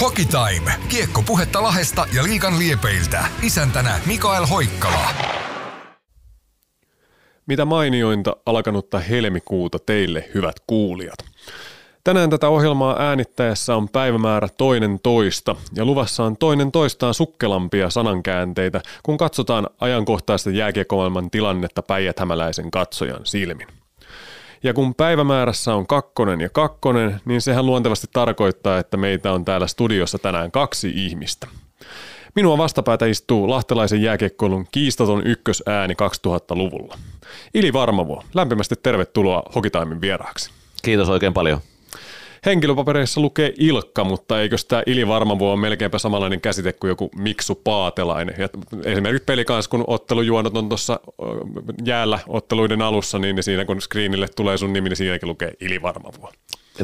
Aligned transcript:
Hockey 0.00 0.24
Time. 0.24 0.72
Kiekko 0.88 1.22
puhetta 1.26 1.62
Lahesta 1.62 2.06
ja 2.16 2.22
Liikan 2.22 2.58
liepeiltä. 2.58 3.24
Isäntänä 3.42 4.00
Mikael 4.06 4.46
Hoikkala. 4.46 5.10
Mitä 7.46 7.64
mainiointa 7.64 8.36
alkanutta 8.46 8.98
helmikuuta 8.98 9.78
teille, 9.78 10.28
hyvät 10.34 10.54
kuulijat. 10.66 11.18
Tänään 12.04 12.30
tätä 12.30 12.48
ohjelmaa 12.48 12.96
äänittäessä 12.98 13.76
on 13.76 13.88
päivämäärä 13.88 14.48
toinen 14.48 15.00
toista 15.02 15.56
ja 15.74 15.84
luvassa 15.84 16.24
on 16.24 16.36
toinen 16.36 16.72
toistaan 16.72 17.14
sukkelampia 17.14 17.90
sanankäänteitä, 17.90 18.80
kun 19.02 19.16
katsotaan 19.16 19.66
ajankohtaista 19.80 20.50
jääkiekoilman 20.50 21.30
tilannetta 21.30 21.82
päijäthämäläisen 21.82 22.70
katsojan 22.70 23.26
silmin. 23.26 23.79
Ja 24.62 24.74
kun 24.74 24.94
päivämäärässä 24.94 25.74
on 25.74 25.86
kakkonen 25.86 26.40
ja 26.40 26.48
kakkonen, 26.48 27.20
niin 27.24 27.40
sehän 27.40 27.66
luontevasti 27.66 28.06
tarkoittaa, 28.12 28.78
että 28.78 28.96
meitä 28.96 29.32
on 29.32 29.44
täällä 29.44 29.66
studiossa 29.66 30.18
tänään 30.18 30.50
kaksi 30.50 30.92
ihmistä. 30.94 31.46
Minua 32.34 32.58
vastapäätä 32.58 33.06
istuu 33.06 33.50
lahtelaisen 33.50 34.02
jääkiekkoilun 34.02 34.66
kiistaton 34.72 35.26
ykkösääni 35.26 35.94
2000-luvulla. 35.94 36.98
Ili 37.54 37.72
Varmavo, 37.72 38.22
lämpimästi 38.34 38.74
tervetuloa 38.82 39.42
Hokitaimin 39.54 40.00
vieraaksi. 40.00 40.50
Kiitos 40.82 41.08
oikein 41.08 41.34
paljon. 41.34 41.60
Henkilöpapereissa 42.46 43.20
lukee 43.20 43.52
Ilkka, 43.58 44.04
mutta 44.04 44.40
eikö 44.40 44.56
tämä 44.68 44.82
Ili 44.86 45.08
Varmavo 45.08 45.52
on 45.52 45.58
melkeinpä 45.58 45.98
samanlainen 45.98 46.40
käsite 46.40 46.72
kuin 46.72 46.88
joku 46.88 47.10
Miksu 47.16 47.54
Paatelainen. 47.54 48.34
Ja 48.38 48.48
esimerkiksi 48.84 49.24
pelikans, 49.24 49.68
kun 49.68 49.84
ottelujuonot 49.86 50.56
on 50.56 50.68
tuossa 50.68 51.00
jäällä 51.84 52.18
otteluiden 52.28 52.82
alussa, 52.82 53.18
niin 53.18 53.42
siinä 53.42 53.64
kun 53.64 53.80
screenille 53.80 54.28
tulee 54.36 54.56
sun 54.56 54.72
nimi, 54.72 54.88
niin 54.88 54.96
siinäkin 54.96 55.28
lukee 55.28 55.52
Ili 55.60 55.82
Varmavo. 55.82 56.32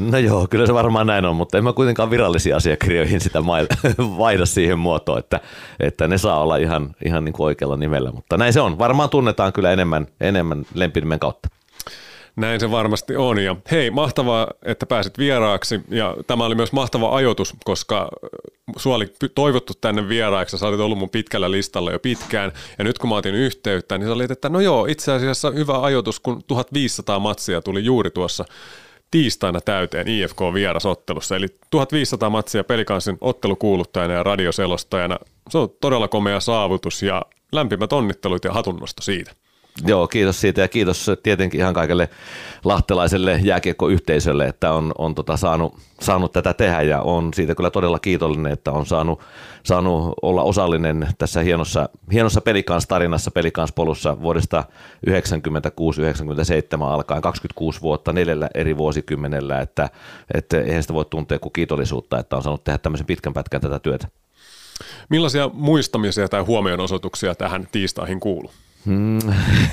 No 0.00 0.18
joo, 0.18 0.46
kyllä 0.50 0.66
se 0.66 0.74
varmaan 0.74 1.06
näin 1.06 1.24
on, 1.24 1.36
mutta 1.36 1.58
en 1.58 1.64
mä 1.64 1.72
kuitenkaan 1.72 2.10
virallisiin 2.10 2.56
asiakirjoihin 2.56 3.20
sitä 3.20 3.46
vaihda 4.18 4.46
siihen 4.46 4.78
muotoon, 4.78 5.18
että, 5.18 5.40
että 5.80 6.08
ne 6.08 6.18
saa 6.18 6.40
olla 6.40 6.56
ihan, 6.56 6.94
ihan 7.04 7.24
niin 7.24 7.32
kuin 7.32 7.44
oikealla 7.44 7.76
nimellä. 7.76 8.12
Mutta 8.12 8.36
näin 8.36 8.52
se 8.52 8.60
on. 8.60 8.78
Varmaan 8.78 9.10
tunnetaan 9.10 9.52
kyllä 9.52 9.72
enemmän, 9.72 10.06
enemmän 10.20 10.66
lempinimen 10.74 11.18
kautta. 11.18 11.48
Näin 12.36 12.60
se 12.60 12.70
varmasti 12.70 13.16
on. 13.16 13.38
Ja 13.38 13.56
hei, 13.70 13.90
mahtavaa, 13.90 14.48
että 14.62 14.86
pääsit 14.86 15.18
vieraaksi. 15.18 15.80
Ja 15.88 16.16
tämä 16.26 16.44
oli 16.44 16.54
myös 16.54 16.72
mahtava 16.72 17.16
ajoitus, 17.16 17.54
koska 17.64 18.08
sua 18.76 18.94
oli 18.94 19.12
toivottu 19.34 19.72
tänne 19.80 20.08
vieraaksi. 20.08 20.58
Sä 20.58 20.66
olit 20.66 20.80
ollut 20.80 20.98
mun 20.98 21.10
pitkällä 21.10 21.50
listalla 21.50 21.92
jo 21.92 21.98
pitkään. 21.98 22.52
Ja 22.78 22.84
nyt 22.84 22.98
kun 22.98 23.10
mä 23.10 23.16
otin 23.16 23.34
yhteyttä, 23.34 23.98
niin 23.98 24.06
sä 24.06 24.12
olit, 24.12 24.30
että 24.30 24.48
no 24.48 24.60
joo, 24.60 24.86
itse 24.86 25.12
asiassa 25.12 25.50
hyvä 25.50 25.82
ajoitus, 25.82 26.20
kun 26.20 26.42
1500 26.46 27.18
matsia 27.18 27.62
tuli 27.62 27.84
juuri 27.84 28.10
tuossa 28.10 28.44
tiistaina 29.10 29.60
täyteen 29.60 30.08
IFK-vierasottelussa. 30.08 31.36
Eli 31.36 31.46
1500 31.70 32.30
matsia 32.30 32.64
pelikansin 32.64 33.18
ottelukuuluttajana 33.20 34.14
ja 34.14 34.22
radioselostajana. 34.22 35.18
Se 35.50 35.58
on 35.58 35.68
todella 35.80 36.08
komea 36.08 36.40
saavutus 36.40 37.02
ja 37.02 37.22
lämpimät 37.52 37.92
onnittelut 37.92 38.44
ja 38.44 38.52
hatunnosto 38.52 39.02
siitä. 39.02 39.32
Joo, 39.84 40.08
kiitos 40.08 40.40
siitä 40.40 40.60
ja 40.60 40.68
kiitos 40.68 41.10
tietenkin 41.22 41.60
ihan 41.60 41.74
kaikille 41.74 42.08
lahtelaiselle 42.64 43.40
jääkiekkoyhteisölle, 43.42 44.46
että 44.46 44.72
on, 44.72 44.92
on 44.98 45.14
tota 45.14 45.36
saanut, 45.36 45.78
saanut, 46.00 46.32
tätä 46.32 46.54
tehdä 46.54 46.82
ja 46.82 47.00
on 47.00 47.34
siitä 47.34 47.54
kyllä 47.54 47.70
todella 47.70 47.98
kiitollinen, 47.98 48.52
että 48.52 48.72
on 48.72 48.86
saanut, 48.86 49.20
saanut 49.62 50.14
olla 50.22 50.42
osallinen 50.42 51.08
tässä 51.18 51.40
hienossa, 51.40 51.88
hienossa 52.12 52.40
pelikans-tarinassa, 52.40 53.30
pelikans-polussa 53.30 54.20
vuodesta 54.20 54.64
1996-1997 55.06 56.82
alkaen 56.82 57.22
26 57.22 57.80
vuotta 57.80 58.12
neljällä 58.12 58.48
eri 58.54 58.76
vuosikymmenellä, 58.76 59.60
että, 59.60 59.90
että 60.34 60.60
eihän 60.60 60.82
sitä 60.82 60.94
voi 60.94 61.04
tuntea 61.04 61.38
kuin 61.38 61.52
kiitollisuutta, 61.52 62.18
että 62.18 62.36
on 62.36 62.42
saanut 62.42 62.64
tehdä 62.64 62.78
tämmöisen 62.78 63.06
pitkän 63.06 63.32
pätkän 63.32 63.60
tätä 63.60 63.78
työtä. 63.78 64.08
Millaisia 65.08 65.50
muistamisia 65.52 66.28
tai 66.28 66.42
huomionosoituksia 66.42 67.34
tähän 67.34 67.68
tiistaihin 67.72 68.20
kuuluu? 68.20 68.50
Hmm. 68.86 69.18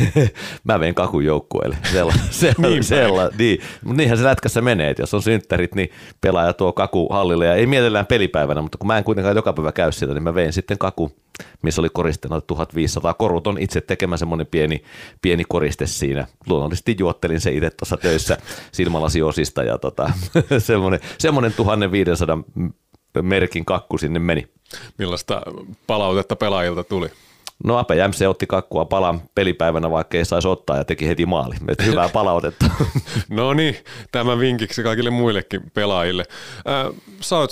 Mä 0.63 0.79
vein 0.79 0.95
kakun 0.95 1.25
joukkueelle. 1.25 1.77
Sella, 1.91 2.13
sella, 2.29 2.67
niin, 2.67 2.83
sella, 2.83 3.29
niin. 3.37 3.59
Mutta 3.83 3.97
niinhän 3.97 4.17
se 4.17 4.23
lätkässä 4.23 4.61
menee, 4.61 4.89
että 4.89 5.03
jos 5.03 5.13
on 5.13 5.21
synttärit, 5.21 5.75
niin 5.75 5.89
pelaaja 6.21 6.53
tuo 6.53 6.73
kaku 6.73 7.09
hallille 7.09 7.45
ja 7.45 7.55
ei 7.55 7.65
mielellään 7.65 8.05
pelipäivänä, 8.05 8.61
mutta 8.61 8.77
kun 8.77 8.87
mä 8.87 8.97
en 8.97 9.03
kuitenkaan 9.03 9.35
joka 9.35 9.53
päivä 9.53 9.71
käy 9.71 9.91
sieltä, 9.91 10.13
niin 10.13 10.23
mä 10.23 10.35
vein 10.35 10.53
sitten 10.53 10.77
kaku, 10.77 11.11
missä 11.61 11.81
oli 11.81 11.89
koristeena 11.93 12.41
1500 12.41 13.15
on 13.45 13.57
itse 13.59 13.81
tekemä 13.81 14.17
semmoinen 14.17 14.47
pieni, 14.47 14.83
pieni 15.21 15.43
koriste 15.49 15.87
siinä. 15.87 16.27
Luonnollisesti 16.47 16.95
juottelin 16.99 17.41
se 17.41 17.51
itse 17.51 17.69
tuossa 17.69 17.97
töissä 17.97 18.37
silmälasiosista 18.71 19.63
ja 19.63 19.77
tota, 19.77 20.11
semmoinen, 20.57 20.99
semmoinen 21.17 21.53
1500 21.53 22.37
merkin 23.21 23.65
kakku 23.65 23.97
sinne 23.97 24.19
meni. 24.19 24.47
Millaista 24.97 25.41
palautetta 25.87 26.35
pelaajilta 26.35 26.83
tuli? 26.83 27.09
No 27.63 27.77
Ape 27.77 27.95
Jämse 27.95 28.27
otti 28.27 28.47
kakkua 28.47 28.85
palan 28.85 29.21
pelipäivänä, 29.35 29.91
vaikka 29.91 30.17
ei 30.17 30.25
saisi 30.25 30.47
ottaa 30.47 30.77
ja 30.77 30.85
teki 30.85 31.07
heti 31.07 31.25
maali. 31.25 31.55
Et 31.67 31.85
hyvää 31.85 32.09
palautetta. 32.19 32.65
no 33.29 33.53
niin, 33.53 33.75
tämä 34.11 34.39
vinkiksi 34.39 34.83
kaikille 34.83 35.09
muillekin 35.09 35.61
pelaajille. 35.73 36.25
Äh, 36.57 36.93
sä 37.21 37.37
oot 37.37 37.51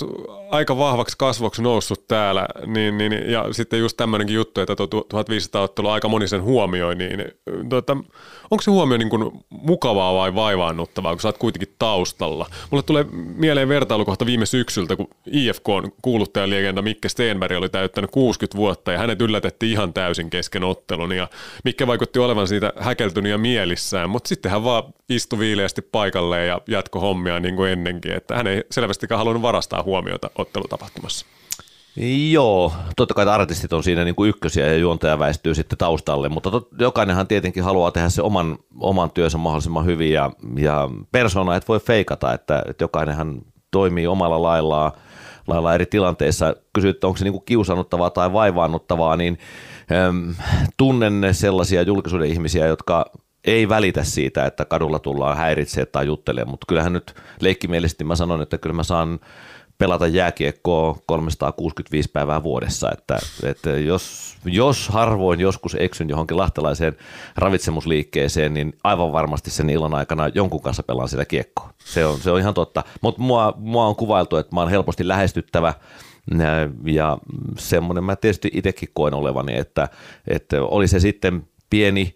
aika 0.51 0.77
vahvaksi 0.77 1.15
kasvoksi 1.17 1.61
noussut 1.61 2.07
täällä, 2.07 2.47
niin, 2.65 2.97
niin, 2.97 3.31
ja 3.31 3.45
sitten 3.51 3.79
just 3.79 3.97
tämmöinenkin 3.97 4.35
juttu, 4.35 4.61
että 4.61 4.75
tuo 4.75 4.87
1500 4.87 5.61
ottelu 5.61 5.89
aika 5.89 6.09
moni 6.09 6.27
sen 6.27 6.43
huomioi, 6.43 6.95
niin 6.95 7.23
tuota, 7.69 7.97
onko 8.51 8.61
se 8.61 8.71
huomio 8.71 8.97
niin 8.97 9.09
kuin 9.09 9.31
mukavaa 9.49 10.13
vai 10.13 10.35
vaivaannuttavaa, 10.35 11.13
kun 11.13 11.21
sä 11.21 11.27
oot 11.27 11.37
kuitenkin 11.37 11.75
taustalla? 11.79 12.45
Mulle 12.71 12.83
tulee 12.83 13.05
mieleen 13.35 13.69
vertailukohta 13.69 14.25
viime 14.25 14.45
syksyltä, 14.45 14.95
kun 14.95 15.07
IFK 15.31 15.69
on 15.69 15.91
kuuluttajaliegenda 16.01 16.81
Mikke 16.81 17.09
Steenberg 17.09 17.57
oli 17.57 17.69
täyttänyt 17.69 18.11
60 18.11 18.57
vuotta 18.57 18.91
ja 18.91 18.97
hänet 18.97 19.21
yllätettiin 19.21 19.71
ihan 19.71 19.93
täysin 19.93 20.29
kesken 20.29 20.63
ottelun 20.63 21.11
ja 21.11 21.27
Mikke 21.63 21.87
vaikutti 21.87 22.19
olevan 22.19 22.47
siitä 22.47 22.73
häkeltynyt 22.79 23.31
ja 23.31 23.37
mielissään, 23.37 24.09
mutta 24.09 24.27
sitten 24.27 24.51
hän 24.51 24.63
vaan 24.63 24.83
istui 25.09 25.39
viileästi 25.39 25.81
paikalleen 25.81 26.47
ja 26.47 26.61
jatko 26.67 26.99
hommia 26.99 27.39
niin 27.39 27.55
kuin 27.55 27.71
ennenkin, 27.71 28.11
että 28.11 28.35
hän 28.35 28.47
ei 28.47 28.63
selvästikään 28.71 29.19
halunnut 29.19 29.41
varastaa 29.41 29.83
huomiota 29.83 30.29
ottelutapahtumassa. 30.41 31.25
Joo, 32.31 32.73
totta 32.95 33.13
kai 33.13 33.27
artistit 33.27 33.73
on 33.73 33.83
siinä 33.83 34.03
niin 34.03 34.15
kuin 34.15 34.29
ykkösiä 34.29 34.67
ja 34.67 34.77
juontaja 34.77 35.19
väistyy 35.19 35.55
sitten 35.55 35.77
taustalle, 35.77 36.29
mutta 36.29 36.51
tot, 36.51 36.67
jokainenhan 36.79 37.27
tietenkin 37.27 37.63
haluaa 37.63 37.91
tehdä 37.91 38.09
se 38.09 38.21
oman, 38.21 38.57
oman 38.79 39.11
työnsä 39.11 39.37
mahdollisimman 39.37 39.85
hyvin 39.85 40.13
ja, 40.13 40.31
ja 40.57 40.89
persona 41.11 41.55
et 41.55 41.67
voi 41.67 41.79
feikata, 41.79 42.33
että, 42.33 42.63
että 42.69 42.83
jokainenhan 42.83 43.41
toimii 43.71 44.07
omalla 44.07 44.41
laillaan, 44.41 44.91
lailla 45.47 45.73
eri 45.73 45.85
tilanteissa. 45.85 46.55
Kysyt, 46.73 47.03
onko 47.03 47.17
se 47.17 47.23
niin 47.23 47.33
kuin 47.33 47.45
kiusannuttavaa 47.45 48.09
tai 48.09 48.33
vaivaannuttavaa, 48.33 49.15
niin 49.15 49.37
äm, 50.07 50.35
tunnen 50.77 51.27
sellaisia 51.31 51.81
julkisuuden 51.81 52.29
ihmisiä, 52.29 52.67
jotka 52.67 53.11
ei 53.45 53.69
välitä 53.69 54.03
siitä, 54.03 54.45
että 54.45 54.65
kadulla 54.65 54.99
tullaan 54.99 55.37
häiritseä 55.37 55.85
tai 55.85 56.05
juttelemaan, 56.05 56.49
mutta 56.49 56.65
kyllähän 56.67 56.93
nyt 56.93 57.15
leikkimielisesti 57.39 58.03
mä 58.03 58.15
sanon, 58.15 58.41
että 58.41 58.57
kyllä 58.57 58.73
mä 58.73 58.83
saan 58.83 59.19
pelata 59.81 60.07
jääkiekkoa 60.07 60.97
365 61.05 62.09
päivää 62.11 62.43
vuodessa, 62.43 62.91
että, 62.91 63.19
että 63.43 63.69
jos, 63.69 64.35
jos 64.45 64.89
harvoin 64.89 65.39
joskus 65.39 65.75
eksyn 65.79 66.09
johonkin 66.09 66.37
lahtelaiseen 66.37 66.97
ravitsemusliikkeeseen, 67.35 68.53
niin 68.53 68.73
aivan 68.83 69.11
varmasti 69.11 69.51
sen 69.51 69.69
illan 69.69 69.93
aikana 69.93 70.27
jonkun 70.27 70.61
kanssa 70.61 70.83
pelaan 70.83 71.09
sitä 71.09 71.25
kiekkoa. 71.25 71.73
Se 71.85 72.05
on, 72.05 72.19
se 72.19 72.31
on 72.31 72.39
ihan 72.39 72.53
totta, 72.53 72.83
mutta 73.01 73.21
mua, 73.21 73.53
mua 73.57 73.85
on 73.85 73.95
kuvailtu, 73.95 74.37
että 74.37 74.55
mä 74.55 74.61
oon 74.61 74.69
helposti 74.69 75.07
lähestyttävä, 75.07 75.73
ja 76.85 77.17
semmoinen 77.57 78.03
mä 78.03 78.15
tietysti 78.15 78.51
itsekin 78.53 78.89
koen 78.93 79.13
olevani, 79.13 79.57
että, 79.57 79.89
että 80.27 80.63
oli 80.63 80.87
se 80.87 80.99
sitten 80.99 81.47
pieni 81.69 82.15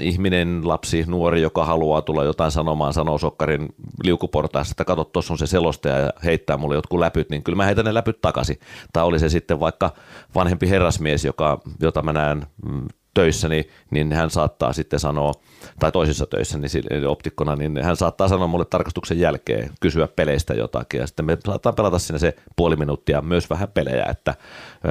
ihminen, 0.00 0.68
lapsi, 0.68 1.04
nuori, 1.06 1.42
joka 1.42 1.64
haluaa 1.64 2.02
tulla 2.02 2.24
jotain 2.24 2.50
sanomaan, 2.50 2.92
sanoo 2.92 3.18
sokkarin 3.18 3.68
liukuportaassa, 4.02 4.72
että 4.72 4.84
kato, 4.84 5.04
tuossa 5.04 5.34
on 5.34 5.38
se 5.38 5.46
selostaja 5.46 5.98
ja 5.98 6.10
heittää 6.24 6.56
mulle 6.56 6.74
jotkut 6.74 7.00
läpyt, 7.00 7.30
niin 7.30 7.42
kyllä 7.42 7.56
mä 7.56 7.64
heitän 7.64 7.84
ne 7.84 7.94
läpyt 7.94 8.20
takaisin. 8.20 8.58
Tai 8.92 9.04
oli 9.04 9.18
se 9.18 9.28
sitten 9.28 9.60
vaikka 9.60 9.92
vanhempi 10.34 10.68
herrasmies, 10.68 11.24
joka, 11.24 11.60
jota 11.80 12.02
mä 12.02 12.12
näen 12.12 12.46
mm, 12.66 12.88
töissä, 13.14 13.48
niin, 13.48 13.64
niin 13.90 14.12
hän 14.12 14.30
saattaa 14.30 14.72
sitten 14.72 15.00
sanoa, 15.00 15.32
tai 15.78 15.92
toisissa 15.92 16.26
töissä 16.26 16.58
niin 16.58 17.06
optikkona, 17.06 17.56
niin 17.56 17.82
hän 17.82 17.96
saattaa 17.96 18.28
sanoa 18.28 18.46
mulle 18.46 18.64
tarkastuksen 18.64 19.20
jälkeen, 19.20 19.70
kysyä 19.80 20.08
peleistä 20.08 20.54
jotakin, 20.54 21.00
ja 21.00 21.06
sitten 21.06 21.26
me 21.26 21.38
saattaa 21.46 21.72
pelata 21.72 21.98
sinne 21.98 22.18
se 22.18 22.36
puoli 22.56 22.76
minuuttia 22.76 23.22
myös 23.22 23.50
vähän 23.50 23.68
pelejä, 23.68 24.06
että 24.10 24.34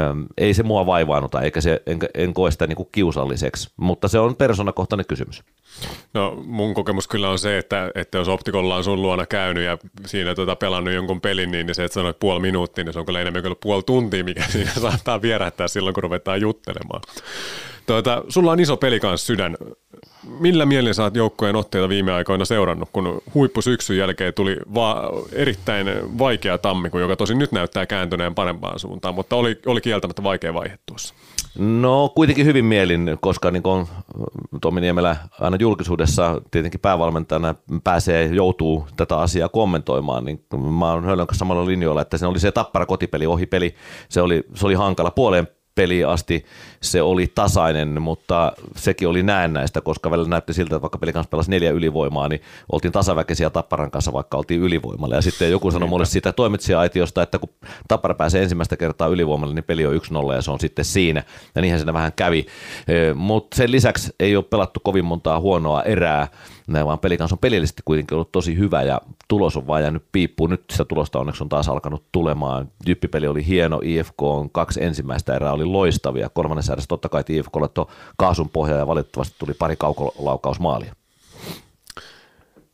äm, 0.10 0.26
ei 0.38 0.54
se 0.54 0.64
mua 0.64 0.86
vaivaanuta, 0.86 1.42
eikä 1.42 1.62
se, 1.62 1.82
en, 1.86 2.00
en 2.14 2.34
koe 2.34 2.52
sitä 2.52 2.68
niin 2.68 2.76
kuin 2.76 2.90
kiusalliseksi, 2.92 3.70
mutta 3.78 4.08
se 4.08 4.20
on 4.20 4.36
persoonakohtainen 4.36 5.06
kysymys. 5.06 5.44
No 6.14 6.44
mun 6.46 6.74
kokemus 6.74 7.08
kyllä 7.08 7.30
on 7.30 7.40
se, 7.40 7.58
että, 7.58 7.92
että 7.96 8.18
jos 8.18 8.28
optikolla 8.28 8.76
on 8.76 8.84
sun 8.84 9.02
luona 9.02 9.26
käynyt 9.26 9.64
ja 9.64 9.78
siinä 10.06 10.36
tota 10.36 10.56
pelannut 10.56 10.94
jonkun 10.94 11.22
pelin, 11.22 11.52
niin 11.52 11.76
se, 11.76 11.84
että 11.84 11.94
sanoit 11.94 12.20
puoli 12.20 12.40
minuuttia, 12.40 12.84
niin 12.84 12.94
se 12.94 13.00
on 13.00 13.06
kyllä 13.06 13.22
enemmän 13.22 13.44
kuin 13.44 13.56
puoli 13.62 13.84
tuntia, 13.84 14.24
mikä 14.24 14.44
siinä 14.52 14.72
saattaa 14.72 15.22
vierähtää 15.22 15.68
silloin, 15.68 15.94
kun 15.94 16.04
ruvetaan 16.04 16.42
juttelemaan. 16.42 17.02
Tuota, 17.86 18.24
sulla 18.30 18.52
on 18.52 18.60
iso 18.60 18.78
pelikans 18.78 19.28
sydän. 19.28 19.58
Millä 20.40 20.66
mielin 20.66 20.94
saat 20.94 21.16
joukkojen 21.16 21.56
otteita 21.56 21.90
viime 21.90 22.14
aikoina 22.14 22.46
seurannut, 22.46 22.90
kun 22.94 23.22
huippusyksyn 23.34 23.98
jälkeen 23.98 24.34
tuli 24.34 24.58
va- 24.74 25.12
erittäin 25.32 25.88
vaikea 26.18 26.58
tammikuun, 26.58 27.02
joka 27.02 27.16
tosi 27.16 27.36
nyt 27.36 27.52
näyttää 27.52 27.86
kääntyneen 27.86 28.36
parempaan 28.36 28.80
suuntaan, 28.80 29.16
mutta 29.16 29.36
oli, 29.36 29.60
oli 29.66 29.82
kieltämättä 29.82 30.24
vaikea 30.24 30.54
vaihe 30.54 30.80
tuossa. 30.86 31.14
No 31.58 32.10
kuitenkin 32.16 32.46
hyvin 32.46 32.66
mielin, 32.66 33.18
koska 33.22 33.52
niin 33.52 33.64
kuin 33.64 33.88
Tomi 34.62 34.82
Niemelä 34.82 35.16
aina 35.40 35.58
julkisuudessa 35.60 36.42
tietenkin 36.52 36.80
päävalmentajana 36.80 37.56
pääsee, 37.84 38.26
joutuu 38.26 38.88
tätä 38.98 39.18
asiaa 39.18 39.50
kommentoimaan, 39.50 40.26
niin 40.26 40.46
mä 40.80 40.92
oon 40.92 41.06
Höllön 41.06 41.28
kanssa 41.28 41.40
samalla 41.40 41.66
linjoilla, 41.66 42.02
että 42.02 42.18
se 42.18 42.26
oli 42.26 42.40
se 42.40 42.52
tappara 42.52 42.86
kotipeli, 42.86 43.26
ohipeli, 43.28 43.76
se 44.10 44.22
oli, 44.22 44.44
se 44.54 44.66
oli 44.66 44.74
hankala 44.74 45.12
puoleen 45.12 45.48
peliin 45.76 46.08
asti 46.08 46.46
se 46.82 47.02
oli 47.02 47.32
tasainen, 47.36 48.02
mutta 48.02 48.54
sekin 48.76 49.08
oli 49.08 49.24
näennäistä, 49.24 49.82
koska 49.82 50.12
välillä 50.12 50.30
näytti 50.30 50.54
siltä, 50.54 50.76
että 50.76 50.82
vaikka 50.82 50.98
peli 50.98 51.14
kanssa 51.14 51.30
pelasi 51.30 51.52
neljä 51.52 51.72
ylivoimaa, 51.72 52.28
niin 52.28 52.42
oltiin 52.72 52.92
tasaväkisiä 52.92 53.50
Tapparan 53.50 53.92
kanssa, 53.92 54.14
vaikka 54.14 54.38
oltiin 54.38 54.62
ylivoimalla. 54.62 55.16
Ja 55.16 55.22
sitten 55.22 55.52
joku 55.52 55.72
sanoi 55.72 55.90
mulle 55.90 56.06
siitä 56.06 56.32
toimitsija-aitiosta, 56.32 57.24
että 57.24 57.40
kun 57.40 57.50
Tappara 57.88 58.14
pääsee 58.14 58.44
ensimmäistä 58.44 58.78
kertaa 58.78 59.08
ylivoimalle, 59.08 59.54
niin 59.54 59.64
peli 59.64 59.86
on 59.86 59.94
1-0 60.30 60.34
ja 60.34 60.42
se 60.42 60.52
on 60.52 60.60
sitten 60.60 60.86
siinä. 60.86 61.24
Ja 61.56 61.62
niinhän 61.62 61.80
siinä 61.80 61.94
vähän 61.94 62.14
kävi. 62.16 62.46
Mutta 63.16 63.58
sen 63.58 63.72
lisäksi 63.72 64.12
ei 64.20 64.36
ole 64.36 64.44
pelattu 64.44 64.80
kovin 64.84 65.06
montaa 65.06 65.40
huonoa 65.40 65.84
erää, 65.84 66.28
vaan 66.86 67.00
peli 67.00 67.18
kanssa 67.18 67.36
on 67.36 67.40
pelillisesti 67.40 67.82
kuitenkin 67.86 68.16
ollut 68.16 68.32
tosi 68.32 68.58
hyvä 68.58 68.82
ja 68.82 69.02
tulos 69.28 69.58
on 69.58 69.68
vaan 69.68 69.82
jäänyt 69.82 70.04
piippuun. 70.12 70.50
Nyt 70.50 70.64
sitä 70.72 70.86
tulosta 70.86 71.20
onneksi 71.20 71.44
on 71.44 71.50
taas 71.50 71.70
alkanut 71.70 72.04
tulemaan. 72.12 72.72
Jyppipeli 72.88 73.28
oli 73.28 73.48
hieno, 73.48 73.80
IFK 73.84 74.22
on 74.22 74.50
kaksi 74.50 74.84
ensimmäistä 74.84 75.36
erää 75.36 75.54
oli 75.54 75.66
loistavia. 75.66 76.30
Kolmannessa 76.30 76.74
erässä 76.74 76.88
totta 76.88 77.10
kai 77.10 77.24
IFKlle 77.30 77.68
tuo 77.68 77.88
kaasun 78.18 78.50
pohja 78.50 78.76
ja 78.76 78.88
valitettavasti 78.88 79.36
tuli 79.40 79.54
pari 79.54 79.76
kaukolaukausmaalia. 79.76 80.96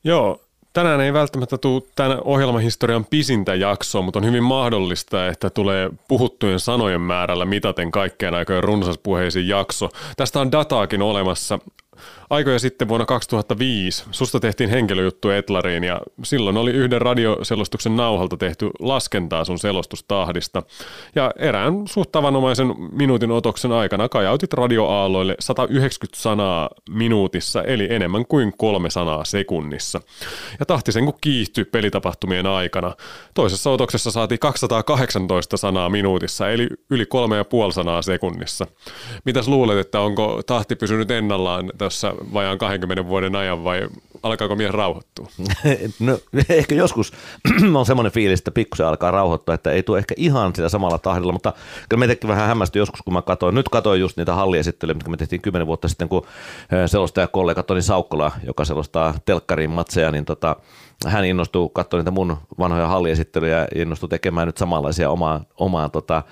Joo, 0.03 0.41
tänään 0.73 1.01
ei 1.01 1.13
välttämättä 1.13 1.57
tule 1.57 1.81
tämän 1.95 2.21
ohjelmahistorian 2.23 3.05
pisintä 3.05 3.55
jaksoa, 3.55 4.01
mutta 4.01 4.19
on 4.19 4.25
hyvin 4.25 4.43
mahdollista, 4.43 5.27
että 5.27 5.49
tulee 5.49 5.89
puhuttujen 6.07 6.59
sanojen 6.59 7.01
määrällä 7.01 7.45
mitaten 7.45 7.91
kaikkeen 7.91 8.33
aikojen 8.33 8.63
runsaspuheisin 8.63 9.47
jakso. 9.47 9.89
Tästä 10.17 10.39
on 10.39 10.51
dataakin 10.51 11.01
olemassa 11.01 11.59
aikoja 12.29 12.59
sitten 12.59 12.87
vuonna 12.87 13.05
2005 13.05 14.05
susta 14.11 14.39
tehtiin 14.39 14.69
henkilöjuttu 14.69 15.29
Etlariin 15.29 15.83
ja 15.83 16.01
silloin 16.23 16.57
oli 16.57 16.71
yhden 16.71 17.01
radioselostuksen 17.01 17.95
nauhalta 17.95 18.37
tehty 18.37 18.69
laskentaa 18.79 19.45
sun 19.45 19.59
selostustahdista. 19.59 20.63
Ja 21.15 21.31
erään 21.37 21.73
suht 21.87 22.11
tavanomaisen 22.11 22.75
minuutin 22.91 23.31
otoksen 23.31 23.71
aikana 23.71 24.09
kajautit 24.09 24.53
radioaalloille 24.53 25.35
190 25.39 26.21
sanaa 26.21 26.69
minuutissa, 26.89 27.63
eli 27.63 27.87
enemmän 27.89 28.25
kuin 28.25 28.53
kolme 28.57 28.89
sanaa 28.89 29.25
sekunnissa. 29.25 30.01
Ja 30.59 30.65
tahti 30.65 30.91
sen 30.91 31.05
kun 31.05 31.17
kiihtyi 31.21 31.65
pelitapahtumien 31.65 32.45
aikana. 32.45 32.95
Toisessa 33.33 33.69
otoksessa 33.69 34.11
saatiin 34.11 34.39
218 34.39 35.57
sanaa 35.57 35.89
minuutissa, 35.89 36.49
eli 36.49 36.67
yli 36.89 37.05
kolme 37.05 37.37
ja 37.37 37.45
puoli 37.45 37.73
sanaa 37.73 38.01
sekunnissa. 38.01 38.67
Mitäs 39.25 39.47
luulet, 39.47 39.77
että 39.77 39.99
onko 40.01 40.41
tahti 40.45 40.75
pysynyt 40.75 41.11
ennallaan 41.11 41.71
tässä 41.77 42.13
vajaan 42.33 42.57
20 42.57 43.05
vuoden 43.05 43.35
ajan 43.35 43.63
vai 43.63 43.87
alkaako 44.23 44.55
mies 44.55 44.71
rauhoittua? 44.71 45.27
no 45.99 46.19
ehkä 46.49 46.75
joskus 46.75 47.13
on 47.75 47.85
semmoinen 47.85 48.11
fiilis, 48.11 48.39
että 48.39 48.51
pikkusen 48.51 48.85
alkaa 48.85 49.11
rauhoittua, 49.11 49.55
että 49.55 49.71
ei 49.71 49.83
tule 49.83 49.97
ehkä 49.97 50.15
ihan 50.17 50.55
sitä 50.55 50.69
samalla 50.69 50.97
tahdilla, 50.97 51.33
mutta 51.33 51.53
kyllä 51.89 51.99
meitäkin 51.99 52.27
vähän 52.27 52.47
hämmästyi 52.47 52.79
joskus, 52.79 53.01
kun 53.01 53.13
mä 53.13 53.21
katsoin, 53.21 53.55
nyt 53.55 53.69
katsoin 53.69 54.01
just 54.01 54.17
niitä 54.17 54.33
halliesittelyjä, 54.33 54.93
mitkä 54.93 55.09
me 55.09 55.17
tehtiin 55.17 55.41
kymmenen 55.41 55.67
vuotta 55.67 55.87
sitten, 55.87 56.09
kun 56.09 56.25
selostaja 56.85 57.27
kollega 57.27 57.63
Toni 57.63 57.81
Saukkola, 57.81 58.31
joka 58.45 58.65
selostaa 58.65 59.13
telkkariin 59.25 59.69
matseja, 59.71 60.11
niin 60.11 60.25
tota, 60.25 60.55
hän 61.07 61.25
innostui 61.25 61.69
katsoa 61.73 61.99
niitä 61.99 62.11
mun 62.11 62.37
vanhoja 62.59 62.87
halliesittelyjä 62.87 63.57
ja 63.57 63.67
innostui 63.75 64.09
tekemään 64.09 64.47
nyt 64.47 64.57
samanlaisia 64.57 65.09
omaa, 65.09 65.43
omaa, 65.57 65.89
tota, 65.89 66.23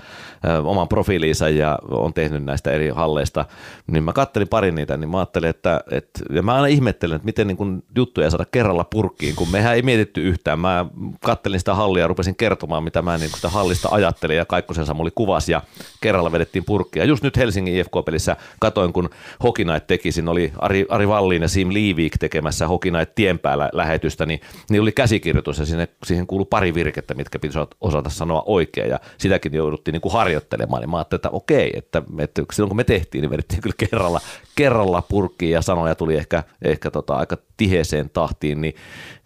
omaan 0.64 0.88
profiiliinsa 0.88 1.50
ja 1.50 1.80
on 1.90 2.14
tehnyt 2.14 2.44
näistä 2.44 2.72
eri 2.72 2.90
halleista. 2.90 3.46
Niin 3.88 4.04
mä 4.04 4.14
kattelin 4.14 4.48
pari 4.48 4.72
niitä, 4.72 4.98
niin 4.98 5.10
mä 5.10 5.18
ajattelin, 5.18 5.50
että, 5.50 5.82
että 5.92 6.20
ja 6.30 6.44
mä 6.44 6.54
aina 6.54 6.68
ihmettelen, 6.68 7.16
että 7.16 7.26
miten 7.26 7.48
niin 7.48 7.58
kun 7.58 7.84
juttuja 7.96 8.30
saada 8.30 8.46
kerralla 8.46 8.84
purkkiin, 8.84 9.36
kun 9.36 9.52
mehän 9.52 9.76
ei 9.76 9.82
mietitty 9.82 10.22
yhtään. 10.22 10.60
Mä 10.60 10.86
kattelin 11.24 11.60
sitä 11.60 11.76
hallia 11.76 12.04
ja 12.04 12.08
rupesin 12.08 12.36
kertomaan, 12.36 12.84
mitä 12.84 13.02
mä 13.02 13.18
niin 13.18 13.30
sitä 13.30 13.50
hallista 13.50 13.90
ajattelin 13.92 14.38
ja 14.38 14.46
Kaikkosen 14.46 14.86
Samuli 14.86 15.12
kuvasi 15.16 15.52
ja 15.52 15.62
kerralla 16.02 16.32
vedettiin 16.32 16.66
purkkia. 16.66 17.06
Just 17.06 17.24
nyt 17.24 17.38
Helsingin 17.38 17.76
IFK-pelissä 17.76 18.36
katoin, 18.60 18.94
kun 18.94 19.10
Hokinait 19.44 19.88
teki, 19.88 20.12
siinä 20.12 20.32
oli 20.32 20.54
Ari, 20.60 20.86
Ari 20.90 21.08
Vallin 21.08 21.42
ja 21.42 21.48
Sim 21.48 21.74
Liivik 21.74 22.18
tekemässä 22.20 22.68
Hokinait 22.68 23.16
tien 23.16 23.40
päällä 23.40 23.70
lähetystä, 23.74 24.26
niin 24.26 24.42
niin 24.70 24.82
oli 24.82 24.92
käsikirjoitus 24.92 25.60
ja 25.60 25.66
sinne, 25.66 25.88
siihen 26.04 26.28
kuului 26.28 26.48
pari 26.50 26.74
virkettä, 26.74 27.14
mitkä 27.14 27.40
piti 27.40 27.58
osata 27.82 28.10
sanoa 28.10 28.44
oikein 28.46 28.90
ja 28.90 29.00
sitäkin 29.18 29.54
jouduttiin 29.54 29.94
niin 29.94 30.02
kuin 30.02 30.14
harjoittelemaan. 30.14 30.82
Niin 30.82 30.90
mä 30.90 30.98
ajattelin, 30.98 31.20
että 31.20 31.30
okei, 31.30 31.72
että, 31.76 32.02
että 32.20 32.44
silloin 32.54 32.70
kun 32.70 32.78
me 32.78 32.84
tehtiin, 32.84 33.22
niin 33.22 33.30
vedettiin 33.30 33.62
kyllä 33.62 33.76
kerralla, 33.78 34.22
kerralla 34.56 35.02
purkkiin 35.02 35.52
ja 35.52 35.62
sanoja 35.62 35.96
tuli 35.96 36.16
ehkä, 36.16 36.44
ehkä 36.62 36.92
tota, 36.92 37.16
aika 37.16 37.38
tiheeseen 37.58 38.10
tahtiin. 38.10 38.62
Niin, 38.62 38.76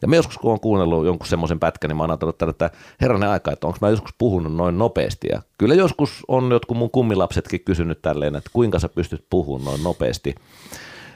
ja 0.02 0.08
me 0.08 0.16
joskus 0.16 0.38
kun 0.38 0.52
on 0.52 0.60
kuunnellut 0.60 1.06
jonkun 1.06 1.28
semmoisen 1.28 1.60
pätkän, 1.60 1.90
niin 1.90 1.98
mä 1.98 2.04
oon 2.04 2.12
ajatellut, 2.12 2.42
että 2.42 2.72
herranen 3.02 3.30
aika, 3.30 3.52
että 3.52 3.68
onko 3.68 3.80
mä 3.82 3.90
joskus 3.90 4.14
puhunut 4.18 4.56
noin 4.56 4.78
nopeasti. 4.78 5.28
Ja 5.32 5.42
kyllä 5.58 5.76
joskus 5.76 6.24
on 6.28 6.52
jotkut 6.52 6.78
mun 6.78 6.92
kummilapsetkin 6.92 7.64
kysynyt 7.64 8.02
tälleen, 8.02 8.36
että 8.36 8.50
kuinka 8.54 8.80
sä 8.80 8.90
pystyt 8.90 9.26
puhumaan 9.30 9.66
noin 9.66 9.84
nopeasti. 9.84 10.36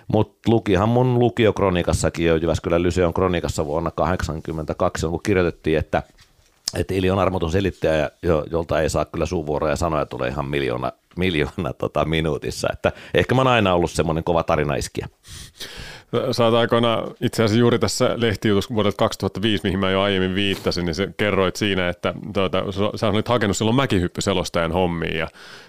Mutta 0.07 0.51
lukihan 0.51 0.89
mun 0.89 1.19
lukiokronikassakin 1.19 2.25
jo 2.25 2.35
Jyväskylän 2.35 2.83
Lyseon 2.83 3.13
kronikassa 3.13 3.65
vuonna 3.65 3.91
1982, 3.91 5.07
kun 5.07 5.19
kirjoitettiin, 5.23 5.77
että 5.77 6.03
että 6.75 6.93
Ili 6.93 7.09
on 7.09 7.19
armoton 7.19 7.51
selittäjä, 7.51 8.11
jolta 8.51 8.81
ei 8.81 8.89
saa 8.89 9.05
kyllä 9.05 9.25
suuvuoroja 9.25 9.71
ja 9.71 9.75
sanoja 9.75 10.05
tulee 10.05 10.29
ihan 10.29 10.45
miljoona, 10.45 10.91
miljoona 11.17 11.73
tota, 11.77 12.05
minuutissa. 12.05 12.67
Että 12.73 12.91
ehkä 13.13 13.35
mä 13.35 13.41
oon 13.41 13.47
aina 13.47 13.73
ollut 13.73 13.91
semmoinen 13.91 14.23
kova 14.23 14.43
tarinaiskija. 14.43 15.07
Sä 16.31 16.45
oot 16.45 16.53
aikoina 16.53 17.03
itse 17.21 17.43
asiassa 17.43 17.59
juuri 17.59 17.79
tässä 17.79 18.13
lehtijutussa 18.17 18.75
vuodelta 18.75 18.97
2005, 18.97 19.63
mihin 19.63 19.79
mä 19.79 19.91
jo 19.91 20.01
aiemmin 20.01 20.35
viittasin, 20.35 20.85
niin 20.85 21.13
kerroit 21.17 21.55
siinä, 21.55 21.89
että 21.89 22.13
tuota, 22.33 22.63
sä 22.95 23.07
olit 23.07 23.27
hakenut 23.27 23.57
silloin 23.57 23.75
mäkihyppyselostajan 23.75 24.71
hommiin 24.71 25.17
ja 25.17 25.27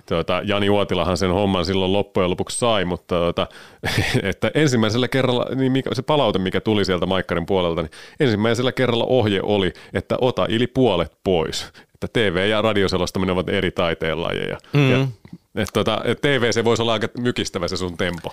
tuota, 0.08 0.40
Jani 0.44 0.70
Uotilahan 0.70 1.16
sen 1.16 1.30
homman 1.30 1.64
silloin 1.64 1.92
loppujen 1.92 2.30
lopuksi 2.30 2.58
sai, 2.58 2.84
mutta 2.84 3.14
tuota, 3.14 3.46
että 4.22 4.50
ensimmäisellä 4.54 5.08
kerralla, 5.08 5.46
niin 5.54 5.72
mikä, 5.72 5.90
se 5.94 6.02
palaute, 6.02 6.38
mikä 6.38 6.60
tuli 6.60 6.84
sieltä 6.84 7.06
Maikkarin 7.06 7.46
puolelta, 7.46 7.82
niin 7.82 7.92
ensimmäisellä 8.20 8.72
kerralla 8.72 9.04
ohje 9.08 9.40
oli, 9.42 9.72
että 9.94 10.16
ota 10.20 10.46
yli 10.46 10.66
puolet 10.66 11.12
pois. 11.24 11.72
Että 11.94 12.08
TV- 12.12 12.48
ja 12.48 12.62
radioselostaminen 12.62 13.32
ovat 13.32 13.48
eri 13.48 13.70
taiteenlajeja. 13.70 14.58
Mm. 14.72 14.90
Ja, 14.90 15.06
että, 15.54 15.72
tuota, 15.72 16.00
että 16.04 16.28
TV 16.28 16.52
se 16.52 16.64
voisi 16.64 16.82
olla 16.82 16.92
aika 16.92 17.08
mykistävä 17.18 17.68
se 17.68 17.76
sun 17.76 17.96
tempo. 17.96 18.32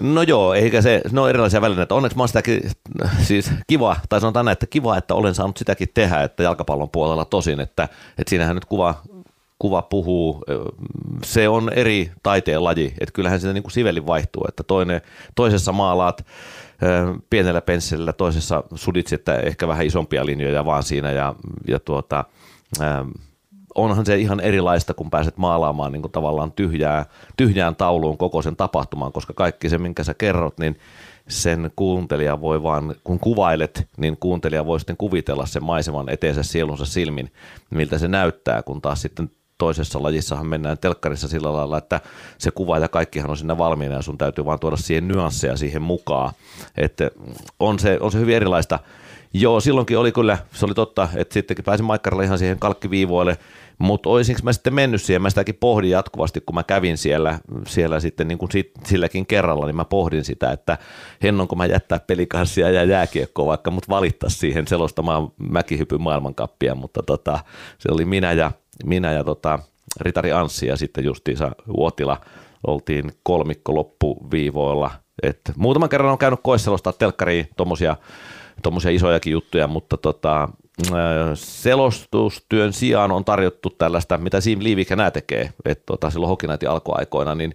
No 0.00 0.22
joo, 0.22 0.54
eikä 0.54 0.82
se, 0.82 1.00
no 1.12 1.28
erilaisia 1.28 1.60
välineitä. 1.60 1.94
Onneksi 1.94 2.16
mä 2.16 2.22
oon 2.22 2.28
sitäkin, 2.28 2.70
siis 3.22 3.50
kiva, 3.66 3.96
tai 4.08 4.20
sanotaan 4.20 4.44
näin, 4.44 4.52
että 4.52 4.66
kiva, 4.66 4.96
että 4.96 5.14
olen 5.14 5.34
saanut 5.34 5.56
sitäkin 5.56 5.88
tehdä, 5.94 6.22
että 6.22 6.42
jalkapallon 6.42 6.90
puolella 6.90 7.24
tosin, 7.24 7.60
että, 7.60 7.88
että 8.18 8.30
siinähän 8.30 8.56
nyt 8.56 8.64
kuva, 8.64 8.94
kuva 9.58 9.82
puhuu, 9.82 10.44
se 11.24 11.48
on 11.48 11.72
eri 11.72 12.12
taiteen 12.22 12.64
laji, 12.64 12.94
että 13.00 13.12
kyllähän 13.12 13.40
sitä 13.40 13.52
niin 13.52 13.62
kuin 13.62 13.72
siveli 13.72 14.06
vaihtuu, 14.06 14.44
että 14.48 14.62
toinen, 14.62 15.00
toisessa 15.34 15.72
maalaat 15.72 16.26
pienellä 17.30 17.60
pensselillä, 17.60 18.12
toisessa 18.12 18.64
suditsit 18.74 19.28
ehkä 19.28 19.68
vähän 19.68 19.86
isompia 19.86 20.26
linjoja 20.26 20.64
vaan 20.64 20.82
siinä 20.82 21.10
ja, 21.12 21.34
ja 21.68 21.80
tuota, 21.80 22.24
onhan 23.74 24.06
se 24.06 24.16
ihan 24.16 24.40
erilaista, 24.40 24.94
kun 24.94 25.10
pääset 25.10 25.36
maalaamaan 25.36 25.92
niin 25.92 26.02
kuin 26.02 26.12
tavallaan 26.12 26.52
tyhjää, 26.52 27.06
tyhjään 27.36 27.76
tauluun 27.76 28.18
koko 28.18 28.42
sen 28.42 28.56
tapahtumaan, 28.56 29.12
koska 29.12 29.32
kaikki 29.32 29.68
se, 29.68 29.78
minkä 29.78 30.04
sä 30.04 30.14
kerrot, 30.14 30.58
niin 30.58 30.78
sen 31.28 31.70
kuuntelija 31.76 32.40
voi 32.40 32.62
vaan, 32.62 32.94
kun 33.04 33.20
kuvailet, 33.20 33.88
niin 33.96 34.16
kuuntelija 34.20 34.66
voi 34.66 34.80
sitten 34.80 34.96
kuvitella 34.96 35.46
sen 35.46 35.64
maiseman 35.64 36.08
eteensä 36.08 36.42
sielunsa 36.42 36.86
silmin, 36.86 37.32
miltä 37.70 37.98
se 37.98 38.08
näyttää, 38.08 38.62
kun 38.62 38.80
taas 38.80 39.02
sitten 39.02 39.30
toisessa 39.60 40.02
lajissahan 40.02 40.46
mennään 40.46 40.78
telkkarissa 40.78 41.28
sillä 41.28 41.52
lailla, 41.52 41.78
että 41.78 42.00
se 42.38 42.50
kuva 42.50 42.78
ja 42.78 42.88
kaikkihan 42.88 43.30
on 43.30 43.36
siinä 43.36 43.58
valmiina 43.58 43.94
ja 43.94 44.02
sun 44.02 44.18
täytyy 44.18 44.44
vaan 44.44 44.58
tuoda 44.58 44.76
siihen 44.76 45.08
nyansseja 45.08 45.56
siihen 45.56 45.82
mukaan. 45.82 46.32
Että 46.76 47.10
on 47.60 47.78
se, 47.78 47.98
on 48.00 48.12
se 48.12 48.18
hyvin 48.18 48.36
erilaista. 48.36 48.78
Joo, 49.34 49.60
silloinkin 49.60 49.98
oli 49.98 50.12
kyllä, 50.12 50.38
se 50.52 50.64
oli 50.64 50.74
totta, 50.74 51.08
että 51.14 51.34
sittenkin 51.34 51.64
pääsin 51.64 51.86
Maikkarille 51.86 52.24
ihan 52.24 52.38
siihen 52.38 52.58
kalkkiviivoille, 52.58 53.38
mutta 53.78 54.08
olisinko 54.08 54.40
mä 54.44 54.52
sitten 54.52 54.74
mennyt 54.74 55.02
siihen, 55.02 55.22
mä 55.22 55.30
sitäkin 55.30 55.54
pohdin 55.54 55.90
jatkuvasti, 55.90 56.40
kun 56.40 56.54
mä 56.54 56.62
kävin 56.62 56.98
siellä, 56.98 57.38
siellä 57.66 58.00
sitten 58.00 58.28
niin 58.28 58.38
kuin 58.38 58.50
sit, 58.50 58.70
silläkin 58.84 59.26
kerralla, 59.26 59.66
niin 59.66 59.76
mä 59.76 59.84
pohdin 59.84 60.24
sitä, 60.24 60.52
että 60.52 60.78
hennonko 61.22 61.56
mä 61.56 61.66
jättää 61.66 62.00
pelikanssia 62.00 62.70
ja 62.70 62.84
jääkiekkoa, 62.84 63.46
vaikka 63.46 63.70
mut 63.70 63.88
valittaa 63.88 64.30
siihen 64.30 64.66
selostamaan 64.66 65.28
mäkihypyn 65.38 66.02
maailmankappia, 66.02 66.74
mutta 66.74 67.02
tota, 67.02 67.38
se 67.78 67.88
oli 67.92 68.04
minä 68.04 68.32
ja, 68.32 68.52
minä 68.84 69.12
ja 69.12 69.24
tota, 69.24 69.58
Ritari 70.00 70.32
Anssi 70.32 70.66
ja 70.66 70.76
sitten 70.76 71.04
justiinsa 71.04 71.50
Uotila 71.68 72.20
oltiin 72.66 73.12
kolmikko 73.22 73.74
loppuviivoilla. 73.74 74.90
Et 75.22 75.40
muutaman 75.56 75.88
kerran 75.88 76.12
on 76.12 76.18
käynyt 76.18 76.40
koisselostaa 76.42 76.92
telkkariin 76.92 77.48
tuommoisia 77.56 77.96
tommosia 78.62 78.90
isojakin 78.90 79.32
juttuja, 79.32 79.68
mutta 79.68 79.96
tota, 79.96 80.48
selostustyön 81.34 82.72
sijaan 82.72 83.12
on 83.12 83.24
tarjottu 83.24 83.70
tällaista, 83.70 84.18
mitä 84.18 84.40
Siim 84.40 84.58
Liivikä 84.62 84.96
nämä 84.96 85.10
tekee. 85.10 85.52
että 85.64 85.86
tota, 85.86 86.10
silloin 86.10 86.28
Hokinaitin 86.28 86.70
alkuaikoina, 86.70 87.34
niin 87.34 87.54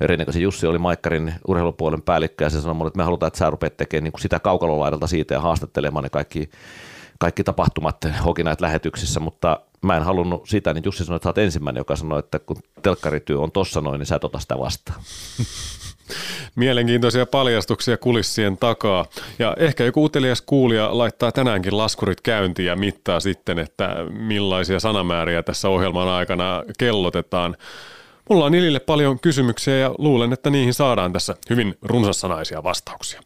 Rinnekäsi 0.00 0.42
Jussi 0.42 0.66
oli 0.66 0.78
Maikkarin 0.78 1.34
urheilupuolen 1.48 2.02
päällikkö 2.02 2.44
ja 2.44 2.50
se 2.50 2.60
sanoi 2.60 2.74
mulle, 2.74 2.88
että 2.88 2.96
me 2.96 3.04
halutaan, 3.04 3.28
että 3.28 3.38
sä 3.38 3.50
rupeat 3.50 3.76
tekemään 3.76 4.04
niin 4.04 4.20
sitä 4.20 4.38
kaukalolaidalta 4.38 5.06
siitä 5.06 5.34
ja 5.34 5.40
haastattelemaan 5.40 6.02
ne 6.02 6.10
kaikki, 6.10 6.50
kaikki 7.18 7.44
tapahtumat 7.44 7.96
Hokinait 8.24 8.60
lähetyksissä, 8.60 9.20
mutta 9.20 9.60
mä 9.82 9.96
en 9.96 10.02
halunnut 10.02 10.48
sitä, 10.48 10.74
niin 10.74 10.84
Jussi 10.84 11.04
sanoi, 11.04 11.16
että 11.16 11.24
sä 11.24 11.28
oot 11.28 11.38
ensimmäinen, 11.38 11.80
joka 11.80 11.96
sanoi, 11.96 12.18
että 12.18 12.38
kun 12.38 12.56
telkkarityö 12.82 13.38
on 13.38 13.52
tossa 13.52 13.80
noin, 13.80 13.98
niin 13.98 14.06
sä 14.06 14.16
et 14.16 14.24
ota 14.24 14.38
sitä 14.38 14.58
vastaan. 14.58 15.00
Mielenkiintoisia 16.54 17.26
paljastuksia 17.26 17.96
kulissien 17.96 18.56
takaa. 18.56 19.06
Ja 19.38 19.56
ehkä 19.58 19.84
joku 19.84 20.04
utelias 20.04 20.42
kuulija 20.42 20.98
laittaa 20.98 21.32
tänäänkin 21.32 21.76
laskurit 21.76 22.20
käyntiin 22.20 22.66
ja 22.66 22.76
mittaa 22.76 23.20
sitten, 23.20 23.58
että 23.58 23.96
millaisia 24.10 24.80
sanamääriä 24.80 25.42
tässä 25.42 25.68
ohjelman 25.68 26.08
aikana 26.08 26.62
kellotetaan. 26.78 27.56
Mulla 28.30 28.44
on 28.44 28.54
Ilille 28.54 28.80
paljon 28.80 29.20
kysymyksiä 29.20 29.78
ja 29.78 29.94
luulen, 29.98 30.32
että 30.32 30.50
niihin 30.50 30.74
saadaan 30.74 31.12
tässä 31.12 31.34
hyvin 31.50 31.74
runsassanaisia 31.82 32.62
vastauksia. 32.62 33.20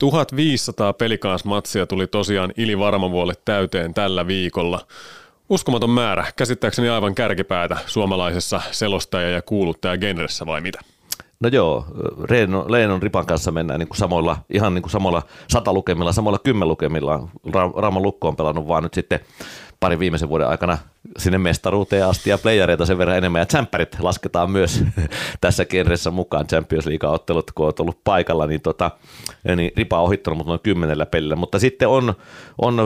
Tuhat 0.00 0.28
1500 0.28 0.92
pelikansmatsia 0.92 1.86
tuli 1.86 2.06
tosiaan 2.06 2.52
Ili 2.56 2.78
Varmavuolle 2.78 3.34
täyteen 3.44 3.94
tällä 3.94 4.26
viikolla. 4.26 4.86
Uskomaton 5.50 5.90
määrä, 5.90 6.26
käsittääkseni 6.36 6.88
aivan 6.88 7.14
kärkipäätä 7.14 7.76
suomalaisessa 7.86 8.60
selostaja- 8.70 9.30
ja 9.30 9.42
kuuluttaja-genressä 9.42 10.46
vai 10.46 10.60
mitä? 10.60 10.80
No 11.40 11.48
joo, 11.48 11.86
Leeno, 12.30 12.64
Leenon 12.68 13.02
Ripan 13.02 13.26
kanssa 13.26 13.50
mennään 13.50 13.80
niin 13.80 13.88
kuin 13.88 13.98
samoilla, 13.98 14.36
ihan 14.50 14.74
niin 14.74 14.82
kuin 14.82 14.90
samoilla 14.90 15.22
satalukemilla, 15.48 16.12
samoilla 16.12 16.38
kymmenlukemilla. 16.38 17.28
Raaman 17.76 18.02
Lukko 18.02 18.28
on 18.28 18.36
pelannut 18.36 18.68
vaan 18.68 18.82
nyt 18.82 18.94
sitten 18.94 19.20
pari 19.80 19.98
viimeisen 19.98 20.28
vuoden 20.28 20.48
aikana 20.48 20.78
sinne 21.18 21.38
mestaruuteen 21.38 22.06
asti 22.06 22.30
ja 22.30 22.38
playereita 22.38 22.86
sen 22.86 22.98
verran 22.98 23.16
enemmän. 23.16 23.40
Ja 23.40 23.46
tsemppärit 23.46 23.96
lasketaan 24.00 24.50
myös 24.50 24.84
tässä 25.40 25.64
genressä 25.64 26.10
mukaan. 26.10 26.46
Champions 26.46 26.86
League-ottelut, 26.86 27.50
kun 27.54 27.66
olet 27.66 27.80
ollut 27.80 28.04
paikalla, 28.04 28.46
niin, 28.46 28.60
tota, 28.60 28.90
niin 29.56 29.72
Ripa 29.76 29.98
on 29.98 30.04
ohittanut 30.04 30.38
mut 30.38 30.46
noin 30.46 30.60
kymmenellä 30.60 31.06
pelillä. 31.06 31.36
Mutta 31.36 31.58
sitten 31.58 31.88
on, 31.88 32.14
on 32.58 32.80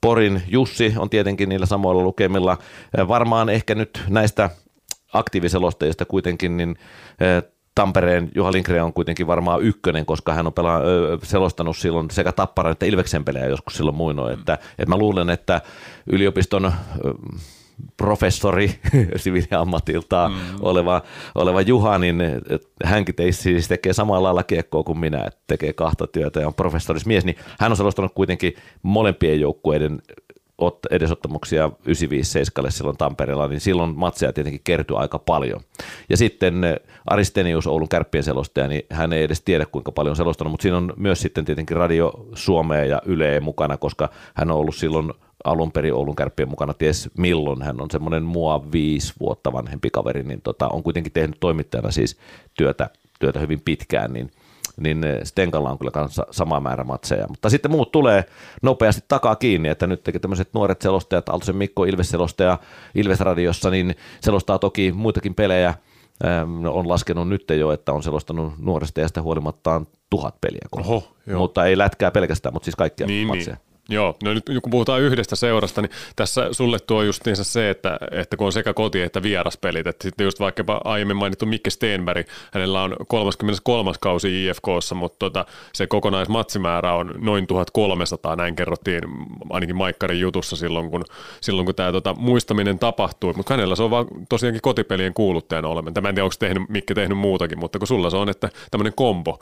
Porin 0.00 0.42
Jussi 0.48 0.94
on 0.98 1.10
tietenkin 1.10 1.48
niillä 1.48 1.66
samoilla 1.66 2.02
lukemilla. 2.02 2.58
Varmaan 3.08 3.48
ehkä 3.48 3.74
nyt 3.74 4.02
näistä 4.08 4.50
aktiiviselostajista 5.12 6.04
kuitenkin, 6.04 6.56
niin 6.56 6.76
Tampereen 7.74 8.30
Juha 8.34 8.52
Lindgren 8.52 8.84
on 8.84 8.92
kuitenkin 8.92 9.26
varmaan 9.26 9.62
ykkönen, 9.62 10.06
koska 10.06 10.34
hän 10.34 10.46
on 10.46 10.52
pela- 10.52 11.26
selostanut 11.26 11.76
silloin 11.76 12.10
sekä 12.10 12.32
Tapparan 12.32 12.72
että 12.72 12.86
Ilveksen 12.86 13.24
pelejä 13.24 13.46
joskus 13.46 13.76
silloin 13.76 13.96
muinoin. 13.96 14.38
Että, 14.38 14.52
että 14.52 14.86
mä 14.88 14.96
luulen, 14.96 15.30
että 15.30 15.60
yliopiston 16.06 16.72
professori 17.96 18.70
siviiliammatiltaan 19.16 20.32
mm. 20.32 20.38
oleva, 20.60 21.02
oleva 21.34 21.60
Juha, 21.60 21.98
niin 21.98 22.22
hänkin 22.84 23.14
teisi, 23.14 23.42
siis 23.42 23.68
tekee 23.68 23.92
samalla 23.92 24.22
lailla 24.22 24.42
kiekkoa 24.42 24.82
kuin 24.82 24.98
minä, 24.98 25.24
että 25.26 25.40
tekee 25.46 25.72
kahta 25.72 26.06
työtä 26.06 26.40
ja 26.40 26.46
on 26.46 26.54
professorismies, 26.54 27.24
niin 27.24 27.36
hän 27.60 27.72
on 27.72 27.76
selostanut 27.76 28.12
kuitenkin 28.14 28.54
molempien 28.82 29.40
joukkueiden 29.40 30.02
edesottamuksia 30.90 31.70
95-7 32.66 32.70
silloin 32.70 32.96
Tampereella, 32.96 33.48
niin 33.48 33.60
silloin 33.60 33.98
matseja 33.98 34.32
tietenkin 34.32 34.60
kertyi 34.64 34.96
aika 34.96 35.18
paljon. 35.18 35.60
Ja 36.08 36.16
sitten 36.16 36.64
eh, 36.64 36.76
Aristenius, 37.06 37.66
Oulun 37.66 37.88
kärppien 37.88 38.24
selostaja, 38.24 38.68
niin 38.68 38.82
hän 38.90 39.12
ei 39.12 39.22
edes 39.22 39.42
tiedä 39.42 39.66
kuinka 39.66 39.92
paljon 39.92 40.10
on 40.10 40.16
selostanut, 40.16 40.50
mutta 40.50 40.62
siinä 40.62 40.76
on 40.76 40.92
myös 40.96 41.20
sitten 41.20 41.44
tietenkin 41.44 41.76
Radio 41.76 42.26
Suomea 42.34 42.84
ja 42.84 43.02
Yle 43.04 43.40
mukana, 43.40 43.76
koska 43.76 44.08
hän 44.34 44.50
on 44.50 44.56
ollut 44.56 44.76
silloin 44.76 45.12
alun 45.44 45.72
perin 45.72 45.94
Oulun 45.94 46.16
kärppien 46.16 46.48
mukana, 46.48 46.74
ties 46.74 47.10
milloin 47.18 47.62
hän 47.62 47.80
on 47.80 47.90
semmoinen 47.90 48.22
mua 48.22 48.72
viisi 48.72 49.14
vuotta 49.20 49.52
vanhempi 49.52 49.90
kaveri, 49.90 50.22
niin 50.22 50.42
tota, 50.42 50.68
on 50.68 50.82
kuitenkin 50.82 51.12
tehnyt 51.12 51.36
toimittajana 51.40 51.90
siis 51.90 52.16
työtä, 52.54 52.90
työtä 53.20 53.40
hyvin 53.40 53.60
pitkään, 53.60 54.12
niin 54.12 54.30
niin 54.80 55.04
eh, 55.04 55.20
Stenkalla 55.24 55.70
on 55.70 55.78
kyllä 55.78 55.90
kanssa 55.90 56.26
sama 56.30 56.60
määrä 56.60 56.84
matseja. 56.84 57.26
Mutta 57.28 57.50
sitten 57.50 57.70
muut 57.70 57.92
tulee 57.92 58.24
nopeasti 58.62 59.04
takaa 59.08 59.36
kiinni, 59.36 59.68
että 59.68 59.86
nyt 59.86 60.04
tämmöiset 60.20 60.48
nuoret 60.54 60.82
selostajat, 60.82 61.28
Aaltosen 61.28 61.56
Mikko 61.56 61.84
Ilves-selostaja 61.84 62.58
Ilves-radiossa, 62.94 63.70
niin 63.70 63.94
selostaa 64.20 64.58
toki 64.58 64.92
muitakin 64.92 65.34
pelejä, 65.34 65.74
ähm, 66.24 66.66
on 66.66 66.88
laskenut 66.88 67.28
nyt 67.28 67.44
jo, 67.58 67.72
että 67.72 67.92
on 67.92 68.02
selostanut 68.02 68.52
nuoresta 68.58 69.00
ja 69.00 69.08
sitä 69.08 69.22
huolimattaan 69.22 69.86
tuhat 70.10 70.40
peliä. 70.40 70.68
Oho, 70.72 71.08
mutta 71.36 71.66
ei 71.66 71.78
lätkää 71.78 72.10
pelkästään, 72.10 72.52
mutta 72.52 72.64
siis 72.64 72.76
kaikkia 72.76 73.06
niin, 73.06 73.26
matseja. 73.26 73.56
Niin. 73.56 73.67
Joo, 73.90 74.16
no 74.24 74.34
nyt 74.34 74.44
kun 74.62 74.70
puhutaan 74.70 75.00
yhdestä 75.00 75.36
seurasta, 75.36 75.82
niin 75.82 75.90
tässä 76.16 76.48
sulle 76.52 76.78
tuo 76.78 77.02
justiinsa 77.02 77.44
se, 77.44 77.70
että, 77.70 77.98
että 78.10 78.36
kun 78.36 78.46
on 78.46 78.52
sekä 78.52 78.74
koti- 78.74 79.00
että 79.00 79.22
vieraspelit, 79.22 79.86
että 79.86 80.02
sitten 80.02 80.24
just 80.24 80.40
vaikkapa 80.40 80.80
aiemmin 80.84 81.16
mainittu 81.16 81.46
Mikke 81.46 81.70
Steenberg, 81.70 82.26
hänellä 82.52 82.82
on 82.82 82.96
33. 83.08 83.92
kausi 84.00 84.46
IFKssa, 84.46 84.94
mutta 84.94 85.18
tota, 85.18 85.44
se 85.72 85.86
kokonaismatsimäärä 85.86 86.94
on 86.94 87.14
noin 87.18 87.46
1300, 87.46 88.36
näin 88.36 88.56
kerrottiin 88.56 89.02
ainakin 89.50 89.76
Maikkarin 89.76 90.20
jutussa 90.20 90.56
silloin, 90.56 90.90
kun, 90.90 91.04
silloin, 91.40 91.66
kun 91.66 91.74
tämä 91.74 91.92
tota, 91.92 92.14
muistaminen 92.14 92.78
tapahtui, 92.78 93.32
mutta 93.36 93.54
hänellä 93.54 93.76
se 93.76 93.82
on 93.82 93.90
vaan 93.90 94.06
tosiaankin 94.28 94.62
kotipelien 94.62 95.14
kuuluttajana 95.14 95.68
oleminen. 95.68 96.02
Mä 96.02 96.08
en 96.08 96.14
tiedä, 96.14 96.24
onko 96.24 96.36
tehnyt, 96.38 96.68
Mikke 96.68 96.94
tehnyt 96.94 97.18
muutakin, 97.18 97.58
mutta 97.58 97.78
kun 97.78 97.88
sulla 97.88 98.10
se 98.10 98.16
on, 98.16 98.28
että 98.28 98.48
tämmöinen 98.70 98.92
kombo, 98.96 99.38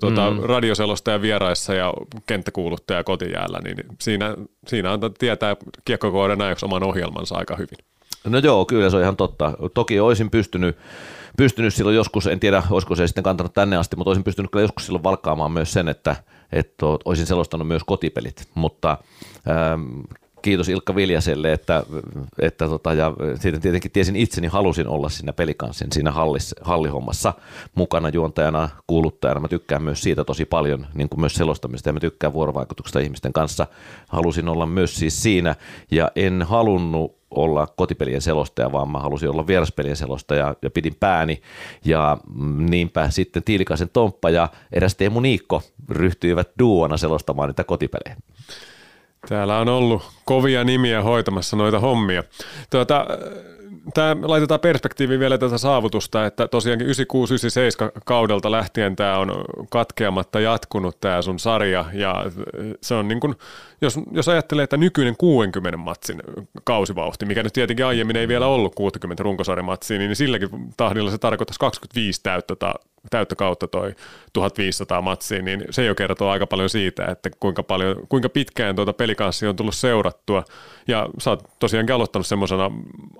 tota, 0.00 0.30
mm. 0.30 0.42
radioselostaja 0.42 1.22
vieraissa 1.22 1.74
ja 1.74 1.94
kenttäkuuluttaja 2.26 3.04
kotijäällä, 3.04 3.58
niin 3.64 3.87
siinä, 4.00 4.36
siinä 4.66 4.92
antaa 4.92 5.10
tietää 5.18 5.56
kiekkokohdan 5.84 6.40
ajaksi 6.40 6.64
oman 6.64 6.82
ohjelmansa 6.82 7.34
aika 7.34 7.56
hyvin. 7.56 7.78
No 8.24 8.38
joo, 8.38 8.64
kyllä 8.64 8.90
se 8.90 8.96
on 8.96 9.02
ihan 9.02 9.16
totta. 9.16 9.52
Toki 9.74 10.00
olisin 10.00 10.30
pystynyt, 10.30 10.76
pystynyt 11.36 11.74
silloin 11.74 11.96
joskus, 11.96 12.26
en 12.26 12.40
tiedä 12.40 12.62
olisiko 12.70 12.94
se 12.94 13.06
sitten 13.06 13.24
kantanut 13.24 13.54
tänne 13.54 13.76
asti, 13.76 13.96
mutta 13.96 14.10
olisin 14.10 14.24
pystynyt 14.24 14.50
kyllä 14.50 14.64
joskus 14.64 14.86
silloin 14.86 15.04
valkkaamaan 15.04 15.52
myös 15.52 15.72
sen, 15.72 15.88
että, 15.88 16.16
että 16.52 16.86
olisin 17.04 17.26
selostanut 17.26 17.68
myös 17.68 17.84
kotipelit, 17.84 18.48
mutta 18.54 18.98
ähm, 19.48 20.00
kiitos 20.42 20.68
Ilkka 20.68 20.94
Viljaselle, 20.94 21.52
että, 21.52 21.82
että 22.38 22.68
tota, 22.68 22.94
ja 22.94 23.12
siitä 23.34 23.58
tietenkin 23.58 23.90
tiesin 23.90 24.16
itseni, 24.16 24.46
halusin 24.46 24.88
olla 24.88 25.08
siinä 25.08 25.32
pelikanssin 25.32 25.92
siinä 25.92 26.10
hallis, 26.10 26.54
hallihommassa 26.60 27.34
mukana 27.74 28.08
juontajana, 28.08 28.68
kuuluttajana. 28.86 29.40
Mä 29.40 29.48
tykkään 29.48 29.82
myös 29.82 30.02
siitä 30.02 30.24
tosi 30.24 30.44
paljon, 30.44 30.86
niin 30.94 31.08
kuin 31.08 31.20
myös 31.20 31.34
selostamista 31.34 31.88
ja 31.88 31.92
mä 31.92 32.00
tykkään 32.00 32.32
vuorovaikutuksesta 32.32 33.00
ihmisten 33.00 33.32
kanssa. 33.32 33.66
Halusin 34.08 34.48
olla 34.48 34.66
myös 34.66 34.96
siis 34.96 35.22
siinä 35.22 35.56
ja 35.90 36.10
en 36.16 36.42
halunnut 36.42 37.18
olla 37.30 37.66
kotipelien 37.66 38.22
selostaja, 38.22 38.72
vaan 38.72 38.90
mä 38.90 38.98
halusin 38.98 39.30
olla 39.30 39.46
vieraspelien 39.46 39.96
selostaja 39.96 40.54
ja 40.62 40.70
pidin 40.70 40.94
pääni. 41.00 41.42
Ja 41.84 42.18
niinpä 42.56 43.10
sitten 43.10 43.42
Tiilikaisen 43.42 43.90
Tomppa 43.92 44.30
ja 44.30 44.48
eräs 44.72 44.94
Teemu 44.94 45.20
Niikko 45.20 45.62
ryhtyivät 45.88 46.48
duona 46.58 46.96
selostamaan 46.96 47.48
niitä 47.48 47.64
kotipelejä. 47.64 48.16
Täällä 49.28 49.58
on 49.58 49.68
ollut 49.68 50.02
kovia 50.24 50.64
nimiä 50.64 51.02
hoitamassa 51.02 51.56
noita 51.56 51.80
hommia. 51.80 52.24
Tuota, 52.70 53.06
tämä 53.94 54.16
laitetaan 54.22 54.60
perspektiiviin 54.60 55.20
vielä 55.20 55.38
tätä 55.38 55.58
saavutusta, 55.58 56.26
että 56.26 56.48
tosiaankin 56.48 56.88
96-97 56.88 56.90
kaudelta 58.04 58.50
lähtien 58.50 58.96
tämä 58.96 59.18
on 59.18 59.44
katkeamatta 59.70 60.40
jatkunut 60.40 61.00
tämä 61.00 61.22
sun 61.22 61.38
sarja 61.38 61.84
ja 61.92 62.24
se 62.80 62.94
on 62.94 63.08
niin 63.08 63.20
kuin, 63.20 63.34
jos, 63.80 64.00
jos 64.12 64.28
ajattelee, 64.28 64.64
että 64.64 64.76
nykyinen 64.76 65.16
60 65.16 65.76
matsin 65.76 66.22
kausivauhti, 66.64 67.26
mikä 67.26 67.42
nyt 67.42 67.52
tietenkin 67.52 67.86
aiemmin 67.86 68.16
ei 68.16 68.28
vielä 68.28 68.46
ollut 68.46 68.74
60 68.74 69.22
runkosarjamatsia, 69.22 69.98
niin 69.98 70.16
silläkin 70.16 70.50
tahdilla 70.76 71.10
se 71.10 71.18
tarkoittaisi 71.18 71.60
25 71.60 72.22
täyttä 72.22 72.54
täyttä 73.10 73.36
kautta 73.36 73.68
toi 73.68 73.94
1500 74.32 75.02
matsia, 75.02 75.42
niin 75.42 75.64
se 75.70 75.84
jo 75.84 75.94
kertoo 75.94 76.30
aika 76.30 76.46
paljon 76.46 76.70
siitä, 76.70 77.06
että 77.06 77.30
kuinka, 77.40 77.62
paljon, 77.62 77.96
kuinka 78.08 78.28
pitkään 78.28 78.76
tuota 78.76 78.92
pelikanssi 78.92 79.46
on 79.46 79.56
tullut 79.56 79.74
seurattua. 79.74 80.44
Ja 80.88 81.08
sä 81.18 81.30
oot 81.30 81.44
tosiaankin 81.58 81.94
aloittanut 81.94 82.26
semmoisena 82.26 82.70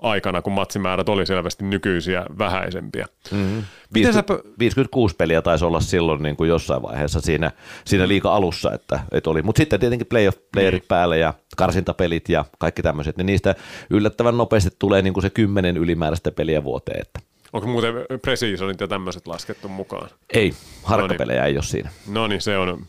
aikana, 0.01 0.41
kun 0.41 0.53
matsimäärät 0.53 1.09
oli 1.09 1.25
selvästi 1.25 1.65
nykyisiä 1.65 2.25
vähäisempiä. 2.37 3.05
Mm-hmm. 3.31 3.63
50, 3.93 4.33
sä... 4.33 4.39
56 4.59 5.15
peliä 5.15 5.41
taisi 5.41 5.65
olla 5.65 5.79
silloin 5.79 6.23
niin 6.23 6.35
kuin 6.35 6.47
jossain 6.47 6.81
vaiheessa 6.81 7.21
siinä, 7.21 7.51
siinä 7.85 8.07
liika 8.07 8.35
alussa, 8.35 8.71
että, 8.73 8.99
että 9.11 9.29
oli. 9.29 9.41
Mutta 9.41 9.59
sitten 9.59 9.79
tietenkin 9.79 10.07
playoff, 10.07 10.37
playerit 10.51 10.83
mm. 10.83 10.87
päälle 10.87 11.17
ja 11.17 11.33
karsintapelit 11.57 12.29
ja 12.29 12.45
kaikki 12.59 12.81
tämmöiset, 12.81 13.17
niin 13.17 13.25
niistä 13.25 13.55
yllättävän 13.89 14.37
nopeasti 14.37 14.69
tulee 14.79 15.01
niin 15.01 15.13
kuin 15.13 15.21
se 15.21 15.29
kymmenen 15.29 15.77
ylimääräistä 15.77 16.31
peliä 16.31 16.63
vuoteen. 16.63 17.01
Että 17.01 17.19
Onko 17.53 17.67
muuten 17.67 17.93
precisionit 18.21 18.81
ja 18.81 18.87
tämmöiset 18.87 19.27
laskettu 19.27 19.67
mukaan? 19.67 20.09
Ei, 20.33 20.53
harkkapelejä 20.83 21.45
ei 21.45 21.55
ole 21.55 21.63
siinä. 21.63 21.89
No 22.07 22.27
niin, 22.27 22.41
se 22.41 22.57
on, 22.57 22.85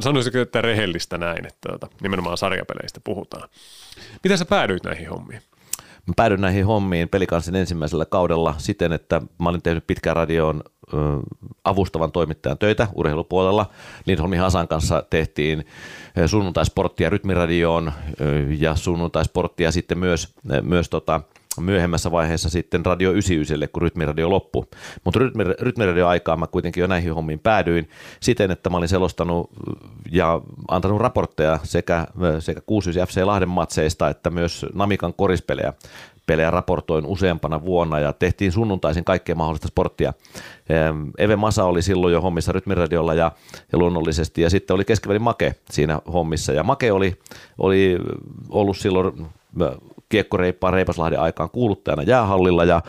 sanoisiko, 0.00 0.38
että 0.38 0.60
rehellistä 0.60 1.18
näin, 1.18 1.46
että 1.46 1.68
tuota, 1.68 1.88
nimenomaan 2.02 2.38
sarjapeleistä 2.38 3.00
puhutaan. 3.04 3.48
Miten 4.24 4.38
sä 4.38 4.44
päädyit 4.44 4.84
näihin 4.84 5.08
hommiin? 5.08 5.42
Mä 6.06 6.14
päädyin 6.16 6.40
näihin 6.40 6.66
hommiin 6.66 7.08
pelikansin 7.08 7.56
ensimmäisellä 7.56 8.04
kaudella 8.04 8.54
siten, 8.58 8.92
että 8.92 9.22
mä 9.38 9.48
olin 9.48 9.62
tehnyt 9.62 9.86
pitkään 9.86 10.16
radioon 10.16 10.62
avustavan 11.64 12.12
toimittajan 12.12 12.58
töitä 12.58 12.88
urheilupuolella. 12.94 13.66
Lindholmin 14.06 14.40
Hasan 14.40 14.68
kanssa 14.68 15.04
tehtiin 15.10 15.66
sunnuntaisporttia 16.26 17.10
rytmiradioon 17.10 17.92
ja 18.58 18.74
sunnuntaisporttia 18.74 19.72
sitten 19.72 19.98
myös, 19.98 20.34
myös 20.62 20.88
tota, 20.90 21.20
myöhemmässä 21.60 22.10
vaiheessa 22.10 22.50
sitten 22.50 22.86
Radio 22.86 23.10
99, 23.10 23.68
kun 23.72 23.82
rytmiradio 23.82 24.30
loppui. 24.30 24.66
Mutta 25.04 25.20
rytmi, 25.20 25.44
rytmiradio 25.44 26.08
aikaa 26.08 26.36
mä 26.36 26.46
kuitenkin 26.46 26.80
jo 26.80 26.86
näihin 26.86 27.14
hommiin 27.14 27.38
päädyin 27.38 27.88
siten, 28.20 28.50
että 28.50 28.70
mä 28.70 28.76
olin 28.76 28.88
selostanut 28.88 29.50
ja 30.10 30.40
antanut 30.68 31.00
raportteja 31.00 31.58
sekä, 31.62 32.06
sekä 32.38 32.60
69 32.60 33.22
FC 33.22 33.26
Lahden 33.26 33.48
matseista 33.48 34.08
että 34.08 34.30
myös 34.30 34.66
Namikan 34.74 35.14
korispelejä 35.14 35.72
pelejä 36.26 36.50
raportoin 36.50 37.06
useampana 37.06 37.64
vuonna 37.64 38.00
ja 38.00 38.12
tehtiin 38.12 38.52
sunnuntaisin 38.52 39.04
kaikkea 39.04 39.34
mahdollista 39.34 39.68
sporttia. 39.68 40.12
Eve 41.18 41.36
Masa 41.36 41.64
oli 41.64 41.82
silloin 41.82 42.12
jo 42.12 42.20
hommissa 42.20 42.52
Rytmiradiolla 42.52 43.14
ja, 43.14 43.32
ja 43.72 43.78
luonnollisesti 43.78 44.42
ja 44.42 44.50
sitten 44.50 44.74
oli 44.74 44.84
keskivälin 44.84 45.22
Make 45.22 45.54
siinä 45.70 46.00
hommissa 46.12 46.52
ja 46.52 46.62
Make 46.62 46.92
oli, 46.92 47.16
oli 47.58 47.98
ollut 48.48 48.76
silloin 48.76 49.26
kiekkoreippaan 50.12 50.74
Reipaslahden 50.74 51.20
aikaan 51.20 51.50
kuuluttajana 51.50 52.02
jäähallilla 52.02 52.64
ja, 52.64 52.82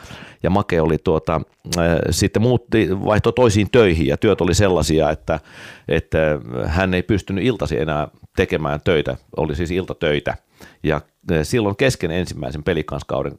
ja 0.43 0.49
Make 0.49 0.81
oli 0.81 0.97
tuota, 0.97 1.41
äh, 1.77 1.97
sitten 2.09 2.41
muutti, 2.41 2.89
vaihtoi 3.05 3.33
toisiin 3.33 3.67
töihin 3.71 4.07
ja 4.07 4.17
työt 4.17 4.41
oli 4.41 4.53
sellaisia, 4.53 5.09
että, 5.11 5.39
että 5.87 6.17
hän 6.65 6.93
ei 6.93 7.03
pystynyt 7.03 7.45
iltasi 7.45 7.79
enää 7.79 8.07
tekemään 8.35 8.79
töitä, 8.83 9.17
oli 9.37 9.55
siis 9.55 9.71
iltatöitä. 9.71 10.35
Ja 10.83 10.95
äh, 11.31 11.39
silloin 11.43 11.75
kesken 11.75 12.11
ensimmäisen 12.11 12.63
pelikanskauden 12.63 13.33
96-97 13.33 13.35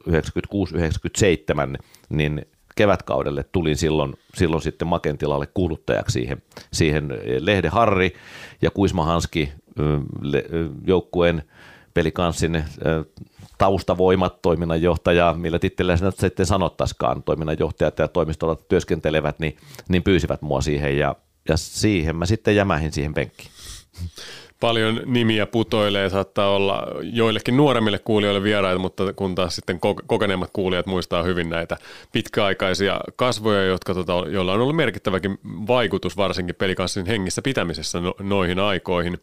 niin 2.09 2.45
kevätkaudelle 2.75 3.45
tulin 3.51 3.77
silloin, 3.77 4.13
silloin 4.35 4.61
sitten 4.61 4.87
Maken 4.87 5.17
tilalle 5.17 5.47
kuuluttajaksi 5.53 6.13
siihen, 6.13 6.41
siihen 6.73 7.09
Lehde 7.39 7.69
Harri 7.69 8.13
ja 8.61 8.71
Kuisma 8.71 9.05
Hanski 9.05 9.51
joukkueen 10.87 11.43
pelikanssin 11.95 12.63
taustavoimat, 13.57 14.41
toiminnanjohtaja, 14.41 15.35
millä 15.37 15.59
tittelillä 15.59 15.97
sinä 15.97 16.11
sitten 16.11 16.45
sanottaisikaan, 16.45 17.23
toiminnanjohtajat 17.23 17.99
ja 17.99 18.07
toimistolla 18.07 18.55
työskentelevät, 18.55 19.39
niin, 19.39 19.57
niin 19.89 20.03
pyysivät 20.03 20.41
mua 20.41 20.61
siihen 20.61 20.97
ja, 20.97 21.15
ja 21.49 21.57
siihen 21.57 22.15
mä 22.15 22.25
sitten 22.25 22.55
jämähin 22.55 22.91
siihen 22.91 23.13
penkkiin. 23.13 23.49
Paljon 24.59 25.01
nimiä 25.05 25.45
putoilee, 25.45 26.09
saattaa 26.09 26.49
olla 26.49 26.87
joillekin 27.03 27.57
nuoremmille 27.57 27.99
kuulijoille 27.99 28.43
vieraita, 28.43 28.79
mutta 28.79 29.13
kun 29.13 29.35
taas 29.35 29.55
sitten 29.55 29.79
kokeneemmat 30.07 30.49
kuulijat 30.53 30.85
muistaa 30.85 31.23
hyvin 31.23 31.49
näitä 31.49 31.77
pitkäaikaisia 32.11 32.99
kasvoja, 33.15 33.63
jotka, 33.65 33.93
tota, 33.93 34.13
joilla 34.29 34.53
on 34.53 34.61
ollut 34.61 34.75
merkittäväkin 34.75 35.39
vaikutus 35.67 36.17
varsinkin 36.17 36.55
pelikanssin 36.55 37.05
hengissä 37.05 37.41
pitämisessä 37.41 37.99
no, 37.99 38.15
noihin 38.19 38.59
aikoihin 38.59 39.17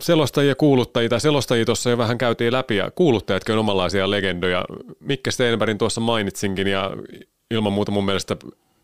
selostajia, 0.00 0.54
kuuluttajia, 0.54 1.08
tai 1.08 1.20
selostajia 1.20 1.64
tuossa 1.64 1.90
jo 1.90 1.98
vähän 1.98 2.18
käytiin 2.18 2.52
läpi, 2.52 2.76
ja 2.76 2.90
kuuluttajatkin 2.90 3.52
on 3.52 3.58
omanlaisia 3.58 4.10
legendoja. 4.10 4.64
Mikke 5.00 5.30
Steenbergin 5.30 5.78
tuossa 5.78 6.00
mainitsinkin, 6.00 6.66
ja 6.66 6.90
ilman 7.50 7.72
muuta 7.72 7.92
mun 7.92 8.04
mielestä 8.04 8.36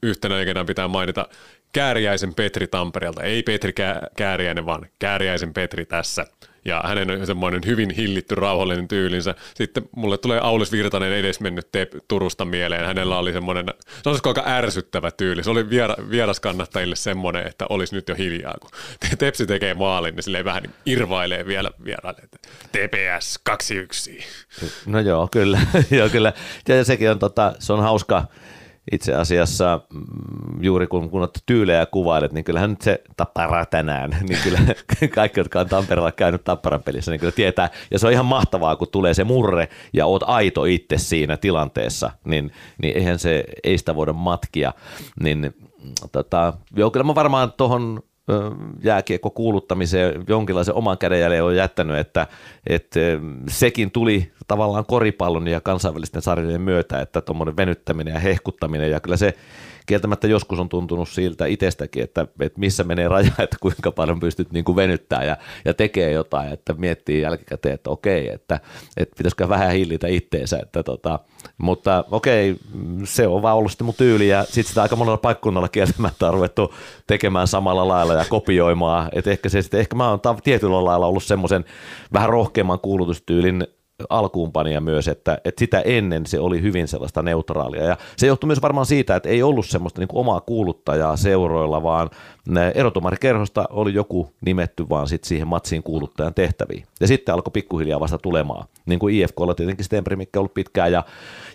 yhtenä 0.02 0.37
legendan 0.37 0.66
pitää 0.66 0.88
mainita 0.88 1.28
Kääriäisen 1.73 2.35
Petri 2.35 2.66
Tampereelta. 2.66 3.23
Ei 3.23 3.42
Petri 3.42 3.73
Kääriäinen, 4.16 4.66
vaan 4.66 4.87
Kääriäisen 4.99 5.54
Petri 5.54 5.87
tässä 5.87 6.26
ja 6.64 6.83
hänen 6.87 7.11
on 7.11 7.26
semmoinen 7.26 7.61
hyvin 7.66 7.90
hillitty, 7.90 8.35
rauhallinen 8.35 8.88
tyylinsä. 8.88 9.35
Sitten 9.54 9.88
mulle 9.97 10.18
tulee 10.18 10.40
Aulis 10.42 10.73
Virtanen 10.73 11.12
edes 11.12 11.40
mennyt 11.40 11.73
te- 11.73 11.88
Turusta 12.09 12.44
mieleen. 12.44 12.87
Hänellä 12.87 13.18
oli 13.18 13.33
semmoinen, 13.33 13.66
se 14.02 14.09
olisi 14.09 14.23
aika 14.25 14.42
ärsyttävä 14.47 15.11
tyyli. 15.11 15.44
Se 15.44 15.50
oli 15.50 15.71
viera, 15.71 15.94
vieraskannattajille 16.11 16.97
semmoinen, 16.97 17.47
että 17.47 17.66
olisi 17.68 17.94
nyt 17.94 18.09
jo 18.09 18.14
hiljaa. 18.14 18.54
Kun 18.61 18.71
Tepsi 19.18 19.47
tekee 19.47 19.75
maalin, 19.75 20.14
niin 20.14 20.23
silleen 20.23 20.44
vähän 20.44 20.62
irvailee 20.87 21.46
vielä 21.46 21.70
vieraille, 21.85 22.20
että 22.22 22.38
TPS 22.72 23.38
21. 23.42 24.18
No 24.87 25.00
joo, 25.00 25.29
kyllä. 25.31 25.61
joo, 25.98 26.09
kyllä. 26.09 26.33
Ja 26.68 26.85
sekin 26.85 27.11
on, 27.11 27.18
tota, 27.18 27.55
se 27.59 27.72
on 27.72 27.81
hauska, 27.83 28.24
itse 28.92 29.14
asiassa 29.14 29.81
mm, 29.92 30.62
juuri 30.62 30.87
kun, 30.87 31.11
kun 31.11 31.20
olet 31.20 31.42
tyylejä 31.47 31.87
kuvailet, 31.87 32.33
niin 32.33 32.44
kyllähän 32.44 32.70
nyt 32.70 32.83
se 32.83 33.03
Tappara 33.16 33.66
tänään, 33.66 34.11
niin 34.29 34.38
kyllä 34.44 34.59
kaikki, 35.14 35.40
jotka 35.40 35.61
on 35.61 35.68
Tampereella 35.68 36.12
käynyt 36.12 36.44
Tapparan 36.44 36.83
pelissä, 36.83 37.11
niin 37.11 37.20
kyllä 37.20 37.33
tietää, 37.33 37.70
ja 37.90 37.99
se 37.99 38.07
on 38.07 38.12
ihan 38.12 38.27
mahtavaa, 38.27 38.77
kun 38.77 38.88
tulee 38.88 39.14
se 39.14 39.25
murre 39.25 39.68
ja 39.92 40.07
oot 40.07 40.23
aito 40.27 40.64
itse 40.64 40.99
siinä 40.99 41.37
tilanteessa, 41.37 42.11
niin, 42.25 42.53
niin 42.83 42.97
eihän 42.97 43.18
se, 43.18 43.44
ei 43.64 43.79
sitä 43.79 43.94
voida 43.94 44.12
matkia, 44.12 44.73
niin 45.20 45.55
tota, 46.12 46.53
joo, 46.77 46.90
kyllä 46.90 47.05
mä 47.05 47.14
varmaan 47.14 47.53
tuohon 47.53 48.03
jääkiekko 48.83 49.31
kuuluttamiseen 49.31 50.25
jonkinlaisen 50.29 50.75
oman 50.75 50.99
kädenjäljen 50.99 51.45
on 51.45 51.57
jättänyt, 51.57 51.99
että, 51.99 52.27
että 52.67 53.01
sekin 53.49 53.91
tuli 53.91 54.33
tavallaan 54.47 54.87
koripallon 54.87 55.49
ja 55.49 55.61
kansainvälisten 55.61 56.23
sarjojen 56.23 56.61
myötä, 56.61 57.01
että 57.01 57.21
tuommoinen 57.21 57.57
venyttäminen 57.57 58.15
ja 58.15 58.21
hehkuttaminen 58.21 58.91
ja 58.91 59.01
kyllä 59.01 59.17
se 59.17 59.35
kieltämättä 59.87 60.27
joskus 60.27 60.59
on 60.59 60.68
tuntunut 60.68 61.09
siltä 61.09 61.47
itsestäkin, 61.47 62.03
että, 62.03 62.27
että 62.40 62.61
missä 62.61 62.85
menee 62.85 63.09
raja, 63.09 63.31
että 63.44 63.57
kuinka 63.61 63.92
paljon 63.92 64.20
pystyt 64.20 64.53
niin 64.53 64.64
kuin 64.64 64.77
venyttää 64.77 65.25
ja, 65.25 65.37
ja 65.64 65.75
tekee 65.75 66.12
jotain, 66.12 66.53
että 66.53 66.73
miettii 66.73 67.20
jälkikäteen, 67.20 67.75
että 67.75 67.90
okei, 67.90 68.29
että, 68.33 68.61
että 68.97 69.16
pitäisikö 69.16 69.49
vähän 69.49 69.73
hillitä 69.73 70.07
itteensä, 70.07 70.59
että 70.62 70.83
tota, 70.83 71.18
mutta 71.59 72.05
okei, 72.11 72.57
se 73.05 73.27
on 73.27 73.42
vaan 73.42 73.57
ollut 73.57 73.73
sitten 73.73 73.85
mun 73.85 73.94
tyyli 73.94 74.29
ja 74.29 74.44
sitten 74.44 74.64
sitä 74.64 74.83
aika 74.83 74.97
monella 74.97 75.16
paikkunnalla 75.16 75.68
kieltämättä 75.68 76.27
on 76.27 76.35
ruvettu 76.35 76.75
tekemään 77.07 77.49
samalla 77.49 77.88
lailla 77.88 78.14
ja 78.14 78.25
kopioimaan, 78.29 79.09
että 79.12 79.31
ehkä 79.31 79.49
se 79.49 79.62
sitten, 79.62 79.81
ehkä 79.81 79.97
mä 79.97 80.11
oon 80.11 80.20
tietyllä 80.44 80.85
lailla 80.85 81.07
ollut 81.07 81.25
semmoisen 81.25 81.64
vähän 82.12 82.29
rohkeamman 82.29 82.81
kuulutustyylin 82.81 83.66
alkuunpanija 84.09 84.80
myös, 84.80 85.09
että, 85.09 85.38
että 85.44 85.59
sitä 85.59 85.80
ennen 85.80 86.26
se 86.26 86.40
oli 86.40 86.62
hyvin 86.62 86.88
sellaista 86.88 87.22
neutraalia. 87.22 87.85
Ja 87.85 87.96
se 88.16 88.26
johtui 88.26 88.46
myös 88.46 88.62
varmaan 88.62 88.87
siitä, 88.87 89.16
että 89.16 89.28
ei 89.28 89.42
ollut 89.42 89.66
semmoista 89.66 90.00
niin 90.00 90.09
omaa 90.12 90.40
kuuluttajaa 90.40 91.16
seuroilla, 91.16 91.83
vaan 91.83 92.11
erotumarikerhosta 92.74 93.64
oli 93.70 93.94
joku 93.94 94.28
nimetty 94.46 94.88
vaan 94.88 95.09
sit 95.09 95.24
siihen 95.24 95.48
matsiin 95.48 95.83
kuuluttajan 95.83 96.35
tehtäviin. 96.35 96.85
Ja 97.00 97.07
sitten 97.07 97.35
alkoi 97.35 97.50
pikkuhiljaa 97.50 98.00
vasta 98.00 98.18
tulemaan. 98.18 98.66
Niin 98.87 98.98
kuin 98.98 99.14
IFKlla 99.14 99.54
tietenkin 99.54 99.85
Stempri, 99.85 100.16
mikä 100.16 100.40
ollut 100.40 100.54
pitkään 100.54 100.92
ja, 100.92 101.04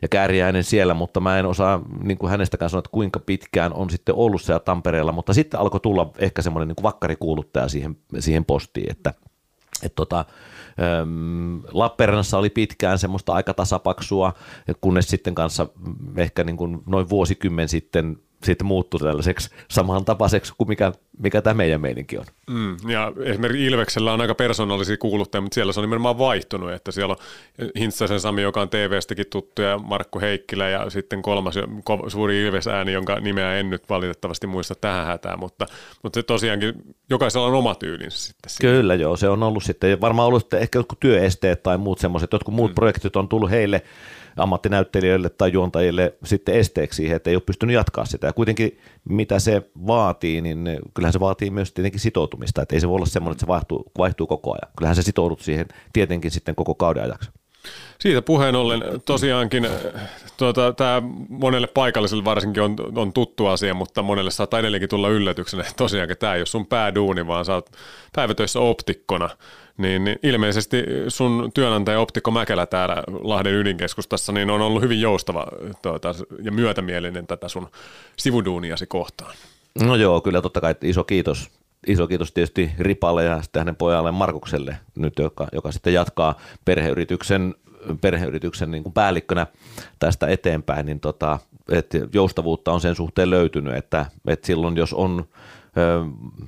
ja 0.02 0.08
Kääriäinen 0.08 0.64
siellä, 0.64 0.94
mutta 0.94 1.20
mä 1.20 1.40
en 1.40 1.46
osaa 1.46 1.82
niin 2.04 2.18
kuin 2.18 2.30
hänestäkään 2.32 2.70
sanoa, 2.70 2.80
että 2.80 2.92
kuinka 2.92 3.20
pitkään 3.20 3.74
on 3.74 3.90
sitten 3.90 4.16
ollut 4.16 4.42
siellä 4.42 4.60
Tampereella, 4.60 5.12
mutta 5.12 5.34
sitten 5.34 5.60
alkoi 5.60 5.80
tulla 5.80 6.12
ehkä 6.18 6.42
semmoinen 6.42 6.68
niin 6.68 6.84
vakkarikuuluttaja 6.84 7.68
siihen, 7.68 7.98
siihen 8.20 8.46
postiin, 8.46 8.92
että 8.92 9.14
et 9.84 9.96
tota, 9.96 10.26
Lappeenrannassa 11.72 12.38
oli 12.38 12.50
pitkään 12.50 13.00
semmoista 13.00 13.34
aika 13.34 13.54
tasapaksua, 13.54 14.34
kunnes 14.82 15.08
sitten 15.08 15.36
kanssa 15.36 15.68
ehkä 16.18 16.44
niin 16.44 16.58
kuin 16.58 16.84
noin 16.86 17.10
vuosikymmen 17.10 17.70
sitten 17.70 18.18
sitten 18.44 18.68
muuttui 18.68 19.00
tällaiseksi 19.00 19.50
samantapaiseksi 19.70 20.54
kuin 20.58 20.68
mikä, 20.68 20.92
mikä 21.20 21.42
tämä 21.42 21.54
meidän 21.54 21.82
meininki 21.82 22.18
on. 22.18 22.26
Mm, 22.50 22.78
ja 22.90 23.12
esimerkiksi 23.24 23.66
Ilveksellä 23.66 24.14
on 24.14 24.22
aika 24.22 24.36
persoonallisia 24.36 24.98
kuuluttajia, 24.98 25.42
mutta 25.42 25.56
siellä 25.56 25.74
se 25.74 25.80
on 25.80 25.84
nimenomaan 25.84 26.18
vaihtunut, 26.18 26.72
että 26.72 26.92
siellä 26.92 27.12
on 27.12 27.18
Hintsasen 27.80 28.20
Sami, 28.20 28.42
joka 28.42 28.62
on 28.62 28.70
TV-stäkin 28.70 29.26
tuttu, 29.30 29.62
ja 29.62 29.78
Markku 29.78 30.20
Heikkilä, 30.20 30.70
ja 30.70 30.90
sitten 30.90 31.22
kolmas 31.22 31.56
suuri 32.08 32.42
Ilves-ääni, 32.42 32.94
jonka 32.94 33.20
nimeä 33.20 33.56
en 33.56 33.70
nyt 33.70 33.90
valitettavasti 33.90 34.48
muista 34.48 34.76
tähän 34.76 35.06
hätään, 35.06 35.40
mutta, 35.40 35.66
mutta 36.04 36.18
se 36.18 36.24
tosiaankin 36.24 36.74
jokaisella 37.10 37.48
on 37.48 37.54
oma 37.54 37.76
tyylinsä 37.76 38.18
sitten. 38.18 38.50
Siinä. 38.50 38.72
Kyllä 38.72 38.96
joo, 38.96 39.18
se 39.18 39.30
on 39.30 39.44
ollut 39.44 39.64
sitten, 39.64 40.02
varmaan 40.02 40.28
ollut 40.28 40.54
ehkä 40.54 40.80
jotkut 40.80 41.00
työesteet 41.00 41.64
tai 41.64 41.78
muut 41.78 42.00
semmoiset, 42.00 42.34
jotkut 42.34 42.54
muut 42.54 42.72
mm. 42.72 42.76
projektit 42.76 43.16
on 43.16 43.28
tullut 43.28 43.52
heille 43.52 43.82
ammattinäyttelijöille 44.40 45.30
tai 45.30 45.52
juontajille 45.54 46.14
sitten 46.24 46.56
esteeksi 46.56 46.98
siihen, 46.98 47.16
että 47.16 47.30
ei 47.30 47.36
ole 47.36 47.44
pystynyt 47.46 47.74
jatkaa 47.74 48.06
sitä. 48.06 48.28
Ja 48.28 48.34
kuitenkin 48.34 48.80
mitä 49.10 49.40
se 49.40 49.62
vaatii, 49.88 50.42
niin 50.42 50.80
kyllähän 50.94 51.14
se 51.14 51.20
vaatii 51.20 51.50
myös 51.50 51.74
tietenkin 51.74 52.00
sitoutumista, 52.00 52.62
että 52.62 52.76
ei 52.76 52.82
se 52.82 52.88
voi 52.90 52.96
olla 52.96 53.06
semmoinen, 53.06 53.34
että 53.34 53.44
se 53.44 53.48
vaihtuu, 53.48 53.92
vaihtuu 53.98 54.28
koko 54.28 54.52
ajan. 54.52 54.74
Kyllähän 54.78 54.96
se 54.96 55.02
sitoudut 55.02 55.42
siihen 55.42 55.66
tietenkin 55.94 56.32
sitten 56.32 56.56
koko 56.56 56.76
kauden 56.76 57.04
ajaksi. 57.04 57.30
Siitä 58.00 58.22
puheen 58.22 58.56
ollen 58.56 58.84
tosiaankin 59.06 59.68
tuota, 60.38 60.74
tämä 60.74 61.02
monelle 61.30 61.68
paikalliselle 61.68 62.26
varsinkin 62.26 62.64
on, 62.64 62.76
on 62.96 63.14
tuttu 63.14 63.46
asia, 63.46 63.74
mutta 63.74 64.02
monelle 64.02 64.32
saattaa 64.32 64.60
edelleenkin 64.60 64.90
tulla 64.90 65.10
yllätyksenä, 65.10 65.64
että 65.64 65.74
tosiaankin 65.78 66.18
tämä 66.18 66.36
ei 66.36 66.40
ole 66.40 66.46
sun 66.46 66.66
pääduuni, 66.66 67.28
vaan 67.28 67.46
sä 67.46 67.54
oot 67.54 67.70
päivätöissä 68.16 68.60
optikkona. 68.60 69.30
Niin, 69.80 70.04
niin 70.04 70.20
ilmeisesti 70.24 70.84
sun 71.08 71.52
työnantaja 71.54 72.00
Optikko 72.00 72.32
Mäkelä 72.32 72.66
täällä 72.66 73.04
Lahden 73.22 73.54
ydinkeskustassa 73.54 74.32
niin 74.32 74.50
on 74.50 74.62
ollut 74.62 74.82
hyvin 74.82 75.02
joustava 75.02 75.48
tuota, 75.82 76.16
ja 76.44 76.52
myötämielinen 76.52 77.28
tätä 77.28 77.48
sun 77.48 77.68
sivuduuniasi 78.18 78.88
kohtaan. 78.88 79.36
No 79.84 79.96
joo, 79.96 80.22
kyllä 80.22 80.42
totta 80.42 80.62
kai 80.62 80.76
iso 80.82 81.04
kiitos 81.04 81.52
iso 81.88 82.08
kiitos 82.08 82.32
tietysti 82.32 82.72
Ripalle 82.80 83.24
ja 83.24 83.42
sitten 83.42 83.60
hänen 83.60 83.76
pojalle 83.76 84.12
Markukselle 84.12 84.78
nyt, 84.96 85.14
joka, 85.20 85.48
joka 85.52 85.72
sitten 85.72 85.94
jatkaa 85.94 86.40
perheyrityksen 86.66 87.56
perheyrityksen 88.02 88.72
niin 88.72 88.84
kuin 88.84 88.94
päällikkönä 88.94 89.48
tästä 90.00 90.28
eteenpäin, 90.28 90.86
niin 90.86 91.00
tota, 91.00 91.40
että 91.72 91.98
joustavuutta 92.14 92.72
on 92.72 92.82
sen 92.82 92.96
suhteen 92.96 93.30
löytynyt, 93.30 93.76
että, 93.76 94.06
että 94.28 94.48
silloin 94.48 94.78
jos 94.78 94.94
on 94.94 95.26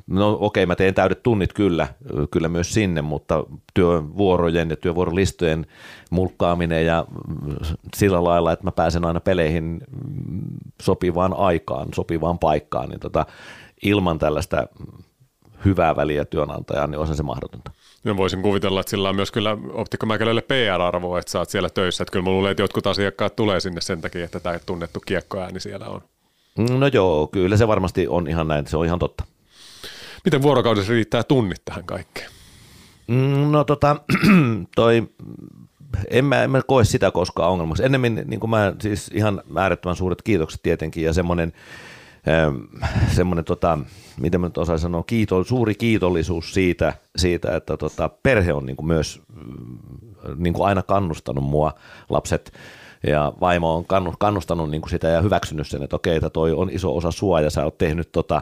No 0.08 0.38
okei, 0.40 0.66
mä 0.66 0.76
teen 0.76 0.94
täydet 0.94 1.24
tunnit 1.24 1.54
kyllä, 1.54 1.88
kyllä 2.32 2.48
myös 2.48 2.74
sinne, 2.74 3.02
mutta 3.02 3.44
työvuorojen 3.74 4.70
ja 4.70 4.76
työvuorolistojen 4.76 5.66
mulkkaaminen 6.10 6.86
ja 6.86 7.06
sillä 7.96 8.24
lailla, 8.24 8.52
että 8.52 8.66
mä 8.66 8.72
pääsen 8.72 9.06
aina 9.06 9.20
peleihin 9.20 9.82
sopivaan 10.82 11.34
aikaan, 11.34 11.88
sopivaan 11.96 12.40
paikkaan, 12.40 12.90
niin 12.90 13.00
tota, 13.00 13.26
ilman 13.84 14.20
tällaista 14.20 14.68
hyvää 15.66 15.96
väliä 15.96 16.26
työnantajaa, 16.26 16.88
niin 16.88 17.00
on 17.00 17.16
se 17.16 17.24
mahdotonta. 17.24 17.72
Ja 18.06 18.18
voisin 18.18 18.42
kuvitella, 18.42 18.80
että 18.80 18.90
sillä 18.90 19.10
on 19.10 19.16
myös 19.16 19.32
kyllä 19.32 19.58
optikkomäkelöille 19.74 20.42
PR-arvoa, 20.42 21.20
että 21.20 21.32
sä 21.32 21.40
oot 21.40 21.50
siellä 21.50 21.70
töissä. 21.70 22.04
Että 22.04 22.12
kyllä 22.12 22.24
mä 22.24 22.30
luulen, 22.30 22.52
että 22.52 22.64
jotkut 22.64 22.88
asiakkaat 22.88 23.36
tulee 23.36 23.60
sinne 23.60 23.82
sen 23.82 24.02
takia, 24.02 24.26
että 24.26 24.40
tämä 24.40 24.60
tunnettu 24.60 25.00
kiekkoääni 25.06 25.60
siellä 25.60 25.88
on. 25.88 26.02
No 26.58 26.88
joo, 26.94 27.28
kyllä 27.28 27.58
se 27.58 27.68
varmasti 27.68 28.08
on 28.08 28.28
ihan 28.28 28.48
näin, 28.48 28.68
se 28.68 28.78
on 28.78 28.86
ihan 28.86 29.00
totta. 29.00 29.24
Miten 30.26 30.42
vuorokaudessa 30.42 30.94
riittää 30.94 31.24
tunnit 31.24 31.62
tähän 31.66 31.84
kaikkeen? 31.84 32.30
Mm, 33.08 33.52
no 33.52 33.64
tota, 33.64 33.96
toi, 34.76 35.08
en 36.10 36.26
mä, 36.26 36.44
en 36.44 36.52
mä 36.52 36.62
koe 36.68 36.84
sitä 36.84 37.12
koskaan 37.12 37.52
ongelmaksi. 37.52 37.86
Ennemmin 37.86 38.24
niin 38.26 38.40
kuin 38.40 38.50
mä, 38.50 38.74
siis 38.80 39.12
ihan 39.14 39.42
äärettömän 39.56 39.96
suuret 39.96 40.22
kiitokset 40.22 40.64
tietenkin 40.64 41.04
ja 41.04 41.14
semmoinen, 41.14 41.54
semmoinen 43.16 43.46
tota, 43.46 43.80
miten 44.20 44.42
mä 44.42 44.48
nyt 44.48 44.58
osaisin 44.58 44.82
sanoa, 44.82 45.04
kiito, 45.04 45.44
suuri 45.44 45.76
kiitollisuus 45.76 46.54
siitä, 46.54 46.94
siitä 47.16 47.56
että 47.56 47.78
tota, 47.78 48.10
perhe 48.10 48.54
on 48.54 48.66
niin 48.66 48.76
kuin 48.76 48.88
myös 48.88 49.22
mm, 49.36 49.78
niin 50.36 50.54
kuin 50.54 50.68
aina 50.68 50.84
kannustanut 50.84 51.44
mua 51.44 51.74
lapset 52.10 52.54
ja 53.08 53.34
vaimo 53.42 53.76
on 53.76 53.86
kannustanut 54.20 54.70
niin 54.70 54.82
kuin 54.82 54.90
sitä 54.90 55.08
ja 55.08 55.22
hyväksynyt 55.22 55.68
sen, 55.68 55.84
että 55.84 55.96
okei, 55.96 56.16
että 56.16 56.30
toi 56.30 56.54
on 56.54 56.70
iso 56.70 56.96
osa 56.96 57.12
sua 57.12 57.42
ja 57.42 57.50
sä 57.50 57.64
oot 57.64 57.78
tehnyt 57.78 58.12
tota, 58.12 58.42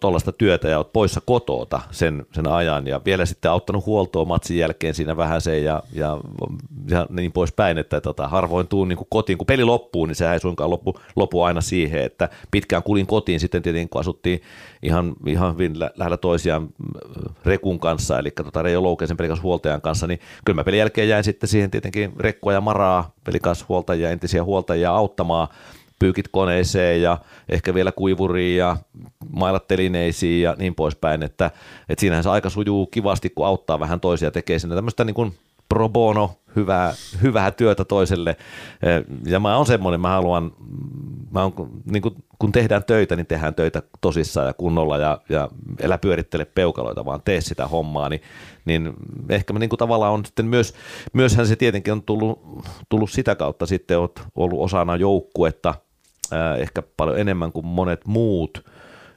tuollaista 0.00 0.32
to, 0.32 0.38
työtä 0.38 0.68
ja 0.68 0.78
oot 0.78 0.92
poissa 0.92 1.20
kotoota 1.26 1.80
sen, 1.90 2.26
sen 2.32 2.48
ajan. 2.48 2.86
Ja 2.86 3.00
vielä 3.04 3.26
sitten 3.26 3.50
auttanut 3.50 3.86
huoltoa 3.86 4.24
matsin 4.24 4.58
jälkeen 4.58 4.94
siinä 4.94 5.16
vähän 5.16 5.40
se 5.40 5.58
ja, 5.58 5.82
ja, 5.92 6.18
ja 6.88 7.06
niin 7.10 7.32
poispäin, 7.32 7.78
että 7.78 8.00
tota, 8.00 8.28
harvoin 8.28 8.68
tuun 8.68 8.88
niin 8.88 8.96
kuin 8.96 9.08
kotiin, 9.10 9.38
kun 9.38 9.46
peli 9.46 9.64
loppuu, 9.64 10.06
niin 10.06 10.14
sehän 10.14 10.34
ei 10.34 10.40
suinkaan 10.40 10.70
loppu, 10.70 10.94
loppu 11.16 11.42
aina 11.42 11.60
siihen, 11.60 12.02
että 12.02 12.28
pitkään 12.50 12.82
kulin 12.82 13.06
kotiin. 13.06 13.40
Sitten 13.40 13.62
tietenkin, 13.62 13.88
kun 13.88 14.00
asuttiin 14.00 14.42
ihan, 14.82 15.14
ihan 15.26 15.52
hyvin 15.52 15.78
lähellä 15.78 16.16
toisiaan 16.16 16.62
mm, 16.62 16.68
Rekun 17.44 17.80
kanssa, 17.80 18.18
eli 18.18 18.30
tota 18.30 18.62
Reijo 18.62 18.82
Loukeisen 18.82 19.16
pelikas 19.16 19.42
huoltajan 19.42 19.80
kanssa, 19.80 20.06
niin 20.06 20.20
kyllä 20.44 20.56
mä 20.56 20.64
pelin 20.64 20.78
jälkeen 20.78 21.08
jäin 21.08 21.24
sitten 21.24 21.48
siihen 21.48 21.70
tietenkin 21.70 22.12
Rekkua 22.18 22.52
ja 22.52 22.60
Maraa, 22.60 23.13
pelikas 23.24 23.68
huoltajia, 23.68 24.10
entisiä 24.10 24.44
huoltajia 24.44 24.90
auttamaan, 24.90 25.48
pyykit 25.98 26.28
koneeseen 26.28 27.02
ja 27.02 27.18
ehkä 27.48 27.74
vielä 27.74 27.92
kuivuriin 27.92 28.56
ja 28.56 28.76
mailat 29.30 29.68
telineisiin 29.68 30.42
ja 30.42 30.54
niin 30.58 30.74
poispäin, 30.74 31.22
että, 31.22 31.50
että 31.88 32.00
siinähän 32.00 32.22
se 32.22 32.30
aika 32.30 32.50
sujuu 32.50 32.86
kivasti, 32.86 33.30
kun 33.30 33.46
auttaa 33.46 33.80
vähän 33.80 34.00
toisia, 34.00 34.30
tekee 34.30 34.58
sinne 34.58 34.74
tämmöistä 34.74 35.04
niin 35.04 35.14
kuin 35.14 35.34
pro 35.74 35.88
bono, 35.88 36.30
hyvää, 36.56 36.94
hyvää 37.22 37.50
työtä 37.50 37.84
toiselle. 37.84 38.36
Ja 39.26 39.40
mä 39.40 39.56
oon 39.56 39.66
semmoinen, 39.66 40.00
mä 40.00 40.08
haluan, 40.08 40.52
mä 41.30 41.42
oon, 41.42 41.52
niin 41.84 42.02
kun, 42.02 42.16
kun 42.38 42.52
tehdään 42.52 42.84
töitä, 42.84 43.16
niin 43.16 43.26
tehdään 43.26 43.54
töitä 43.54 43.82
tosissaan 44.00 44.46
ja 44.46 44.52
kunnolla 44.52 44.98
ja, 44.98 45.20
ja 45.28 45.48
elä 45.80 45.98
pyörittele 45.98 46.44
peukaloita, 46.44 47.04
vaan 47.04 47.22
tee 47.24 47.40
sitä 47.40 47.66
hommaa, 47.66 48.08
niin, 48.08 48.20
niin 48.64 48.92
ehkä 49.28 49.52
mä 49.52 49.58
niin 49.58 49.70
kuin 49.70 49.78
tavallaan 49.78 50.12
on 50.12 50.24
sitten 50.24 50.46
myös, 50.46 50.74
myöshän 51.12 51.46
se 51.46 51.56
tietenkin 51.56 51.92
on 51.92 52.02
tullut, 52.02 52.40
tullut 52.88 53.10
sitä 53.10 53.34
kautta 53.34 53.66
sitten, 53.66 53.98
oot 53.98 54.22
ollut 54.34 54.60
osana 54.60 54.96
joukkuetta, 54.96 55.74
ehkä 56.58 56.82
paljon 56.96 57.18
enemmän 57.18 57.52
kuin 57.52 57.66
monet 57.66 58.06
muut– 58.06 58.64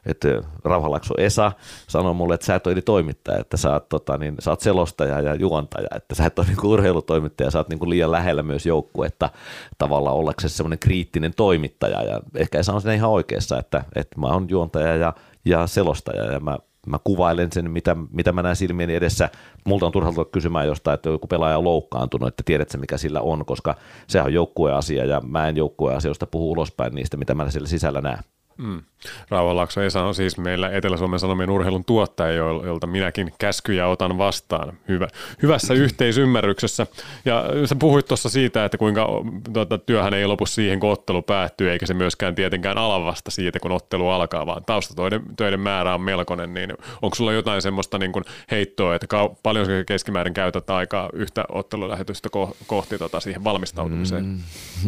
että 0.08 0.28
Rauhalakso 0.64 1.14
Esa 1.18 1.52
sanoi 1.88 2.14
mulle, 2.14 2.34
että 2.34 2.46
sä 2.46 2.56
et 2.56 2.68
ole 2.68 2.82
toimittaja, 2.82 3.40
että 3.40 3.58
sä 3.58 3.74
oot, 3.74 3.90
tota, 3.90 4.18
niin, 4.18 4.36
sä 4.40 4.52
oot 4.52 4.62
selostaja 4.62 5.22
ja 5.22 5.36
juontaja, 5.36 5.88
että 5.96 6.16
sä 6.16 6.26
et 6.26 6.40
ole 6.40 6.48
niin 6.48 6.66
urheilutoimittaja, 6.66 7.52
sä 7.52 7.58
oot 7.58 7.70
niin 7.70 7.90
liian 7.90 8.12
lähellä 8.12 8.44
myös 8.44 8.66
joukkuetta 8.66 9.30
tavallaan 9.78 10.16
ollaksesi 10.16 10.58
semmoinen 10.58 10.80
kriittinen 10.80 11.34
toimittaja 11.36 12.04
ja 12.04 12.22
ehkä 12.36 12.60
Esa 12.60 12.74
on 12.74 12.82
ihan 12.96 13.10
oikeassa, 13.10 13.60
että, 13.60 13.84
että 13.96 14.20
mä 14.20 14.28
oon 14.28 14.48
juontaja 14.50 14.96
ja, 14.96 15.14
ja 15.46 15.68
selostaja 15.68 16.32
ja 16.32 16.40
mä 16.40 16.58
mä 16.88 17.00
kuvailen 17.04 17.52
sen, 17.52 17.72
mitä, 17.72 17.96
mitä 18.12 18.32
mä 18.32 18.44
näen 18.44 18.56
silmieni 18.56 18.96
edessä. 18.96 19.30
Multa 19.66 19.86
on 19.86 19.92
turha 19.92 20.26
kysymään 20.32 20.68
jostain, 20.68 20.96
että 20.96 21.10
joku 21.10 21.28
pelaaja 21.28 21.58
on 21.58 21.64
loukkaantunut, 21.64 22.28
että 22.28 22.44
tiedät 22.46 22.78
mikä 22.78 22.98
sillä 22.98 23.22
on, 23.22 23.46
koska 23.46 23.76
se 24.08 24.22
on 24.22 24.34
joukkueasia 24.34 25.06
ja 25.06 25.22
mä 25.22 25.48
en 25.48 25.58
joukkueasioista 25.58 26.28
puhu 26.28 26.52
ulospäin 26.52 26.96
niistä, 26.96 27.18
mitä 27.18 27.36
mä 27.36 27.52
siellä 27.52 27.68
sisällä 27.68 28.02
näen. 28.02 28.24
Mm. 28.58 28.82
Rauhalakso 29.30 29.82
Esa 29.82 30.04
on 30.04 30.16
siis 30.16 30.38
meillä 30.38 30.70
Etelä-Suomen 30.70 31.20
Sanomien 31.20 31.50
urheilun 31.50 31.86
tuottaja, 31.86 32.32
jolta 32.34 32.88
minäkin 32.88 33.34
käskyjä 33.40 33.88
otan 33.88 34.18
vastaan 34.18 34.74
Hyvä, 34.88 35.08
hyvässä 35.42 35.74
yhteisymmärryksessä. 35.74 36.88
Ja 37.26 37.46
sä 37.66 37.76
puhuit 37.76 38.06
tuossa 38.06 38.30
siitä, 38.30 38.66
että 38.66 38.78
kuinka 38.78 39.08
tuota, 39.54 39.78
työhän 39.78 40.14
ei 40.14 40.26
lopu 40.26 40.46
siihen, 40.46 40.80
kun 40.80 40.92
ottelu 40.92 41.22
päättyy, 41.22 41.72
eikä 41.72 41.86
se 41.86 41.94
myöskään 41.94 42.36
tietenkään 42.36 42.78
ala 42.78 43.06
vasta 43.06 43.32
siitä, 43.32 43.60
kun 43.60 43.72
ottelu 43.72 44.10
alkaa, 44.10 44.46
vaan 44.46 44.66
taustatöiden 44.66 45.22
töiden 45.38 45.60
määrä 45.60 45.94
on 45.94 46.02
melkoinen. 46.02 46.54
Niin 46.54 46.74
onko 47.02 47.16
sulla 47.16 47.34
jotain 47.34 47.62
semmoista 47.62 47.98
niin 47.98 48.12
kuin 48.12 48.26
heittoa, 48.52 48.96
että 48.96 49.08
ka- 49.08 49.36
paljon 49.44 49.68
keskimäärin 49.88 50.34
käytät 50.34 50.70
aikaa 50.70 51.10
yhtä 51.14 51.46
ottelulähetystä 51.50 52.30
ko- 52.38 52.56
kohti 52.68 52.98
tota 52.98 53.20
siihen 53.20 53.44
valmistautumiseen? 53.44 54.26
Mm, 54.26 54.40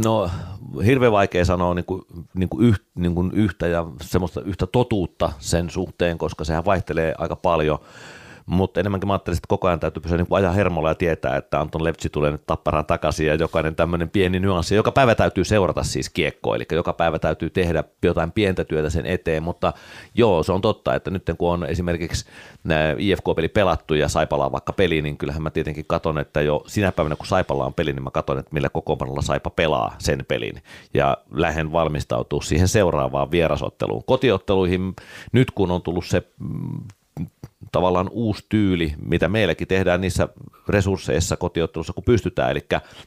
no 0.05 0.29
hirveän 0.85 1.11
vaikea 1.11 1.45
sanoa 1.45 1.73
niin 1.73 1.85
kuin, 1.85 2.01
niin 2.33 2.49
kuin 2.49 2.67
yh, 2.67 2.79
niin 2.95 3.15
kuin 3.15 3.31
yhtä 3.33 3.58
yhtä 3.59 3.67
ja 3.67 3.85
semmoista 4.01 4.41
yhtä 4.41 4.67
totuutta 4.67 5.31
sen 5.39 5.69
suhteen, 5.69 6.17
koska 6.17 6.43
sehän 6.43 6.65
vaihtelee 6.65 7.13
aika 7.17 7.35
paljon 7.35 7.79
mutta 8.49 8.79
enemmänkin 8.79 9.07
mä 9.07 9.13
ajattelin, 9.13 9.37
että 9.37 9.47
koko 9.47 9.67
ajan 9.67 9.79
täytyy 9.79 10.01
pysyä 10.01 10.17
niin 10.17 10.27
ajan 10.31 10.55
hermolla 10.55 10.89
ja 10.89 10.95
tietää, 10.95 11.37
että 11.37 11.59
Anton 11.59 11.83
Lepsi 11.83 12.09
tulee 12.09 12.31
nyt 12.31 12.45
tapparaan 12.45 12.85
takaisin 12.85 13.27
ja 13.27 13.35
jokainen 13.35 13.75
tämmöinen 13.75 14.09
pieni 14.09 14.39
nyanssi. 14.39 14.75
Joka 14.75 14.91
päivä 14.91 15.15
täytyy 15.15 15.43
seurata 15.43 15.83
siis 15.83 16.09
kiekkoa, 16.09 16.55
eli 16.55 16.65
joka 16.71 16.93
päivä 16.93 17.19
täytyy 17.19 17.49
tehdä 17.49 17.83
jotain 18.03 18.31
pientä 18.31 18.65
työtä 18.65 18.89
sen 18.89 19.05
eteen, 19.05 19.43
mutta 19.43 19.73
joo, 20.15 20.43
se 20.43 20.51
on 20.51 20.61
totta, 20.61 20.95
että 20.95 21.11
nyt 21.11 21.23
kun 21.37 21.51
on 21.51 21.65
esimerkiksi 21.65 22.25
IFK-peli 22.97 23.47
pelattu 23.47 23.93
ja 23.93 24.09
Saipala 24.09 24.45
on 24.45 24.51
vaikka 24.51 24.73
peli, 24.73 25.01
niin 25.01 25.17
kyllähän 25.17 25.43
mä 25.43 25.49
tietenkin 25.49 25.85
katon, 25.87 26.17
että 26.17 26.41
jo 26.41 26.63
sinä 26.67 26.91
päivänä 26.91 27.15
kun 27.15 27.27
Saipalla 27.27 27.65
on 27.65 27.73
peli, 27.73 27.93
niin 27.93 28.03
mä 28.03 28.11
katon, 28.11 28.39
että 28.39 28.53
millä 28.53 28.69
kokoonpanolla 28.69 29.21
Saipa 29.21 29.49
pelaa 29.49 29.95
sen 29.99 30.25
pelin 30.27 30.63
ja 30.93 31.17
lähden 31.31 31.71
valmistautua 31.71 32.41
siihen 32.41 32.67
seuraavaan 32.67 33.31
vierasotteluun. 33.31 34.03
Kotiotteluihin 34.05 34.93
nyt 35.31 35.51
kun 35.51 35.71
on 35.71 35.81
tullut 35.81 36.05
se 36.05 36.23
mm, 36.39 36.81
tavallaan 37.71 38.09
uusi 38.11 38.45
tyyli, 38.49 38.93
mitä 39.05 39.29
meilläkin 39.29 39.67
tehdään 39.67 40.01
niissä 40.01 40.29
resursseissa 40.69 41.37
kotiottelussa, 41.37 41.93
kun 41.93 42.03
pystytään, 42.03 42.51
eli 42.51 42.65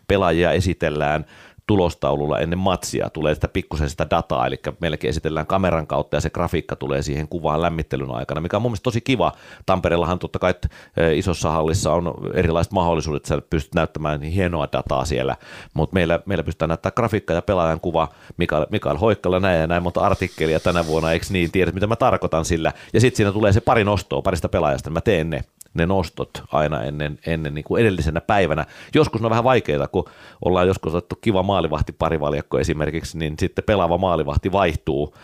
pelaajia 0.09 0.53
esitellään 0.53 1.25
tulostaululla 1.73 2.39
ennen 2.39 2.59
matsia, 2.59 3.11
tulee 3.11 3.35
sitä 3.35 3.49
pikkusen 3.49 3.91
sitä 3.91 4.07
dataa, 4.11 4.47
eli 4.47 4.61
meilläkin 4.81 5.11
esitellään 5.11 5.47
kameran 5.47 5.87
kautta 5.87 6.17
ja 6.17 6.21
se 6.21 6.31
grafiikka 6.31 6.77
tulee 6.77 7.03
siihen 7.03 7.29
kuvaan 7.29 7.63
lämmittelyn 7.63 8.11
aikana, 8.11 8.41
mikä 8.41 8.57
on 8.57 8.63
mun 8.63 8.71
mielestä 8.71 8.85
tosi 8.85 9.01
kiva. 9.01 9.33
Tampereellahan 9.67 10.19
totta 10.19 10.39
kai 10.39 10.55
eh, 10.97 11.19
isossa 11.19 11.51
hallissa 11.51 11.93
on 11.93 12.15
erilaiset 12.35 12.73
mahdollisuudet, 12.73 13.25
sä 13.25 13.43
pystyt 13.51 13.75
näyttämään 13.75 14.21
niin 14.21 14.33
hienoa 14.33 14.69
dataa 14.73 15.05
siellä, 15.05 15.37
mutta 15.75 15.95
meillä, 15.95 16.21
meillä 16.27 16.45
pystytään 16.45 16.69
näyttämään 16.69 16.95
grafiikka 16.97 17.35
ja 17.35 17.43
pelaajan 17.43 17.81
kuva, 17.81 18.09
Mikael, 18.37 18.67
Mikael 18.71 18.97
Hoikkala 18.97 19.41
näin 19.41 19.61
ja 19.61 19.67
näin 19.67 19.83
monta 19.83 20.01
artikkelia 20.01 20.61
tänä 20.61 20.87
vuonna, 20.87 21.13
eikö 21.13 21.27
niin, 21.31 21.53
tiedät 21.53 21.75
mitä 21.75 21.87
mä 21.87 21.97
tarkoitan 21.97 22.45
sillä, 22.45 22.73
ja 22.93 23.01
sitten 23.01 23.17
siinä 23.17 23.33
tulee 23.33 23.53
se 23.53 23.61
pari 23.61 23.85
nostoa 23.85 24.23
parista 24.23 24.49
pelaajasta, 24.49 24.91
mä 24.91 25.01
teen 25.01 25.31
ne, 25.31 25.45
ne 25.75 25.87
nostot 25.87 26.43
aina 26.53 26.83
ennen, 26.83 27.19
ennen 27.27 27.55
niin 27.55 27.65
kuin 27.65 27.81
edellisenä 27.81 28.21
päivänä. 28.21 28.67
Joskus 28.95 29.21
ne 29.21 29.27
on 29.27 29.31
vähän 29.31 29.45
vaikeita, 29.45 29.89
kun 29.89 30.05
ollaan 30.45 30.67
joskus 30.67 30.95
otettu 30.95 31.15
kiva 31.21 31.43
maalivahti 31.43 31.93
parivaljakko 31.93 32.59
esimerkiksi, 32.59 33.19
niin 33.19 33.35
sitten 33.39 33.65
pelaava 33.65 33.99
maalivahti 33.99 34.53
vaihtuu 34.53 35.15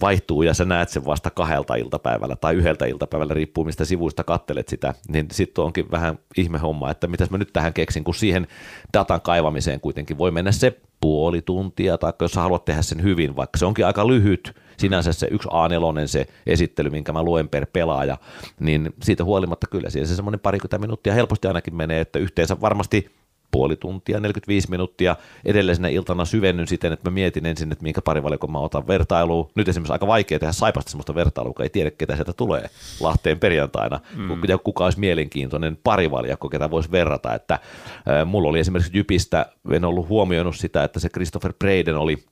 vaihtuu 0.00 0.42
ja 0.42 0.54
sä 0.54 0.64
näet 0.64 0.88
sen 0.88 1.04
vasta 1.06 1.30
kahdelta 1.30 1.74
iltapäivällä 1.74 2.36
tai 2.36 2.54
yhdeltä 2.54 2.86
iltapäivällä, 2.86 3.34
riippuu 3.34 3.64
mistä 3.64 3.84
sivuista 3.84 4.24
kattelet 4.24 4.68
sitä, 4.68 4.94
niin 5.08 5.26
sitten 5.32 5.64
onkin 5.64 5.90
vähän 5.90 6.18
ihme 6.36 6.58
homma, 6.58 6.90
että 6.90 7.06
mitäs 7.06 7.30
mä 7.30 7.38
nyt 7.38 7.52
tähän 7.52 7.72
keksin, 7.72 8.04
kun 8.04 8.14
siihen 8.14 8.46
datan 8.92 9.20
kaivamiseen 9.20 9.80
kuitenkin 9.80 10.18
voi 10.18 10.30
mennä 10.30 10.52
se 10.52 10.80
puoli 11.00 11.42
tuntia, 11.42 11.98
tai 11.98 12.12
jos 12.20 12.32
sä 12.32 12.40
haluat 12.40 12.64
tehdä 12.64 12.82
sen 12.82 13.02
hyvin, 13.02 13.36
vaikka 13.36 13.58
se 13.58 13.66
onkin 13.66 13.86
aika 13.86 14.06
lyhyt, 14.06 14.54
sinänsä 14.82 15.12
se 15.12 15.28
yksi 15.30 15.48
A4 15.48 16.06
se 16.06 16.26
esittely, 16.46 16.90
minkä 16.90 17.12
mä 17.12 17.22
luen 17.22 17.48
per 17.48 17.66
pelaaja, 17.72 18.16
niin 18.60 18.94
siitä 19.02 19.24
huolimatta 19.24 19.66
kyllä 19.70 19.90
siihen 19.90 20.08
se 20.08 20.16
semmoinen 20.16 20.40
parikymmentä 20.40 20.78
minuuttia 20.78 21.14
helposti 21.14 21.48
ainakin 21.48 21.74
menee, 21.74 22.00
että 22.00 22.18
yhteensä 22.18 22.60
varmasti 22.60 23.10
puoli 23.52 23.76
tuntia, 23.76 24.20
45 24.20 24.70
minuuttia 24.70 25.16
edellisenä 25.44 25.88
iltana 25.88 26.24
syvennyn 26.24 26.68
siten, 26.68 26.92
että 26.92 27.10
mä 27.10 27.14
mietin 27.14 27.46
ensin, 27.46 27.72
että 27.72 27.82
minkä 27.82 28.02
parivalikon 28.02 28.52
mä 28.52 28.58
otan 28.58 28.86
vertailuun. 28.86 29.50
Nyt 29.54 29.68
esimerkiksi 29.68 29.92
aika 29.92 30.06
vaikea 30.06 30.38
tehdä 30.38 30.52
saipasta 30.52 30.90
sellaista 30.90 31.14
vertailua, 31.14 31.52
kun 31.52 31.62
ei 31.62 31.70
tiedä, 31.70 31.90
ketä 31.90 32.14
sieltä 32.14 32.32
tulee 32.32 32.70
Lahteen 33.00 33.38
perjantaina, 33.38 34.00
mm. 34.16 34.44
ja 34.48 34.58
kuka 34.58 34.84
olisi 34.84 35.00
mielenkiintoinen 35.00 35.78
parivaljakko, 35.84 36.48
ketä 36.48 36.70
voisi 36.70 36.90
verrata. 36.90 37.34
Että, 37.34 37.54
äh, 37.54 38.26
mulla 38.26 38.48
oli 38.48 38.60
esimerkiksi 38.60 38.98
Jypistä, 38.98 39.46
en 39.70 39.84
ollut 39.84 40.08
huomioinut 40.08 40.56
sitä, 40.56 40.84
että 40.84 41.00
se 41.00 41.08
Christopher 41.08 41.52
Braden 41.58 41.96
oli 41.96 42.24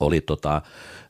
oli 0.00 0.20
tota, 0.20 0.62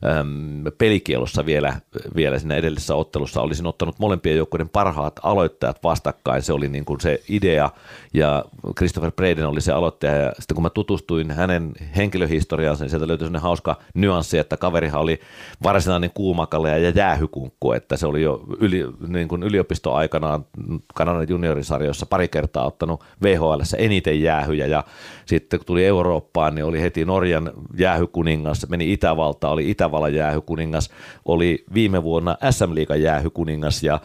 äm, 0.05 0.63
pelikielossa 0.77 1.45
vielä, 1.45 1.73
vielä 2.15 2.39
siinä 2.39 2.55
edellisessä 2.55 2.95
ottelussa. 2.95 3.41
Olisin 3.41 3.67
ottanut 3.67 3.99
molempien 3.99 4.37
joukkueiden 4.37 4.69
parhaat 4.69 5.19
aloittajat 5.23 5.83
vastakkain. 5.83 6.41
Se 6.41 6.53
oli 6.53 6.69
niin 6.69 6.85
kuin 6.85 7.01
se 7.01 7.21
idea 7.29 7.69
ja 8.13 8.45
Christopher 8.77 9.11
Braden 9.11 9.47
oli 9.47 9.61
se 9.61 9.71
aloittaja. 9.71 10.15
Ja 10.15 10.31
sitten 10.39 10.55
kun 10.55 10.63
mä 10.63 10.69
tutustuin 10.69 11.31
hänen 11.31 11.73
henkilöhistoriaansa, 11.95 12.83
niin 12.83 12.89
sieltä 12.89 13.07
löytyi 13.07 13.25
sellainen 13.25 13.41
hauska 13.41 13.75
nyanssi, 13.93 14.37
että 14.37 14.57
kaverihan 14.57 15.01
oli 15.01 15.19
varsinainen 15.63 16.11
kuumakalle 16.13 16.79
ja 16.79 16.89
jäähykunkku, 16.89 17.71
että 17.71 17.97
se 17.97 18.07
oli 18.07 18.21
jo 18.21 18.43
yli, 18.59 18.85
niin 19.07 19.27
kuin 19.27 19.43
yliopistoaikanaan 19.43 20.45
Kanadan 20.93 21.29
juniorisarjoissa 21.29 22.05
pari 22.05 22.27
kertaa 22.27 22.65
ottanut 22.65 23.03
VHL 23.23 23.61
eniten 23.77 24.21
jäähyjä 24.21 24.65
ja 24.65 24.83
sitten 25.25 25.59
kun 25.59 25.65
tuli 25.65 25.85
Eurooppaan, 25.85 26.55
niin 26.55 26.65
oli 26.65 26.81
heti 26.81 27.05
Norjan 27.05 27.51
jäähykuningas, 27.77 28.69
meni 28.69 28.93
Itävalta, 28.93 29.49
oli 29.49 29.69
Itävallan 29.89 30.13
jäähykuningas, 30.13 30.89
oli 31.25 31.65
viime 31.73 32.03
vuonna 32.03 32.37
SM 32.51 32.75
Liigan 32.75 33.01
jäähykuningas 33.01 33.83
ja 33.83 33.99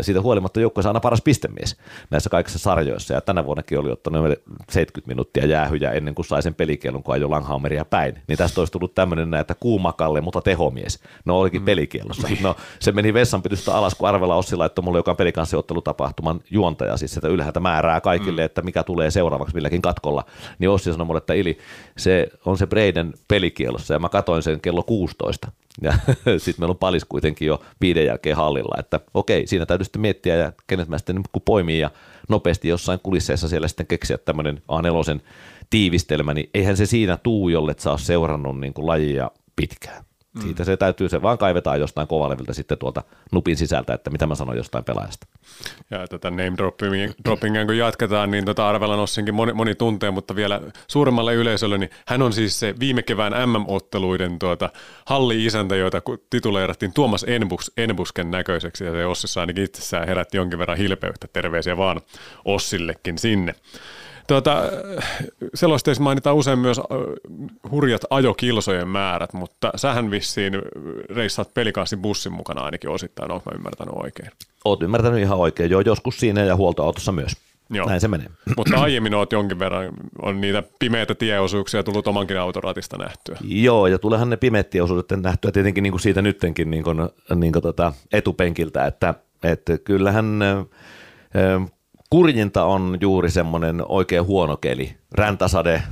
siitä 0.00 0.20
huolimatta 0.20 0.60
joukkueessa 0.60 0.90
aina 0.90 1.00
paras 1.00 1.22
pistemies 1.22 1.76
näissä 2.10 2.30
kaikissa 2.30 2.58
sarjoissa 2.58 3.14
ja 3.14 3.20
tänä 3.20 3.44
vuonnakin 3.44 3.78
oli 3.78 3.90
ottanut 3.90 4.26
70 4.68 5.08
minuuttia 5.08 5.46
jäähyjä 5.46 5.90
ennen 5.90 6.14
kuin 6.14 6.26
sai 6.26 6.42
sen 6.42 6.54
pelikielon, 6.54 7.02
kun 7.02 7.14
ajoi 7.14 7.28
Langhaumeria 7.28 7.84
päin. 7.84 8.22
Niin 8.28 8.38
tästä 8.38 8.60
olisi 8.60 8.72
tullut 8.72 8.94
tämmöinen 8.94 9.30
näitä 9.30 9.54
kuumakalle, 9.54 10.20
mutta 10.20 10.40
tehomies. 10.40 11.00
No 11.24 11.40
olikin 11.40 11.62
mm. 11.62 11.64
pelikielossa. 11.64 12.28
Niin. 12.28 12.42
No 12.42 12.56
se 12.80 12.92
meni 12.92 13.14
vessanpitystä 13.14 13.74
alas, 13.74 13.94
kun 13.94 14.08
Arvela 14.08 14.36
Ossi 14.36 14.56
laittoi 14.56 14.84
mulle, 14.84 14.98
joka 14.98 15.10
on 15.10 15.16
pelikanssioottelutapahtuman 15.16 16.40
juontaja, 16.50 16.96
siis 16.96 17.14
sitä 17.14 17.28
ylhäältä 17.28 17.60
määrää 17.60 18.00
kaikille, 18.00 18.40
mm. 18.40 18.44
että 18.44 18.62
mikä 18.62 18.82
tulee 18.82 19.10
seuraavaksi 19.10 19.54
milläkin 19.54 19.82
katkolla. 19.82 20.24
Niin 20.58 20.70
Ossi 20.70 20.92
sanoi 20.92 21.06
mulle, 21.06 21.18
että 21.18 21.34
Ili, 21.34 21.58
se 21.98 22.28
on 22.44 22.58
se 22.58 22.66
Breiden 22.66 23.14
pelikielossa 23.28 23.94
ja 23.94 23.98
mä 23.98 24.08
katoin 24.08 24.42
sen 24.42 24.60
kello 24.60 24.82
16. 24.82 25.29
Ja 25.82 25.92
sitten 26.38 26.54
meillä 26.58 26.72
on 26.72 26.78
palis 26.78 27.04
kuitenkin 27.04 27.48
jo 27.48 27.62
viiden 27.80 28.06
jälkeen 28.06 28.36
hallilla, 28.36 28.76
että 28.78 29.00
okei, 29.14 29.46
siinä 29.46 29.66
täytyy 29.66 29.84
sitten 29.84 30.02
miettiä 30.02 30.36
ja 30.36 30.52
kenet 30.66 30.88
mä 30.88 30.98
sitten 30.98 31.20
kun 31.32 31.42
poimii 31.42 31.78
ja 31.78 31.90
nopeasti 32.28 32.68
jossain 32.68 33.00
kulisseissa 33.02 33.48
siellä 33.48 33.68
sitten 33.68 33.86
keksiä 33.86 34.18
tämmöinen 34.18 34.62
A4 34.72 35.20
tiivistelmä, 35.70 36.34
niin 36.34 36.50
eihän 36.54 36.76
se 36.76 36.86
siinä 36.86 37.16
tuu, 37.16 37.48
jolle 37.48 37.74
sä 37.78 37.90
oot 37.90 38.00
seurannut 38.00 38.60
niin 38.60 38.74
kuin 38.74 38.86
lajia 38.86 39.30
pitkään. 39.56 40.04
Mm. 40.40 40.46
Siitä 40.46 40.64
se 40.64 40.76
täytyy, 40.76 41.08
se 41.08 41.22
vaan 41.22 41.38
kaivetaan 41.38 41.80
jostain 41.80 42.08
kovaleviltä 42.08 42.54
sitten 42.54 42.78
tuolta 42.78 43.02
nupin 43.32 43.56
sisältä, 43.56 43.94
että 43.94 44.10
mitä 44.10 44.26
mä 44.26 44.34
sanoin 44.34 44.56
jostain 44.56 44.84
pelaajasta. 44.84 45.26
Ja 45.90 46.06
tätä 46.08 46.30
name 46.30 46.52
droppingia, 47.24 47.66
kun 47.66 47.76
jatketaan, 47.76 48.30
niin 48.30 48.44
tota 48.44 48.68
Arvela 48.68 48.96
Nossinkin 48.96 49.34
moni, 49.34 49.52
moni 49.52 49.74
tuntee, 49.74 50.10
mutta 50.10 50.36
vielä 50.36 50.60
suuremmalle 50.88 51.34
yleisölle, 51.34 51.78
niin 51.78 51.90
hän 52.06 52.22
on 52.22 52.32
siis 52.32 52.60
se 52.60 52.74
viime 52.80 53.02
kevään 53.02 53.32
MM-otteluiden 53.50 54.38
tuota, 54.38 54.70
halli-isäntä, 55.06 55.76
joita 55.76 56.02
tituleerattiin 56.30 56.92
Tuomas 56.92 57.24
Enbus, 57.28 57.72
Enbusken 57.76 58.30
näköiseksi, 58.30 58.84
ja 58.84 58.92
se 58.92 59.06
Ossissa 59.06 59.40
ainakin 59.40 59.64
itsessään 59.64 60.06
herätti 60.08 60.36
jonkin 60.36 60.58
verran 60.58 60.78
hilpeyttä. 60.78 61.28
Terveisiä 61.32 61.76
vaan 61.76 62.00
Ossillekin 62.44 63.18
sinne. 63.18 63.54
Tuota, 64.30 64.62
selosteissa 65.54 66.02
mainitaan 66.02 66.36
usein 66.36 66.58
myös 66.58 66.80
hurjat 67.70 68.00
ajokilsojen 68.10 68.88
määrät, 68.88 69.32
mutta 69.32 69.70
sähän 69.76 70.10
vissiin 70.10 70.52
reissaat 71.14 71.54
pelikanssin 71.54 71.98
bussin 71.98 72.32
mukana 72.32 72.60
ainakin 72.60 72.90
osittain, 72.90 73.30
onko 73.30 73.50
mä 73.50 73.56
ymmärtänyt 73.56 73.94
oikein? 73.96 74.30
Oot 74.64 74.82
ymmärtänyt 74.82 75.20
ihan 75.20 75.38
oikein, 75.38 75.70
joo, 75.70 75.80
joskus 75.80 76.20
siinä 76.20 76.44
ja 76.44 76.56
huoltoautossa 76.56 77.12
myös. 77.12 77.32
Joo. 77.70 77.86
Näin 77.86 78.00
se 78.00 78.08
menee. 78.08 78.26
Mutta 78.56 78.80
aiemmin 78.80 79.14
oot 79.14 79.32
jonkin 79.32 79.58
verran, 79.58 79.92
on 80.22 80.40
niitä 80.40 80.62
pimeitä 80.78 81.14
tieosuuksia 81.14 81.82
tullut 81.82 82.06
omankin 82.06 82.40
autoratista 82.40 82.98
nähtyä. 82.98 83.38
Joo, 83.44 83.86
ja 83.86 83.98
tulehan 83.98 84.30
ne 84.30 84.36
pimeät 84.36 84.70
tieosuudet 84.70 85.22
nähtyä 85.22 85.52
tietenkin 85.52 85.82
niin 85.82 85.92
kuin 85.92 86.00
siitä 86.00 86.22
nyttenkin 86.22 86.70
niin 86.70 86.84
kuin, 86.84 86.98
niin 87.34 87.52
kuin 87.52 87.62
tota 87.62 87.92
etupenkiltä, 88.12 88.86
että, 88.86 89.14
että 89.42 89.78
kyllähän 89.78 90.38
Kurjinta 92.10 92.64
on 92.64 92.98
juuri 93.00 93.30
semmoinen 93.30 93.82
oikein 93.88 94.24
huono 94.24 94.56
keli. 94.56 94.96
Räntäsade 95.12 95.82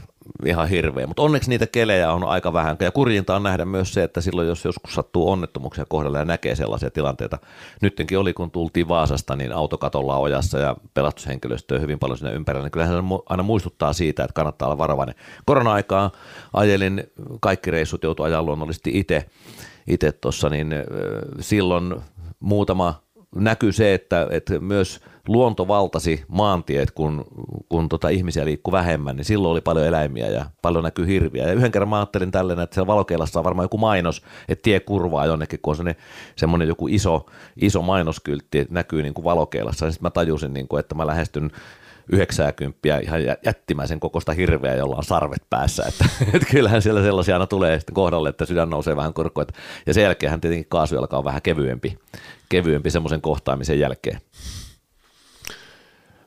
ihan 0.46 0.68
hirveä, 0.68 1.06
mutta 1.06 1.22
onneksi 1.22 1.50
niitä 1.50 1.66
kelejä 1.66 2.12
on 2.12 2.24
aika 2.24 2.52
vähän. 2.52 2.76
Ja 2.80 2.90
kurjinta 2.90 3.36
on 3.36 3.42
nähdä 3.42 3.64
myös 3.64 3.94
se, 3.94 4.02
että 4.02 4.20
silloin 4.20 4.48
jos 4.48 4.64
joskus 4.64 4.94
sattuu 4.94 5.30
onnettomuuksia 5.30 5.84
kohdalla 5.88 6.18
ja 6.18 6.24
näkee 6.24 6.54
sellaisia 6.54 6.90
tilanteita. 6.90 7.38
Nyttenkin 7.82 8.18
oli, 8.18 8.32
kun 8.32 8.50
tultiin 8.50 8.88
Vaasasta, 8.88 9.36
niin 9.36 9.52
autokatolla 9.52 10.16
ojassa 10.16 10.58
ja 10.58 10.76
pelastushenkilöstöä 10.94 11.78
hyvin 11.78 11.98
paljon 11.98 12.18
siinä 12.18 12.32
ympärillä. 12.32 12.64
Niin 12.64 12.72
kyllähän 12.72 12.96
se 12.96 13.02
aina 13.26 13.42
muistuttaa 13.42 13.92
siitä, 13.92 14.24
että 14.24 14.34
kannattaa 14.34 14.68
olla 14.68 14.78
varovainen. 14.78 15.14
Korona-aikaa 15.46 16.10
ajelin, 16.52 17.04
kaikki 17.40 17.70
reissut 17.70 18.02
joutu 18.02 18.22
ajaa 18.22 18.42
luonnollisesti 18.42 19.04
itse 19.86 20.12
tuossa, 20.12 20.48
niin 20.48 20.74
silloin 21.40 21.96
muutama 22.40 22.94
näkyy 23.34 23.72
se, 23.72 23.94
että, 23.94 24.26
että 24.30 24.58
myös 24.58 25.00
luonto 25.28 25.68
valtasi 25.68 26.24
maantiet, 26.28 26.90
kun, 26.90 27.24
kun 27.68 27.88
tota 27.88 28.08
ihmisiä 28.08 28.44
liikkui 28.44 28.72
vähemmän, 28.72 29.16
niin 29.16 29.24
silloin 29.24 29.52
oli 29.52 29.60
paljon 29.60 29.86
eläimiä 29.86 30.26
ja 30.26 30.44
paljon 30.62 30.84
näkyy 30.84 31.06
hirviä. 31.06 31.46
Ja 31.46 31.52
yhden 31.52 31.72
kerran 31.72 31.88
mä 31.88 31.96
ajattelin 31.96 32.30
tällainen, 32.30 32.64
että 32.64 32.74
siellä 32.74 32.86
valokeilassa 32.86 33.40
on 33.40 33.44
varmaan 33.44 33.64
joku 33.64 33.78
mainos, 33.78 34.22
että 34.48 34.62
tie 34.62 34.80
kurvaa 34.80 35.26
jonnekin, 35.26 35.58
kun 35.62 35.76
on 35.80 35.94
semmoinen 36.36 36.68
joku 36.68 36.88
iso, 36.88 37.26
iso 37.56 37.82
mainoskyltti, 37.82 38.58
että 38.58 38.74
näkyy 38.74 39.02
niin 39.02 39.14
kuin 39.14 39.24
valokeilassa. 39.24 39.90
Sitten 39.90 40.06
mä 40.06 40.10
tajusin, 40.10 40.54
niin 40.54 40.68
kuin, 40.68 40.80
että 40.80 40.94
mä 40.94 41.06
lähestyn 41.06 41.50
90 42.12 42.98
ihan 43.02 43.20
jättimäisen 43.44 44.00
kokosta 44.00 44.32
hirveä, 44.32 44.74
jolla 44.74 44.96
on 44.96 45.04
sarvet 45.04 45.42
päässä. 45.50 45.84
Että, 45.88 46.04
että 46.34 46.48
kyllähän 46.50 46.82
siellä 46.82 47.02
sellaisia 47.02 47.34
aina 47.34 47.46
tulee 47.46 47.78
sitten 47.78 47.94
kohdalle, 47.94 48.28
että 48.28 48.46
sydän 48.46 48.70
nousee 48.70 48.96
vähän 48.96 49.14
korkoa. 49.14 49.44
Ja 49.86 49.94
sen 49.94 50.02
jälkeen 50.02 50.40
tietenkin 50.40 50.68
kaasujalka 50.68 51.18
on 51.18 51.24
vähän 51.24 51.42
kevyempi, 51.42 51.98
kevyempi 52.48 52.90
semmoisen 52.90 53.20
kohtaamisen 53.20 53.80
jälkeen. 53.80 54.20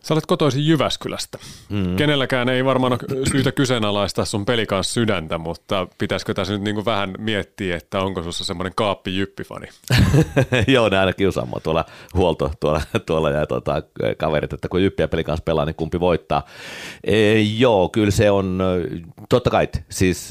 Sä 0.03 0.13
olet 0.13 0.25
kotoisin 0.25 0.67
Jyväskylästä. 0.67 1.37
Mm. 1.69 1.95
Kenelläkään 1.95 2.49
ei 2.49 2.65
varmaan 2.65 2.93
ole 2.93 3.25
syytä 3.31 3.51
kyseenalaistaa 3.51 4.25
sun 4.25 4.45
pelikaan 4.45 4.83
sydäntä, 4.83 5.37
mutta 5.37 5.87
pitäisikö 5.97 6.33
tässä 6.33 6.53
nyt 6.53 6.61
niin 6.61 6.85
vähän 6.85 7.13
miettiä, 7.17 7.77
että 7.77 7.99
onko 7.99 8.23
sussa 8.23 8.45
semmoinen 8.45 8.73
kaappi 8.75 9.17
jyppifani? 9.17 9.67
Joo, 10.73 10.89
ne 10.89 10.99
aina 10.99 11.13
kiusaamme 11.13 11.59
tuolla 11.63 11.85
huolto 12.13 12.51
tuolla, 12.59 12.81
tuolla 13.05 13.29
ja 13.29 13.45
tuota, 13.47 13.83
kaverit, 14.17 14.53
että 14.53 14.69
kun 14.69 14.83
jyppi 14.83 15.03
ja 15.03 15.07
pelikanssa 15.07 15.43
pelaa, 15.43 15.65
niin 15.65 15.75
kumpi 15.75 15.99
voittaa. 15.99 16.45
E, 17.03 17.39
joo, 17.39 17.89
kyllä 17.89 18.11
se 18.11 18.31
on, 18.31 18.59
totta 19.29 19.49
kai, 19.49 19.67
siis 19.89 20.29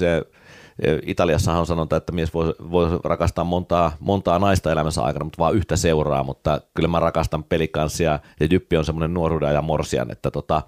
Italiassahan 1.07 1.61
on 1.61 1.67
sanonta, 1.67 1.97
että 1.97 2.13
mies 2.13 2.35
voi, 2.35 2.55
voi 2.71 3.01
rakastaa 3.05 3.45
montaa, 3.45 3.93
montaa 4.01 4.39
naista 4.39 4.73
elämänsä 4.73 5.03
aikana, 5.03 5.25
mutta 5.25 5.39
vaan 5.39 5.55
yhtä 5.55 5.77
seuraa, 5.77 6.25
mutta 6.25 6.61
kyllä 6.75 6.89
mä 6.89 7.01
rakastan 7.01 7.45
pelikanssia 7.45 8.19
ja 8.41 8.47
Jyppi 8.51 8.77
on 8.77 8.85
semmoinen 8.85 9.15
nuoruuden 9.15 9.55
ja 9.55 9.63
morsian, 9.63 10.11
että 10.11 10.31
tota, 10.31 10.63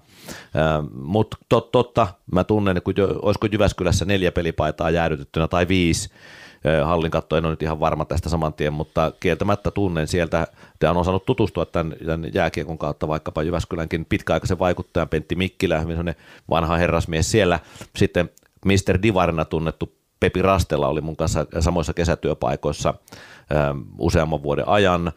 mutta 0.93 1.37
tot, 1.49 1.71
totta, 1.71 2.07
mä 2.31 2.43
tunnen, 2.43 2.81
jo, 2.97 3.19
olisiko 3.21 3.47
Jyväskylässä 3.51 4.05
neljä 4.05 4.31
pelipaitaa 4.31 4.89
jäädytettynä 4.89 5.47
tai 5.47 5.67
viisi, 5.67 6.09
hallin 6.83 7.11
katto, 7.11 7.37
en 7.37 7.45
ole 7.45 7.53
nyt 7.53 7.61
ihan 7.61 7.79
varma 7.79 8.05
tästä 8.05 8.29
saman 8.29 8.53
tien, 8.53 8.73
mutta 8.73 9.11
kieltämättä 9.19 9.71
tunnen 9.71 10.07
sieltä, 10.07 10.47
te 10.79 10.89
on 10.89 10.97
osannut 10.97 11.25
tutustua 11.25 11.65
tämän, 11.65 11.95
tämän 12.05 12.29
jääkiekon 12.33 12.77
kautta 12.77 13.07
vaikkapa 13.07 13.43
Jyväskylänkin 13.43 14.05
pitkäaikaisen 14.05 14.59
vaikuttajan 14.59 15.09
Pentti 15.09 15.35
Mikkilä, 15.35 15.79
hyvin 15.79 16.15
vanha 16.49 16.77
herrasmies 16.77 17.31
siellä, 17.31 17.59
sitten 17.95 18.29
Mr. 18.65 19.01
Divarina 19.01 19.45
tunnettu 19.45 20.02
Pepi 20.23 20.41
Rastella 20.41 20.87
oli 20.87 21.01
mun 21.01 21.15
kanssa 21.15 21.45
samoissa 21.59 21.93
kesätyöpaikoissa 21.93 22.93
useamman 23.97 24.43
vuoden 24.43 24.67
ajan. 24.67 25.11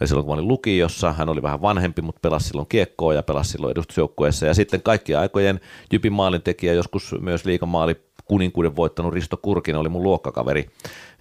Ja 0.00 0.06
silloin 0.06 0.26
kun 0.26 0.34
olin 0.34 0.48
lukiossa, 0.48 1.12
hän 1.12 1.28
oli 1.28 1.42
vähän 1.42 1.62
vanhempi, 1.62 2.02
mutta 2.02 2.20
pelasi 2.22 2.48
silloin 2.48 2.68
kiekkoa 2.68 3.14
ja 3.14 3.22
pelasi 3.22 3.50
silloin 3.50 3.70
edustusjoukkueessa. 3.70 4.46
Ja 4.46 4.54
sitten 4.54 4.82
kaikki 4.82 5.14
aikojen 5.14 5.60
Jypin 5.92 6.12
maalintekijä, 6.12 6.72
joskus 6.72 7.14
myös 7.20 7.44
liikamaali 7.44 7.96
kuninkuuden 8.24 8.76
voittanut 8.76 9.14
Risto 9.14 9.36
Kurkinen 9.36 9.80
oli 9.80 9.88
mun 9.88 10.02
luokkakaveri 10.02 10.70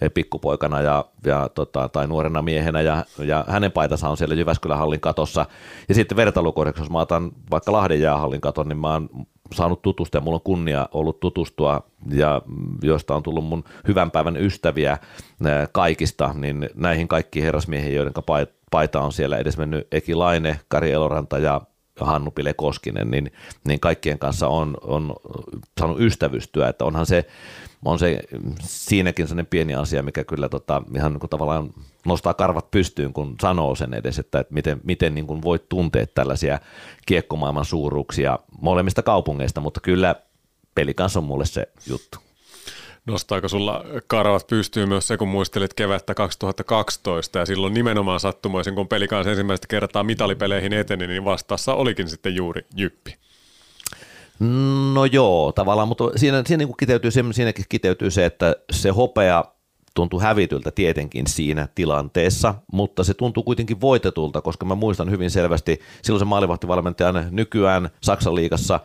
eh, 0.01 0.11
pikkupoikana 0.13 0.81
ja, 0.81 1.05
ja 1.25 1.49
tota, 1.55 1.89
tai 1.89 2.07
nuorena 2.07 2.41
miehenä 2.41 2.81
ja, 2.81 3.05
ja 3.25 3.45
hänen 3.47 3.71
paitansa 3.71 4.09
on 4.09 4.17
siellä 4.17 4.35
Jyväskylän 4.35 4.77
hallin 4.77 4.99
katossa. 4.99 5.45
Ja 5.89 5.95
sitten 5.95 6.15
vertailukohdaksi, 6.15 6.81
jos 6.81 6.89
mä 6.89 6.99
otan 6.99 7.31
vaikka 7.51 7.71
Lahden 7.71 8.01
jäähallin 8.01 8.41
katon, 8.41 8.67
niin 8.67 8.77
mä 8.77 8.93
oon 8.93 9.09
saanut 9.53 9.81
tutustua 9.81 10.21
mulla 10.21 10.35
on 10.35 10.41
kunnia 10.41 10.89
ollut 10.91 11.19
tutustua 11.19 11.83
ja 12.11 12.41
joista 12.81 13.15
on 13.15 13.23
tullut 13.23 13.45
mun 13.45 13.63
hyvän 13.87 14.11
päivän 14.11 14.37
ystäviä 14.37 14.97
kaikista, 15.71 16.33
niin 16.33 16.69
näihin 16.75 17.07
kaikkiin 17.07 17.45
herrasmiehiin, 17.45 17.95
joiden 17.95 18.13
paita 18.71 19.01
on 19.01 19.11
siellä 19.13 19.37
edes 19.37 19.57
mennyt 19.57 19.87
Eki 19.91 20.15
Laine, 20.15 20.59
Kari 20.67 20.91
Eloranta 20.91 21.37
ja 21.37 21.61
Hannu 22.05 22.31
Pile 22.31 22.53
Koskinen, 22.53 23.11
niin, 23.11 23.31
niin 23.63 23.79
kaikkien 23.79 24.19
kanssa 24.19 24.47
on, 24.47 24.77
on 24.81 25.15
saanut 25.79 25.99
ystävystyä, 25.99 26.69
että 26.69 26.85
onhan 26.85 27.05
se, 27.05 27.25
on 27.85 27.99
se 27.99 28.19
siinäkin 28.61 29.27
sellainen 29.27 29.49
pieni 29.49 29.75
asia, 29.75 30.03
mikä 30.03 30.23
kyllä 30.23 30.49
tota, 30.49 30.81
ihan 30.95 31.11
niin 31.11 31.19
kuin 31.19 31.29
tavallaan 31.29 31.69
nostaa 32.05 32.33
karvat 32.33 32.71
pystyyn, 32.71 33.13
kun 33.13 33.35
sanoo 33.41 33.75
sen 33.75 33.93
edes, 33.93 34.19
että, 34.19 34.39
että 34.39 34.53
miten, 34.53 34.81
miten 34.83 35.15
niin 35.15 35.27
kuin 35.27 35.41
voit 35.41 35.69
tuntea 35.69 36.05
tällaisia 36.07 36.59
kiekkomaailman 37.05 37.65
suuruuksia 37.65 38.39
molemmista 38.61 39.03
kaupungeista, 39.03 39.61
mutta 39.61 39.79
kyllä 39.79 40.15
peli 40.75 40.93
kanssa 40.93 41.19
on 41.19 41.23
mulle 41.23 41.45
se 41.45 41.67
juttu. 41.87 42.28
Nostaako 43.09 43.47
sulla 43.47 43.85
karvat 44.07 44.47
pystyyn 44.47 44.89
myös 44.89 45.07
se, 45.07 45.17
kun 45.17 45.27
muistelit 45.27 45.73
kevättä 45.73 46.13
2012 46.15 47.39
ja 47.39 47.45
silloin 47.45 47.73
nimenomaan 47.73 48.19
sattumoisin, 48.19 48.75
kun 48.75 48.87
peli 48.87 49.07
kanssa 49.07 49.29
ensimmäistä 49.29 49.67
kertaa 49.67 50.03
mitalipeleihin 50.03 50.73
eteni, 50.73 51.07
niin 51.07 51.25
vastassa 51.25 51.73
olikin 51.73 52.09
sitten 52.09 52.35
juuri 52.35 52.65
Jyppi. 52.75 53.15
No 54.93 55.05
joo, 55.05 55.51
tavallaan, 55.51 55.87
mutta 55.87 56.03
siinä, 56.15 56.43
siinä 56.45 56.65
niin 56.65 56.77
kiteytyy, 56.79 57.11
siinäkin 57.31 57.65
kiteytyy 57.69 58.11
se, 58.11 58.25
että 58.25 58.55
se 58.71 58.89
hopea 58.89 59.43
tuntui 59.93 60.21
hävityltä 60.21 60.71
tietenkin 60.71 61.27
siinä 61.27 61.67
tilanteessa, 61.75 62.55
mutta 62.71 63.03
se 63.03 63.13
tuntuu 63.13 63.43
kuitenkin 63.43 63.81
voitetulta, 63.81 64.41
koska 64.41 64.65
mä 64.65 64.75
muistan 64.75 65.11
hyvin 65.11 65.31
selvästi 65.31 65.79
silloin 66.01 66.19
se 66.19 66.25
maalivahtivalmentajan 66.25 67.27
nykyään 67.31 67.89
Saksan 68.01 68.35
liigassa 68.35 68.79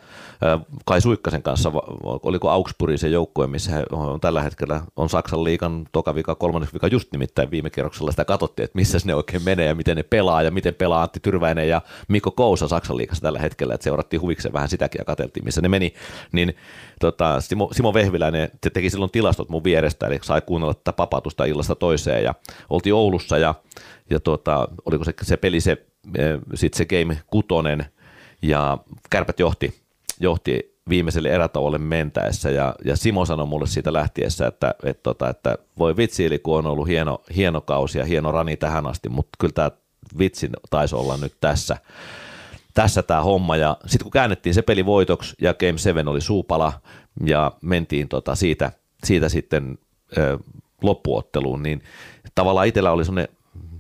Kai 0.85 1.01
Suikkasen 1.01 1.43
kanssa, 1.43 1.73
oliko 2.03 2.51
Augsburgin 2.51 2.99
se 2.99 3.09
joukkue, 3.09 3.47
missä 3.47 3.71
he 3.71 3.83
on 3.93 4.21
tällä 4.21 4.43
hetkellä 4.43 4.83
on 4.97 5.09
Saksan 5.09 5.45
liikan 5.45 5.87
toka 5.93 6.15
vika, 6.15 6.35
kolmannes 6.35 6.75
vika 6.75 6.87
just 6.87 7.13
nimittäin 7.13 7.51
viime 7.51 7.71
kierroksella 7.71 8.11
sitä 8.11 8.25
katsottiin, 8.25 8.65
että 8.65 8.77
missä 8.79 8.99
ne 9.05 9.15
oikein 9.15 9.43
menee 9.43 9.67
ja 9.67 9.75
miten 9.75 9.97
ne 9.97 10.03
pelaa 10.03 10.43
ja 10.43 10.51
miten 10.51 10.75
pelaa 10.75 11.03
Antti 11.03 11.21
Tyrväinen 11.21 11.69
ja 11.69 11.83
Mikko 12.09 12.31
Kousa 12.31 12.69
Saksan 12.69 12.97
liigassa 12.97 13.23
tällä 13.23 13.39
hetkellä, 13.39 13.75
että 13.75 13.85
seurattiin 13.85 14.23
huvikseen 14.23 14.53
vähän 14.53 14.69
sitäkin 14.69 14.99
ja 14.99 15.05
katseltiin, 15.05 15.45
missä 15.45 15.61
ne 15.61 15.69
meni, 15.69 15.95
niin 16.33 16.57
tota, 17.01 17.41
Simo, 17.41 17.69
Simo 17.73 17.95
Vehviläinen 17.95 18.49
se 18.63 18.71
teki 18.71 18.91
silloin 18.91 19.11
tilastot 19.11 19.49
mun 19.49 19.65
vierestä, 19.65 20.07
eli 20.07 20.19
sai 20.23 20.41
kuunnella 20.41 20.75
tätä 20.75 20.93
papatusta 20.93 21.45
illasta 21.45 21.75
toiseen 21.75 22.25
ja 22.25 22.35
oltiin 22.71 22.95
Oulussa 22.95 23.39
ja, 23.39 23.55
ja 24.11 24.21
tota, 24.21 24.69
oliko 24.85 25.05
se, 25.05 25.15
se 25.23 25.37
peli 25.37 25.61
se, 25.61 25.87
sitten 26.55 26.79
se 26.79 26.85
game 26.85 27.19
kutonen 27.27 27.87
ja 28.43 28.79
kärpät 29.11 29.41
johti, 29.41 29.84
johti 30.21 30.75
viimeiselle 30.89 31.29
erätauolle 31.29 31.79
mentäessä 31.79 32.51
ja, 32.51 32.75
ja 32.85 32.97
Simo 32.97 33.25
sanoi 33.25 33.47
mulle 33.47 33.67
siitä 33.67 33.93
lähtiessä, 33.93 34.47
että, 34.47 34.75
että, 34.83 35.03
tota, 35.03 35.29
että 35.29 35.59
voi 35.79 35.97
vitsi, 35.97 36.25
eli 36.25 36.39
kun 36.39 36.59
on 36.59 36.67
ollut 36.67 36.89
hieno, 36.89 37.23
hieno 37.37 37.61
kausi 37.61 37.99
ja 37.99 38.05
hieno 38.05 38.33
rani 38.33 38.57
tähän 38.57 38.87
asti, 38.87 39.09
mutta 39.09 39.37
kyllä 39.39 39.53
tämä 39.53 39.71
vitsi 40.19 40.51
taisi 40.71 40.95
olla 40.95 41.17
nyt 41.17 41.35
tässä 41.41 41.77
tässä 42.75 43.03
tämä 43.03 43.23
homma. 43.23 43.57
Ja 43.57 43.77
sitten 43.87 44.05
kun 44.05 44.13
käännettiin 44.13 44.55
se 44.55 44.63
peli 44.63 44.87
voitoksi 44.87 45.35
ja 45.41 45.55
Game 45.55 45.79
7 45.79 46.09
oli 46.09 46.21
suupala 46.21 46.73
ja 47.27 47.53
mentiin 47.63 48.09
tota 48.09 48.35
siitä, 48.35 48.73
siitä 49.05 49.29
sitten 49.29 49.79
ö, 50.19 50.39
loppuotteluun, 50.83 51.63
niin 51.63 51.83
tavallaan 52.35 52.67
itsellä 52.67 52.93
oli 52.93 53.05
sellainen, 53.05 53.37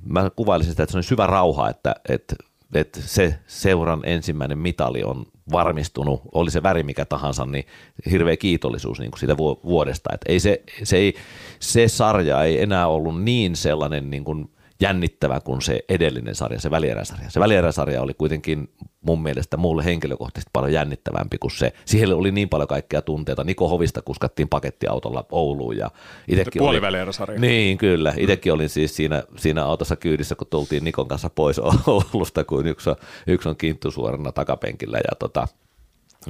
mä 0.06 0.30
kuvailisin 0.36 0.72
sitä, 0.72 0.82
että 0.82 0.92
se 0.92 1.02
syvä 1.02 1.26
rauha, 1.26 1.68
että, 1.68 1.94
että, 2.08 2.36
että 2.74 3.00
se 3.00 3.38
seuran 3.46 4.00
ensimmäinen 4.04 4.58
mitali 4.58 5.04
on 5.04 5.26
varmistunut, 5.52 6.22
oli 6.32 6.50
se 6.50 6.62
väri 6.62 6.82
mikä 6.82 7.04
tahansa, 7.04 7.46
niin 7.46 7.64
hirveä 8.10 8.36
kiitollisuus 8.36 8.98
niin 8.98 9.10
kuin 9.10 9.20
siitä 9.20 9.36
vuodesta. 9.36 10.10
Että 10.14 10.32
ei 10.32 10.40
se, 10.40 10.62
se, 10.82 10.96
ei, 10.96 11.14
se 11.60 11.88
sarja 11.88 12.42
ei 12.42 12.62
enää 12.62 12.86
ollut 12.86 13.22
niin 13.22 13.56
sellainen 13.56 14.10
niin 14.10 14.24
kuin 14.24 14.50
jännittävä 14.80 15.40
kuin 15.40 15.62
se 15.62 15.80
edellinen 15.88 16.34
sarja, 16.34 16.60
se 16.60 16.70
välieräsarja. 16.70 17.30
Se 17.30 17.40
välieräsarja 17.40 18.02
oli 18.02 18.14
kuitenkin 18.14 18.68
mun 19.00 19.22
mielestä 19.22 19.56
mulle 19.56 19.84
henkilökohtaisesti 19.84 20.50
paljon 20.52 20.72
jännittävämpi 20.72 21.38
kuin 21.38 21.50
se. 21.50 21.72
Siihen 21.84 22.14
oli 22.14 22.32
niin 22.32 22.48
paljon 22.48 22.68
kaikkea 22.68 23.02
tunteita. 23.02 23.44
Niko 23.44 23.68
Hovista 23.68 24.02
kuskattiin 24.02 24.48
pakettiautolla 24.48 25.26
Ouluun. 25.30 25.76
Ja 25.76 25.90
itekin 26.28 26.60
Puolivälierä-sarja. 26.60 27.40
Niin, 27.40 27.78
kyllä. 27.78 28.14
Itsekin 28.16 28.52
olin 28.52 28.68
siis 28.68 28.96
siinä, 28.96 29.22
siinä 29.36 29.64
autossa 29.64 29.96
kyydissä, 29.96 30.34
kun 30.34 30.46
tultiin 30.50 30.84
Nikon 30.84 31.08
kanssa 31.08 31.30
pois 31.30 31.58
Oulusta, 31.86 32.44
kun 32.44 32.66
yksi 32.66 32.90
on, 32.90 32.96
yksi 33.26 33.48
on 33.48 33.56
kinttu 33.56 33.90
suorana 33.90 34.32
takapenkillä 34.32 34.98
ja 34.98 35.16
tota, 35.18 35.48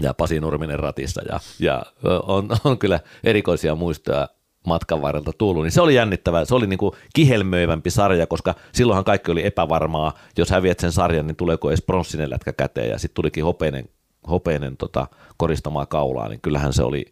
ja 0.02 0.14
Pasi 0.14 0.40
Nurminen 0.40 0.78
ratissa 0.78 1.22
ja, 1.28 1.40
ja 1.58 1.82
on, 2.26 2.48
on, 2.64 2.78
kyllä 2.78 3.00
erikoisia 3.24 3.74
muistoja 3.74 4.28
matkan 4.66 5.02
varrelta 5.02 5.32
tullut, 5.38 5.62
niin 5.62 5.72
se 5.72 5.80
oli 5.80 5.94
jännittävää. 5.94 6.44
Se 6.44 6.54
oli 6.54 6.66
niin 6.66 6.78
kuin 6.78 6.92
kihelmöivämpi 7.14 7.90
sarja, 7.90 8.26
koska 8.26 8.54
silloinhan 8.72 9.04
kaikki 9.04 9.30
oli 9.30 9.46
epävarmaa. 9.46 10.14
Jos 10.38 10.50
häviät 10.50 10.80
sen 10.80 10.92
sarjan, 10.92 11.26
niin 11.26 11.36
tuleeko 11.36 11.70
edes 11.70 11.82
pronssinen 11.82 12.30
lätkä 12.30 12.52
käteen 12.52 12.90
ja 12.90 12.98
sitten 12.98 13.14
tulikin 13.14 13.44
hopeinen, 13.44 13.88
hopeinen 14.30 14.76
tota, 14.76 15.06
koristamaa 15.36 15.86
kaulaa, 15.86 16.28
niin 16.28 16.40
kyllähän 16.40 16.72
se 16.72 16.82
oli, 16.82 17.04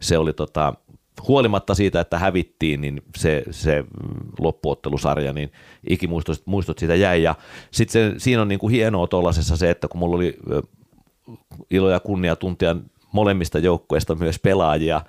se 0.00 0.18
oli 0.18 0.32
tota, 0.32 0.74
huolimatta 1.28 1.74
siitä, 1.74 2.00
että 2.00 2.18
hävittiin, 2.18 2.80
niin 2.80 3.02
se, 3.16 3.42
se 3.50 3.84
loppuottelusarja, 4.38 5.32
niin 5.32 5.52
ikimuistot 5.88 6.42
muistot 6.44 6.78
siitä 6.78 6.94
jäi. 6.94 7.22
Ja 7.22 7.34
sitten 7.70 8.20
siinä 8.20 8.42
on 8.42 8.48
niin 8.48 8.58
kuin 8.58 8.72
hienoa 8.72 9.06
tuollaisessa 9.06 9.56
se, 9.56 9.70
että 9.70 9.88
kun 9.88 9.98
mulla 9.98 10.16
oli 10.16 10.38
ilo 11.70 11.90
ja 11.90 12.00
kunnia 12.00 12.36
tuntia 12.36 12.76
molemmista 13.12 13.58
joukkueista 13.58 14.14
myös 14.14 14.38
pelaajia, 14.38 15.00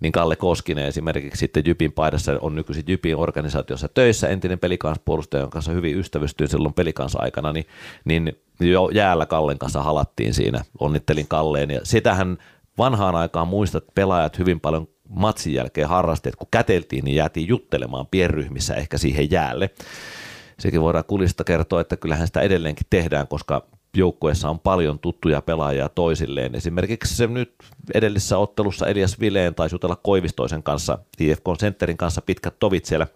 niin 0.00 0.12
Kalle 0.12 0.36
Koskinen 0.36 0.86
esimerkiksi 0.86 1.38
sitten 1.38 1.62
Jypin 1.66 1.92
paidassa 1.92 2.38
on 2.40 2.54
nykyisin 2.54 2.84
Jypin 2.88 3.16
organisaatiossa 3.16 3.88
töissä, 3.88 4.28
entinen 4.28 4.58
pelikanspuolustaja, 4.58 5.40
jonka 5.40 5.52
kanssa 5.52 5.72
hyvin 5.72 5.98
ystävystyin 5.98 6.48
silloin 6.48 6.74
pelikansa 6.74 7.18
aikana, 7.22 7.52
niin, 7.52 7.66
niin 8.04 8.32
jo 8.60 8.90
jäällä 8.92 9.26
Kallen 9.26 9.58
kanssa 9.58 9.82
halattiin 9.82 10.34
siinä, 10.34 10.64
onnittelin 10.80 11.28
Kalleen 11.28 11.70
ja 11.70 11.80
sitähän 11.82 12.38
vanhaan 12.78 13.14
aikaan 13.14 13.48
muistat 13.48 13.84
pelaajat 13.94 14.38
hyvin 14.38 14.60
paljon 14.60 14.88
matsin 15.08 15.54
jälkeen 15.54 15.88
harrasti, 15.88 16.28
että 16.28 16.38
kun 16.38 16.48
käteltiin, 16.50 17.04
niin 17.04 17.14
jäätiin 17.14 17.48
juttelemaan 17.48 18.06
pienryhmissä 18.06 18.74
ehkä 18.74 18.98
siihen 18.98 19.30
jäälle. 19.30 19.70
Sekin 20.58 20.80
voidaan 20.80 21.04
kulista 21.04 21.44
kertoa, 21.44 21.80
että 21.80 21.96
kyllähän 21.96 22.26
sitä 22.26 22.40
edelleenkin 22.40 22.86
tehdään, 22.90 23.28
koska 23.28 23.66
joukkueessa 23.96 24.50
on 24.50 24.58
paljon 24.58 24.98
tuttuja 24.98 25.42
pelaajia 25.42 25.88
toisilleen. 25.88 26.54
Esimerkiksi 26.54 27.16
se 27.16 27.26
nyt 27.26 27.54
edellisessä 27.94 28.38
ottelussa 28.38 28.86
Elias 28.86 29.20
Vileen 29.20 29.54
taisi 29.54 29.74
jutella 29.74 29.96
Koivistoisen 29.96 30.62
kanssa, 30.62 30.98
IFK 31.20 31.44
Centerin 31.58 31.96
kanssa 31.96 32.22
pitkät 32.22 32.58
tovit 32.58 32.84
siellä 32.84 33.06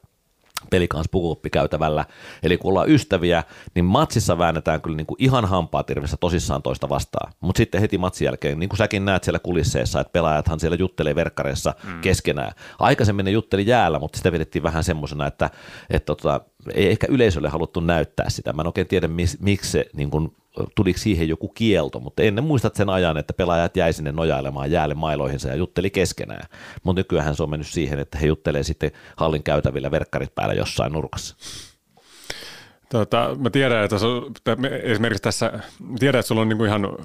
pelikans 0.71 1.07
käytävällä. 1.53 2.05
Eli 2.43 2.59
kun 2.59 2.69
ollaan 2.69 2.91
ystäviä, 2.91 3.45
niin 3.75 3.85
matsissa 3.85 4.39
väännetään 4.39 4.81
kyllä 4.81 4.97
niin 4.97 5.07
kuin 5.07 5.23
ihan 5.23 5.45
hampaa 5.45 5.83
tirvessä 5.83 6.17
tosissaan 6.17 6.63
toista 6.63 6.89
vastaan. 6.89 7.33
Mutta 7.41 7.59
sitten 7.59 7.81
heti 7.81 7.99
matsin 7.99 8.25
jälkeen, 8.27 8.59
niin 8.59 8.69
kuin 8.69 8.79
säkin 8.79 9.05
näet 9.05 9.25
siellä 9.25 9.39
kulisseessa, 9.39 10.01
että 10.01 10.13
pelaajathan 10.13 10.61
siellä 10.61 10.77
juttelee 10.81 11.15
verkkareissa 11.15 11.75
mm. 11.85 12.01
keskenään. 12.01 12.53
Aikaisemmin 12.79 13.25
ne 13.25 13.31
jutteli 13.31 13.67
jäällä, 13.67 13.99
mutta 13.99 14.17
sitä 14.17 14.33
vedettiin 14.33 14.63
vähän 14.63 14.85
semmoisena, 14.85 15.27
että, 15.27 15.51
että 15.91 16.07
tota, 16.07 16.41
ei 16.75 16.91
ehkä 16.91 17.07
yleisölle 17.11 17.49
haluttu 17.49 17.81
näyttää 17.81 18.31
sitä. 18.31 18.53
Mä 18.53 18.63
en 18.63 18.67
oikein 18.67 18.87
tiedä, 18.87 19.09
miksi 19.41 19.71
se 19.71 19.87
niin 19.93 20.11
kuin 20.11 20.33
tuliko 20.75 20.99
siihen 20.99 21.29
joku 21.29 21.49
kielto, 21.49 22.01
mutta 22.01 22.23
ennen 22.23 22.45
muistat 22.45 22.77
sen 22.77 22.89
ajan, 22.89 23.17
että 23.17 23.33
pelaajat 23.33 23.77
jäi 23.77 23.93
sinne 23.93 24.13
nojailemaan 24.13 24.71
jäälle 24.71 24.95
mailoihinsa 24.95 25.49
ja 25.49 25.55
jutteli 25.55 25.91
keskenään. 25.91 26.49
Mutta 26.83 27.01
nykyään 27.01 27.37
se 27.37 27.43
on 27.43 27.51
mennyt 27.51 27.67
siihen, 27.67 27.99
että 27.99 28.19
he 28.19 28.27
juttelee 28.27 28.63
sitten 28.63 28.91
hallin 29.17 29.43
käytävillä 29.43 29.91
verkkarit 29.91 30.35
päällä 30.35 30.55
jossain 30.55 30.93
nurkassa. 30.93 31.37
Tota, 32.91 33.37
mä 33.39 33.51
tiedän, 33.51 33.85
että, 33.85 33.97
esimerkiksi 34.83 35.23
tässä, 35.23 35.53
tiedän, 35.99 36.19
että 36.19 36.29
sulla 36.29 36.41
on 36.43 36.49
niinku 36.49 36.65
ihan 36.65 36.99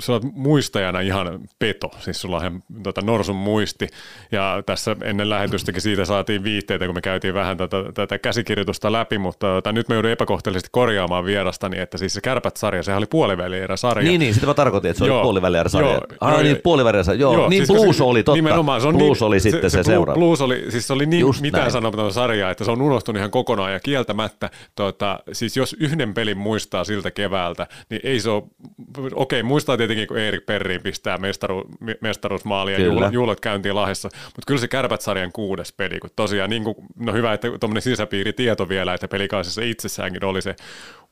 sä 0.00 0.12
olet 0.12 0.22
muistajana 0.22 1.00
ihan 1.00 1.40
peto, 1.58 1.90
siis 1.98 2.20
sulla 2.20 2.36
on 2.36 2.42
ihan 2.42 2.62
tota, 2.82 3.02
norsun 3.02 3.36
muisti, 3.36 3.88
ja 4.32 4.62
tässä 4.66 4.96
ennen 5.04 5.30
lähetystäkin 5.30 5.82
siitä 5.82 6.04
saatiin 6.04 6.44
viitteitä, 6.44 6.86
kun 6.86 6.94
me 6.94 7.00
käytiin 7.00 7.34
vähän 7.34 7.56
tätä, 7.56 7.76
tätä 7.94 8.18
käsikirjoitusta 8.18 8.92
läpi, 8.92 9.18
mutta 9.18 9.46
tota, 9.46 9.72
nyt 9.72 9.88
me 9.88 9.94
joudun 9.94 10.10
epäkohteellisesti 10.10 10.68
korjaamaan 10.72 11.24
vierastani, 11.24 11.78
että 11.78 11.98
siis 11.98 12.14
se 12.14 12.20
Kärpät-sarja, 12.20 12.82
sehän 12.82 12.98
oli 12.98 13.06
puolivälierä 13.06 13.76
sarja. 13.76 14.08
Niin, 14.08 14.18
niin, 14.18 14.34
sitä 14.34 14.46
mä 14.46 14.54
tarkoitin, 14.54 14.90
että 14.90 14.98
se 14.98 15.06
joo, 15.06 15.16
oli 15.16 15.22
puolivälierä 15.22 15.68
sarja. 15.68 15.90
Joo, 15.90 16.00
ah, 16.20 16.32
joo, 16.32 16.42
niin, 16.42 16.60
puolivälierä 16.62 17.04
sarja, 17.04 17.20
joo, 17.20 17.34
joo 17.34 17.48
niin 17.48 17.66
siis 17.66 17.80
Blues 17.80 17.96
se, 17.96 18.04
oli, 18.04 18.22
totta. 18.22 18.36
Nimenomaan, 18.36 18.80
se 18.80 18.88
on 18.88 18.96
Blues 18.96 19.20
niin, 19.20 19.26
oli 19.26 19.40
se, 19.40 19.50
sitten 19.50 19.70
se, 19.70 19.76
se, 19.78 19.84
se 19.84 19.90
seuraava. 19.90 20.18
Blues 20.18 20.40
oli, 20.40 20.64
siis 20.68 20.86
se 20.86 20.92
oli 20.92 21.06
niin 21.06 21.20
Just 21.20 21.40
mitään 21.40 21.70
sanomaton 21.70 22.12
sarja, 22.12 22.50
että 22.50 22.64
se 22.64 22.70
on 22.70 22.82
unohtunut 22.82 23.18
ihan 23.18 23.30
kokonaan, 23.30 23.72
ja 23.72 23.80
kieltämättä, 23.80 24.50
tota, 24.74 25.18
siis 25.32 25.56
jos 25.56 25.76
yhden 25.80 26.14
pelin 26.14 26.38
muistaa 26.38 26.84
siltä 26.84 27.10
keväältä, 27.10 27.66
niin 27.90 28.00
ei 28.04 28.20
se 28.20 28.30
ole 28.30 28.42
okei, 29.22 29.42
muistaa 29.42 29.76
tietenkin, 29.76 30.08
kun 30.08 30.18
Erik 30.18 30.46
Perriin 30.46 30.82
pistää 30.82 31.18
mestaru, 31.18 31.64
mestaruusmaalia 32.00 32.80
ja 32.80 33.10
juhlat 33.10 33.40
käyntiin 33.40 33.74
Lahessa, 33.74 34.08
mutta 34.24 34.46
kyllä 34.46 34.60
se 34.60 34.68
Kärpät-sarjan 34.68 35.32
kuudes 35.32 35.72
peli, 35.72 35.98
kun 35.98 36.10
tosiaan, 36.16 36.50
niin 36.50 36.64
kuin, 36.64 36.76
no 36.96 37.12
hyvä, 37.12 37.32
että 37.32 37.48
tuommoinen 37.60 37.82
sisäpiiritieto 37.82 38.68
vielä, 38.68 38.94
että 38.94 39.08
pelikaisessa 39.08 39.62
itsessäänkin 39.62 40.24
oli 40.24 40.42
se 40.42 40.56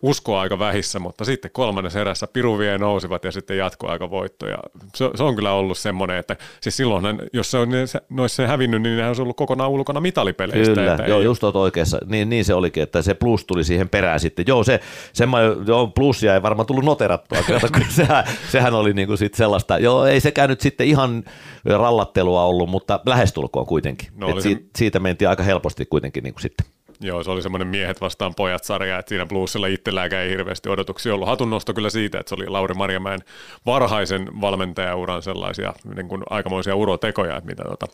uskoa 0.02 0.40
aika 0.40 0.58
vähissä, 0.58 0.98
mutta 0.98 1.24
sitten 1.24 1.50
kolmannes 1.50 1.96
erässä 1.96 2.26
Piru 2.26 2.58
vie 2.58 2.78
nousivat 2.78 3.24
ja 3.24 3.32
sitten 3.32 3.56
jatkoaika 3.56 4.10
voitto. 4.10 4.46
Ja 4.46 4.58
se, 4.94 5.10
se, 5.14 5.22
on 5.22 5.34
kyllä 5.34 5.52
ollut 5.52 5.78
semmoinen, 5.78 6.16
että 6.16 6.36
siis 6.60 6.76
silloin, 6.76 7.04
jos 7.32 7.50
se 7.50 7.58
on 7.58 7.68
noissa 8.10 8.46
hävinnyt, 8.46 8.82
niin 8.82 8.96
ne 8.96 9.08
olisi 9.08 9.22
ollut 9.22 9.36
kokonaan 9.36 9.70
ulkona 9.70 10.00
mitalipeleistä. 10.00 10.74
Kyllä, 10.74 10.90
että 10.94 11.06
joo, 11.06 11.18
ei, 11.18 11.24
just 11.24 11.44
oikeassa. 11.44 11.98
Niin, 12.06 12.30
niin, 12.30 12.44
se 12.44 12.54
olikin, 12.54 12.82
että 12.82 13.02
se 13.02 13.14
plus 13.14 13.44
tuli 13.44 13.64
siihen 13.64 13.88
perään 13.88 14.20
sitten. 14.20 14.44
Joo, 14.48 14.64
se 14.64 14.80
semmoinen, 15.12 15.52
joo, 15.66 15.86
plussia 15.86 16.34
ei 16.34 16.42
varmaan 16.42 16.66
tullut 16.66 16.84
noterattua, 16.84 17.38
kato, 17.42 17.68
kun 17.72 17.84
sehän, 17.96 18.24
sehän 18.50 18.74
oli 18.74 18.92
niinku 18.92 19.16
sit 19.16 19.34
sellaista, 19.34 19.78
joo, 19.78 20.06
ei 20.06 20.20
sekään 20.20 20.48
nyt 20.50 20.60
sitten 20.60 20.86
ihan 20.86 21.24
rallattelua 21.64 22.44
ollut, 22.44 22.70
mutta 22.70 23.00
lähestulkoon 23.06 23.66
kuitenkin. 23.66 24.08
No, 24.16 24.28
Et 24.28 24.32
oli 24.32 24.42
siitä, 24.42 24.60
se- 24.60 24.68
siitä 24.76 25.00
mentiin 25.00 25.28
aika 25.28 25.42
helposti 25.42 25.86
kuitenkin 25.86 26.24
niinku 26.24 26.40
sitten. 26.40 26.66
Joo, 27.02 27.24
se 27.24 27.30
oli 27.30 27.42
semmoinen 27.42 27.68
miehet 27.68 28.00
vastaan 28.00 28.34
pojat 28.34 28.64
sarja, 28.64 28.98
että 28.98 29.08
siinä 29.08 29.26
Bluesilla 29.26 29.66
itselläänkään 29.66 30.22
ei 30.22 30.30
hirveästi 30.30 30.68
odotuksia 30.68 31.14
ollut. 31.14 31.28
Hatun 31.28 31.50
nosto 31.50 31.74
kyllä 31.74 31.90
siitä, 31.90 32.20
että 32.20 32.28
se 32.28 32.34
oli 32.34 32.46
Lauri 32.46 32.74
Marjamäen 32.74 33.20
varhaisen 33.66 34.40
valmentajauran 34.40 35.22
sellaisia 35.22 35.74
niin 35.94 36.08
kuin 36.08 36.22
aikamoisia 36.30 36.74
urotekoja, 36.74 37.36
että 37.36 37.50
mitä 37.50 37.62
tota 37.64 37.86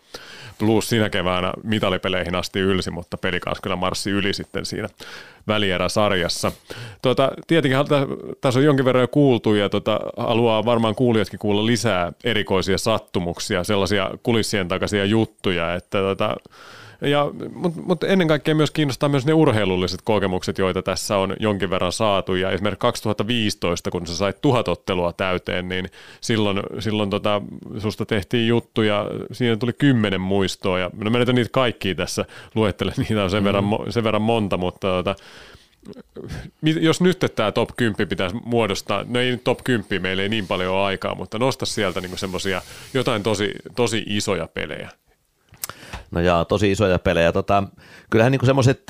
Blues 0.59 0.89
siinä 0.89 1.11
keväänä 1.11 1.53
mitalipeleihin 1.63 2.35
asti 2.35 2.61
ylsi, 2.61 2.91
mutta 2.91 3.17
peli 3.17 3.41
kyllä 3.63 3.77
marssi 3.77 4.11
yli 4.11 4.33
sitten 4.33 4.67
siinä 4.67 4.89
välieräsarjassa. 5.49 6.53
Tota, 7.03 7.33
tietenkin 7.47 7.87
tä- 7.89 8.07
tässä 8.41 8.61
on 8.61 8.65
jonkin 8.65 8.85
verran 8.85 9.03
jo 9.03 9.09
kuultu 9.09 9.55
ja 9.55 9.69
tota, 9.69 10.01
haluaa 10.17 10.65
varmaan 10.65 10.95
kuulijatkin 10.95 11.39
kuulla 11.39 11.67
lisää 11.67 12.13
erikoisia 12.25 12.79
sattumuksia, 12.79 13.65
sellaisia 13.65 14.11
kulissien 14.23 14.69
takaisia 14.69 15.05
juttuja, 15.05 15.75
että 15.75 15.99
ja, 15.99 16.37
mutta 17.55 17.81
mut 17.83 18.05
ennen 18.05 18.29
kaikkea 18.29 18.55
myös 18.55 18.71
kiinnostaa 18.71 19.09
myös 19.09 19.27
ne 19.27 19.33
urheilulliset 19.33 20.01
kokemukset, 20.05 20.59
joita 20.59 20.83
tässä 20.83 21.17
on 21.17 21.37
jonkin 21.41 21.71
verran 21.71 21.93
saatu. 21.93 22.35
Ja 22.35 22.51
esimerkiksi 22.51 22.79
2015, 22.79 23.91
kun 23.91 24.07
sä 24.07 24.17
sait 24.17 24.41
tuhat 24.41 24.69
ottelua 24.69 25.13
täyteen, 25.13 25.69
niin 25.69 25.89
silloin, 26.21 26.61
silloin 26.79 27.11
tota, 27.11 27.43
susta 27.79 28.07
tehtiin 28.07 28.49
juttuja, 28.49 29.07
siinä 29.33 29.57
tuli 29.57 29.73
kymmenen 29.73 30.21
muistoa. 30.21 30.79
Ja 30.79 30.91
no 30.97 31.11
mä 31.11 31.19
nyt 31.19 31.29
niitä 31.29 31.51
kaikkia 31.53 31.95
tässä 31.95 32.25
luettele, 32.55 32.93
niitä 32.97 33.25
on 33.25 33.31
sen, 33.31 33.45
verran, 33.45 33.65
mo- 33.65 33.93
sen 33.93 34.05
verran 34.05 34.23
monta, 34.23 34.57
mutta 34.57 34.89
tota, 34.89 35.15
jos 36.63 37.01
nyt 37.01 37.19
tämä 37.37 37.53
top 37.53 37.71
10 37.77 38.09
pitäisi 38.09 38.37
muodostaa, 38.45 39.05
no 39.09 39.21
ei 39.21 39.37
top 39.45 39.65
10, 39.65 40.03
meillä 40.03 40.23
ei 40.23 40.29
niin 40.29 40.47
paljon 40.47 40.75
ole 40.75 40.85
aikaa, 40.85 41.15
mutta 41.15 41.39
nosta 41.39 41.67
sieltä 41.67 42.01
niinku 42.01 42.17
semmoisia 42.17 42.63
jotain 42.95 43.23
tosi, 43.23 43.53
tosi 43.77 44.05
isoja 44.07 44.49
pelejä. 44.55 44.91
No 46.11 46.21
jaa, 46.21 46.45
tosi 46.45 46.73
isoja 46.73 46.99
pelejä. 46.99 47.33
Tota, 47.33 47.63
kyllähän 48.11 48.33
niinku 48.33 48.47
semmoiset 48.47 48.83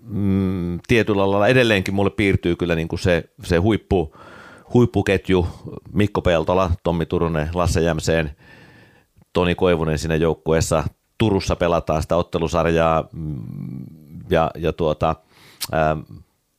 mm, 0.00 0.78
tietyllä 0.88 1.30
lailla 1.30 1.48
edelleenkin 1.48 1.94
mulle 1.94 2.10
piirtyy 2.10 2.56
kyllä 2.56 2.74
niinku 2.74 2.96
se, 2.96 3.24
se 3.44 3.56
huippu, 3.56 4.16
huippuketju, 4.74 5.46
Mikko 5.92 6.22
Peltola, 6.22 6.70
Tommi 6.82 7.06
Turunen, 7.06 7.48
Lasse 7.54 7.80
Jämseen, 7.80 8.36
Toni 9.32 9.54
Koivunen 9.54 9.98
siinä 9.98 10.14
joukkueessa. 10.14 10.84
Turussa 11.18 11.56
pelataan 11.56 12.02
sitä 12.02 12.16
ottelusarjaa 12.16 13.08
mm, 13.12 13.44
ja, 14.30 14.50
ja 14.58 14.72
tuota, 14.72 15.14
ää, 15.72 15.96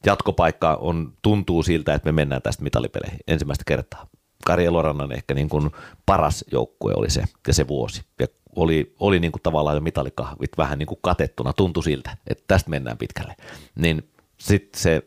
jatkopaikka 0.06 0.76
on, 0.76 1.14
tuntuu 1.22 1.64
siltä, 1.64 1.94
että 1.94 2.06
me 2.08 2.12
mennään 2.12 2.42
tästä 2.42 2.64
mitalipeleihin 2.64 3.20
ensimmäistä 3.28 3.64
kertaa. 3.68 4.08
Kari 4.46 4.66
Elorannan 4.66 5.12
ehkä 5.12 5.34
niin 5.34 5.50
kuin 5.50 5.72
paras 6.06 6.46
joukkue 6.52 6.94
oli 6.96 7.10
se 7.10 7.24
ja 7.48 7.54
se 7.54 7.68
vuosi. 7.68 8.02
Ja 8.20 8.28
oli, 8.58 8.96
oli 9.00 9.20
niin 9.20 9.32
kuin 9.32 9.42
tavallaan 9.42 9.78
jo 9.78 9.82
mitalikahvit 9.82 10.52
vähän 10.58 10.80
niin 10.80 10.88
kuin 10.88 11.00
katettuna, 11.02 11.54
tuntui 11.54 11.84
siltä, 11.84 12.18
että 12.28 12.44
tästä 12.48 12.70
mennään 12.70 12.98
pitkälle. 12.98 13.36
Niin 13.76 14.10
sitten 14.38 14.82
se 14.82 15.04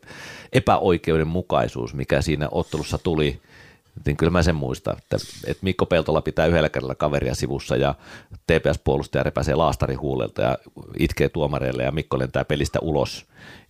epäoikeudenmukaisuus, 0.52 1.94
mikä 1.94 2.22
siinä 2.22 2.48
ottelussa 2.50 2.98
tuli, 2.98 3.40
niin 4.06 4.16
kyllä 4.16 4.30
mä 4.30 4.42
sen 4.42 4.54
muistan, 4.54 4.96
että, 4.98 5.16
että 5.46 5.64
Mikko 5.64 5.86
Peltola 5.86 6.22
pitää 6.22 6.46
yhdellä 6.46 6.68
kädellä 6.68 6.94
kaveria 6.94 7.34
sivussa 7.34 7.76
ja 7.76 7.94
TPS-puolustaja 8.46 9.22
repäsee 9.22 9.54
laastari 9.54 9.94
huulelta 9.94 10.42
ja 10.42 10.58
itkee 10.98 11.28
tuomareille 11.28 11.82
ja 11.82 11.92
Mikko 11.92 12.18
lentää 12.18 12.44
pelistä 12.44 12.78
ulos. 12.82 13.26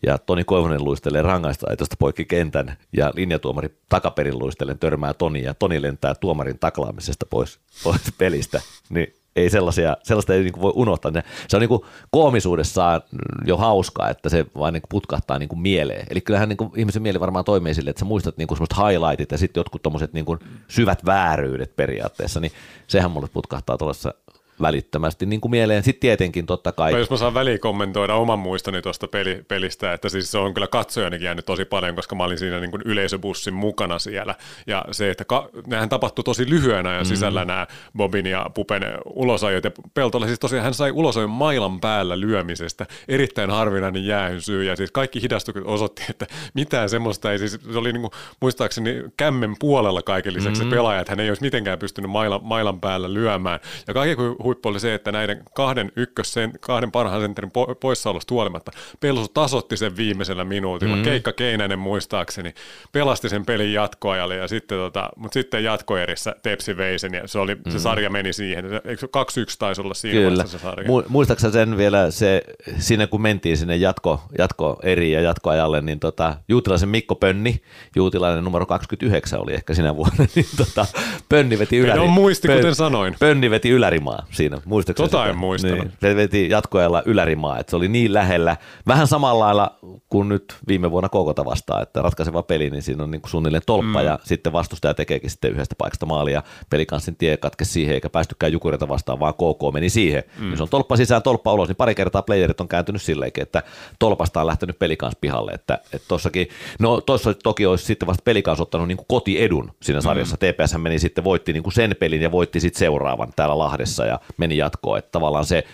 Ja 0.07 0.19
Toni 0.19 0.45
Koivunen 0.45 0.85
luistelee 0.85 1.23
rangaista 1.23 1.67
aitosta 1.71 1.97
poikki 1.99 2.25
kentän 2.25 2.77
ja 2.93 3.13
linjatuomari 3.15 3.79
takaperin 3.89 4.39
luistellen 4.39 4.79
törmää 4.79 5.15
Toni 5.15 5.43
ja 5.43 5.55
Toni 5.55 5.83
lentää 5.83 6.15
tuomarin 6.15 6.59
taklaamisesta 6.59 7.27
pois, 7.27 7.59
pois 7.85 8.03
pelistä. 8.19 8.61
Niin 8.89 9.15
ei 9.41 9.51
sellaisia, 9.51 9.97
sellaista 10.03 10.35
ei 10.35 10.43
niin 10.43 10.61
voi 10.61 10.73
unohtaa. 10.75 11.13
Se 11.49 11.57
on 11.57 11.61
niin 11.61 11.69
kuin 11.69 11.83
koomisuudessaan 12.11 13.01
jo 13.47 13.57
hauskaa, 13.57 14.11
että 14.11 14.29
se 14.29 14.47
vain 14.59 14.73
niin 14.73 14.83
putkahtaa 14.89 15.39
niin 15.39 15.49
kuin 15.49 15.61
mieleen. 15.61 16.07
Eli 16.11 16.21
kyllähän 16.21 16.49
niin 16.49 16.57
kuin 16.57 16.73
ihmisen 16.77 17.03
mieli 17.03 17.21
varmaan 17.21 17.45
toimii 17.45 17.75
sille, 17.75 17.91
että 17.91 18.01
sä 18.01 18.05
muistat 18.05 18.37
niin 18.37 18.49
kuin 18.49 18.59
semmoista 18.59 18.87
highlightit 18.87 19.33
ja 19.33 19.39
sitten 19.39 19.61
jotkut 19.61 19.83
tommoset 19.83 20.13
niin 20.13 20.25
kuin 20.25 20.39
syvät 20.69 21.07
vääryydet 21.07 21.77
periaatteessa, 21.77 22.41
niin 22.41 22.53
sehän 22.87 23.11
mulle 23.11 23.29
putkahtaa 23.33 23.79
tuossa 23.79 24.15
välittömästi 24.61 25.27
niin 25.27 25.41
kuin 25.41 25.51
mieleen. 25.51 25.83
Sitten 25.83 26.01
tietenkin 26.01 26.47
totta 26.47 26.73
kai. 26.73 26.93
No, 26.93 26.99
jos 26.99 27.11
mä 27.11 27.17
saan 27.17 27.35
välikommentoida 27.35 28.15
oman 28.15 28.39
muistoni 28.39 28.83
tuosta 28.83 29.09
peli, 29.09 29.45
pelistä, 29.49 29.93
että 29.93 30.09
siis 30.09 30.31
se 30.31 30.39
on 30.39 30.55
kyllä 30.55 30.67
katsojanikin 30.67 31.25
jäänyt 31.25 31.47
tosi 31.47 31.65
paljon, 31.65 31.95
koska 31.95 32.15
mä 32.15 32.25
olin 32.25 32.39
siinä 32.39 32.61
niin 32.61 32.71
kuin 32.71 32.83
yleisöbussin 32.85 33.55
mukana 33.55 33.99
siellä. 33.99 34.35
Ja 34.67 34.85
se, 34.91 35.11
että 35.11 35.25
ka- 35.25 35.49
nehän 35.67 35.89
tapahtui 35.89 36.25
tosi 36.25 36.51
lyhyen 36.51 36.87
ajan 36.87 37.07
sisällä 37.07 37.45
mm. 37.45 37.47
nämä 37.47 37.67
Bobin 37.97 38.27
ja 38.27 38.47
Pupen 38.55 38.83
ulosajot. 39.05 39.65
Ja 39.65 39.71
Peltola 39.95 40.27
siis 40.27 40.39
tosiaan 40.39 40.65
hän 40.65 40.75
sai 40.75 40.91
ulosajon 40.91 41.31
mailan 41.31 41.81
päällä 41.81 42.21
lyömisestä. 42.21 42.87
Erittäin 43.09 43.51
harvinainen 43.51 44.07
jäähynsyy. 44.07 44.65
Ja 44.65 44.77
siis 44.77 44.91
kaikki 44.91 45.23
hidastukset 45.23 45.65
osoitti, 45.67 46.03
että 46.11 46.27
mitään 46.55 46.89
semmoista 46.89 47.33
ei 47.33 47.39
siis, 47.39 47.59
se 47.73 47.79
oli 47.79 47.93
niin 47.93 48.01
kuin, 48.01 48.13
muistaakseni 48.41 49.03
kämmen 49.17 49.55
puolella 49.59 50.03
kaiken 50.03 50.35
lisäksi 50.35 50.63
mm. 50.63 50.71
se 50.71 50.77
pelaaja, 50.77 51.01
että 51.01 51.13
hän 51.13 51.21
ei 51.21 51.29
olisi 51.29 51.43
mitenkään 51.43 51.79
pystynyt 51.79 52.11
maila, 52.11 52.41
mailan 52.43 52.81
päällä 52.81 53.15
lyömään. 53.15 53.61
Ja 53.89 53.95
kaiken 53.95 54.17
huippu 54.51 54.69
oli 54.69 54.81
se, 54.81 54.95
että 54.95 55.13
näiden 55.13 55.43
kahden 55.55 55.93
ykkösen, 55.97 56.53
kahden 56.61 56.93
parhaan 56.93 57.23
sentterin 57.23 57.51
po- 57.51 57.75
poissaolosta 57.75 58.35
huolimatta 58.35 58.73
Pelsu 59.01 59.29
tasotti 59.29 59.77
sen 59.77 59.97
viimeisellä 59.97 60.45
minuutilla. 60.45 60.95
Mm-hmm. 60.95 61.11
Keikka 61.11 61.33
Keinänen 61.33 61.79
muistaakseni 61.79 62.55
pelasti 62.93 63.29
sen 63.29 63.47
pelin 63.47 63.73
jatkoajalle, 63.73 64.37
ja 64.37 64.49
sitten, 64.49 64.79
tota, 64.79 65.11
mutta 65.17 65.35
sitten 65.35 65.65
jatkoerissä 65.65 66.35
Tepsi 66.43 66.77
vei 66.77 66.99
sen, 66.99 67.15
ja 67.15 67.29
se, 67.29 67.39
oli, 67.39 67.55
mm-hmm. 67.55 67.73
se 67.73 67.79
sarja 67.79 68.11
meni 68.11 68.33
siihen. 68.33 68.65
Eikö 68.85 68.97
se 68.97 69.07
2-1 69.07 69.11
taisi 69.59 69.81
olla 69.81 69.95
siinä 69.95 70.29
Kyllä. 70.29 70.47
se 70.47 70.59
sarja? 70.59 70.89
Mu- 70.89 71.05
muistaaksä 71.09 71.51
sen 71.51 71.77
vielä, 71.77 72.11
se, 72.11 72.43
siinä 72.79 73.07
kun 73.07 73.23
mentiin 73.23 73.57
sinne 73.57 73.77
jatko, 73.77 74.23
jatko 74.39 74.81
eri 74.83 75.13
ja 75.13 75.21
jatkoajalle, 75.21 75.81
niin 75.81 76.01
tota, 76.01 76.37
Juutilaisen 76.49 76.89
Mikko 76.89 77.15
Pönni, 77.15 77.61
Juutilainen 77.97 78.45
numero 78.45 78.67
29 78.67 79.41
oli 79.41 79.55
ehkä 79.55 79.75
sinä 79.75 79.97
vuonna, 79.97 80.27
niin 80.35 80.47
tota, 80.57 80.87
Pönni 81.29 81.59
veti 81.59 81.79
yläri. 81.79 82.01
on 82.01 82.11
muisti, 82.11 82.49
kuten 82.49 82.75
sanoin. 82.75 83.17
Pönni 83.19 83.51
veti 83.51 83.71
ylärimaa 83.71 84.27
siinä, 84.41 84.61
muistatko 84.65 85.03
Tota 85.03 85.27
en 85.27 85.37
muistanut. 85.37 85.79
Niin, 85.79 85.93
se 86.01 86.17
veti 86.17 86.49
jatkoajalla 86.49 87.03
ylärimaa, 87.07 87.59
että 87.59 87.71
se 87.71 87.77
oli 87.77 87.89
niin 87.89 88.15
lähellä, 88.15 88.57
vähän 88.87 89.07
samalla 89.07 89.45
lailla 89.45 89.79
kuin 90.09 90.29
nyt 90.29 90.57
viime 90.69 90.91
vuonna 90.91 91.09
Kokota 91.09 91.45
vastaan, 91.45 91.83
että 91.83 92.03
ratkaiseva 92.03 92.43
peli, 92.43 92.71
niin 92.71 92.83
siinä 92.83 93.03
on 93.03 93.11
niin 93.11 93.21
kuin 93.21 93.31
suunnilleen 93.31 93.63
tolppa 93.67 94.01
mm. 94.01 94.07
ja 94.07 94.19
sitten 94.25 94.53
vastustaja 94.53 94.95
tekeekin 94.95 95.31
sitten 95.31 95.51
yhdestä 95.51 95.75
paikasta 95.79 96.07
maalia. 96.07 96.43
Pelikanssin 96.71 97.17
tie 97.17 97.37
katkesi 97.37 97.73
siihen 97.73 97.95
eikä 97.95 98.11
päästykään 98.11 98.53
Jukureita 98.53 98.89
vastaan, 98.89 99.21
vaan 99.21 99.35
KK 99.35 99.75
meni 99.75 99.89
siihen. 99.89 100.23
Mm. 100.39 100.51
Jos 100.51 100.61
on 100.61 100.69
tolppa 100.69 100.97
sisään, 100.97 101.23
tolppa 101.23 101.53
ulos, 101.53 101.69
niin 101.69 101.77
pari 101.77 101.95
kertaa 101.95 102.23
playerit 102.23 102.61
on 102.61 102.69
kääntynyt 102.69 103.03
silleenkin, 103.03 103.43
että 103.43 103.63
tolpasta 103.99 104.41
on 104.41 104.47
lähtenyt 104.47 104.79
pelikans 104.79 105.17
pihalle. 105.21 105.53
Että, 105.53 105.79
että 105.93 106.09
tossakin, 106.09 106.49
no 106.79 107.01
tuossa 107.01 107.35
toki 107.35 107.67
olisi 107.67 107.85
sitten 107.85 108.07
vasta 108.07 108.23
pelikans 108.25 108.61
ottanut 108.61 108.89
niin 108.89 108.97
kuin 108.97 109.07
kotiedun 109.09 109.73
siinä 109.83 110.01
sarjassa. 110.01 110.37
Mm. 110.37 110.53
TPS 110.53 110.79
meni 110.79 110.99
sitten, 110.99 111.25
voitti 111.25 111.53
niin 111.53 111.63
kuin 111.63 111.75
sen 111.75 111.97
pelin 111.99 112.23
ja 112.23 112.33
voitti 112.33 112.61
sitten 112.61 112.79
seuraavan 112.79 113.33
täällä 113.37 113.59
Lahdessa 113.59 114.07
ja 114.07 114.21
meni 114.37 114.57
jatkoon. 114.57 114.99
Että 114.99 115.11
tavallaan 115.13 115.45
se, 115.45 115.65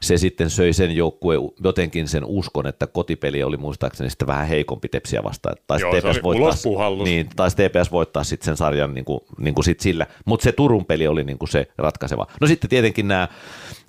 se 0.00 0.16
sitten 0.18 0.50
söi 0.50 0.72
sen 0.72 0.96
joukkueen 0.96 1.40
jotenkin 1.64 2.08
sen 2.08 2.24
uskon, 2.24 2.66
että 2.66 2.86
kotipeli 2.86 3.42
oli 3.42 3.56
muistaakseni 3.56 4.10
sitten 4.10 4.28
vähän 4.28 4.46
heikompi 4.46 4.88
tepsiä 4.88 5.24
vastaan. 5.24 5.56
Joo, 5.80 6.00
se 6.00 6.20
oli 6.24 6.40
voittaa, 6.40 7.04
niin, 7.04 7.28
taisi 7.36 7.56
TPS 7.56 7.92
voittaa 7.92 8.24
sitten 8.24 8.44
sen 8.44 8.56
sarjan 8.56 8.94
niin 8.94 9.04
kuin, 9.04 9.20
niin 9.38 9.54
kuin 9.54 9.64
sit 9.64 9.80
sillä, 9.80 10.06
mutta 10.24 10.44
se 10.44 10.52
Turun 10.52 10.86
peli 10.86 11.06
oli 11.06 11.24
niin 11.24 11.38
kuin 11.38 11.48
se 11.48 11.66
ratkaiseva. 11.78 12.26
No 12.40 12.46
sitten 12.46 12.70
tietenkin 12.70 13.08
nämä 13.08 13.28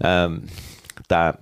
ähm, 0.06 0.34
tämä 1.08 1.34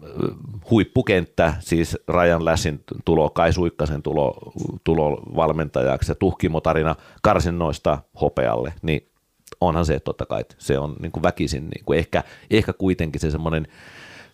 huippukenttä, 0.72 1.54
siis 1.60 1.98
Rajan 2.08 2.46
Lässin 2.46 2.84
tulo, 3.06 3.30
Kai 3.30 3.54
Suikkasen 3.54 4.04
tulo, 4.04 4.54
tulo 4.84 5.22
valmentajaksi 5.36 6.12
ja 6.12 6.16
tuhkimotarina 6.16 6.96
karsinnoista 7.22 7.98
hopealle, 8.22 8.74
niin 8.82 9.11
onhan 9.62 9.86
se 9.86 10.00
totta 10.00 10.26
kai, 10.26 10.42
että 10.42 10.56
se 10.58 10.80
on 10.80 10.96
niin 11.02 11.12
kuin 11.12 11.24
väkisin, 11.24 11.70
niin 11.70 11.86
kuin 11.86 12.00
ehkä, 12.00 12.24
ehkä 12.52 12.74
kuitenkin 12.74 13.22
se 13.22 13.32
semmoinen 13.32 13.68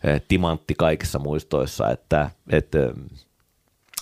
eh, 0.04 0.22
timantti 0.28 0.76
kaikissa 0.78 1.20
muistoissa, 1.20 1.90
että, 1.90 2.30
että 2.50 2.78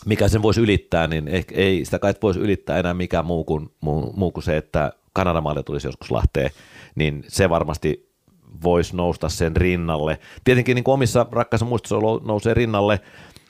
mikä 0.06 0.28
sen 0.28 0.42
voisi 0.42 0.62
ylittää, 0.62 1.08
niin 1.08 1.28
ehkä 1.28 1.56
ei 1.56 1.86
sitä 1.86 2.00
kai 2.00 2.14
voisi 2.22 2.40
ylittää 2.40 2.78
enää 2.80 2.94
mikään 2.94 3.26
muu 3.26 3.44
kuin, 3.44 3.70
muu, 3.82 4.14
muu 4.16 4.32
kuin 4.32 4.44
se, 4.44 4.58
että 4.58 4.92
Kanadan 5.14 5.44
maali 5.44 5.64
tulisi 5.64 5.88
joskus 5.88 6.12
Lahteen, 6.12 6.52
niin 6.96 7.24
se 7.28 7.50
varmasti 7.50 8.10
voisi 8.64 8.96
nousta 8.96 9.30
sen 9.30 9.56
rinnalle. 9.56 10.20
Tietenkin 10.44 10.76
niin 10.76 10.84
kuin 10.84 10.94
omissa 10.94 11.26
rakkaissa 11.32 11.66
muistossa 11.66 11.96
nousee 12.26 12.54
rinnalle 12.54 13.00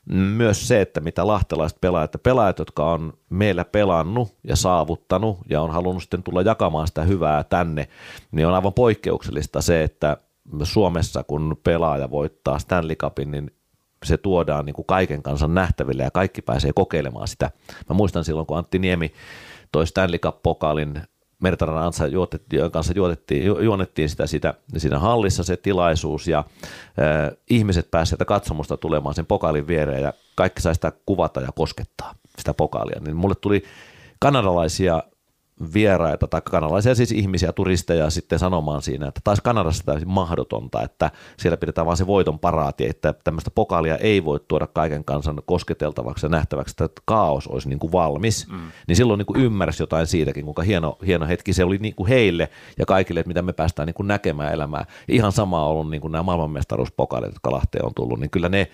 myös 0.10 0.68
se, 0.68 0.82
että 0.82 1.00
mitä 1.00 1.28
lahtelaiset 1.28 1.82
pelaajat, 1.82 2.08
että 2.16 2.24
pelaajat, 2.24 2.60
jotka 2.60 2.92
on 2.92 3.14
meillä 3.30 3.66
pelannut 3.66 4.36
ja 4.44 4.56
saavuttanut 4.56 5.38
ja 5.50 5.62
on 5.62 5.72
halunnut 5.72 6.04
sitten 6.04 6.24
tulla 6.24 6.42
jakamaan 6.42 6.88
sitä 6.88 7.04
hyvää 7.04 7.44
tänne, 7.44 7.88
niin 8.32 8.48
on 8.48 8.54
aivan 8.54 8.74
poikkeuksellista 8.74 9.62
se, 9.62 9.84
että 9.84 10.18
Suomessa 10.64 11.24
kun 11.24 11.58
pelaaja 11.64 12.12
voittaa 12.12 12.60
Stanley 12.60 12.96
Cupin, 12.96 13.32
niin 13.32 13.52
se 14.06 14.18
tuodaan 14.18 14.66
niin 14.66 14.74
kuin 14.74 14.86
kaiken 14.86 15.24
kansan 15.24 15.54
nähtäville 15.54 16.04
ja 16.04 16.12
kaikki 16.12 16.42
pääsee 16.42 16.72
kokeilemaan 16.76 17.28
sitä. 17.28 17.52
Mä 17.90 17.94
muistan 17.94 18.24
silloin, 18.24 18.48
kun 18.48 18.58
Antti 18.58 18.80
Niemi 18.80 19.12
toi 19.72 19.88
Stanley 19.88 20.20
Cup-pokaalin 20.20 21.02
Mertaran 21.40 21.94
juotettiin, 22.12 22.72
kanssa 22.72 22.94
juotettiin, 22.96 23.46
ju, 23.46 23.60
juonettiin 23.60 24.10
sitä, 24.10 24.28
sitä 24.28 24.54
siinä 24.78 25.00
hallissa 25.00 25.44
se 25.44 25.58
tilaisuus 25.58 26.28
ja 26.28 26.40
äh, 26.40 27.38
ihmiset 27.50 27.92
pääsivät 27.92 28.28
katsomusta 28.28 28.78
tulemaan 28.78 29.16
sen 29.16 29.26
pokaalin 29.26 29.68
viereen 29.68 30.02
ja 30.02 30.14
kaikki 30.36 30.62
sai 30.62 30.76
sitä 30.76 30.92
kuvata 31.06 31.42
ja 31.42 31.50
koskettaa 31.56 32.16
sitä 32.38 32.54
pokaalia. 32.54 33.00
Niin 33.00 33.16
mulle 33.16 33.36
tuli 33.36 33.64
kanadalaisia 34.20 35.04
vieraita 35.74 36.28
tai 36.28 36.42
kanalaisia 36.42 36.96
siis 36.96 37.12
ihmisiä, 37.12 37.52
turisteja 37.52 38.10
sitten 38.10 38.40
sanomaan 38.40 38.82
siinä, 38.82 39.08
että 39.08 39.22
taisi 39.24 39.44
Kanadassa 39.44 39.84
täysin 39.86 40.10
mahdotonta, 40.10 40.82
että 40.82 41.12
siellä 41.38 41.58
pidetään 41.58 41.88
vain 41.88 41.98
se 41.98 42.08
voiton 42.08 42.40
paraati, 42.40 42.90
että 42.90 43.14
tämmöistä 43.24 43.52
pokaalia 43.52 43.98
ei 43.98 44.26
voi 44.26 44.40
tuoda 44.48 44.68
kaiken 44.68 45.06
kansan 45.06 45.42
kosketeltavaksi 45.46 46.26
ja 46.26 46.30
nähtäväksi, 46.30 46.84
että 46.84 47.02
kaos 47.06 47.48
olisi 47.48 47.70
niin 47.70 47.80
kuin 47.80 47.92
valmis, 47.92 48.48
mm. 48.48 48.60
niin 48.88 48.96
silloin 48.96 49.18
niin 49.18 49.26
kuin 49.26 49.42
ymmärsi 49.42 49.84
jotain 49.84 50.08
siitäkin, 50.08 50.46
kuinka 50.46 50.62
hieno, 50.62 50.98
hieno 51.06 51.28
hetki 51.28 51.54
se 51.54 51.64
oli 51.64 51.78
niin 51.78 51.96
kuin 51.96 52.08
heille 52.08 52.50
ja 52.80 52.86
kaikille, 52.86 53.20
että 53.20 53.28
mitä 53.28 53.42
me 53.42 53.54
päästään 53.54 53.86
niin 53.86 53.94
kuin 53.94 54.08
näkemään 54.08 54.54
elämää. 54.54 54.86
Ihan 55.08 55.32
sama 55.32 55.64
on 55.64 55.72
ollut 55.72 55.90
niin 55.90 56.02
kuin 56.02 56.12
nämä 56.12 56.24
maailmanmestaruuspokaalit, 56.24 57.34
jotka 57.34 57.52
Lahteen 57.52 57.86
on 57.86 57.94
tullut, 57.96 58.20
niin 58.20 58.30
kyllä 58.30 58.50
ne, 58.50 58.68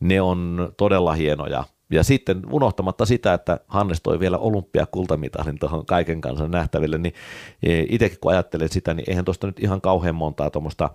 ne 0.00 0.20
on 0.20 0.72
todella 0.76 1.12
hienoja 1.12 1.64
ja 1.90 2.04
sitten 2.04 2.42
unohtamatta 2.52 3.06
sitä, 3.06 3.34
että 3.34 3.60
Hannes 3.68 4.00
toi 4.02 4.20
vielä 4.20 4.38
olympiakultamitalin 4.38 5.58
tuohon 5.58 5.86
kaiken 5.86 6.20
kanssa 6.20 6.48
nähtäville, 6.48 6.98
niin 6.98 7.14
e, 7.62 7.84
itsekin 7.88 8.18
kun 8.20 8.32
ajattelen 8.32 8.68
sitä, 8.68 8.94
niin 8.94 9.10
eihän 9.10 9.24
tuosta 9.24 9.46
nyt 9.46 9.60
ihan 9.60 9.80
kauhean 9.80 10.14
montaa 10.14 10.50
tuommoista 10.50 10.90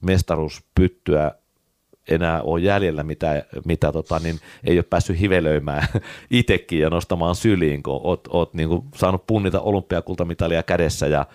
mestaruuspyttyä 0.00 1.32
enää 2.08 2.42
ole 2.42 2.60
jäljellä, 2.60 3.02
mitä, 3.02 3.44
mitä 3.64 3.92
tota, 3.92 4.18
niin 4.18 4.40
ei 4.64 4.78
ole 4.78 4.84
päässyt 4.90 5.20
hivelöimään 5.20 5.88
itsekin 6.30 6.80
ja 6.80 6.90
nostamaan 6.90 7.34
syliin, 7.34 7.82
kun 7.82 8.00
oot, 8.04 8.28
oot 8.30 8.54
niin 8.54 8.68
kuin 8.68 8.84
saanut 8.94 9.26
punnita 9.26 9.60
olympiakultamitalia 9.60 10.62
kädessä 10.62 11.06
ja, 11.06 11.26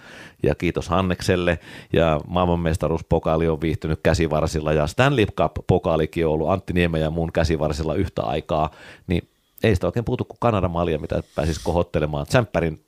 ja 0.44 0.56
kiitos 0.56 0.90
Hannekselle. 0.90 1.60
Ja 1.94 2.22
maailmanmestaruuspokaali 2.28 3.48
on 3.48 3.62
viihtynyt 3.62 4.00
käsivarsilla 4.04 4.74
ja 4.74 4.88
Stanley 4.88 5.26
Cup-pokaalikin 5.26 6.26
on 6.26 6.34
ollut 6.34 6.50
Antti 6.50 6.74
Niemen 6.74 7.02
ja 7.02 7.10
mun 7.10 7.32
käsivarsilla 7.32 7.96
yhtä 7.96 8.22
aikaa, 8.22 8.72
niin 9.08 9.28
ei 9.64 9.76
sitä 9.76 9.88
oikein 9.88 10.06
puutu 10.06 10.26
kuin 10.26 10.38
Kanadan 10.40 10.72
malja, 10.72 11.00
mitä 11.00 11.24
pääsisi 11.36 11.62
kohottelemaan. 11.64 12.26
Tsemppärin 12.26 12.82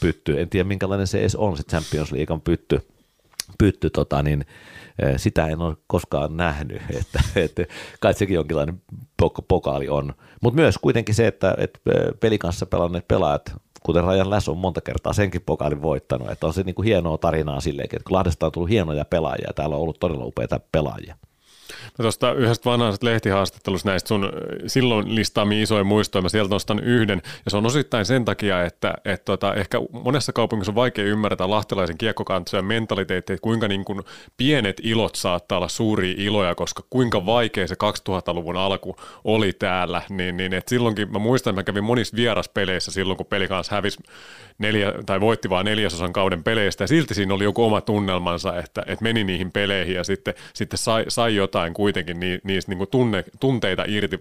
pytty, 0.00 0.40
en 0.40 0.48
tiedä 0.48 0.68
minkälainen 0.68 1.06
se 1.06 1.20
edes 1.20 1.36
on, 1.36 1.56
se 1.56 1.62
Champions 1.62 2.12
Leaguean 2.12 2.40
pytty, 2.40 2.80
pytty 3.60 3.90
tota, 3.90 4.22
niin, 4.22 4.44
sitä 5.16 5.46
en 5.46 5.60
ole 5.60 5.76
koskaan 5.86 6.36
nähnyt, 6.36 6.82
että, 7.00 7.20
että 7.36 7.64
kai 8.00 8.14
sekin 8.14 8.34
jonkinlainen 8.34 8.82
pokaali 9.48 9.88
on. 9.88 10.14
Mutta 10.42 10.60
myös 10.60 10.78
kuitenkin 10.78 11.14
se, 11.14 11.26
että, 11.26 11.54
että 11.58 11.80
pelikanssa 12.20 12.66
pelanneet 12.66 13.08
pelaajat, 13.08 13.52
kuten 13.82 14.04
Rajan 14.04 14.30
Läs 14.30 14.48
on 14.48 14.58
monta 14.58 14.80
kertaa 14.80 15.12
senkin 15.12 15.42
pokaalin 15.46 15.82
voittanut, 15.82 16.30
että 16.30 16.46
on 16.46 16.52
se 16.52 16.62
niin 16.62 16.74
kuin 16.74 16.86
hienoa 16.86 17.18
tarinaa 17.18 17.60
silleenkin, 17.60 17.96
että 17.96 18.08
kun 18.08 18.16
Lahdesta 18.16 18.46
on 18.46 18.52
tullut 18.52 18.70
hienoja 18.70 19.04
pelaajia, 19.04 19.50
täällä 19.54 19.76
on 19.76 19.82
ollut 19.82 20.00
todella 20.00 20.24
upeita 20.24 20.60
pelaajia. 20.72 21.16
No 21.98 22.02
tuosta 22.02 22.32
yhdestä 22.32 22.70
vanhasta 22.70 23.06
lehtihaastattelusta 23.06 23.88
näistä 23.88 24.08
sun 24.08 24.32
silloin 24.66 25.14
listaamia 25.14 25.62
isoja 25.62 25.84
muistoja, 25.84 26.22
mä 26.22 26.28
sieltä 26.28 26.54
nostan 26.54 26.78
yhden, 26.78 27.22
ja 27.44 27.50
se 27.50 27.56
on 27.56 27.66
osittain 27.66 28.06
sen 28.06 28.24
takia, 28.24 28.64
että 28.64 28.94
et 29.04 29.24
tota, 29.24 29.54
ehkä 29.54 29.78
monessa 30.04 30.32
kaupungissa 30.32 30.72
on 30.72 30.76
vaikea 30.76 31.04
ymmärtää 31.04 31.50
lahtelaisen 31.50 31.98
kiekkokantsojen 31.98 32.64
mentaliteetti, 32.64 33.32
että 33.32 33.42
kuinka 33.42 33.68
niin 33.68 33.84
kuin 33.84 34.00
pienet 34.36 34.80
ilot 34.82 35.14
saattaa 35.14 35.58
olla 35.58 35.68
suuria 35.68 36.14
iloja, 36.18 36.54
koska 36.54 36.82
kuinka 36.90 37.26
vaikea 37.26 37.68
se 37.68 37.74
2000-luvun 37.74 38.56
alku 38.56 38.96
oli 39.24 39.52
täällä, 39.52 40.02
niin, 40.08 40.36
niin 40.36 40.54
et 40.54 40.68
silloinkin 40.68 41.12
mä 41.12 41.18
muistan, 41.18 41.50
että 41.50 41.60
mä 41.60 41.64
kävin 41.64 41.84
monissa 41.84 42.16
vieraspeleissä 42.16 42.90
silloin, 42.90 43.16
kun 43.16 43.26
peli 43.26 43.48
kanssa 43.48 43.74
hävisi 43.74 43.98
neljä, 44.60 44.92
tai 45.06 45.20
voitti 45.20 45.50
vaan 45.50 45.64
neljäsosan 45.64 46.12
kauden 46.12 46.44
peleistä, 46.44 46.84
ja 46.84 46.88
silti 46.88 47.14
siinä 47.14 47.34
oli 47.34 47.44
joku 47.44 47.64
oma 47.64 47.80
tunnelmansa, 47.80 48.58
että, 48.58 48.82
että 48.86 49.02
meni 49.02 49.24
niihin 49.24 49.52
peleihin, 49.52 49.94
ja 49.94 50.04
sitten, 50.04 50.34
sitten 50.54 50.78
sai, 50.78 51.04
sai 51.08 51.36
jotain 51.36 51.74
kuitenkin 51.74 52.20
niistä 52.44 52.70
niin 52.70 52.78
kuin 52.78 52.90
tunne, 52.90 53.24
tunteita 53.40 53.84
irti 53.88 54.20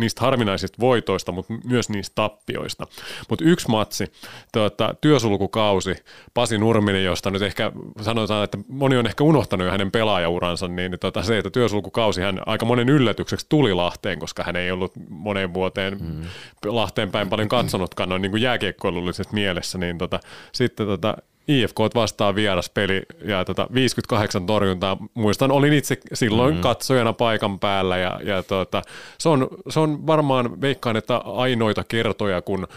niistä 0.00 0.20
harvinaisista 0.20 0.76
voitoista, 0.80 1.32
mutta 1.32 1.54
myös 1.64 1.88
niistä 1.88 2.14
tappioista. 2.14 2.86
Mutta 3.28 3.44
yksi 3.44 3.68
matsi, 3.68 4.12
tuota, 4.52 4.94
työsulkukausi, 5.00 5.94
Pasi 6.34 6.58
Nurminen, 6.58 7.04
josta 7.04 7.30
nyt 7.30 7.42
ehkä 7.42 7.72
sanotaan, 8.00 8.44
että 8.44 8.58
moni 8.68 8.96
on 8.96 9.06
ehkä 9.06 9.24
unohtanut 9.24 9.64
jo 9.64 9.70
hänen 9.70 9.90
pelaajauransa, 9.90 10.68
niin 10.68 10.98
tuota, 11.00 11.22
se, 11.22 11.38
että 11.38 11.50
työsulkukausi 11.50 12.20
hän 12.20 12.40
aika 12.46 12.66
monen 12.66 12.88
yllätykseksi 12.88 13.46
tuli 13.48 13.74
Lahteen, 13.74 14.18
koska 14.18 14.44
hän 14.44 14.56
ei 14.56 14.70
ollut 14.70 14.92
moneen 15.08 15.54
vuoteen 15.54 15.98
mm. 16.00 16.22
Lahteen 16.64 17.10
päin 17.10 17.28
paljon 17.28 17.48
katsonutkaan 17.48 18.08
noin 18.08 18.22
niin 18.22 18.30
kuin 18.30 18.42
jääkiekkoilullisessa 18.42 19.34
mielessä, 19.34 19.78
niin 19.78 19.98
tota, 19.98 20.20
sitten 20.52 20.86
tota, 20.86 21.16
IFK 21.48 21.78
vastaan 21.94 22.34
vieraspeli 22.34 23.02
ja 23.24 23.44
tota 23.44 23.66
58 23.74 24.46
torjuntaa. 24.46 24.96
Muistan, 25.14 25.50
olin 25.50 25.72
itse 25.72 25.98
silloin 26.14 26.50
mm-hmm. 26.50 26.62
katsojana 26.62 27.12
paikan 27.12 27.58
päällä 27.58 27.98
ja, 27.98 28.20
ja 28.24 28.42
tota, 28.42 28.82
se, 29.18 29.28
on, 29.28 29.48
se 29.68 29.80
on 29.80 30.06
varmaan, 30.06 30.60
veikkaan, 30.60 30.96
että 30.96 31.16
ainoita 31.16 31.84
kertoja, 31.84 32.42
kun 32.42 32.68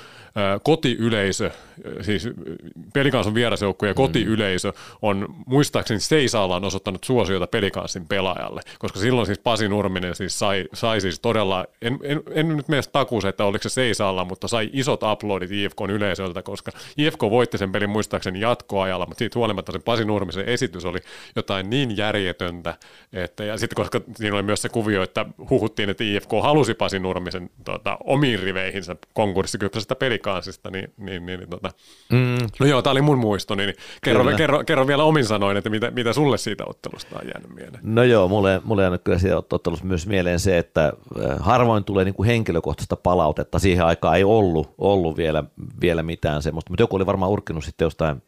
kotiyleisö, 0.64 1.52
siis 2.02 2.30
pelikansin 2.94 3.34
vierasjoukko 3.34 3.86
ja 3.86 3.92
mm. 3.92 3.96
kotiyleisö 3.96 4.74
on 5.02 5.28
muistaakseni 5.46 6.00
Seisaallaan 6.00 6.66
osoittanut 6.66 7.04
suosiota 7.04 7.48
pelikansin 7.48 8.08
pelaajalle, 8.08 8.62
koska 8.80 9.00
silloin 9.00 9.26
siis 9.26 9.40
Pasi 9.40 9.68
Nurminen 9.68 10.16
siis 10.16 10.40
sai, 10.40 10.66
sai 10.74 11.02
siis 11.02 11.20
todella, 11.20 11.66
en, 11.82 12.00
en, 12.04 12.24
en 12.32 12.58
nyt 12.58 12.68
mene 12.68 12.82
takuus, 12.92 13.26
että 13.26 13.46
oliko 13.46 13.64
se 13.64 13.70
Seisaalla, 13.70 14.26
mutta 14.26 14.48
sai 14.48 14.70
isot 14.74 15.04
uploadit 15.04 15.52
IFKn 15.52 15.90
yleisöltä, 15.90 16.42
koska 16.42 16.72
IFK 16.98 17.22
voitti 17.22 17.58
sen 17.58 17.72
pelin 17.72 17.90
muistaakseni 17.90 18.40
jatkoajalla, 18.40 19.06
mutta 19.06 19.20
siitä 19.20 19.40
huolimatta 19.40 19.72
se 19.72 19.80
Pasi 19.80 20.06
Nurmisen 20.06 20.46
esitys 20.46 20.86
oli 20.86 21.00
jotain 21.36 21.70
niin 21.70 21.98
järjetöntä, 21.98 22.76
että 23.14 23.44
ja 23.44 23.58
sitten 23.58 23.76
koska 23.76 24.02
siinä 24.16 24.36
oli 24.36 24.44
myös 24.44 24.62
se 24.62 24.70
kuvio, 24.70 25.04
että 25.04 25.26
huhuttiin, 25.50 25.90
että 25.90 26.04
IFK 26.04 26.32
halusi 26.42 26.74
Pasi 26.74 27.00
Nurmisen 27.00 27.50
tota, 27.64 27.98
omiin 28.04 28.40
riveihinsä 28.40 28.96
konkurssikypsästä 29.14 29.96
pelikansin, 29.96 30.19
Kansista, 30.20 30.72
niin, 30.72 30.94
niin, 30.98 31.26
niin, 31.26 31.40
niin 31.40 31.50
tota. 31.50 31.72
mm. 32.12 32.48
no 32.60 32.66
joo, 32.66 32.82
tämä 32.82 32.92
oli 32.92 33.02
mun 33.02 33.18
muisto, 33.18 33.56
niin 33.56 33.74
kerro, 34.04 34.26
kerro, 34.38 34.64
kerro, 34.64 34.88
vielä 34.88 35.04
omin 35.04 35.26
sanoin, 35.26 35.58
että 35.58 35.70
mitä, 35.70 35.92
mitä 35.92 36.14
sulle 36.14 36.38
siitä 36.38 36.64
ottelusta 36.68 37.20
on 37.20 37.28
jäänyt 37.34 37.56
mieleen. 37.56 37.80
No 37.84 38.04
joo, 38.04 38.28
mulle, 38.28 38.62
mulle 38.64 38.88
on 38.88 39.00
kyllä 39.04 39.18
siitä 39.18 39.38
ottelusta 39.38 39.86
myös 39.86 40.08
mieleen 40.08 40.40
se, 40.40 40.58
että 40.58 40.86
äh, 40.86 41.38
harvoin 41.40 41.84
tulee 41.84 42.06
niin 42.06 42.16
kuin 42.16 42.28
henkilökohtaista 42.28 42.96
palautetta, 42.96 43.60
siihen 43.60 43.86
aikaan 43.86 44.18
ei 44.18 44.24
ollut, 44.24 44.74
ollut 44.78 45.18
vielä, 45.18 45.44
vielä 45.82 46.04
mitään 46.04 46.42
semmoista, 46.42 46.72
mutta 46.72 46.84
joku 46.84 46.96
oli 46.96 47.06
varmaan 47.06 47.32
urkkinut 47.32 47.64
sitten 47.64 47.86
jostain 47.86 48.22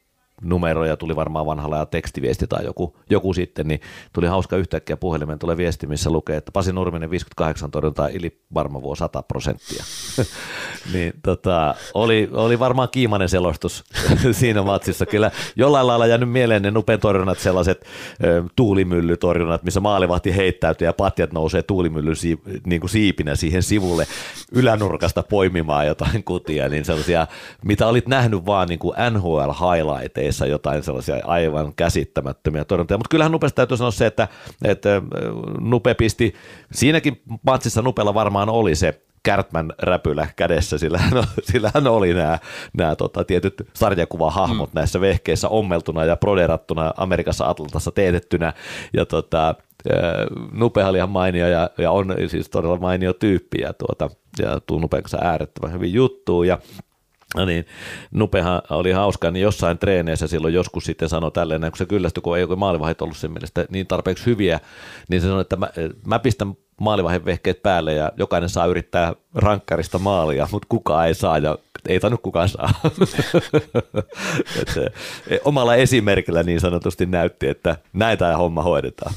numeroja, 0.44 0.98
tuli 0.98 1.16
varmaan 1.16 1.46
vanhalla 1.46 1.78
ja 1.78 1.86
tekstiviesti 1.86 2.48
tai 2.48 2.66
joku, 2.66 2.98
joku 3.10 3.34
sitten, 3.34 3.68
niin 3.68 3.82
tuli 4.14 4.28
hauska 4.28 4.58
yhtäkkiä 4.58 4.98
puhelimen 4.98 5.40
tulee 5.40 5.58
viesti, 5.58 5.88
missä 5.88 6.10
lukee, 6.10 6.38
että 6.38 6.52
Pasi 6.52 6.74
Nurminen 6.74 7.12
58 7.12 7.72
torjuntaa, 7.72 8.08
Ili 8.08 8.42
vuo 8.54 8.96
100 8.96 9.24
prosenttia. 9.24 9.84
niin 10.94 11.14
tota, 11.24 11.76
oli, 11.94 12.30
oli 12.34 12.60
varmaan 12.60 12.90
kiimainen 12.92 13.30
selostus 13.30 13.84
siinä 14.32 14.62
matsissa. 14.62 15.06
Kyllä 15.06 15.32
jollain 15.56 15.88
lailla 15.88 16.08
jäänyt 16.08 16.30
mieleen 16.30 16.62
ne 16.62 16.72
nupen 16.72 17.00
torjunnat, 17.00 17.40
sellaiset 17.40 17.86
tuulimyllytorjunnat, 18.56 19.64
missä 19.64 19.80
maalivahti 19.80 20.36
heittäytyy 20.36 20.88
ja 20.88 20.94
patjat 20.94 21.34
nousee 21.34 21.62
tuulimyllyn 21.62 22.16
siip, 22.16 22.40
niin 22.66 22.82
kuin 22.82 22.90
siipinä 22.90 23.36
siihen 23.36 23.64
sivulle 23.64 24.08
ylänurkasta 24.52 25.24
poimimaan 25.24 25.88
jotain 25.88 26.24
kutia, 26.24 26.70
niin 26.70 26.86
sellaisia, 26.86 27.28
mitä 27.66 27.88
olit 27.88 28.08
nähnyt 28.08 28.46
vaan 28.46 28.68
niin 28.68 28.80
kuin 28.80 28.96
NHL 29.12 29.94
pelissä 30.32 30.46
jotain 30.46 30.84
sellaisia 30.84 31.16
aivan 31.24 31.74
käsittämättömiä 31.76 32.66
torjuntoja. 32.66 32.98
Mutta 32.98 33.10
kyllähän 33.10 33.32
Nupesta 33.32 33.56
täytyy 33.56 33.78
sanoa 33.78 33.92
se, 33.92 34.06
että, 34.06 34.28
että 34.64 35.02
Nupe 35.60 35.94
pisti, 35.94 36.34
siinäkin 36.72 37.22
matsissa 37.44 37.82
Nupella 37.82 38.14
varmaan 38.14 38.50
oli 38.50 38.76
se 38.76 39.02
Kärtmän 39.24 39.74
räpylä 39.80 40.28
kädessä, 40.36 40.78
sillä 40.78 40.98
hän, 40.98 41.24
sillä 41.52 41.72
hän 41.74 41.88
oli 41.88 42.14
nämä, 42.14 42.40
nämä 42.78 42.96
tota, 42.96 43.24
tietyt 43.24 43.54
sarjakuvahahmot 43.74 44.74
mm. 44.74 44.78
näissä 44.80 45.02
vehkeissä 45.02 45.50
ommeltuna 45.50 46.06
ja 46.06 46.16
proderattuna 46.16 46.94
Amerikassa 46.98 47.50
Atlantassa 47.50 47.92
teetettynä. 47.92 48.54
Ja 48.94 49.06
tota, 49.06 49.56
Nupe 50.52 50.86
oli 50.86 50.98
ihan 50.98 51.10
mainio 51.10 51.48
ja, 51.48 51.70
ja 51.78 51.92
on 51.92 52.16
siis 52.28 52.50
todella 52.50 52.78
mainio 52.78 53.14
tyyppi 53.14 53.62
ja, 53.62 53.74
tuota, 53.74 54.10
ja 54.40 54.60
tuu 54.66 54.80
Nupen 54.80 55.04
kanssa 55.04 55.18
äärettömän 55.22 55.74
hyvin 55.74 55.94
juttuun. 55.94 56.48
Ja 56.48 56.60
No 57.36 57.46
niin, 57.46 57.66
Nupehan 58.12 58.62
oli 58.70 58.92
hauska, 58.92 59.32
niin 59.32 59.44
jossain 59.44 59.78
treeneissä 59.78 60.28
silloin 60.28 60.54
joskus 60.54 60.86
sitten 60.86 61.10
sanoi 61.10 61.32
tälleen, 61.32 61.62
kun 61.62 61.78
se 61.78 61.86
kyllästyi, 61.86 62.22
kun 62.22 62.38
ei 62.38 62.44
ole 62.44 62.56
maalivahit 62.56 63.02
ollut 63.02 63.18
sen 63.18 63.32
mielestä 63.32 63.66
niin 63.70 63.88
tarpeeksi 63.88 64.26
hyviä, 64.26 64.60
niin 65.10 65.22
se 65.22 65.28
sanoi, 65.28 65.42
että 65.42 65.56
mä, 65.56 65.70
mä 66.06 66.20
pistän 66.20 66.54
maalivahin 66.82 67.26
vehkeet 67.26 67.64
päälle 67.64 67.94
ja 67.94 68.12
jokainen 68.18 68.50
saa 68.50 68.66
yrittää 68.66 69.14
rankkarista 69.36 70.00
maalia, 70.00 70.48
mutta 70.52 70.66
kukaan 70.70 71.08
ei 71.08 71.14
saa 71.14 71.38
ja 71.38 71.58
ei 71.88 72.00
tainnut 72.00 72.22
kukaan 72.22 72.50
saa. 72.50 72.74
että, 74.62 74.82
omalla 75.44 75.76
esimerkillä 75.76 76.44
niin 76.44 76.60
sanotusti 76.60 77.06
näytti, 77.06 77.48
että 77.48 77.78
näin 77.94 78.18
tämä 78.18 78.38
homma 78.38 78.64
hoidetaan. 78.64 79.14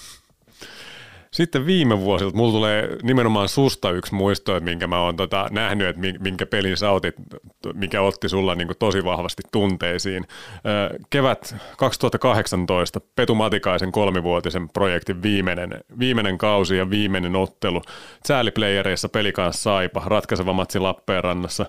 Sitten 1.35 1.67
viime 1.67 2.01
vuosilta 2.01 2.37
mulla 2.37 2.53
tulee 2.53 2.97
nimenomaan 3.03 3.49
susta 3.49 3.91
yksi 3.91 4.15
muisto, 4.15 4.57
että 4.57 4.71
minkä 4.71 4.87
mä 4.87 5.01
oon 5.01 5.17
tota 5.17 5.49
nähnyt, 5.51 5.89
että 5.89 6.03
minkä 6.21 6.47
pelin 6.47 6.77
sä 6.77 6.91
otit, 6.91 7.15
mikä 7.73 8.03
otti 8.03 8.29
sulla 8.29 8.55
niin 8.55 8.69
tosi 8.79 9.05
vahvasti 9.05 9.43
tunteisiin. 9.53 10.25
Kevät 11.11 11.57
2018, 11.77 13.01
Petu 13.17 13.35
Matikaisen 13.35 13.93
kolmivuotisen 13.93 14.69
projektin 14.69 15.23
viimeinen, 15.23 15.81
viimeinen 15.99 16.39
kausi 16.39 16.77
ja 16.77 16.91
viimeinen 16.91 17.37
ottelu. 17.37 17.83
Sääliplayereissa 18.27 19.09
peli 19.09 19.33
kanssa 19.33 19.63
Saipa, 19.63 20.03
ratkaiseva 20.07 20.53
matsi 20.53 20.79
Lappeenrannassa. 20.79 21.67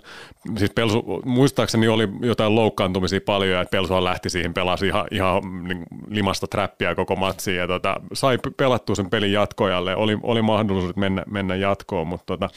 Siis 0.58 0.72
Pelsu, 0.72 1.22
muistaakseni 1.26 1.88
oli 1.88 2.08
jotain 2.22 2.56
loukkaantumisia 2.56 3.22
paljon, 3.26 3.62
että 3.62 3.72
Pelsuhan 3.72 4.04
lähti 4.04 4.30
siihen, 4.30 4.54
pelasi 4.54 4.88
ihan, 4.88 5.06
ihan 5.12 5.42
niin 5.68 5.84
limasta 6.10 6.48
trappia 6.48 6.96
koko 6.96 7.16
matsiin 7.16 7.58
ja 7.58 7.68
tota, 7.68 7.96
sai 8.14 8.38
pelattua 8.58 8.96
sen 8.96 9.10
pelin 9.10 9.32
jatkoon 9.32 9.55
jatkoajalle. 9.56 9.96
Oli, 9.96 10.18
oli 10.24 10.42
mahdollisuus 10.42 10.96
mennä, 10.96 11.24
mennä 11.28 11.56
jatkoon, 11.56 12.08
mutta 12.08 12.26
tota, 12.26 12.50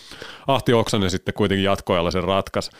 Ahti 0.46 0.72
Oksanen 0.72 1.11
sitten 1.11 1.34
kuitenkin 1.34 1.64
jatkoajalla 1.64 2.11
sen 2.11 2.24
ratkaisi 2.24 2.70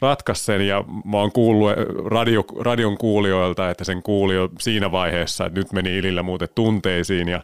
ratkas 0.00 0.46
sen 0.46 0.66
ja 0.66 0.84
mä 1.04 1.16
oon 1.16 1.32
kuullut 1.32 1.70
radio, 2.04 2.44
radion 2.60 2.98
kuulijoilta, 2.98 3.70
että 3.70 3.84
sen 3.84 4.02
kuuli 4.02 4.34
jo 4.34 4.48
siinä 4.58 4.92
vaiheessa, 4.92 5.46
että 5.46 5.58
nyt 5.58 5.72
meni 5.72 5.98
Ilillä 5.98 6.22
muuten 6.22 6.48
tunteisiin 6.54 7.28
ja 7.28 7.40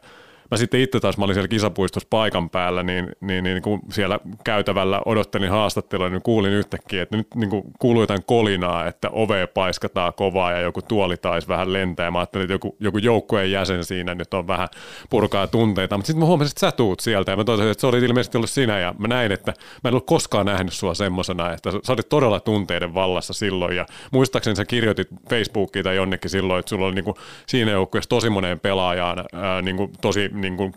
mä 0.51 0.57
sitten 0.57 0.81
itse 0.81 1.01
taas, 1.01 1.19
mä 1.19 1.25
olin 1.25 1.35
siellä 1.35 1.49
kisapuistossa 1.49 2.07
paikan 2.11 2.51
päällä, 2.51 2.83
niin, 2.83 3.13
niin, 3.21 3.45
niin 3.45 3.63
kun 3.63 3.81
siellä 3.91 4.19
käytävällä 4.45 5.01
odottelin 5.07 5.51
haastattelua, 5.51 6.09
niin 6.09 6.23
kuulin 6.23 6.53
yhtäkkiä, 6.53 7.03
että 7.03 7.17
nyt 7.17 7.35
niin 7.35 7.51
kuului 7.79 8.03
jotain 8.03 8.25
kolinaa, 8.27 8.87
että 8.87 9.11
ove 9.11 9.47
paiskataan 9.47 10.13
kovaa 10.17 10.53
ja 10.53 10.61
joku 10.61 10.83
tuoli 10.83 11.17
taisi 11.17 11.49
vähän 11.49 11.73
lentää. 11.73 12.11
Mä 12.11 12.19
ajattelin, 12.19 12.45
että 12.45 12.55
joku, 12.55 12.77
joku 12.81 12.99
joukkueen 12.99 13.51
jäsen 13.51 13.85
siinä 13.85 14.15
nyt 14.15 14.35
on 14.35 14.47
vähän 14.47 14.69
purkaa 15.11 15.47
tunteita, 15.47 15.97
mutta 15.97 16.07
sitten 16.07 16.21
mä 16.21 16.27
huomasin, 16.27 16.51
että 16.51 16.61
sä 16.61 16.73
tuut 16.73 17.01
sieltä. 17.01 17.33
Ja 17.33 17.37
mä 17.37 17.45
totesin, 17.45 17.71
että 17.71 17.81
se 17.81 17.87
oli 17.87 17.99
ilmeisesti 17.99 18.39
ollut 18.39 18.51
sinä. 18.51 18.79
Ja 18.79 18.95
mä 18.99 19.09
näin, 19.09 19.33
että 19.33 19.53
mä 19.85 19.89
en 19.89 19.95
ollut 19.95 20.07
koskaan 20.07 20.47
nähnyt 20.47 20.73
sua 20.73 20.95
semmosena, 20.95 21.53
että 21.53 21.71
sä 21.71 21.93
olit 21.93 22.09
todella 22.09 22.41
tunteiden 22.41 22.95
vallassa 22.95 23.33
silloin. 23.33 23.77
Ja 23.77 23.87
muistaakseni 24.13 24.57
sä 24.57 24.65
kirjoitit 24.65 25.09
Facebookiin 25.31 25.85
tai 25.85 25.97
jonnekin 25.97 26.31
silloin, 26.31 26.59
että 26.59 26.71
sulla 26.71 26.87
oli 26.87 26.95
niin 26.95 27.05
kuin 27.05 27.17
siinä 27.47 27.71
joukkueessa 27.71 28.09
tosi 28.09 28.31
moneen 28.31 28.61
pelaajaan 28.61 29.25
niin 29.63 29.77
kuin 29.77 29.93
tosi 30.01 30.31
niin 30.35 30.57
kuin, 30.57 30.75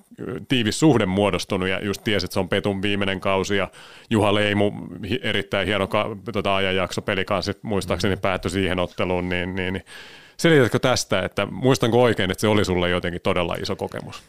tiivis 0.47 0.80
suhde 0.80 1.05
muodostunut 1.05 1.70
ja 1.70 1.86
just 1.86 2.03
tiesi, 2.03 2.26
että 2.26 2.34
se 2.34 2.39
on 2.39 2.49
Petun 2.49 2.82
viimeinen 2.82 3.20
kausi 3.20 3.58
ja 3.58 3.68
Juha 4.10 4.34
Leimu, 4.34 4.72
erittäin 5.22 5.68
hieno 5.68 5.88
ka, 5.88 6.18
tota, 6.34 6.55
ajanjakso 6.55 7.01
peli 7.01 7.26
kanssa, 7.26 7.53
muistaakseni 7.62 8.16
mm. 8.16 8.22
päättyi 8.22 8.51
siihen 8.51 8.80
otteluun, 8.80 9.30
niin, 9.30 9.55
niin, 9.55 9.74
niin 9.74 9.86
selitätkö 10.38 10.80
tästä, 10.80 11.26
että 11.26 11.45
muistanko 11.45 12.01
oikein, 12.01 12.32
että 12.32 12.41
se 12.41 12.47
oli 12.47 12.66
sulle 12.66 12.89
jotenkin 12.89 13.22
todella 13.22 13.55
iso 13.55 13.76
kokemus? 13.76 14.24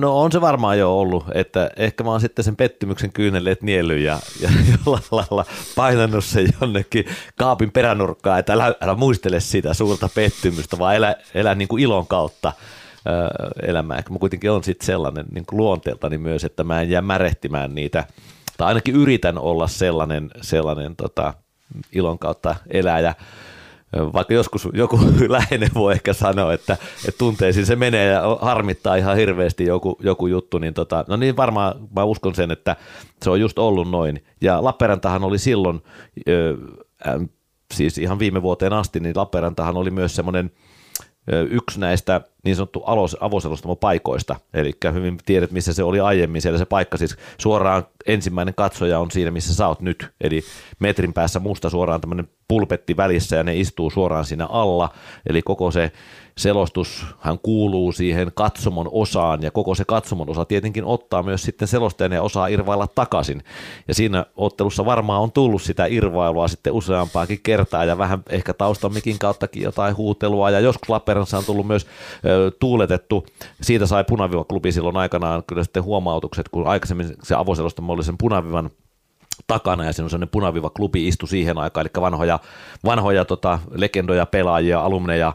No 0.00 0.20
on 0.20 0.32
se 0.32 0.40
varmaan 0.40 0.78
jo 0.78 0.98
ollut, 0.98 1.24
että 1.34 1.70
ehkä 1.76 2.04
mä 2.04 2.10
oon 2.10 2.20
sitten 2.20 2.44
sen 2.44 2.56
pettymyksen 2.56 3.12
kyynelleet 3.12 3.62
niellyt 3.62 3.98
ja, 3.98 4.18
ja 4.40 4.50
jollain 4.70 5.04
lailla 5.10 5.44
painannut 5.76 6.24
sen 6.24 6.48
jonnekin 6.60 7.04
kaapin 7.36 7.72
peränurkkaan, 7.72 8.38
että 8.38 8.52
älä, 8.52 8.74
älä 8.80 8.94
muistele 8.94 9.40
sitä 9.40 9.74
suurta 9.74 10.08
pettymystä, 10.14 10.78
vaan 10.78 10.96
elä, 10.96 11.16
elä 11.34 11.54
niin 11.54 11.68
kuin 11.68 11.82
ilon 11.82 12.06
kautta 12.06 12.52
elämää. 13.62 14.02
Mä 14.10 14.18
kuitenkin 14.18 14.50
on 14.50 14.64
sitten 14.64 14.86
sellainen 14.86 15.26
niin 15.30 15.44
luonteeltani 15.52 16.18
myös, 16.18 16.44
että 16.44 16.64
mä 16.64 16.80
en 16.80 16.90
jää 16.90 17.02
märehtimään 17.02 17.74
niitä, 17.74 18.04
tai 18.56 18.68
ainakin 18.68 18.96
yritän 18.96 19.38
olla 19.38 19.66
sellainen, 19.66 20.30
sellainen 20.40 20.96
tota, 20.96 21.34
ilon 21.92 22.18
kautta 22.18 22.56
eläjä, 22.70 23.14
vaikka 24.12 24.34
joskus 24.34 24.68
joku 24.72 24.98
läheinen 25.28 25.70
voi 25.74 25.92
ehkä 25.92 26.12
sanoa, 26.12 26.52
että, 26.52 26.76
että 27.08 27.18
tunteisiin 27.18 27.66
se 27.66 27.76
menee 27.76 28.06
ja 28.06 28.38
harmittaa 28.40 28.96
ihan 28.96 29.16
hirveästi 29.16 29.64
joku, 29.64 29.96
joku 30.00 30.26
juttu, 30.26 30.58
niin 30.58 30.74
tota, 30.74 31.04
no 31.08 31.16
niin 31.16 31.36
varmaan 31.36 31.74
mä 31.96 32.04
uskon 32.04 32.34
sen, 32.34 32.50
että 32.50 32.76
se 33.22 33.30
on 33.30 33.40
just 33.40 33.58
ollut 33.58 33.90
noin. 33.90 34.24
Ja 34.40 34.64
Lappeenrantahan 34.64 35.24
oli 35.24 35.38
silloin, 35.38 35.82
äh, 36.28 37.20
siis 37.74 37.98
ihan 37.98 38.18
viime 38.18 38.42
vuoteen 38.42 38.72
asti, 38.72 39.00
niin 39.00 39.16
Lappeenrantahan 39.16 39.76
oli 39.76 39.90
myös 39.90 40.16
semmoinen– 40.16 40.50
yksi 41.50 41.80
näistä 41.80 42.20
niin 42.44 42.56
sanottu 42.56 42.82
avoselostamo-paikoista, 43.20 44.36
eli 44.54 44.72
hyvin 44.92 45.18
tiedät, 45.26 45.50
missä 45.50 45.72
se 45.74 45.82
oli 45.82 46.00
aiemmin, 46.00 46.42
siellä 46.42 46.58
se 46.58 46.64
paikka 46.64 46.96
siis 46.96 47.16
suoraan 47.38 47.86
ensimmäinen 48.06 48.54
katsoja 48.54 48.98
on 48.98 49.10
siinä, 49.10 49.30
missä 49.30 49.54
sä 49.54 49.68
oot 49.68 49.80
nyt, 49.80 50.10
eli 50.20 50.42
metrin 50.78 51.12
päässä 51.12 51.40
musta 51.40 51.70
suoraan 51.70 52.00
tämmöinen 52.00 52.28
pulpetti 52.48 52.96
välissä 52.96 53.36
ja 53.36 53.42
ne 53.44 53.56
istuu 53.56 53.90
suoraan 53.90 54.24
siinä 54.24 54.46
alla, 54.46 54.94
eli 55.28 55.42
koko 55.42 55.70
se 55.70 55.92
selostus, 56.38 57.06
hän 57.20 57.38
kuuluu 57.38 57.92
siihen 57.92 58.32
katsomon 58.34 58.88
osaan 58.92 59.42
ja 59.42 59.50
koko 59.50 59.74
se 59.74 59.84
katsomon 59.84 60.30
osa 60.30 60.44
tietenkin 60.44 60.84
ottaa 60.84 61.22
myös 61.22 61.42
sitten 61.42 61.68
selostajan 61.68 62.12
ja 62.12 62.22
osaa 62.22 62.46
irvailla 62.46 62.86
takaisin. 62.86 63.42
Ja 63.88 63.94
siinä 63.94 64.26
ottelussa 64.36 64.84
varmaan 64.84 65.22
on 65.22 65.32
tullut 65.32 65.62
sitä 65.62 65.86
irvailua 65.86 66.48
sitten 66.48 66.72
useampaakin 66.72 67.40
kertaa 67.42 67.84
ja 67.84 67.98
vähän 67.98 68.22
ehkä 68.30 68.52
taustamikin 68.52 69.18
kauttakin 69.18 69.62
jotain 69.62 69.96
huutelua 69.96 70.50
ja 70.50 70.60
joskus 70.60 70.88
Lappeenrannassa 70.88 71.38
on 71.38 71.44
tullut 71.44 71.66
myös 71.66 71.86
ö, 72.24 72.50
tuuletettu. 72.60 73.26
Siitä 73.60 73.86
sai 73.86 74.04
punaviva-klubi 74.04 74.72
silloin 74.72 74.96
aikanaan 74.96 75.42
kyllä 75.46 75.64
sitten 75.64 75.84
huomautukset, 75.84 76.48
kun 76.48 76.66
aikaisemmin 76.66 77.16
se 77.22 77.34
avoselostamo 77.34 77.92
oli 77.92 78.04
sen 78.04 78.18
punavivan 78.18 78.70
takana 79.46 79.84
ja 79.84 79.92
siinä 79.92 80.04
on 80.04 80.10
sellainen 80.10 80.28
punaviva 80.28 80.70
klubi 80.70 81.08
istu 81.08 81.26
siihen 81.26 81.58
aikaan, 81.58 81.86
eli 81.86 82.02
vanhoja, 82.02 82.38
vanhoja 82.84 83.24
tota, 83.24 83.58
legendoja, 83.70 84.26
pelaajia, 84.26 84.80
alumneja, 84.80 85.32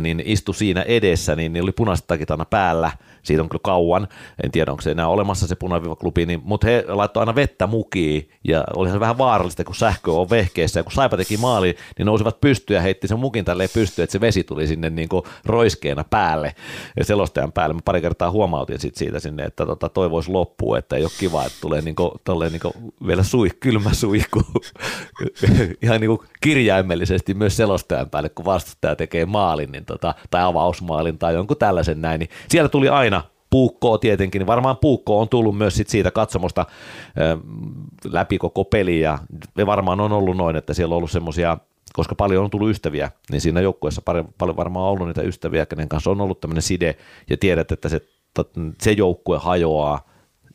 niin 0.00 0.22
istu 0.24 0.52
siinä 0.52 0.82
edessä, 0.82 1.36
niin, 1.36 1.52
niin 1.52 1.62
oli 1.62 1.72
punaiset 1.72 2.06
takit 2.06 2.30
aina 2.30 2.44
päällä– 2.44 2.90
siitä 3.22 3.42
on 3.42 3.48
kyllä 3.48 3.62
kauan, 3.64 4.08
en 4.44 4.50
tiedä 4.50 4.70
onko 4.70 4.80
se 4.80 4.90
enää 4.90 5.08
olemassa 5.08 5.46
se 5.46 5.54
punaviivaklubi, 5.54 6.26
niin, 6.26 6.40
mutta 6.44 6.66
he 6.66 6.84
laittoi 6.88 7.20
aina 7.20 7.34
vettä 7.34 7.66
mukiin. 7.66 8.30
Ja 8.44 8.64
oli 8.76 8.90
se 8.90 9.00
vähän 9.00 9.18
vaarallista, 9.18 9.64
kun 9.64 9.74
sähkö 9.74 10.12
on 10.12 10.30
vehkeessä. 10.30 10.80
Ja 10.80 10.84
kun 10.84 10.92
Saipa 10.92 11.16
teki 11.16 11.36
maali, 11.36 11.76
niin 11.98 12.06
nousivat 12.06 12.40
pystyä 12.40 12.76
ja 12.76 12.82
heitti 12.82 13.08
sen 13.08 13.18
mukin 13.18 13.44
tälleen 13.44 13.68
pystyä, 13.74 14.02
että 14.02 14.12
se 14.12 14.20
vesi 14.20 14.44
tuli 14.44 14.66
sinne 14.66 14.90
niin 14.90 15.08
kuin 15.08 15.22
roiskeena 15.44 16.04
päälle 16.04 16.54
ja 16.96 17.04
selostajan 17.04 17.52
päälle. 17.52 17.74
Mä 17.74 17.80
pari 17.84 18.00
kertaa 18.00 18.30
huomautin 18.30 18.78
sit 18.78 18.94
siitä 18.94 19.20
sinne, 19.20 19.44
että 19.44 19.66
tota, 19.66 19.88
toi 19.88 20.10
voisi 20.10 20.30
loppua, 20.30 20.78
että 20.78 20.96
ei 20.96 21.02
ole 21.02 21.10
kiva, 21.18 21.44
että 21.44 21.58
tulee 21.60 21.80
niin 21.80 21.94
kuin, 21.94 22.10
niin 22.50 22.60
kuin 22.60 22.92
vielä 23.06 23.22
sui, 23.22 23.48
kylmä 23.60 23.92
suihku. 23.92 24.42
Ihan 25.82 26.00
niin 26.00 26.08
kuin 26.08 26.20
kirjaimellisesti 26.40 27.34
myös 27.34 27.56
selostajan 27.56 28.10
päälle, 28.10 28.28
kun 28.28 28.44
vastustaja 28.44 28.96
tekee 28.96 29.26
maalin 29.26 29.72
niin 29.72 29.84
tota, 29.84 30.14
tai 30.30 30.42
avausmaalin 30.42 31.18
tai 31.18 31.34
jonkun 31.34 31.56
tällaisen 31.56 32.00
näin, 32.00 32.18
niin 32.18 32.30
siellä 32.48 32.68
tuli 32.68 32.88
aina 32.88 33.11
puukkoa 33.52 33.98
tietenkin, 33.98 34.38
niin 34.38 34.46
varmaan 34.46 34.76
puukko 34.76 35.20
on 35.20 35.28
tullut 35.28 35.58
myös 35.58 35.74
sit 35.74 35.88
siitä 35.88 36.10
katsomosta 36.10 36.66
läpi 38.04 38.38
koko 38.38 38.64
peli 38.64 39.00
ja 39.00 39.18
varmaan 39.66 40.00
on 40.00 40.12
ollut 40.12 40.36
noin, 40.36 40.56
että 40.56 40.74
siellä 40.74 40.92
on 40.92 40.96
ollut 40.96 41.10
semmoisia 41.10 41.58
koska 41.92 42.14
paljon 42.14 42.44
on 42.44 42.50
tullut 42.50 42.70
ystäviä, 42.70 43.10
niin 43.30 43.40
siinä 43.40 43.60
joukkueessa 43.60 44.02
paljon, 44.38 44.56
varmaan 44.56 44.86
on 44.86 44.92
ollut 44.92 45.06
niitä 45.06 45.22
ystäviä, 45.22 45.66
kenen 45.66 45.88
kanssa 45.88 46.10
on 46.10 46.20
ollut 46.20 46.40
tämmöinen 46.40 46.62
side, 46.62 46.96
ja 47.30 47.36
tiedät, 47.36 47.72
että 47.72 47.88
se, 47.88 48.00
se 48.80 48.92
joukkue 48.92 49.38
hajoaa 49.38 50.08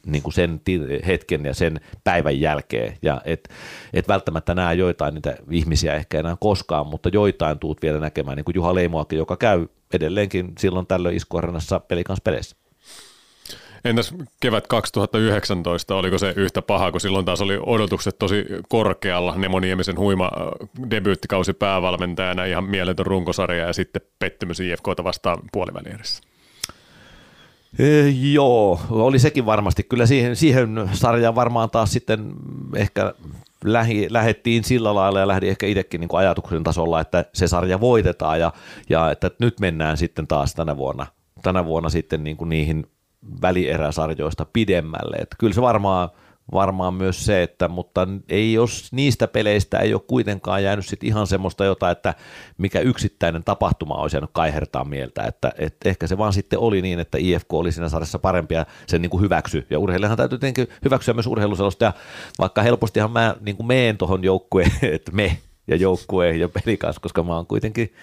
niin 0.05 0.23
kuin 0.23 0.33
sen 0.33 0.61
hetken 1.07 1.45
ja 1.45 1.53
sen 1.53 1.79
päivän 2.03 2.39
jälkeen, 2.39 2.97
ja 3.01 3.21
et, 3.25 3.49
et 3.93 4.07
välttämättä 4.07 4.55
näe 4.55 4.75
joitain 4.75 5.13
niitä 5.13 5.37
ihmisiä 5.51 5.93
ehkä 5.93 6.19
enää 6.19 6.37
koskaan, 6.39 6.87
mutta 6.87 7.09
joitain 7.13 7.59
tuut 7.59 7.81
vielä 7.81 7.99
näkemään, 7.99 8.37
niin 8.37 8.45
kuin 8.45 8.55
Juha 8.55 8.75
Leimoakin, 8.75 9.19
joka 9.19 9.37
käy 9.37 9.67
edelleenkin 9.93 10.53
silloin 10.57 10.87
tällöin 10.87 11.17
iskuarenassa 11.17 11.79
pelikans 11.79 12.21
peleissä. 12.23 12.66
Entäs 13.85 14.13
kevät 14.39 14.67
2019, 14.67 15.95
oliko 15.95 16.17
se 16.17 16.33
yhtä 16.35 16.61
paha, 16.61 16.91
kun 16.91 17.01
silloin 17.01 17.25
taas 17.25 17.41
oli 17.41 17.59
odotukset 17.65 18.19
tosi 18.19 18.45
korkealla, 18.69 19.35
Nemo 19.37 19.59
Niemisen 19.59 19.97
huima 19.97 20.31
debyyttikausi 20.91 21.53
päävalmentajana, 21.53 22.45
ihan 22.45 22.63
mieletön 22.63 23.05
runkosarja 23.05 23.67
ja 23.67 23.73
sitten 23.73 24.01
pettymys 24.19 24.59
IFKta 24.59 25.03
vastaan 25.03 25.39
puolivälierissä? 25.51 26.23
E, 27.79 28.09
joo, 28.09 28.79
oli 28.89 29.19
sekin 29.19 29.45
varmasti. 29.45 29.83
Kyllä 29.83 30.05
siihen, 30.05 30.35
siihen 30.35 30.89
sarjaan 30.93 31.35
varmaan 31.35 31.69
taas 31.69 31.91
sitten 31.91 32.33
ehkä 32.75 33.13
lähi, 33.63 34.07
lähettiin 34.09 34.63
sillä 34.63 34.95
lailla 34.95 35.19
ja 35.19 35.27
lähdin 35.27 35.49
ehkä 35.49 35.65
itsekin 35.65 36.01
niin 36.01 36.09
ajatuksen 36.13 36.63
tasolla, 36.63 37.01
että 37.01 37.25
se 37.33 37.47
sarja 37.47 37.79
voitetaan 37.79 38.39
ja, 38.39 38.53
ja 38.89 39.11
että 39.11 39.31
nyt 39.39 39.59
mennään 39.59 39.97
sitten 39.97 40.27
taas 40.27 40.55
tänä 40.55 40.77
vuonna, 40.77 41.07
tänä 41.41 41.65
vuonna 41.65 41.89
sitten 41.89 42.23
niin 42.23 42.37
kuin 42.37 42.49
niihin 42.49 42.87
välieräsarjoista 43.41 44.45
pidemmälle. 44.53 45.17
Että 45.17 45.35
kyllä 45.39 45.53
se 45.53 45.61
varmaan 45.61 46.09
varmaan 46.51 46.93
myös 46.93 47.25
se, 47.25 47.43
että 47.43 47.67
mutta 47.67 48.07
ei 48.29 48.53
jos 48.53 48.91
niistä 48.91 49.27
peleistä 49.27 49.79
ei 49.79 49.93
ole 49.93 50.01
kuitenkaan 50.07 50.63
jäänyt 50.63 50.85
sit 50.85 51.03
ihan 51.03 51.27
semmoista 51.27 51.65
jotain, 51.65 51.91
että 51.91 52.13
mikä 52.57 52.79
yksittäinen 52.79 53.43
tapahtuma 53.43 53.95
olisi 53.95 54.15
jäänyt 54.15 54.29
kaihertaa 54.33 54.85
mieltä, 54.85 55.23
että, 55.23 55.51
että 55.57 55.89
ehkä 55.89 56.07
se 56.07 56.17
vaan 56.17 56.33
sitten 56.33 56.59
oli 56.59 56.81
niin, 56.81 56.99
että 56.99 57.17
IFK 57.17 57.53
oli 57.53 57.71
siinä 57.71 57.89
sarjassa 57.89 58.19
parempi 58.19 58.55
ja 58.55 58.65
sen 58.87 59.01
niin 59.01 59.09
kuin 59.09 59.23
hyväksy, 59.23 59.67
ja 59.69 59.79
urheilijahan 59.79 60.17
täytyy 60.17 60.37
tietenkin 60.37 60.75
hyväksyä 60.85 61.13
myös 61.13 61.27
urheiluselosta, 61.27 61.85
ja 61.85 61.93
vaikka 62.39 62.61
helpostihan 62.61 63.11
mä 63.11 63.35
niin 63.41 63.55
kuin 63.55 63.67
meen 63.67 63.97
tuohon 63.97 64.23
joukkueen, 64.23 64.71
että 64.95 65.11
me 65.11 65.37
ja 65.67 65.75
joukkueen 65.75 66.39
ja 66.39 66.49
pelikas, 66.49 66.99
koska 66.99 67.23
mä 67.23 67.35
oon 67.35 67.47
kuitenkin 67.47 67.93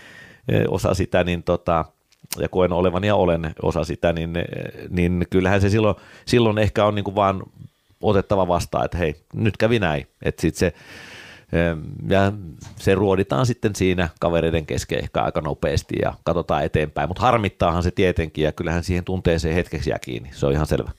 eh, 0.48 0.64
osa 0.68 0.94
sitä, 0.94 1.24
niin 1.24 1.42
tota, 1.42 1.84
ja 2.38 2.48
koen 2.48 2.72
olevani 2.72 3.06
ja 3.06 3.16
olen 3.16 3.54
osa 3.62 3.84
sitä, 3.84 4.12
niin, 4.12 4.32
niin 4.90 5.26
kyllähän 5.30 5.60
se 5.60 5.70
silloin, 5.70 5.96
silloin 6.26 6.58
ehkä 6.58 6.84
on 6.84 6.94
niin 6.94 7.04
kuin 7.04 7.14
vaan 7.14 7.42
otettava 8.00 8.48
vastaan, 8.48 8.84
että 8.84 8.98
hei, 8.98 9.16
nyt 9.34 9.56
kävi 9.56 9.78
näin. 9.78 10.06
Että 10.22 10.40
sit 10.42 10.54
se, 10.54 10.72
ja 12.08 12.32
se 12.76 12.94
ruoditaan 12.94 13.46
sitten 13.46 13.76
siinä 13.76 14.08
kavereiden 14.20 14.66
kesken 14.66 14.98
ehkä 14.98 15.22
aika 15.22 15.40
nopeasti 15.40 15.94
ja 16.02 16.14
katsotaan 16.24 16.64
eteenpäin, 16.64 17.08
mutta 17.08 17.22
harmittaahan 17.22 17.82
se 17.82 17.90
tietenkin 17.90 18.44
ja 18.44 18.52
kyllähän 18.52 18.84
siihen 18.84 19.04
tunteeseen 19.04 19.54
hetkeksi 19.54 19.90
jää 19.90 19.98
kiinni, 19.98 20.30
se 20.32 20.46
on 20.46 20.52
ihan 20.52 20.66
selvä. 20.66 20.90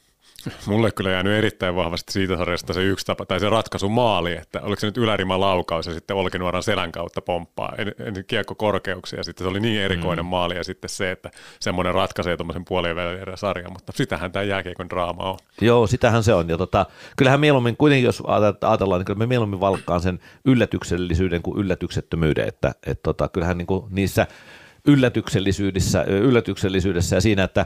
Mulle 0.68 0.92
kyllä 0.92 1.10
jäänyt 1.10 1.34
erittäin 1.34 1.76
vahvasti 1.76 2.14
siitä 2.14 2.38
sarjasta 2.38 2.74
se 2.74 2.84
yksi 2.84 3.06
tapa, 3.06 3.26
tai 3.26 3.40
se 3.40 3.50
ratkaisu 3.50 3.90
maali, 3.90 4.34
että 4.34 4.62
oliko 4.62 4.80
se 4.80 4.88
nyt 4.88 4.98
ylärima 4.98 5.40
laukaus 5.40 5.88
ja 5.88 5.94
sitten 5.94 6.16
Olkinuoran 6.16 6.64
selän 6.64 6.92
kautta 6.92 7.22
pomppaa, 7.22 7.74
ensin 8.00 8.26
kiekko 8.28 8.56
korkeuksia, 8.56 9.20
ja 9.20 9.24
sitten 9.24 9.44
se 9.44 9.50
oli 9.50 9.60
niin 9.60 9.82
erikoinen 9.82 10.26
mm. 10.26 10.30
maali, 10.30 10.56
ja 10.56 10.64
sitten 10.64 10.90
se, 10.90 11.12
että 11.12 11.32
semmoinen 11.60 11.94
ratkaisee 11.94 12.38
tuommoisen 12.38 12.66
puolien 12.66 12.96
välillä 12.96 13.36
sarjan, 13.36 13.74
mutta 13.74 13.92
sitähän 13.96 14.32
tämä 14.32 14.44
jääkiekon 14.44 14.90
draama 14.90 15.24
on. 15.24 15.38
Joo, 15.62 15.88
sitähän 15.88 16.24
se 16.24 16.34
on, 16.34 16.50
ja 16.50 16.58
tota, 16.58 16.86
kyllähän 17.18 17.40
mieluummin, 17.40 17.78
kuitenkin 17.78 18.06
jos 18.06 18.24
ajatellaan, 18.62 19.00
niin 19.00 19.06
kyllä 19.06 19.20
me 19.20 19.26
mieluummin 19.28 19.60
valkkaan 19.60 20.02
sen 20.02 20.20
yllätyksellisyyden 20.46 21.42
kuin 21.42 21.58
yllätyksettömyyden, 21.58 22.48
että 22.48 22.72
et 22.86 23.04
tota, 23.04 23.28
kyllähän 23.28 23.58
niin 23.58 23.68
kuin 23.68 23.86
niissä 23.90 24.28
yllätyksellisyydessä, 24.88 26.04
yllätyksellisyydessä 26.04 27.16
ja 27.16 27.22
siinä, 27.22 27.44
että 27.44 27.66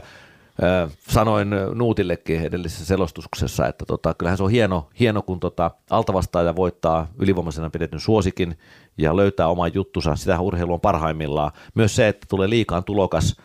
sanoin 1.08 1.50
Nuutillekin 1.74 2.40
edellisessä 2.40 2.84
selostuksessa, 2.84 3.66
että 3.66 3.84
tota, 3.86 4.14
kyllähän 4.14 4.36
se 4.36 4.42
on 4.42 4.50
hieno, 4.50 4.88
hieno 5.00 5.22
kun 5.22 5.40
tota, 5.40 5.70
altavastaaja 5.90 6.56
voittaa 6.56 7.06
ylivoimaisena 7.18 7.70
pidetyn 7.70 8.00
suosikin 8.00 8.58
ja 8.98 9.16
löytää 9.16 9.48
oman 9.48 9.74
juttusa. 9.74 10.16
Sitä 10.16 10.40
urheilu 10.40 10.72
on 10.72 10.80
parhaimmillaan. 10.80 11.52
Myös 11.74 11.96
se, 11.96 12.08
että 12.08 12.26
tulee 12.30 12.50
liikaan 12.50 12.84
tulokas– 12.84 13.36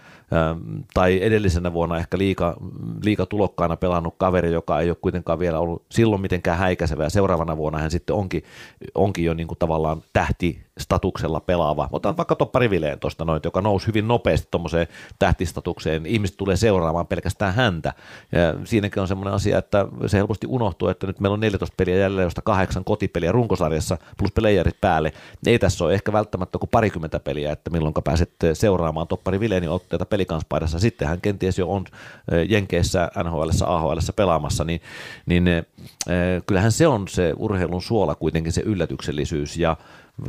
tai 0.93 1.24
edellisenä 1.24 1.74
vuonna 1.74 1.97
ehkä 1.97 2.18
liika, 2.18 2.57
liika 3.03 3.26
tulokkaana 3.26 3.78
pelannut 3.78 4.16
kaveri, 4.18 4.51
joka 4.51 4.80
ei 4.80 4.89
ole 4.89 4.97
kuitenkaan 5.01 5.39
vielä 5.39 5.59
ollut 5.59 5.86
silloin 5.91 6.22
mitenkään 6.22 6.57
häikäisevä 6.57 7.03
ja 7.03 7.09
seuraavana 7.09 7.57
vuonna 7.57 7.80
hän 7.80 7.91
sitten 7.91 8.16
onkin, 8.16 8.43
onkin 8.95 9.26
jo 9.26 9.34
niin 9.34 9.47
kuin 9.47 9.57
tavallaan 9.57 10.01
tähtistatuksella 10.76 11.39
pelaava. 11.39 11.89
Otan 11.91 12.17
vaikka 12.17 12.36
Toppari 12.36 12.69
Vileen 12.69 12.99
tuosta 12.99 13.26
noin, 13.26 13.41
joka 13.43 13.61
nousi 13.61 13.88
hyvin 13.88 14.07
nopeasti 14.07 14.47
tuommoiseen 14.51 14.88
tähtistatukseen. 15.19 16.05
Ihmiset 16.05 16.38
tulee 16.38 16.55
seuraamaan 16.55 17.07
pelkästään 17.07 17.53
häntä. 17.53 17.93
Ja 18.32 18.53
siinäkin 18.63 19.01
on 19.01 19.07
semmoinen 19.07 19.34
asia, 19.34 19.57
että 19.57 19.86
se 20.07 20.17
helposti 20.17 20.47
unohtuu, 20.47 20.88
että 20.88 21.07
nyt 21.07 21.19
meillä 21.19 21.34
on 21.34 21.39
14 21.39 21.73
peliä 21.78 21.95
jäljellä, 21.95 22.21
josta 22.21 22.41
kahdeksan 22.41 22.84
kotipeliä 22.84 23.32
runkosarjassa 23.32 23.97
plus 24.17 24.32
playerit 24.32 24.82
päälle. 24.82 25.13
Ei 25.45 25.59
tässä 25.59 25.86
ole 25.86 25.93
ehkä 25.93 26.13
välttämättä 26.13 26.57
kuin 26.57 26.69
parikymmentä 26.69 27.19
peliä, 27.19 27.51
että 27.51 27.69
milloin 27.69 27.93
pääset 28.03 28.32
seuraamaan 28.53 29.07
Toppari 29.07 29.39
Vileenin 29.39 29.69
otteita 29.69 30.05
pelikanspaidassa, 30.05 30.80
sitten 30.80 31.07
hän 31.07 31.21
kenties 31.21 31.57
jo 31.57 31.71
on 31.71 31.86
Jenkeissä, 32.49 33.11
NHL, 33.23 33.49
AHL 33.65 33.99
pelaamassa, 34.15 34.63
niin, 34.63 34.82
niin 35.26 35.49
kyllähän 36.45 36.71
se 36.71 36.88
on 36.88 37.07
se 37.07 37.34
urheilun 37.38 37.82
suola 37.82 38.15
kuitenkin 38.15 38.53
se 38.53 38.61
yllätyksellisyys 38.61 39.57
ja 39.57 39.78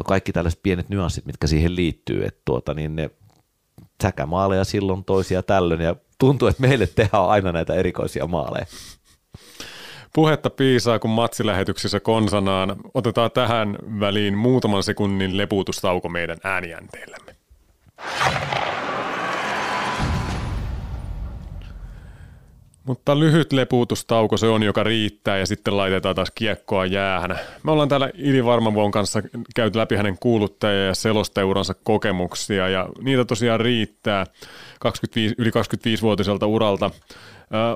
kaikki 0.07 0.33
tällaiset 0.33 0.63
pienet 0.63 0.89
nyanssit, 0.89 1.27
mitkä 1.27 1.47
siihen 1.47 1.77
liittyy, 1.77 2.25
että 2.25 2.41
tuota, 2.45 2.75
niin 2.75 2.97
ne 2.97 3.11
säkämaaleja 4.03 4.65
silloin 4.65 5.05
toisia 5.05 5.43
tällöin 5.43 5.81
ja 5.81 5.97
tuntuu, 6.19 6.49
että 6.49 6.63
meille 6.63 6.87
tehdään 6.87 7.29
aina 7.29 7.53
näitä 7.53 7.75
erikoisia 7.75 8.27
maaleja. 8.27 8.67
Puhetta 10.13 10.51
piisaa, 10.51 10.99
kun 10.99 11.11
matsilähetyksissä 11.11 12.01
konsanaan. 12.01 12.77
Otetaan 12.95 13.31
tähän 13.31 13.79
väliin 14.01 14.39
muutaman 14.39 14.83
sekunnin 14.83 15.37
lepuutustauko 15.37 16.09
meidän 16.09 16.39
äänijänteillämme. 16.45 17.37
Mutta 22.87 23.19
lyhyt 23.19 23.53
lepuutustauko 23.53 24.37
se 24.37 24.47
on, 24.47 24.63
joka 24.63 24.83
riittää 24.83 25.39
ja 25.39 25.47
sitten 25.47 25.77
laitetaan 25.77 26.15
taas 26.15 26.31
kiekkoa 26.35 26.87
jäähän. 26.87 27.39
Me 27.63 27.71
ollaan 27.73 27.89
täällä 27.89 28.11
Ili 28.15 28.45
Varmavuon 28.45 28.91
kanssa 28.91 29.23
käyty 29.55 29.79
läpi 29.79 29.97
hänen 29.97 30.17
kuuluttaja- 30.21 30.87
ja 30.87 30.95
selosteuransa 30.95 31.75
kokemuksia 31.75 32.69
ja 32.69 32.89
niitä 33.03 33.25
tosiaan 33.25 33.61
riittää 33.61 34.27
25, 34.81 35.35
yli 35.39 35.51
25-vuotiselta 35.51 36.47
uralta. 36.47 36.91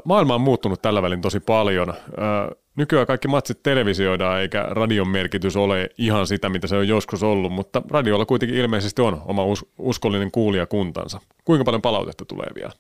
Maailma 0.05 0.35
on 0.35 0.41
muuttunut 0.41 0.83
tällä 0.83 1.03
välin 1.03 1.21
tosi 1.21 1.41
paljon. 1.41 1.95
Nykyään 2.77 3.07
kaikki 3.07 3.29
matsit 3.29 3.63
televisioidaan 3.63 4.41
eikä 4.41 4.67
radion 4.71 5.09
merkitys 5.09 5.57
ole 5.57 5.91
ihan 5.99 6.27
sitä, 6.27 6.49
mitä 6.49 6.67
se 6.67 6.77
on 6.77 6.89
joskus 6.89 7.23
ollut, 7.23 7.53
mutta 7.53 7.83
radiolla 7.91 8.27
kuitenkin 8.27 8.59
ilmeisesti 8.59 9.03
on 9.03 9.23
oma 9.25 9.43
uskollinen 9.79 10.31
kuulijakuntansa. 10.31 11.21
Kuinka 11.45 11.65
paljon 11.65 11.83
palautetta 11.83 12.25
tulee 12.25 12.49
vielä? 12.55 12.73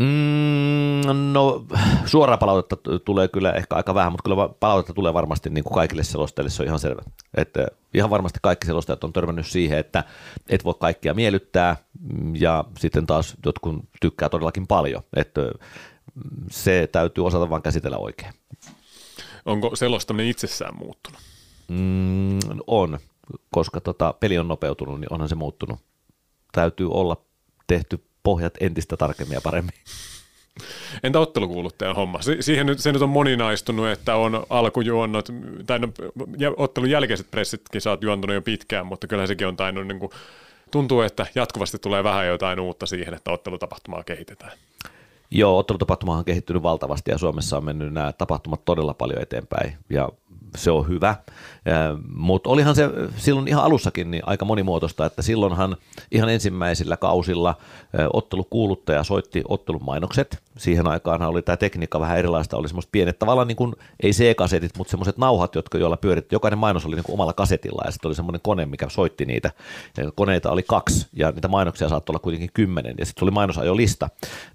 Mm, 0.00 1.32
no 1.32 1.64
suoraa 2.04 2.36
palautetta 2.36 2.98
tulee 3.04 3.28
kyllä 3.28 3.52
ehkä 3.52 3.76
aika 3.76 3.94
vähän, 3.94 4.12
mutta 4.12 4.22
kyllä 4.22 4.48
palautetta 4.60 4.94
tulee 4.94 5.14
varmasti 5.14 5.50
niin 5.50 5.64
kuin 5.64 5.74
kaikille 5.74 6.02
selostajille, 6.04 6.50
se 6.50 6.62
on 6.62 6.66
ihan 6.66 6.78
selvä. 6.78 7.02
Että 7.36 7.66
ihan 7.94 8.10
varmasti 8.10 8.38
kaikki 8.42 8.66
selostajat 8.66 9.04
on 9.04 9.12
törmännyt 9.12 9.46
siihen, 9.46 9.78
että 9.78 10.04
et 10.48 10.64
voi 10.64 10.74
kaikkia 10.80 11.14
miellyttää 11.14 11.76
ja 12.34 12.64
sitten 12.78 13.06
taas 13.06 13.34
jotkut 13.44 13.84
tykkää 14.00 14.28
todellakin 14.28 14.66
paljon. 14.66 15.02
Että 15.16 15.40
se 16.50 16.88
täytyy 16.92 17.26
osata 17.26 17.50
vain 17.50 17.62
käsitellä 17.62 17.96
oikein. 17.96 18.32
Onko 19.46 19.76
selostaminen 19.76 20.30
itsessään 20.30 20.76
muuttunut? 20.78 21.20
Mm, 21.68 22.38
on, 22.66 22.98
koska 23.50 23.80
tota, 23.80 24.14
peli 24.20 24.38
on 24.38 24.48
nopeutunut, 24.48 25.00
niin 25.00 25.12
onhan 25.12 25.28
se 25.28 25.34
muuttunut. 25.34 25.80
Täytyy 26.52 26.90
olla 26.90 27.16
tehty 27.66 28.04
pohjat 28.22 28.54
entistä 28.60 28.96
tarkemmin 28.96 29.34
ja 29.34 29.40
paremmin. 29.40 29.74
Entä 31.02 31.20
ottelukuuluttajan 31.20 31.96
homma? 31.96 32.18
Siihen 32.40 32.66
nyt, 32.66 32.78
se 32.78 32.92
nyt 32.92 33.02
on 33.02 33.08
moninaistunut, 33.08 33.88
että 33.88 34.16
on 34.16 34.46
alkujuonnot, 34.50 35.28
tai 35.66 35.78
no, 35.78 35.88
ottelun 36.56 36.90
jälkeiset 36.90 37.30
pressitkin 37.30 37.80
sä 37.80 37.90
oot 37.90 38.02
juontunut 38.02 38.34
jo 38.34 38.42
pitkään, 38.42 38.86
mutta 38.86 39.06
kyllä 39.06 39.26
sekin 39.26 39.46
on 39.46 39.56
tainnut, 39.56 39.86
niin 39.86 39.98
kuin, 39.98 40.12
tuntuu, 40.70 41.00
että 41.00 41.26
jatkuvasti 41.34 41.78
tulee 41.78 42.04
vähän 42.04 42.26
jotain 42.26 42.60
uutta 42.60 42.86
siihen, 42.86 43.14
että 43.14 43.30
ottelutapahtumaa 43.30 44.04
kehitetään. 44.04 44.52
Joo, 45.30 45.58
ottelutapahtuma 45.58 46.16
on 46.16 46.24
kehittynyt 46.24 46.62
valtavasti 46.62 47.10
ja 47.10 47.18
Suomessa 47.18 47.56
on 47.56 47.64
mennyt 47.64 47.92
nämä 47.92 48.12
tapahtumat 48.12 48.64
todella 48.64 48.94
paljon 48.94 49.22
eteenpäin 49.22 49.76
ja 49.90 50.08
se 50.56 50.70
on 50.70 50.88
hyvä. 50.88 51.16
Mutta 52.14 52.50
olihan 52.50 52.74
se 52.74 52.90
silloin 53.16 53.48
ihan 53.48 53.64
alussakin 53.64 54.10
niin 54.10 54.22
aika 54.26 54.44
monimuotoista, 54.44 55.06
että 55.06 55.22
silloinhan 55.22 55.76
ihan 56.12 56.28
ensimmäisillä 56.28 56.96
kausilla 56.96 57.54
ottelukuuluttaja 58.12 59.04
soitti 59.04 59.42
ottelun 59.48 59.84
mainokset. 59.84 60.42
Siihen 60.58 60.86
aikaan 60.86 61.22
oli 61.22 61.42
tämä 61.42 61.56
tekniikka 61.56 62.00
vähän 62.00 62.18
erilaista, 62.18 62.56
oli 62.56 62.68
semmoista 62.68 62.90
pienet 62.92 63.18
tavallaan 63.18 63.48
niin 63.48 63.56
kuin, 63.56 63.74
ei 64.02 64.10
C-kasetit, 64.10 64.78
mutta 64.78 64.90
semmoiset 64.90 65.18
nauhat, 65.18 65.54
jotka 65.54 65.78
joilla 65.78 65.96
pyöritti. 65.96 66.34
Jokainen 66.34 66.58
mainos 66.58 66.86
oli 66.86 66.96
niin 66.96 67.04
kuin 67.04 67.14
omalla 67.14 67.32
kasetilla 67.32 67.82
ja 67.84 67.90
sitten 67.90 68.08
oli 68.08 68.14
semmoinen 68.14 68.40
kone, 68.42 68.66
mikä 68.66 68.88
soitti 68.88 69.24
niitä. 69.24 69.50
Ja 69.96 70.10
koneita 70.14 70.50
oli 70.50 70.62
kaksi 70.62 71.06
ja 71.12 71.30
niitä 71.30 71.48
mainoksia 71.48 71.88
saattoi 71.88 72.12
olla 72.12 72.22
kuitenkin 72.22 72.50
kymmenen 72.54 72.94
ja 72.98 73.06
sitten 73.06 73.24
oli 73.24 73.30
mainosajolista. 73.30 74.08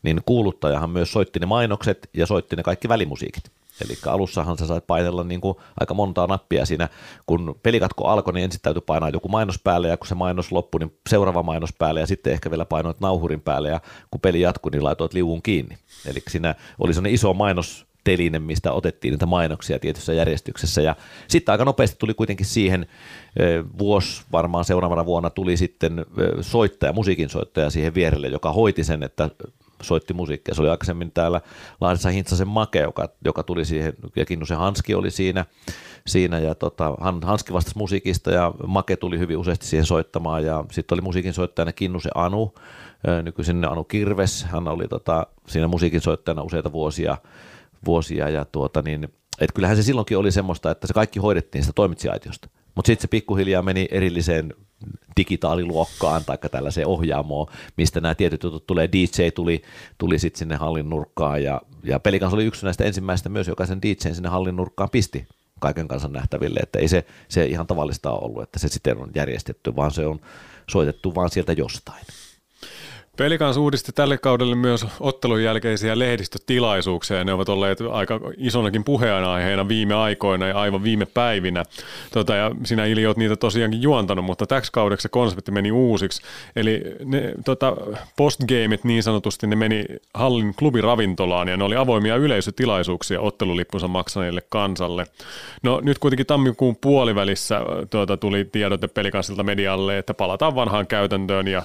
Niin 0.04 0.22
kuuluttajahan 0.26 0.90
myös 0.90 1.12
soitti 1.12 1.40
ne 1.40 1.46
mainokset 1.46 2.10
ja 2.14 2.26
soitti 2.26 2.56
ne 2.56 2.64
kaikki 2.64 2.90
välimusiikit. 2.90 3.52
Eli 3.86 3.98
alussahan 4.06 4.58
sä 4.58 4.68
sait 4.68 4.88
painella 4.88 5.24
niin 5.24 5.42
kuin 5.42 5.58
aika 5.80 5.94
montaa 5.94 6.28
nappia 6.28 6.66
siinä, 6.66 6.90
kun 7.26 7.60
pelikatko 7.64 8.08
alkoi, 8.08 8.34
niin 8.34 8.44
ensin 8.44 8.62
täytyy 8.62 8.82
painaa 8.82 9.10
joku 9.10 9.30
mainos 9.30 9.60
päälle, 9.64 9.88
ja 9.88 9.98
kun 9.98 10.08
se 10.08 10.16
mainos 10.16 10.52
loppui, 10.52 10.80
niin 10.80 10.98
seuraava 11.10 11.44
mainos 11.44 11.74
päälle, 11.78 12.00
ja 12.00 12.08
sitten 12.08 12.34
ehkä 12.34 12.52
vielä 12.52 12.66
painoit 12.66 13.00
nauhurin 13.00 13.42
päälle, 13.42 13.70
ja 13.70 13.80
kun 14.12 14.22
peli 14.22 14.42
jatkui, 14.42 14.72
niin 14.72 14.84
laitoit 14.84 15.14
liuun 15.14 15.42
kiinni. 15.42 15.78
Eli 16.06 16.24
siinä 16.28 16.56
oli 16.80 16.94
sellainen 16.94 17.14
iso 17.14 17.34
mainos 17.34 17.86
teline, 18.04 18.40
mistä 18.40 18.72
otettiin 18.72 19.12
niitä 19.12 19.26
mainoksia 19.26 19.80
tietyssä 19.80 20.14
järjestyksessä. 20.14 20.82
Ja 20.82 20.96
sitten 21.28 21.54
aika 21.54 21.66
nopeasti 21.66 21.96
tuli 22.00 22.14
kuitenkin 22.14 22.46
siihen, 22.46 22.88
vuosi 23.78 24.24
varmaan 24.32 24.66
seuraavana 24.66 25.06
vuonna 25.06 25.30
tuli 25.30 25.58
sitten 25.58 26.06
soittaja, 26.42 26.94
musiikin 26.94 27.30
soittaja 27.30 27.70
siihen 27.70 27.94
vierelle, 27.94 28.28
joka 28.28 28.54
hoiti 28.54 28.84
sen, 28.84 29.04
että 29.04 29.30
soitti 29.82 30.14
musiikkia. 30.14 30.56
Se 30.56 30.62
oli 30.62 30.70
aikaisemmin 30.70 31.12
täällä 31.12 31.42
Lahdessa 31.82 32.10
Hintsasen 32.10 32.48
Make, 32.48 32.80
joka, 32.80 33.10
joka 33.26 33.44
tuli 33.44 33.66
siihen, 33.66 33.94
ja 34.16 34.26
Kinnusen 34.26 34.58
Hanski 34.58 34.96
oli 34.96 35.12
siinä, 35.12 35.46
siinä 36.08 36.40
ja 36.40 36.56
tota, 36.56 36.96
Hanski 37.24 37.54
vastasi 37.54 37.78
musiikista 37.78 38.32
ja 38.32 38.54
Make 38.68 38.96
tuli 38.96 39.20
hyvin 39.20 39.38
useasti 39.38 39.66
siihen 39.66 39.86
soittamaan 39.86 40.46
ja 40.46 40.66
sitten 40.72 40.96
oli 40.96 41.02
musiikin 41.02 41.34
soittajana 41.34 41.72
Kinnusen 41.72 42.12
Anu, 42.16 42.54
nykyisin 43.24 43.66
Anu 43.66 43.84
Kirves, 43.84 44.44
hän 44.44 44.68
oli 44.68 44.88
tota, 44.88 45.28
siinä 45.48 45.68
musiikin 45.68 46.02
soittajana 46.02 46.42
useita 46.42 46.72
vuosia, 46.72 47.18
vuosia 47.86 48.30
ja 48.30 48.46
tuota, 48.46 48.82
niin, 48.82 49.08
Et 49.40 49.52
kyllähän 49.52 49.78
se 49.78 49.84
silloinkin 49.84 50.18
oli 50.18 50.32
semmoista, 50.32 50.72
että 50.72 50.88
se 50.88 50.94
kaikki 50.94 51.20
hoidettiin 51.20 51.64
sitä 51.64 51.74
toimitsiaitiosta. 51.74 52.50
Mutta 52.76 52.88
sitten 52.88 53.02
se 53.02 53.08
pikkuhiljaa 53.08 53.62
meni 53.62 53.88
erilliseen 53.92 54.54
digitaaliluokkaan 55.18 56.26
tai 56.26 56.38
tällaiseen 56.52 56.88
ohjaamoon, 56.88 57.48
mistä 57.78 58.02
nämä 58.02 58.16
tietyt 58.16 58.44
jutut 58.44 58.68
tulee. 58.68 58.90
DJ 58.92 59.30
tuli, 59.36 59.62
tuli 59.98 60.20
sitten 60.20 60.40
sinne 60.40 60.56
hallin 60.56 60.90
nurkkaan 60.90 61.44
ja, 61.44 61.62
ja 61.84 62.00
Pelikans 62.00 62.34
oli 62.34 62.46
yksi 62.46 62.66
näistä 62.66 62.84
ensimmäistä 62.84 63.30
myös, 63.30 63.48
joka 63.48 63.66
sen 63.66 63.82
DJ 63.82 64.14
sinne 64.14 64.30
hallin 64.30 64.56
nurkkaan 64.56 64.90
pisti 64.90 65.28
kaiken 65.60 65.88
kansan 65.88 66.14
nähtäville, 66.14 66.60
että 66.64 66.80
ei 66.80 66.88
se, 66.88 67.06
se 67.28 67.46
ihan 67.46 67.68
tavallista 67.68 68.12
ole 68.12 68.26
ollut, 68.26 68.44
että 68.44 68.60
se 68.60 68.68
sitten 68.68 68.98
on 68.98 69.12
järjestetty, 69.16 69.76
vaan 69.76 69.92
se 69.92 70.06
on 70.06 70.20
soitettu 70.70 71.16
vaan 71.16 71.30
sieltä 71.30 71.54
jostain. 71.54 72.06
Pelikans 73.18 73.58
uudisti 73.58 73.92
tälle 73.92 74.18
kaudelle 74.18 74.56
myös 74.56 74.86
ottelun 75.00 75.44
jälkeisiä 75.44 76.00
lehdistötilaisuuksia, 76.00 77.24
ne 77.24 77.34
ovat 77.34 77.50
olleet 77.50 77.80
aika 77.92 78.20
isonakin 78.38 78.84
puheenaiheena 78.84 79.68
viime 79.68 79.94
aikoina 79.94 80.48
ja 80.48 80.60
aivan 80.60 80.84
viime 80.84 81.06
päivinä. 81.06 81.64
Tota, 82.14 82.36
ja 82.36 82.52
sinä 82.64 82.86
Ili 82.86 83.06
olet 83.06 83.18
niitä 83.18 83.36
tosiaankin 83.36 83.82
juontanut, 83.82 84.26
mutta 84.26 84.48
täksi 84.48 84.72
kaudeksi 84.72 85.04
se 85.04 85.10
konsepti 85.10 85.52
meni 85.52 85.72
uusiksi. 85.72 86.22
Eli 86.56 86.82
ne 87.06 87.34
tota, 87.46 87.78
postgameit 88.18 88.84
niin 88.84 89.04
sanotusti, 89.04 89.48
ne 89.48 89.56
meni 89.56 89.86
hallin 90.14 90.56
klubiravintolaan, 90.56 91.48
ja 91.48 91.58
ne 91.58 91.64
oli 91.64 91.76
avoimia 91.76 92.16
yleisötilaisuuksia 92.16 93.22
ottelulippunsa 93.22 93.88
maksaneille 93.88 94.42
kansalle. 94.50 95.06
No 95.64 95.82
nyt 95.84 96.00
kuitenkin 96.00 96.26
tammikuun 96.26 96.76
puolivälissä 96.76 97.62
tuota, 97.90 98.18
tuli 98.18 98.46
tiedote 98.46 98.88
Pelikansilta 98.88 99.44
medialle, 99.44 99.98
että 99.98 100.14
palataan 100.14 100.56
vanhaan 100.56 100.88
käytäntöön, 100.88 101.48
ja 101.48 101.64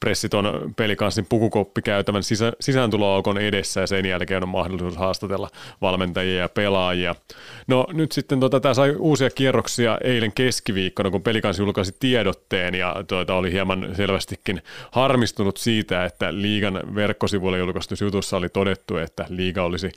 pressit 0.00 0.34
on 0.34 0.74
pelikanssin 0.76 1.26
pukukoppikäytävän 1.28 2.22
sisä, 2.22 2.52
sisääntuloaukon 2.60 3.38
edessä 3.38 3.80
ja 3.80 3.86
sen 3.86 4.06
jälkeen 4.06 4.42
on 4.42 4.48
mahdollisuus 4.48 4.96
haastatella 4.96 5.48
valmentajia 5.80 6.40
ja 6.40 6.48
pelaajia. 6.48 7.14
No 7.66 7.86
nyt 7.92 8.12
sitten 8.12 8.40
tota, 8.40 8.60
tämä 8.60 8.74
sai 8.74 8.94
uusia 8.98 9.30
kierroksia 9.30 9.98
eilen 10.04 10.32
keskiviikkona, 10.32 11.10
kun 11.10 11.22
pelikans 11.22 11.58
julkaisi 11.58 11.96
tiedotteen 12.00 12.74
ja 12.74 12.96
tuota, 13.08 13.34
oli 13.34 13.52
hieman 13.52 13.88
selvästikin 13.96 14.62
harmistunut 14.90 15.56
siitä, 15.56 16.04
että 16.04 16.34
liigan 16.34 16.80
verkkosivuilla 16.94 17.58
julkaistussa 17.58 18.04
jutussa 18.04 18.36
oli 18.36 18.48
todettu, 18.48 18.96
että 18.96 19.26
liiga 19.28 19.62
olisi 19.62 19.92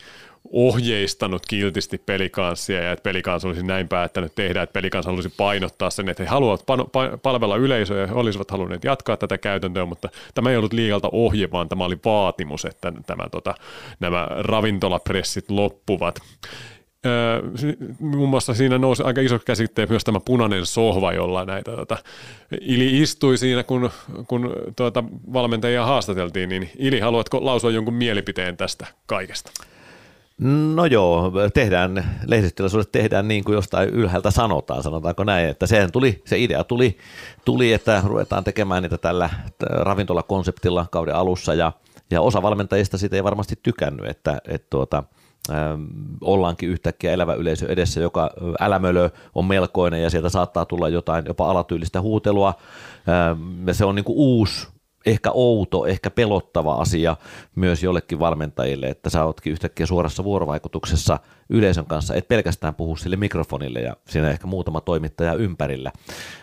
ohjeistanut 0.53 1.45
kiltisti 1.45 1.97
pelikanssia 1.97 2.83
ja 2.83 2.91
että 2.91 3.03
pelikans 3.03 3.45
olisi 3.45 3.63
näin 3.63 3.87
päättänyt 3.87 4.35
tehdä, 4.35 4.61
että 4.61 4.73
pelikans 4.73 5.05
halusi 5.05 5.29
painottaa 5.37 5.89
sen, 5.89 6.09
että 6.09 6.23
he 6.23 6.29
haluavat 6.29 6.63
palvella 7.21 7.55
yleisöä 7.55 8.01
ja 8.01 8.13
olisivat 8.13 8.51
halunneet 8.51 8.83
jatkaa 8.83 9.17
tätä 9.17 9.37
käytäntöä, 9.37 9.85
mutta 9.85 10.09
tämä 10.35 10.51
ei 10.51 10.57
ollut 10.57 10.73
liigalta 10.73 11.09
ohje, 11.11 11.51
vaan 11.51 11.69
tämä 11.69 11.85
oli 11.85 11.97
vaatimus, 12.05 12.65
että 12.65 12.93
tämä, 13.05 13.29
tota, 13.31 13.55
nämä 13.99 14.27
ravintolapressit 14.29 15.51
loppuvat. 15.51 16.19
Öö, 17.05 17.41
muun 17.99 18.29
muassa 18.29 18.53
siinä 18.53 18.77
nousi 18.77 19.03
aika 19.03 19.21
iso 19.21 19.39
käsitteen 19.39 19.89
myös 19.89 20.03
tämä 20.03 20.19
punainen 20.25 20.65
sohva, 20.65 21.13
jolla 21.13 21.45
näitä 21.45 21.71
tota, 21.71 21.97
Ili 22.61 23.01
istui 23.01 23.37
siinä, 23.37 23.63
kun, 23.63 23.89
kun 24.27 24.55
tuota, 24.75 25.03
valmentajia 25.33 25.85
haastateltiin, 25.85 26.49
niin 26.49 26.69
Ili, 26.77 26.99
haluatko 26.99 27.45
lausua 27.45 27.71
jonkun 27.71 27.93
mielipiteen 27.93 28.57
tästä 28.57 28.87
kaikesta? 29.05 29.51
No 30.37 30.85
joo, 30.85 31.31
tehdään, 31.53 32.19
lehdistötilaisuudet 32.25 32.91
tehdään 32.91 33.27
niin 33.27 33.43
kuin 33.43 33.53
jostain 33.53 33.89
ylhäältä 33.89 34.31
sanotaan, 34.31 34.83
sanotaanko 34.83 35.23
näin, 35.23 35.49
että 35.49 35.67
sehän 35.67 35.91
tuli, 35.91 36.21
se 36.25 36.39
idea 36.39 36.63
tuli, 36.63 36.97
tuli 37.45 37.73
että 37.73 38.03
ruvetaan 38.05 38.43
tekemään 38.43 38.83
niitä 38.83 38.97
tällä 38.97 39.29
ravintolakonseptilla 39.61 40.85
kauden 40.91 41.15
alussa 41.15 41.53
ja, 41.53 41.71
ja 42.11 42.21
osa 42.21 42.41
valmentajista 42.41 42.97
siitä 42.97 43.15
ei 43.15 43.23
varmasti 43.23 43.59
tykännyt, 43.63 44.05
että, 44.05 44.41
että 44.47 44.67
tuota, 44.69 45.03
ähm, 45.51 45.83
ollaankin 46.21 46.69
yhtäkkiä 46.69 47.11
elävä 47.11 47.33
yleisö 47.33 47.67
edessä, 47.67 48.01
joka 48.01 48.29
älämölö 48.59 49.09
on 49.35 49.45
melkoinen 49.45 50.01
ja 50.01 50.09
sieltä 50.09 50.29
saattaa 50.29 50.65
tulla 50.65 50.89
jotain 50.89 51.25
jopa 51.27 51.49
alatyylistä 51.51 52.01
huutelua. 52.01 52.53
Ähm, 53.09 53.69
se 53.71 53.85
on 53.85 53.95
niin 53.95 54.05
kuin 54.05 54.17
uusi 54.17 54.72
ehkä 55.05 55.31
outo, 55.31 55.85
ehkä 55.85 56.11
pelottava 56.11 56.73
asia 56.73 57.17
myös 57.55 57.83
jollekin 57.83 58.19
valmentajille, 58.19 58.87
että 58.87 59.09
sä 59.09 59.25
ootkin 59.25 59.51
yhtäkkiä 59.53 59.85
suorassa 59.85 60.23
vuorovaikutuksessa 60.23 61.19
yleisön 61.49 61.85
kanssa, 61.85 62.15
et 62.15 62.27
pelkästään 62.27 62.75
puhu 62.75 62.95
sille 62.95 63.15
mikrofonille 63.15 63.79
ja 63.79 63.95
siinä 64.07 64.29
ehkä 64.29 64.47
muutama 64.47 64.81
toimittaja 64.81 65.33
ympärillä. 65.33 65.91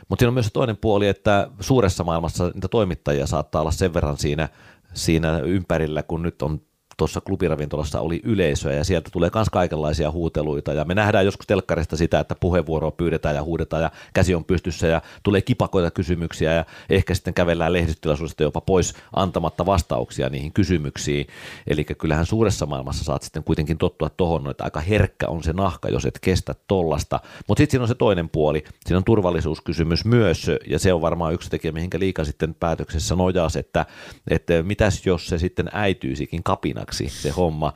Mutta 0.09 0.23
siinä 0.23 0.29
on 0.29 0.35
myös 0.35 0.51
toinen 0.53 0.77
puoli, 0.77 1.09
että 1.09 1.51
suuressa 1.61 2.05
maailmassa 2.05 2.51
niitä 2.55 2.69
toimittajia 2.69 3.27
saattaa 3.27 3.61
olla 3.61 3.71
sen 3.71 3.95
verran 3.95 4.17
siinä, 4.17 4.49
siinä 4.95 5.39
ympärillä, 5.39 6.03
kun 6.03 6.23
nyt 6.23 6.43
on 6.43 6.61
tuossa 7.01 7.21
klubiravintolassa 7.21 8.01
oli 8.01 8.21
yleisöä 8.25 8.73
ja 8.73 8.85
sieltä 8.85 9.11
tulee 9.13 9.31
myös 9.35 9.49
kaikenlaisia 9.49 10.11
huuteluita 10.11 10.73
ja 10.73 10.85
me 10.85 10.95
nähdään 10.95 11.25
joskus 11.25 11.47
telkkarista 11.47 11.97
sitä, 11.97 12.21
että 12.21 12.35
puheenvuoroa 12.35 12.91
pyydetään 12.91 13.35
ja 13.35 13.43
huudetaan 13.43 13.83
ja 13.83 13.91
käsi 14.15 14.35
on 14.35 14.45
pystyssä 14.45 14.87
ja 14.87 15.03
tulee 15.23 15.41
kipakoita 15.41 15.91
kysymyksiä 15.91 16.53
ja 16.53 16.65
ehkä 16.91 17.15
sitten 17.15 17.35
kävellään 17.35 17.73
lehdistötilaisuudesta 17.73 18.43
jopa 18.43 18.61
pois 18.61 18.95
antamatta 19.17 19.67
vastauksia 19.67 20.29
niihin 20.29 20.53
kysymyksiin. 20.53 21.27
Eli 21.67 21.85
kyllähän 21.85 22.27
suuressa 22.27 22.67
maailmassa 22.67 23.05
saat 23.05 23.23
sitten 23.23 23.45
kuitenkin 23.45 23.79
tottua 23.79 24.11
tuohon, 24.11 24.51
että 24.51 24.65
aika 24.65 24.81
herkkä 24.81 25.29
on 25.29 25.43
se 25.43 25.53
nahka, 25.53 25.89
jos 25.89 26.07
et 26.07 26.19
kestä 26.21 26.55
tollasta. 26.69 27.21
Mutta 27.49 27.61
sitten 27.61 27.71
siinä 27.71 27.83
on 27.83 27.89
se 27.89 27.95
toinen 27.95 28.29
puoli, 28.29 28.65
siinä 28.87 28.99
on 28.99 29.05
turvallisuuskysymys 29.05 30.05
myös 30.05 30.47
ja 30.67 30.79
se 30.79 30.93
on 30.93 31.01
varmaan 31.01 31.35
yksi 31.35 31.51
tekijä, 31.51 31.73
mihinkä 31.73 31.99
liika 31.99 32.25
sitten 32.25 32.55
päätöksessä 32.55 33.17
nojaas, 33.17 33.57
että, 33.57 33.87
että 34.31 34.63
mitäs 34.63 35.07
jos 35.07 35.27
se 35.27 35.39
sitten 35.39 35.71
äityisikin 35.73 36.43
kapinaksi 36.43 36.90
vaikeaksi 36.91 37.23
se 37.23 37.31
homma. 37.31 37.73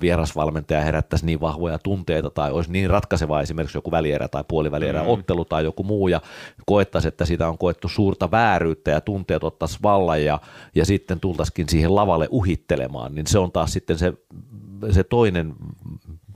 Vierasvalmentaja 0.00 0.80
herättäisi 0.80 1.26
niin 1.26 1.40
vahvoja 1.40 1.78
tunteita 1.78 2.30
tai 2.30 2.52
olisi 2.52 2.72
niin 2.72 2.90
ratkaiseva 2.90 3.40
esimerkiksi 3.40 3.78
joku 3.78 3.90
välierä 3.90 4.28
tai 4.28 4.44
puolivälierä 4.48 5.02
mm. 5.02 5.08
ottelu 5.08 5.44
tai 5.44 5.64
joku 5.64 5.82
muu 5.82 6.08
ja 6.08 6.20
koettaisi, 6.66 7.08
että 7.08 7.24
sitä 7.24 7.48
on 7.48 7.58
koettu 7.58 7.88
suurta 7.88 8.30
vääryyttä 8.30 8.90
ja 8.90 9.00
tunteet 9.00 9.44
ottaisi 9.44 9.78
vallan 9.82 10.24
ja, 10.24 10.40
ja 10.74 10.84
sitten 10.84 11.20
tultaisikin 11.20 11.68
siihen 11.68 11.94
lavalle 11.94 12.28
uhittelemaan, 12.30 13.14
niin 13.14 13.26
se 13.26 13.38
on 13.38 13.52
taas 13.52 13.72
sitten 13.72 13.98
se, 13.98 14.12
se 14.90 15.04
toinen 15.04 15.54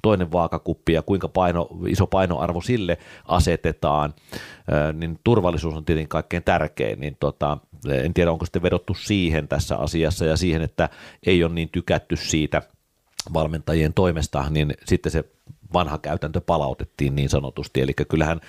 toinen 0.03 0.33
vaakakuppi 0.33 0.93
ja 0.93 1.03
kuinka 1.03 1.29
paino, 1.29 1.69
iso 1.87 2.07
painoarvo 2.07 2.61
sille 2.61 2.99
asetetaan, 3.25 4.15
niin 4.93 5.19
turvallisuus 5.25 5.75
on 5.75 5.85
tietenkin 5.85 6.09
kaikkein 6.09 6.43
tärkein, 6.43 7.01
niin 7.01 7.17
tota, 7.21 7.59
en 8.05 8.15
tiedä 8.15 8.33
onko 8.33 8.45
sitten 8.45 8.63
vedottu 8.63 8.95
siihen 8.95 9.49
tässä 9.49 9.77
asiassa 9.77 10.25
ja 10.25 10.37
siihen, 10.37 10.63
että 10.63 10.89
ei 11.27 11.45
ole 11.45 11.55
niin 11.55 11.69
tykätty 11.69 12.17
siitä 12.17 12.63
valmentajien 13.33 13.95
toimesta, 13.95 14.51
niin 14.51 14.75
sitten 14.85 15.13
se 15.13 15.25
vanha 15.73 15.99
käytäntö 15.99 16.41
palautettiin 16.41 17.15
niin 17.15 17.29
sanotusti. 17.29 17.81
Eli 17.81 17.93
kyllähän 18.09 18.41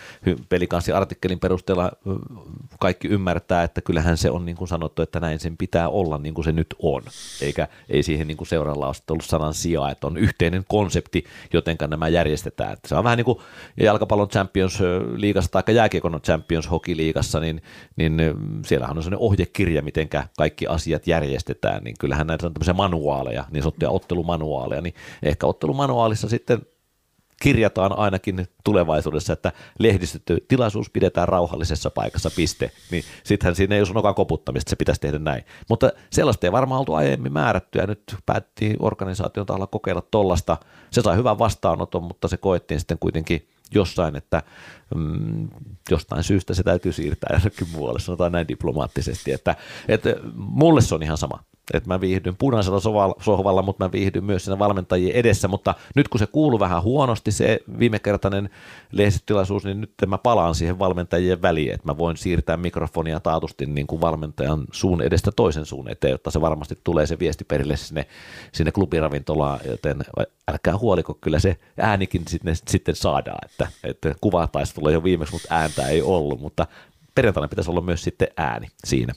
pelikanssi 0.49 0.91
artikkelin 0.91 1.39
perusteella 1.39 1.91
kaikki 2.79 3.07
ymmärtää, 3.07 3.63
että 3.63 3.81
kyllähän 3.81 4.17
se 4.17 4.31
on 4.31 4.45
niin 4.45 4.55
kuin 4.55 4.67
sanottu, 4.67 5.01
että 5.01 5.19
näin 5.19 5.39
sen 5.39 5.57
pitää 5.57 5.89
olla 5.89 6.17
niin 6.17 6.33
kuin 6.33 6.45
se 6.45 6.51
nyt 6.51 6.75
on. 6.79 7.01
Eikä 7.41 7.67
ei 7.89 8.03
siihen 8.03 8.27
niin 8.27 8.37
kuin 8.37 8.47
seuralla 8.47 8.87
ole 8.87 8.95
ollut 9.09 9.25
sanan 9.25 9.53
sijaa, 9.53 9.91
että 9.91 10.07
on 10.07 10.17
yhteinen 10.17 10.63
konsepti, 10.67 11.23
jotenka 11.53 11.87
nämä 11.87 12.07
järjestetään. 12.07 12.77
Se 12.87 12.95
on 12.95 13.03
vähän 13.03 13.17
niin 13.17 13.25
kuin 13.25 13.39
jalkapallon 13.77 14.29
Champions 14.29 14.79
liigassa 15.15 15.51
tai 15.51 15.75
jääkiekon 15.75 16.19
Champions 16.21 16.71
Hockey 16.71 16.97
liigassa, 16.97 17.39
niin, 17.39 17.61
niin 17.95 18.21
siellähän 18.65 18.97
on 18.97 19.03
sellainen 19.03 19.25
ohjekirja, 19.25 19.81
miten 19.81 20.09
kaikki 20.37 20.67
asiat 20.67 21.07
järjestetään, 21.07 21.83
niin 21.83 21.95
kyllähän 21.99 22.27
näitä 22.27 22.47
on 22.47 22.53
tämmöisiä 22.53 22.73
manuaaleja, 22.73 23.45
niin 23.51 23.63
sanottuja 23.63 23.89
ottelumanuaaleja, 23.89 24.81
niin 24.81 24.93
ehkä 25.23 25.47
ottelumanuaalissa 25.47 26.29
sitten 26.29 26.61
kirjataan 27.41 27.97
ainakin 27.97 28.47
tulevaisuudessa, 28.63 29.33
että 29.33 29.51
lehdistötilaisuus 29.79 30.89
pidetään 30.89 31.27
rauhallisessa 31.27 31.89
paikassa, 31.89 32.31
piste. 32.35 32.71
Niin 32.91 33.03
sittenhän 33.23 33.55
siinä 33.55 33.75
ei 33.75 33.81
ole 33.81 33.89
nokan 33.93 34.15
koputtamista, 34.15 34.69
se 34.69 34.75
pitäisi 34.75 35.01
tehdä 35.01 35.19
näin. 35.19 35.43
Mutta 35.69 35.91
sellaista 36.09 36.47
ei 36.47 36.51
varmaan 36.51 36.79
oltu 36.79 36.93
aiemmin 36.93 37.33
määrätty 37.33 37.79
ja 37.79 37.87
nyt 37.87 38.15
päätti 38.25 38.75
organisaation 38.79 39.45
taholla 39.45 39.67
kokeilla 39.67 40.03
tollasta. 40.11 40.57
Se 40.91 41.01
sai 41.01 41.17
hyvän 41.17 41.39
vastaanoton, 41.39 42.03
mutta 42.03 42.27
se 42.27 42.37
koettiin 42.37 42.79
sitten 42.79 42.97
kuitenkin 42.99 43.47
jossain, 43.71 44.15
että 44.15 44.43
mm, 44.95 45.47
jostain 45.91 46.23
syystä 46.23 46.53
se 46.53 46.63
täytyy 46.63 46.91
siirtää 46.91 47.29
jonnekin 47.33 47.69
muualle, 47.69 47.99
sanotaan 47.99 48.31
näin 48.31 48.47
diplomaattisesti, 48.47 49.31
että, 49.31 49.55
että 49.87 50.15
mulle 50.35 50.81
se 50.81 50.95
on 50.95 51.03
ihan 51.03 51.17
sama 51.17 51.43
että 51.73 51.89
mä 51.89 52.01
viihdyn 52.01 52.35
punaisella 52.35 52.79
sohvalla, 53.21 53.61
mutta 53.61 53.85
mä 53.85 53.91
viihdyn 53.91 54.23
myös 54.23 54.45
siinä 54.45 54.59
valmentajien 54.59 55.15
edessä, 55.15 55.47
mutta 55.47 55.75
nyt 55.95 56.07
kun 56.07 56.19
se 56.19 56.27
kuuluu 56.27 56.59
vähän 56.59 56.83
huonosti 56.83 57.31
se 57.31 57.59
viimekertainen 57.79 58.49
lehdistötilaisuus, 58.91 59.65
niin 59.65 59.81
nyt 59.81 59.93
mä 60.07 60.17
palaan 60.17 60.55
siihen 60.55 60.79
valmentajien 60.79 61.41
väliin, 61.41 61.73
että 61.73 61.87
mä 61.87 61.97
voin 61.97 62.17
siirtää 62.17 62.57
mikrofonia 62.57 63.19
taatusti 63.19 63.65
niin 63.65 63.87
kuin 63.87 64.01
valmentajan 64.01 64.63
suun 64.71 65.01
edestä 65.01 65.31
toisen 65.31 65.65
suun 65.65 65.89
eteen, 65.89 66.11
jotta 66.11 66.31
se 66.31 66.41
varmasti 66.41 66.77
tulee 66.83 67.05
se 67.05 67.19
viesti 67.19 67.43
perille 67.43 67.77
sinne, 67.77 68.05
sinne 68.51 68.71
klubiravintolaan, 68.71 69.59
joten 69.65 70.05
älkää 70.51 70.77
huoliko, 70.77 71.17
kyllä 71.21 71.39
se 71.39 71.57
äänikin 71.77 72.21
sitten, 72.27 72.55
sitten 72.55 72.95
saadaan, 72.95 73.39
että, 73.45 73.67
että 73.83 74.15
kuva 74.21 74.47
taisi 74.47 74.75
tulla 74.75 74.91
jo 74.91 75.03
viimeksi, 75.03 75.33
mutta 75.33 75.55
ääntä 75.55 75.87
ei 75.87 76.01
ollut, 76.01 76.41
mutta 76.41 76.67
perjantaina 77.15 77.47
pitäisi 77.47 77.71
olla 77.71 77.81
myös 77.81 78.03
sitten 78.03 78.27
ääni 78.37 78.67
siinä. 78.83 79.13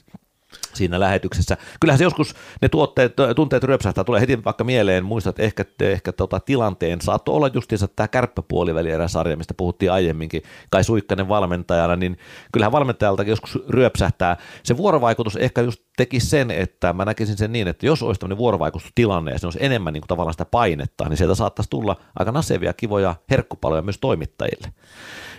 Siinä 0.73 0.99
lähetyksessä. 0.99 1.57
Kyllähän 1.79 1.97
se 1.97 2.03
joskus 2.03 2.35
ne 2.61 2.69
tuotteet, 2.69 3.13
tunteet 3.35 3.63
ryöpsähtää, 3.63 4.03
tulee 4.03 4.21
heti 4.21 4.43
vaikka 4.43 4.63
mieleen, 4.63 5.05
muistat 5.05 5.39
ehkä, 5.39 5.65
ehkä 5.79 6.11
tota, 6.11 6.39
tilanteen, 6.39 7.01
saattoi 7.01 7.35
olla 7.35 7.49
justiinsa 7.53 7.87
tämä 7.87 8.07
kärppäpuolivälierä-sarja, 8.07 9.37
mistä 9.37 9.53
puhuttiin 9.53 9.91
aiemminkin, 9.91 10.41
Kai 10.69 10.83
Suikkanen 10.83 11.27
valmentajana, 11.27 11.95
niin 11.95 12.17
kyllähän 12.51 12.71
valmentajaltakin 12.71 13.29
joskus 13.31 13.59
ryöpsähtää. 13.69 14.37
Se 14.63 14.77
vuorovaikutus 14.77 15.35
ehkä 15.35 15.61
just 15.61 15.81
teki 15.97 16.19
sen, 16.19 16.51
että 16.51 16.93
mä 16.93 17.05
näkisin 17.05 17.37
sen 17.37 17.51
niin, 17.51 17.67
että 17.67 17.85
jos 17.85 18.03
olisi 18.03 18.19
tämmöinen 18.19 18.37
vuorovaikutustilanne 18.37 19.31
ja 19.31 19.39
se 19.39 19.47
olisi 19.47 19.65
enemmän 19.65 19.93
niin 19.93 20.01
kuin 20.01 20.07
tavallaan 20.07 20.33
sitä 20.33 20.45
painetta, 20.45 21.09
niin 21.09 21.17
sieltä 21.17 21.35
saattaisi 21.35 21.69
tulla 21.69 21.95
aika 22.19 22.31
nasevia, 22.31 22.73
kivoja 22.73 23.15
herkkupaloja 23.29 23.81
myös 23.81 23.97
toimittajille 23.97 24.73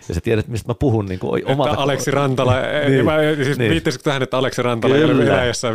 ja 0.09 0.15
sä 0.15 0.21
tiedät, 0.21 0.49
mistä 0.49 0.71
mä 0.71 0.75
puhun 0.75 1.07
niin 1.07 1.21
kuin 1.21 1.47
omalta... 1.47 1.71
Että 1.71 1.83
Aleksi 1.83 2.11
Rantala, 2.11 2.55
niin, 2.89 3.05
mä, 3.05 3.17
siis 3.45 3.59
niin. 3.59 3.71
viittaisitko 3.71 4.05
tähän, 4.05 4.23
että 4.23 4.39
Aleksi 4.39 4.63
Rantala 4.63 4.97
ei 4.97 5.05
ole 5.05 5.19
Venäjässä 5.19 5.75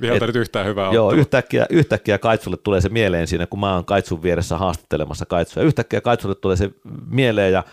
vihalta 0.00 0.26
nyt 0.26 0.36
yhtään 0.36 0.66
hyvää 0.66 0.92
Joo, 0.92 1.12
yhtäkkiä, 1.12 1.66
yhtäkkiä 1.70 2.18
Kaitsulle 2.18 2.56
tulee 2.56 2.80
se 2.80 2.88
mieleen 2.88 3.26
siinä, 3.26 3.46
kun 3.46 3.60
mä 3.60 3.74
oon 3.74 3.84
Kaitsun 3.84 4.22
vieressä 4.22 4.58
haastattelemassa 4.58 5.26
Kaitsua. 5.26 5.62
Yhtäkkiä 5.62 6.00
Kaitsulle 6.00 6.34
tulee 6.34 6.56
se 6.56 6.70
mieleen 7.10 7.52
ja 7.52 7.64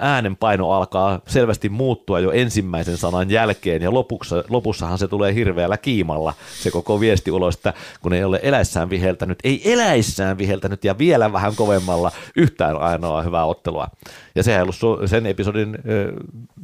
äänenpaino 0.00 0.70
alkaa 0.70 1.20
selvästi 1.26 1.68
muuttua 1.68 2.20
jo 2.20 2.30
ensimmäisen 2.30 2.96
sanan 2.96 3.30
jälkeen 3.30 3.82
ja 3.82 3.92
lopussa, 3.92 4.44
lopussahan 4.48 4.98
se 4.98 5.08
tulee 5.08 5.34
hirveällä 5.34 5.76
kiimalla 5.76 6.34
se 6.62 6.70
koko 6.70 7.00
viesti 7.00 7.30
ulos, 7.30 7.54
että 7.54 7.72
kun 8.02 8.12
ei 8.12 8.24
ole 8.24 8.40
eläissään 8.42 8.90
viheltänyt, 8.90 9.38
ei 9.44 9.72
eläissään 9.72 10.38
viheltänyt 10.38 10.84
ja 10.84 10.98
vielä 10.98 11.32
vähän 11.32 11.56
kovemmalla 11.56 12.12
yhtään 12.36 12.76
ainoa 12.76 13.22
hyvää 13.22 13.44
ottelua. 13.44 13.88
Ja 14.34 14.42
sehän 14.42 14.62
ollut 14.62 15.10
sen 15.10 15.26
episodin 15.26 15.78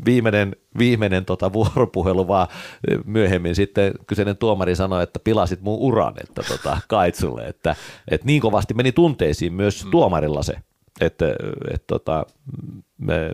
viimeinen, 0.04 0.56
viimeinen 0.78 1.24
tota 1.24 1.52
vuoropuhelu, 1.52 2.28
vaan 2.28 2.48
myöhemmin 3.04 3.54
sitten 3.54 3.92
kyseinen 4.06 4.36
tuomari 4.36 4.76
sanoi, 4.76 5.02
että 5.02 5.18
pilasit 5.18 5.60
mun 5.60 5.78
uran 5.78 6.14
että 6.22 6.42
tota, 6.48 6.78
Kaitsulle, 6.88 7.46
että, 7.46 7.76
että 8.10 8.26
niin 8.26 8.40
kovasti 8.40 8.74
meni 8.74 8.92
tunteisiin 8.92 9.52
myös 9.52 9.84
mm. 9.84 9.90
tuomarilla 9.90 10.42
se, 10.42 10.54
että, 11.00 11.26
että 11.74 11.86
tota, 11.86 12.26
me, 12.98 13.32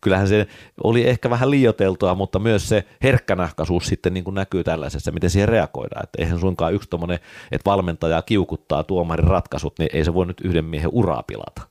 kyllähän 0.00 0.28
se 0.28 0.46
oli 0.84 1.08
ehkä 1.08 1.30
vähän 1.30 1.50
liioteltua, 1.50 2.14
mutta 2.14 2.38
myös 2.38 2.68
se 2.68 2.84
herkkänahkaisuus 3.02 3.86
sitten 3.86 4.14
niin 4.14 4.24
kuin 4.24 4.34
näkyy 4.34 4.64
tällaisessa, 4.64 5.12
miten 5.12 5.30
siihen 5.30 5.48
reagoidaan. 5.48 6.04
Että 6.04 6.22
eihän 6.22 6.40
suinkaan 6.40 6.74
yksi 6.74 6.88
tommonen, 6.88 7.18
että 7.52 7.70
valmentaja 7.70 8.22
kiukuttaa 8.22 8.84
tuomarin 8.84 9.26
ratkaisut, 9.26 9.78
niin 9.78 9.88
ei 9.92 10.04
se 10.04 10.14
voi 10.14 10.26
nyt 10.26 10.40
yhden 10.40 10.64
miehen 10.64 10.90
uraa 10.92 11.22
pilata. 11.26 11.62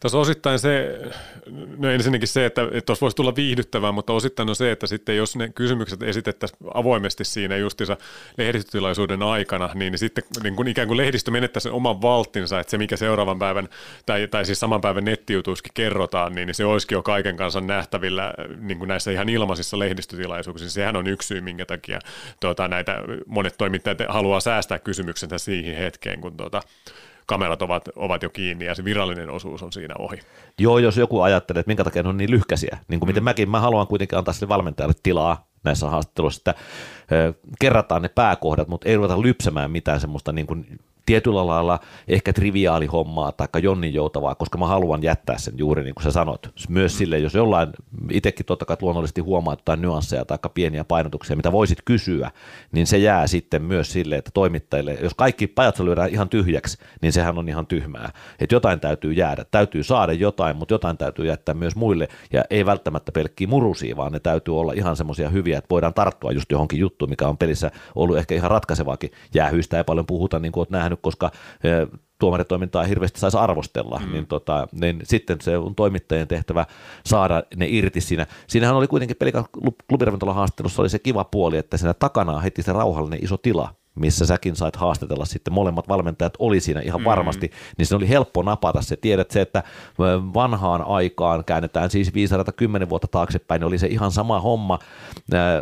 Tässä 0.00 0.18
osittain 0.18 0.58
se, 0.58 1.00
no 1.76 1.90
ensinnäkin 1.90 2.28
se, 2.28 2.46
että 2.46 2.62
tuossa 2.86 3.00
voisi 3.00 3.16
tulla 3.16 3.36
viihdyttävää, 3.36 3.92
mutta 3.92 4.12
osittain 4.12 4.48
on 4.48 4.56
se, 4.56 4.72
että 4.72 4.86
sitten 4.86 5.16
jos 5.16 5.36
ne 5.36 5.48
kysymykset 5.48 6.02
esitettäisiin 6.02 6.58
avoimesti 6.74 7.24
siinä 7.24 7.56
justiinsa 7.56 7.96
lehdistötilaisuuden 8.38 9.22
aikana, 9.22 9.70
niin 9.74 9.98
sitten 9.98 10.24
niin 10.42 10.56
kuin 10.56 10.68
ikään 10.68 10.88
kuin 10.88 10.96
lehdistö 10.96 11.30
menettää 11.30 11.60
sen 11.60 11.72
oman 11.72 12.02
valttinsa, 12.02 12.60
että 12.60 12.70
se 12.70 12.78
mikä 12.78 12.96
seuraavan 12.96 13.38
päivän, 13.38 13.68
tai, 14.06 14.28
tai 14.28 14.44
siis 14.44 14.60
saman 14.60 14.80
päivän 14.80 15.04
nettijutuissakin 15.04 15.72
kerrotaan, 15.74 16.34
niin 16.34 16.54
se 16.54 16.64
olisikin 16.64 16.96
jo 16.96 17.02
kaiken 17.02 17.36
kanssa 17.36 17.60
nähtävillä 17.60 18.34
niin 18.60 18.78
kuin 18.78 18.88
näissä 18.88 19.10
ihan 19.10 19.28
ilmaisissa 19.28 19.78
lehdistötilaisuuksissa. 19.78 20.74
Sehän 20.74 20.96
on 20.96 21.06
yksi 21.06 21.28
syy, 21.28 21.40
minkä 21.40 21.66
takia 21.66 21.98
tuota, 22.40 22.68
näitä 22.68 22.98
monet 23.26 23.54
toimittajat 23.58 23.98
haluaa 24.08 24.40
säästää 24.40 24.78
kysymyksensä 24.78 25.38
siihen 25.38 25.76
hetkeen, 25.76 26.20
kun 26.20 26.36
tuota, 26.36 26.62
kamerat 27.26 27.62
ovat, 27.62 27.88
ovat 27.96 28.22
jo 28.22 28.30
kiinni 28.30 28.64
ja 28.64 28.74
se 28.74 28.84
virallinen 28.84 29.30
osuus 29.30 29.62
on 29.62 29.72
siinä 29.72 29.94
ohi. 29.98 30.18
Joo, 30.58 30.78
jos 30.78 30.96
joku 30.96 31.20
ajattelee, 31.20 31.60
että 31.60 31.70
minkä 31.70 31.84
takia 31.84 32.02
ne 32.02 32.08
on 32.08 32.16
niin 32.16 32.30
lyhkäisiä, 32.30 32.78
niin 32.88 33.00
kuin 33.00 33.06
mm. 33.06 33.10
miten 33.10 33.24
mäkin, 33.24 33.50
mä 33.50 33.60
haluan 33.60 33.86
kuitenkin 33.86 34.18
antaa 34.18 34.34
sille 34.34 34.48
valmentajalle 34.48 34.94
tilaa 35.02 35.46
näissä 35.64 35.90
haastatteluissa, 35.90 36.50
että 36.50 36.62
kerrataan 37.60 38.02
ne 38.02 38.08
pääkohdat, 38.08 38.68
mutta 38.68 38.88
ei 38.88 38.96
ruveta 38.96 39.22
lypsämään 39.22 39.70
mitään 39.70 40.00
semmoista 40.00 40.32
niin 40.32 40.46
kuin 40.46 40.78
tietyllä 41.06 41.46
lailla 41.46 41.80
ehkä 42.08 42.32
triviaali 42.32 42.86
hommaa 42.86 43.32
tai 43.32 43.48
Jonnin 43.62 43.94
joutavaa, 43.94 44.34
koska 44.34 44.58
mä 44.58 44.66
haluan 44.66 45.02
jättää 45.02 45.38
sen 45.38 45.54
juuri 45.56 45.82
niin 45.82 45.94
kuin 45.94 46.04
sä 46.04 46.10
sanot. 46.10 46.50
Myös 46.68 46.94
mm. 46.94 46.98
sille, 46.98 47.18
jos 47.18 47.34
jollain, 47.34 47.68
itsekin 48.10 48.46
totta 48.46 48.64
kai 48.64 48.76
luonnollisesti 48.80 49.20
huomaa 49.20 49.52
jotain 49.52 49.82
nyansseja 49.82 50.24
tai 50.24 50.38
pieniä 50.54 50.84
painotuksia, 50.84 51.36
mitä 51.36 51.52
voisit 51.52 51.78
kysyä, 51.84 52.30
niin 52.72 52.86
se 52.86 52.98
jää 52.98 53.26
sitten 53.26 53.62
myös 53.62 53.92
sille, 53.92 54.16
että 54.16 54.30
toimittajille, 54.34 54.98
jos 55.02 55.14
kaikki 55.14 55.46
pajat 55.46 55.78
lyödään 55.78 56.10
ihan 56.10 56.28
tyhjäksi, 56.28 56.78
niin 57.02 57.12
sehän 57.12 57.38
on 57.38 57.48
ihan 57.48 57.66
tyhmää. 57.66 58.10
Että 58.40 58.54
jotain 58.54 58.80
täytyy 58.80 59.12
jäädä, 59.12 59.44
täytyy 59.50 59.82
saada 59.82 60.12
jotain, 60.12 60.56
mutta 60.56 60.74
jotain 60.74 60.98
täytyy 60.98 61.26
jättää 61.26 61.54
myös 61.54 61.76
muille, 61.76 62.08
ja 62.32 62.44
ei 62.50 62.66
välttämättä 62.66 63.12
pelkkiä 63.12 63.48
murusia, 63.48 63.96
vaan 63.96 64.12
ne 64.12 64.20
täytyy 64.20 64.60
olla 64.60 64.72
ihan 64.72 64.96
semmoisia 64.96 65.28
hyviä, 65.28 65.58
että 65.58 65.70
voidaan 65.70 65.94
tarttua 65.94 66.32
just 66.32 66.50
johonkin 66.50 66.78
juttuun, 66.78 67.10
mikä 67.10 67.28
on 67.28 67.38
pelissä 67.38 67.70
ollut 67.94 68.18
ehkä 68.18 68.34
ihan 68.34 68.50
ratkaisevaakin. 68.50 69.10
Jäähyistä 69.34 69.78
ei 69.78 69.84
paljon 69.84 70.06
puhuta, 70.06 70.38
niin 70.38 70.52
kuin 70.52 70.60
olet 70.60 70.70
nähnyt, 70.70 70.95
koska 70.96 71.30
tuomaritoimintaa 72.18 72.84
hirveästi 72.84 73.20
saisi 73.20 73.36
arvostella, 73.36 74.00
mm. 74.04 74.12
niin, 74.12 74.26
tota, 74.26 74.68
niin 74.72 75.00
sitten 75.04 75.40
se 75.40 75.58
on 75.58 75.74
toimittajien 75.74 76.28
tehtävä 76.28 76.66
saada 77.04 77.42
ne 77.56 77.66
irti 77.68 78.00
siinä. 78.00 78.26
Siinähän 78.46 78.76
oli 78.76 78.86
kuitenkin 78.86 79.16
pelikan 79.16 79.44
haastattelussa 80.34 80.82
oli 80.82 80.88
se 80.88 80.98
kiva 80.98 81.24
puoli, 81.24 81.56
että 81.56 81.76
siinä 81.76 81.94
takana 81.94 82.40
heti 82.40 82.62
se 82.62 82.72
rauhallinen 82.72 83.24
iso 83.24 83.36
tila, 83.36 83.74
missä 83.96 84.26
säkin 84.26 84.56
sait 84.56 84.76
haastatella 84.76 85.24
sitten, 85.24 85.54
molemmat 85.54 85.88
valmentajat 85.88 86.34
oli 86.38 86.60
siinä 86.60 86.80
ihan 86.80 87.00
mm. 87.00 87.04
varmasti, 87.04 87.50
niin 87.78 87.86
se 87.86 87.96
oli 87.96 88.08
helppo 88.08 88.42
napata 88.42 88.82
se. 88.82 88.96
Tiedät 88.96 89.30
se, 89.30 89.40
että 89.40 89.62
vanhaan 90.34 90.82
aikaan 90.82 91.44
käännetään 91.44 91.90
siis 91.90 92.14
510 92.14 92.88
vuotta 92.88 93.08
taaksepäin, 93.08 93.60
niin 93.60 93.66
oli 93.66 93.78
se 93.78 93.86
ihan 93.86 94.12
sama 94.12 94.40
homma. 94.40 94.78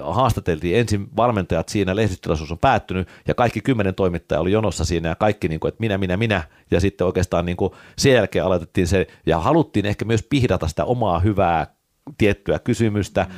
Haastateltiin 0.03 0.77
ensin 0.77 1.09
valmentajat 1.17 1.69
siinä, 1.69 1.97
lehdistötilaisuus 1.97 2.53
on 2.53 2.59
päättynyt 2.59 3.09
ja 3.29 3.35
kaikki 3.35 3.61
kymmenen 3.61 3.95
toimittajaa 3.95 4.41
oli 4.41 4.53
jonossa 4.53 4.85
siinä 4.85 5.09
ja 5.09 5.15
kaikki 5.15 5.49
niin 5.49 5.61
kuin, 5.61 5.69
että 5.69 5.81
minä, 5.81 5.99
minä, 5.99 6.17
minä 6.17 6.43
ja 6.71 6.81
sitten 6.81 7.07
oikeastaan 7.07 7.47
niin 7.47 7.57
kuin 7.57 7.73
sen 7.99 8.13
jälkeen 8.13 8.45
aloitettiin 8.45 8.87
se 8.87 9.07
ja 9.27 9.39
haluttiin 9.39 9.87
ehkä 9.87 10.05
myös 10.05 10.27
pihdata 10.31 10.69
sitä 10.69 10.85
omaa 10.85 11.19
hyvää 11.19 11.74
tiettyä 12.19 12.59
kysymystä 12.59 13.27
mm. 13.29 13.35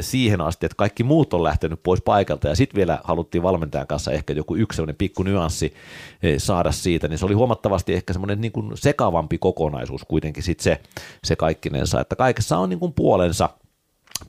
siihen 0.00 0.40
asti, 0.40 0.66
että 0.66 0.76
kaikki 0.76 1.04
muut 1.04 1.34
on 1.34 1.42
lähtenyt 1.42 1.82
pois 1.82 2.02
paikalta 2.02 2.48
ja 2.48 2.56
sitten 2.56 2.76
vielä 2.76 2.98
haluttiin 3.04 3.42
valmentajan 3.42 3.86
kanssa 3.86 4.12
ehkä 4.12 4.32
joku 4.32 4.56
yksi 4.56 4.76
sellainen 4.76 4.96
pikku 4.96 5.22
nyanssi 5.22 5.74
eh, 6.22 6.38
saada 6.38 6.72
siitä, 6.72 7.08
niin 7.08 7.18
se 7.18 7.24
oli 7.24 7.34
huomattavasti 7.34 7.94
ehkä 7.94 8.12
semmoinen 8.12 8.40
niin 8.40 8.52
kuin 8.52 8.76
sekavampi 8.76 9.38
kokonaisuus 9.38 10.04
kuitenkin 10.08 10.42
sitten 10.42 10.64
se, 10.64 10.80
se 11.24 11.36
kaikkinensa, 11.36 12.00
että 12.00 12.16
kaikessa 12.16 12.58
on 12.58 12.68
niin 12.68 12.80
kuin 12.80 12.92
puolensa– 12.92 13.50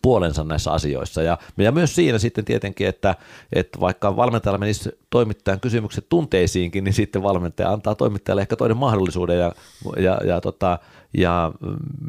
puolensa 0.01 0.43
näissä 0.43 0.71
asioissa. 0.71 1.21
Ja, 1.21 1.37
ja 1.57 1.71
myös 1.71 1.95
siinä 1.95 2.17
sitten 2.17 2.45
tietenkin, 2.45 2.87
että, 2.87 3.15
että 3.53 3.79
vaikka 3.79 4.15
valmentajalla 4.15 4.57
menisi 4.57 4.89
toimittajan 5.09 5.59
kysymykset 5.59 6.09
tunteisiinkin, 6.09 6.83
niin 6.83 6.93
sitten 6.93 7.23
valmentaja 7.23 7.71
antaa 7.71 7.95
toimittajalle 7.95 8.41
ehkä 8.41 8.55
toinen 8.55 8.77
mahdollisuuden 8.77 9.39
ja, 9.39 9.51
ja, 9.97 10.19
ja, 10.25 10.41
tota, 10.41 10.79
ja 11.13 11.51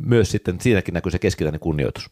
myös 0.03 0.31
sitten 0.31 0.61
siinäkin 0.61 0.95
näkyy 0.95 1.13
se 1.13 1.19
keskiläinen 1.19 1.61
kunnioitus. 1.61 2.11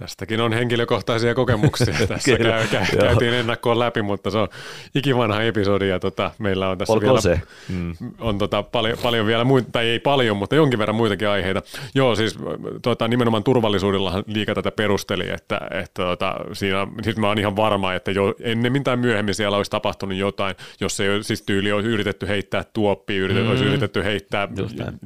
Tästäkin 0.00 0.40
on 0.40 0.52
henkilökohtaisia 0.52 1.34
kokemuksia. 1.34 1.94
Tässä 2.08 2.36
käy, 2.38 2.66
käy, 2.70 2.86
käytiin 3.00 3.34
ennakkoon 3.34 3.78
läpi, 3.78 4.02
mutta 4.02 4.30
se 4.30 4.38
on 4.38 4.48
ikivanha 4.94 5.42
episodi 5.42 5.88
ja 5.88 6.00
tota, 6.00 6.30
meillä 6.38 6.68
on 6.68 6.78
tässä 6.78 6.92
Olkoon 6.92 7.10
vielä, 7.10 7.20
se? 7.20 7.40
Mm. 7.68 7.94
on 8.18 8.38
tota, 8.38 8.62
paljon, 8.62 8.98
paljon 9.02 9.26
vielä 9.26 9.44
muita, 9.44 9.68
tai 9.72 9.86
ei 9.88 9.98
paljon, 9.98 10.36
mutta 10.36 10.54
jonkin 10.54 10.78
verran 10.78 10.96
muitakin 10.96 11.28
aiheita. 11.28 11.62
Joo, 11.94 12.14
siis 12.14 12.38
tota, 12.82 13.08
nimenomaan 13.08 13.44
turvallisuudellahan 13.44 14.24
liika 14.26 14.54
tätä 14.54 14.70
perusteli, 14.70 15.30
että, 15.30 15.60
että 15.70 16.02
tota, 16.02 16.34
siinä, 16.52 16.86
siis 17.02 17.16
mä 17.16 17.28
oon 17.28 17.38
ihan 17.38 17.56
varma, 17.56 17.94
että 17.94 18.10
jo 18.10 18.34
ennemmin 18.40 18.84
tai 18.84 18.96
myöhemmin 18.96 19.34
siellä 19.34 19.56
olisi 19.56 19.70
tapahtunut 19.70 20.18
jotain, 20.18 20.54
jos 20.80 21.00
ei 21.00 21.24
siis 21.24 21.42
tyyli 21.42 21.72
olisi 21.72 21.88
yritetty 21.88 22.28
heittää 22.28 22.64
tuoppi, 22.72 23.16
yritetty, 23.16 23.44
mm. 23.44 23.50
olisi 23.50 23.64
yritetty 23.64 24.04
heittää 24.04 24.48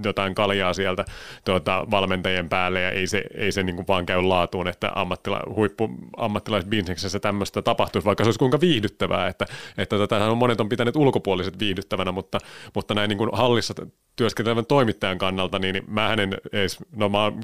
jotain 0.04 0.34
kaljaa 0.34 0.74
sieltä 0.74 1.04
tuota, 1.44 1.86
valmentajien 1.90 2.48
päälle 2.48 2.80
ja 2.80 2.90
ei 2.90 3.06
se, 3.06 3.22
ei 3.34 3.52
se 3.52 3.62
niin 3.62 3.76
kuin 3.76 3.88
vaan 3.88 4.06
käy 4.06 4.22
laatuun, 4.54 4.68
että 4.68 4.92
ammattila, 4.94 5.40
huippu 5.56 5.90
ammattilaisbisneksessä 6.16 7.20
tämmöistä 7.20 7.62
tapahtuisi, 7.62 8.06
vaikka 8.06 8.24
se 8.24 8.28
olisi 8.28 8.38
kuinka 8.38 8.60
viihdyttävää, 8.60 9.28
että, 9.28 9.46
että 9.78 9.98
tätä 9.98 10.24
on 10.24 10.38
monet 10.38 10.60
on 10.60 10.68
pitäneet 10.68 10.96
ulkopuoliset 10.96 11.58
viihdyttävänä, 11.58 12.12
mutta, 12.12 12.38
mutta 12.74 12.94
näin 12.94 13.08
niin 13.08 13.18
kuin 13.18 13.30
hallissa 13.32 13.74
työskentelevän 14.16 14.66
toimittajan 14.66 15.18
kannalta, 15.18 15.58
niin 15.58 15.82
mä 15.86 16.12
en 16.12 16.18
edes, 16.52 16.78
no 16.96 17.08
mä 17.08 17.22
oon 17.22 17.40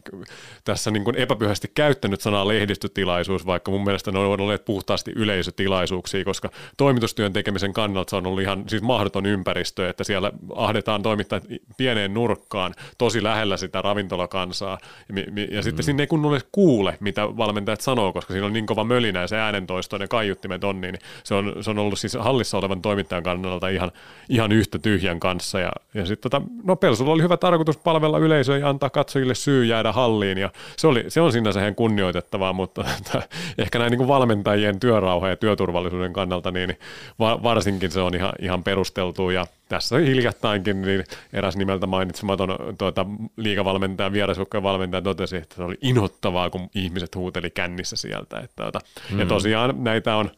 tässä 0.64 0.90
niin 0.90 1.04
kuin 1.04 1.16
epäpyhästi 1.16 1.70
käyttänyt 1.74 2.20
sanaa 2.20 2.48
lehdistötilaisuus, 2.48 3.46
vaikka 3.46 3.70
mun 3.70 3.84
mielestä 3.84 4.12
ne 4.12 4.18
on 4.18 4.40
olleet 4.40 4.64
puhtaasti 4.64 5.12
yleisötilaisuuksia, 5.16 6.24
koska 6.24 6.50
toimitustyön 6.76 7.32
tekemisen 7.32 7.72
kannalta 7.72 8.10
se 8.10 8.16
on 8.16 8.26
ollut 8.26 8.40
ihan 8.40 8.64
siis 8.68 8.82
mahdoton 8.82 9.26
ympäristö, 9.26 9.88
että 9.88 10.04
siellä 10.04 10.32
ahdetaan 10.54 11.02
toimittajat 11.02 11.44
pieneen 11.76 12.14
nurkkaan, 12.14 12.74
tosi 12.98 13.22
lähellä 13.22 13.56
sitä 13.56 13.82
ravintolakansaa. 13.82 14.78
Ja, 15.08 15.56
ja 15.56 15.62
sitten 15.62 15.82
mm. 15.82 15.86
sinne 15.86 16.02
ei 16.02 16.06
kunnolla 16.06 16.40
kuule, 16.52 16.98
mitä 17.00 17.36
valmentajat 17.36 17.80
sanoo, 17.80 18.12
koska 18.12 18.32
siinä 18.32 18.46
on 18.46 18.52
niin 18.52 18.66
kova 18.66 18.84
mölinä 18.84 19.20
ja 19.20 19.28
se 19.28 19.36
äänentoisto 19.36 19.96
ja 19.96 20.08
kaiuttimet 20.08 20.64
on, 20.64 20.80
niin 20.80 20.98
se 21.24 21.34
on, 21.34 21.54
se 21.60 21.70
on 21.70 21.78
ollut 21.78 21.98
siis 21.98 22.16
hallissa 22.20 22.58
olevan 22.58 22.82
toimittajan 22.82 23.22
kannalta 23.22 23.68
ihan, 23.68 23.90
ihan 24.28 24.52
yhtä 24.52 24.78
tyhjän 24.78 25.20
kanssa. 25.20 25.60
Ja, 25.60 25.72
ja 25.94 26.06
sitten 26.06 26.30
tota, 26.30 26.46
no 26.64 26.76
Pelsulla 26.76 27.12
oli 27.12 27.22
hyvä 27.22 27.36
tarkoitus 27.36 27.76
palvella 27.76 28.18
yleisöä 28.18 28.58
ja 28.58 28.68
antaa 28.68 28.90
katsojille 28.90 29.34
syy 29.34 29.64
jäädä 29.64 29.92
halliin 29.92 30.38
ja 30.38 30.50
se, 30.76 30.86
oli, 30.86 31.04
se 31.08 31.20
on 31.20 31.32
sinänsä 31.32 31.60
ihan 31.60 31.74
kunnioitettavaa, 31.74 32.52
mutta 32.52 32.84
ehkä 33.58 33.78
näin 33.78 33.90
niin 33.90 33.98
kuin 33.98 34.08
valmentajien 34.08 34.80
työrauha 34.80 35.28
ja 35.28 35.36
työturvallisuuden 35.36 36.12
kannalta 36.12 36.50
niin 36.50 36.78
varsinkin 37.18 37.90
se 37.90 38.00
on 38.00 38.14
ihan, 38.14 38.32
ihan 38.40 38.64
perusteltu 38.64 39.30
ja 39.30 39.46
tässä 39.70 39.98
hiljattainkin 39.98 40.82
niin 40.82 41.04
eräs 41.32 41.56
nimeltä 41.56 41.86
mainitsematon 41.86 42.74
tuota, 42.78 43.06
liikavalmentaja, 43.36 44.12
vierasjoukkojen 44.12 44.62
valmentaja 44.62 45.02
totesi, 45.02 45.36
että 45.36 45.54
se 45.54 45.62
oli 45.62 45.74
inhottavaa, 45.82 46.50
kun 46.50 46.70
ihmiset 46.74 47.16
huuteli 47.16 47.50
kännissä 47.50 47.96
sieltä. 47.96 48.38
Että, 48.38 48.62
tuota, 48.62 48.80
mm. 49.10 49.18
Ja 49.18 49.26
tosiaan 49.26 49.84
näitä 49.84 50.16
on 50.16 50.30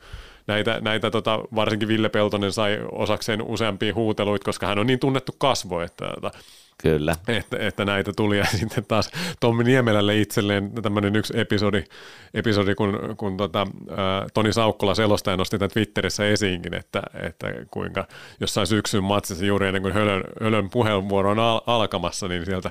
näitä, 0.46 0.80
näitä 0.80 1.10
tota, 1.10 1.38
varsinkin 1.54 1.88
Ville 1.88 2.08
Peltonen 2.08 2.52
sai 2.52 2.78
osakseen 2.92 3.42
useampia 3.42 3.94
huuteluita, 3.94 4.44
koska 4.44 4.66
hän 4.66 4.78
on 4.78 4.86
niin 4.86 4.98
tunnettu 4.98 5.32
kasvo, 5.38 5.80
että 5.80 6.04
tota, 6.14 6.30
Kyllä. 6.82 7.16
Että, 7.28 7.56
että 7.60 7.84
näitä 7.84 8.12
tuli 8.16 8.38
ja 8.38 8.44
sitten 8.60 8.84
taas 8.88 9.10
Tommi 9.40 9.64
Niemelälle 9.64 10.20
itselleen 10.20 10.72
tämmöinen 10.82 11.16
yksi 11.16 11.38
episodi, 11.40 11.84
episodi 12.34 12.74
kun, 12.74 13.14
kun 13.16 13.36
tota, 13.36 13.60
ä, 13.90 13.96
Toni 14.34 14.52
Saukkola 14.52 14.94
selostaja 14.94 15.36
nosti 15.36 15.58
tämän 15.58 15.70
Twitterissä 15.70 16.28
esiinkin, 16.28 16.74
että, 16.74 17.02
että 17.14 17.46
kuinka 17.70 18.06
jossain 18.40 18.66
syksyn 18.66 19.04
matsissa 19.04 19.44
juuri 19.44 19.66
ennen 19.66 19.82
kuin 19.82 19.94
Hölön, 19.94 20.24
Hölön 20.42 20.70
puheenvuoro 20.70 21.30
on 21.30 21.38
al- 21.38 21.60
alkamassa, 21.66 22.28
niin 22.28 22.46
sieltä 22.46 22.70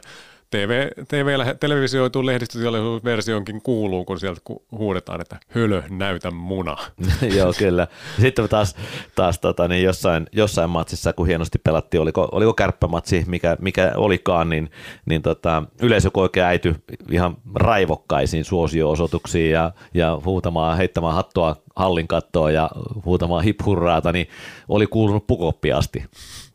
TV, 0.52 0.88
TV, 1.08 1.56
televisioitu 1.60 2.26
lehdistötilaisuusversioonkin 2.26 3.62
kuuluu, 3.62 4.06
kun 4.06 4.20
sieltä 4.20 4.42
huudetaan, 4.72 5.22
että 5.22 5.40
hölö, 5.48 5.84
näytä 5.90 6.32
muna. 6.32 6.78
Joo, 7.38 7.54
kyllä. 7.58 7.88
Sitten 8.22 8.50
taas, 8.50 8.76
taas 9.16 9.40
tota, 9.40 9.68
niin 9.68 9.84
jossain, 9.84 10.28
jossain 10.32 10.70
matsissa, 10.70 11.14
kun 11.14 11.28
hienosti 11.28 11.60
pelattiin, 11.60 12.02
oliko, 12.02 12.30
oliko 12.32 12.54
kärppämatsi, 12.54 13.24
mikä, 13.28 13.58
mikä 13.60 13.92
olikaan, 13.96 14.50
niin, 14.50 14.72
niin 15.06 15.22
tota, 15.22 15.64
yleisö 15.82 16.10
oikein 16.14 16.46
äity 16.46 16.76
ihan 17.12 17.38
raivokkaisiin 17.56 18.46
suosio-osoituksiin 18.46 19.52
ja, 19.52 19.72
ja 19.94 20.20
huutamaan, 20.26 20.78
heittämään 20.78 21.16
hattua 21.16 21.56
hallin 21.82 22.08
kattoa 22.08 22.52
ja 22.52 22.70
huutamaan 23.06 23.44
hiphurraata, 23.44 24.12
niin 24.12 24.28
oli 24.70 24.88
kuulunut 24.88 25.28
pukoppi 25.28 25.74
asti 25.74 26.04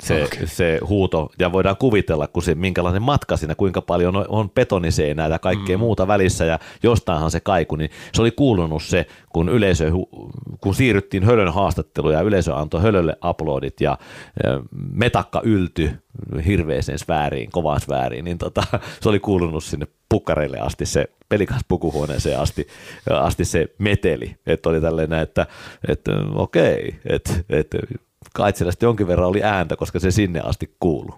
se, 0.03 0.25
okay. 0.25 0.47
se 0.47 0.79
huuto. 0.89 1.31
Ja 1.39 1.53
voidaan 1.53 1.77
kuvitella, 1.77 2.27
kun 2.27 2.43
se, 2.43 2.55
minkälainen 2.55 3.03
matka 3.03 3.37
siinä, 3.37 3.55
kuinka 3.55 3.83
paljon 3.83 4.17
on, 4.17 4.25
on 4.29 4.51
betoniseinää 4.51 5.29
ja 5.29 5.39
kaikkea 5.39 5.77
mm. 5.77 5.81
muuta 5.81 6.07
välissä 6.07 6.45
ja 6.45 6.59
jostainhan 6.83 7.31
se 7.31 7.41
kaiku, 7.41 7.77
niin 7.77 7.91
se 8.13 8.23
oli 8.23 8.31
kuulunut 8.31 8.83
se, 8.83 9.07
kun 9.33 9.49
yleisö, 9.49 9.91
kun 10.61 10.75
siirryttiin 10.75 11.25
Hölön 11.25 11.53
haastatteluun 11.53 12.15
ja 12.15 12.21
yleisö 12.21 12.57
antoi 12.57 12.83
Hölölle 12.83 13.17
uploadit 13.31 13.81
ja 13.81 13.99
metakka 14.93 15.41
ylty 15.45 15.91
hirveeseen 16.47 16.99
sfääriin, 16.99 17.51
kovaan 17.51 17.81
sfääriin, 17.81 18.25
niin 18.25 18.39
tota, 18.39 18.63
se 19.03 19.09
oli 19.09 19.21
kuulunut 19.21 19.65
sinne 19.65 19.87
pukkareille 20.09 20.59
asti 20.59 20.87
se 20.87 21.05
pelikas 21.29 21.63
pukuhuoneeseen 21.69 22.41
asti, 22.41 22.67
asti 23.11 23.45
se 23.45 23.69
meteli, 23.79 24.37
että 24.47 24.69
oli 24.69 24.81
tällainen, 24.81 25.19
että, 25.19 25.47
että 25.89 26.13
okei, 26.35 27.01
että, 27.07 27.33
että 27.49 27.79
Kaitselästä 28.35 28.87
jonkin 28.87 29.07
verran 29.07 29.29
oli 29.29 29.43
ääntä, 29.43 29.77
koska 29.77 29.99
se 30.01 30.11
sinne 30.11 30.41
asti 30.41 30.77
kuuluu. 30.81 31.15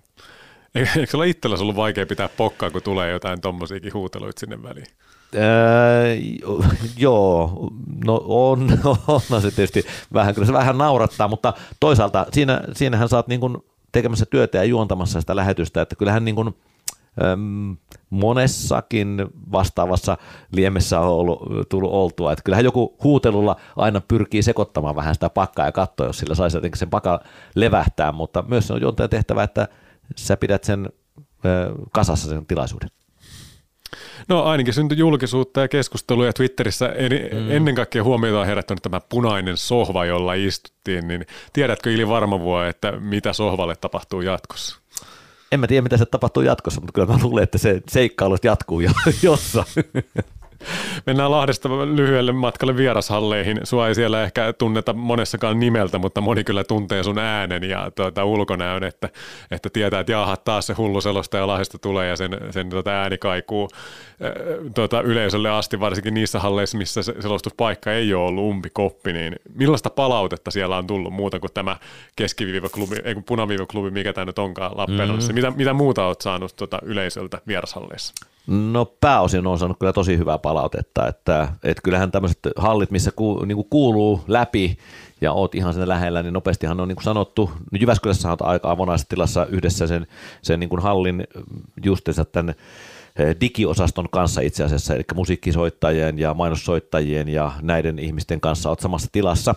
Eikö 0.74 1.06
sulla 1.06 1.24
itsellä 1.24 1.56
ollut 1.60 1.76
vaikea 1.76 2.06
pitää 2.06 2.28
pokkaa, 2.28 2.70
kun 2.70 2.82
tulee 2.82 3.10
jotain 3.10 3.40
tommosiakin 3.40 3.94
huuteluita 3.94 4.40
sinne 4.40 4.62
väliin? 4.62 4.86
Öö, 5.34 6.14
joo, 6.96 7.70
no 8.04 8.22
on, 8.24 8.78
on 9.30 9.42
se 9.42 9.50
tietysti 9.50 9.84
vähän, 10.12 10.34
kyllä 10.34 10.46
se 10.46 10.52
vähän 10.52 10.78
naurattaa, 10.78 11.28
mutta 11.28 11.52
toisaalta 11.80 12.26
siinä, 12.32 12.60
siinähän 12.72 13.08
saat 13.08 13.28
niin 13.28 13.40
kuin 13.40 13.56
tekemässä 13.92 14.26
työtä 14.26 14.58
ja 14.58 14.64
juontamassa 14.64 15.20
sitä 15.20 15.36
lähetystä, 15.36 15.82
että 15.82 15.96
kyllähän 15.96 16.24
niin 16.24 16.34
kuin, 16.34 16.54
monessakin 18.10 19.26
vastaavassa 19.52 20.16
liemessä 20.52 21.00
on 21.00 21.08
ollut, 21.08 21.68
tullut 21.68 21.92
oltua. 21.92 22.32
Että 22.32 22.42
kyllähän 22.42 22.64
joku 22.64 22.96
huutelulla 23.04 23.56
aina 23.76 24.00
pyrkii 24.00 24.42
sekoittamaan 24.42 24.96
vähän 24.96 25.14
sitä 25.14 25.30
pakkaa 25.30 25.66
ja 25.66 25.72
katsoa, 25.72 26.06
jos 26.06 26.18
sillä 26.18 26.34
saisi 26.34 26.56
jotenkin 26.56 26.78
sen 26.78 26.90
paka 26.90 27.20
levähtää, 27.54 28.12
mutta 28.12 28.44
myös 28.48 28.66
se 28.66 28.72
on 28.72 28.80
juontajan 28.80 29.10
tehtävä, 29.10 29.42
että 29.42 29.68
sä 30.16 30.36
pidät 30.36 30.64
sen 30.64 30.88
kasassa 31.92 32.28
sen 32.28 32.46
tilaisuuden. 32.46 32.88
No 34.28 34.42
ainakin 34.42 34.74
syntyi 34.74 34.98
julkisuutta 34.98 35.60
ja 35.60 35.68
keskusteluja 35.68 36.32
Twitterissä. 36.32 36.88
mm. 36.88 37.50
Ennen 37.50 37.74
kaikkea 37.74 38.04
huomiota 38.04 38.40
on 38.40 38.46
herättänyt 38.46 38.82
tämä 38.82 39.00
punainen 39.08 39.56
sohva, 39.56 40.04
jolla 40.04 40.34
istuttiin. 40.34 41.08
Niin 41.08 41.26
tiedätkö 41.52 41.92
Ili 41.92 42.08
Varmavuo, 42.08 42.62
että 42.62 42.92
mitä 42.92 43.32
sohvalle 43.32 43.76
tapahtuu 43.76 44.20
jatkossa? 44.20 44.80
En 45.52 45.60
mä 45.60 45.66
tiedä, 45.66 45.82
mitä 45.82 45.96
se 45.96 46.06
tapahtuu 46.06 46.42
jatkossa, 46.42 46.80
mutta 46.80 46.92
kyllä 46.92 47.12
mä 47.12 47.18
luulen, 47.22 47.44
että 47.44 47.58
se 47.58 47.82
seikkailu 47.88 48.36
jatkuu 48.42 48.80
jo, 48.80 48.90
jossain. 49.22 49.66
Mennään 51.06 51.30
Lahdesta 51.30 51.68
lyhyelle 51.68 52.32
matkalle 52.32 52.76
vierashalleihin. 52.76 53.60
Sua 53.64 53.88
ei 53.88 53.94
siellä 53.94 54.22
ehkä 54.22 54.52
tunneta 54.52 54.92
monessakaan 54.92 55.60
nimeltä, 55.60 55.98
mutta 55.98 56.20
moni 56.20 56.44
kyllä 56.44 56.64
tuntee 56.64 57.02
sun 57.02 57.18
äänen 57.18 57.64
ja 57.64 57.90
tuota, 57.94 58.24
ulkonäön, 58.24 58.84
että, 58.84 59.08
että 59.50 59.70
tietää, 59.72 60.00
että 60.00 60.12
jaha, 60.12 60.36
taas 60.36 60.66
se 60.66 60.72
hullu 60.72 61.00
selostaja 61.00 61.46
Lahdesta 61.46 61.78
tulee 61.78 62.08
ja 62.08 62.16
sen, 62.16 62.30
sen 62.50 62.70
tuota, 62.70 62.90
ääni 62.90 63.18
kaikuu 63.18 63.68
tuota, 64.74 65.00
yleisölle 65.00 65.50
asti, 65.50 65.80
varsinkin 65.80 66.14
niissä 66.14 66.40
halleissa, 66.40 66.78
missä 66.78 67.02
se 67.02 67.14
selostuspaikka 67.20 67.92
ei 67.92 68.14
ole 68.14 68.28
ollut 68.28 68.44
umpikoppi, 68.44 69.12
niin 69.12 69.36
millaista 69.54 69.90
palautetta 69.90 70.50
siellä 70.50 70.76
on 70.76 70.86
tullut 70.86 71.12
muuta 71.12 71.40
kuin 71.40 71.52
tämä 71.54 71.76
keskiviivaklubi, 72.16 72.96
ei 73.04 73.14
kun 73.14 73.24
punaviivaklubi, 73.24 73.90
mikä 73.90 74.12
tämä 74.12 74.24
nyt 74.24 74.38
onkaan 74.38 74.76
Lappeenrannassa. 74.76 75.32
Mm-hmm. 75.32 75.46
Mitä, 75.46 75.56
mitä 75.56 75.72
muuta 75.72 76.06
olet 76.06 76.20
saanut 76.20 76.56
tuota, 76.56 76.78
yleisöltä 76.82 77.40
vierashalleissa? 77.46 78.14
No 78.48 78.84
pääosin 79.00 79.46
on 79.46 79.58
saanut 79.58 79.78
kyllä 79.78 79.92
tosi 79.92 80.18
hyvää 80.18 80.38
palautetta, 80.38 81.08
että, 81.08 81.48
että 81.64 81.82
kyllähän 81.82 82.10
tämmöiset 82.10 82.38
hallit, 82.56 82.90
missä 82.90 83.10
ku, 83.16 83.44
niin 83.44 83.56
kuin 83.56 83.68
kuuluu 83.70 84.24
läpi 84.28 84.78
ja 85.20 85.32
oot 85.32 85.54
ihan 85.54 85.74
sen 85.74 85.88
lähellä, 85.88 86.22
niin 86.22 86.32
nopeastihan 86.32 86.80
on 86.80 86.88
niin 86.88 86.96
kuin 86.96 87.04
sanottu, 87.04 87.50
no 87.72 87.78
Jyväskylässä 87.80 88.32
on 88.32 88.36
aika 88.40 88.70
avonaisessa 88.70 89.08
tilassa 89.08 89.46
yhdessä 89.46 89.86
sen, 89.86 90.06
sen 90.42 90.60
niin 90.60 90.70
kuin 90.70 90.82
hallin 90.82 91.24
justiinsa 91.84 92.24
tämän 92.24 92.54
eh, 93.16 93.36
digiosaston 93.40 94.08
kanssa 94.10 94.40
itse 94.40 94.64
asiassa, 94.64 94.94
eli 94.94 95.04
musiikkisoittajien 95.14 96.18
ja 96.18 96.34
mainossoittajien 96.34 97.28
ja 97.28 97.52
näiden 97.62 97.98
ihmisten 97.98 98.40
kanssa 98.40 98.68
olet 98.68 98.80
samassa 98.80 99.08
tilassa, 99.12 99.54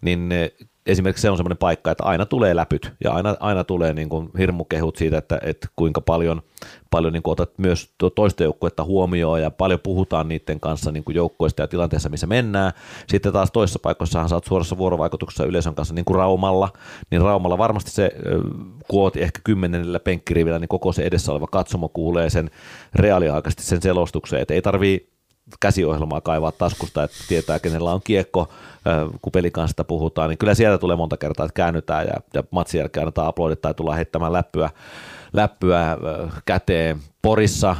niin 0.00 0.32
eh, 0.32 0.50
esimerkiksi 0.86 1.22
se 1.22 1.30
on 1.30 1.36
semmoinen 1.36 1.58
paikka, 1.58 1.90
että 1.90 2.04
aina 2.04 2.26
tulee 2.26 2.56
läpyt 2.56 2.92
ja 3.04 3.12
aina, 3.12 3.36
aina 3.40 3.64
tulee 3.64 3.94
niin 3.94 4.08
kuin 4.08 4.30
hirmukehut 4.38 4.96
siitä, 4.96 5.18
että, 5.18 5.38
että 5.42 5.68
kuinka 5.76 6.00
paljon, 6.00 6.42
paljon 6.90 7.12
niin 7.12 7.22
kuin 7.22 7.32
otat 7.32 7.58
myös 7.58 7.94
toista 8.14 8.42
joukkuetta 8.42 8.84
huomioon 8.84 9.42
ja 9.42 9.50
paljon 9.50 9.80
puhutaan 9.82 10.28
niiden 10.28 10.60
kanssa 10.60 10.92
niin 10.92 11.04
kuin 11.04 11.14
joukkueista 11.14 11.62
ja 11.62 11.68
tilanteessa, 11.68 12.08
missä 12.08 12.26
mennään. 12.26 12.72
Sitten 13.06 13.32
taas 13.32 13.50
toisessa 13.50 13.78
paikassa 13.82 14.28
saat 14.28 14.44
suorassa 14.44 14.78
vuorovaikutuksessa 14.78 15.44
yleisön 15.44 15.74
kanssa 15.74 15.94
niin 15.94 16.04
kuin 16.04 16.16
Raumalla, 16.16 16.68
niin 17.10 17.22
Raumalla 17.22 17.58
varmasti 17.58 17.90
se, 17.90 18.10
kun 18.88 19.02
oot 19.02 19.16
ehkä 19.16 19.40
kymmenellä 19.44 20.00
penkkirivillä, 20.00 20.58
niin 20.58 20.68
koko 20.68 20.92
se 20.92 21.02
edessä 21.02 21.32
oleva 21.32 21.46
katsomo 21.46 21.88
kuulee 21.88 22.30
sen 22.30 22.50
reaaliaikaisesti 22.94 23.62
sen 23.62 23.82
selostuksen, 23.82 24.40
että 24.40 24.54
ei 24.54 24.62
tarvii 24.62 25.19
käsiohjelmaa 25.60 26.20
kaivaa 26.20 26.52
taskusta, 26.52 27.02
että 27.02 27.16
tietää, 27.28 27.58
kenellä 27.58 27.92
on 27.92 28.00
kiekko, 28.04 28.48
kun 29.22 29.32
pelikansta 29.32 29.84
puhutaan, 29.84 30.28
niin 30.30 30.38
kyllä 30.38 30.54
sieltä 30.54 30.78
tulee 30.78 30.96
monta 30.96 31.16
kertaa, 31.16 31.46
että 31.46 31.54
käännytään 31.54 32.06
ja, 32.06 32.14
ja 32.34 32.44
matsin 32.50 32.78
jälkeen 32.78 33.02
annetaan 33.02 33.28
aplodit 33.28 33.60
tai 33.60 33.74
tullaan 33.74 33.96
heittämään 33.96 34.32
läppyä, 34.32 34.70
läppyä 35.32 35.96
käteen. 36.44 37.00
Porissa, 37.22 37.76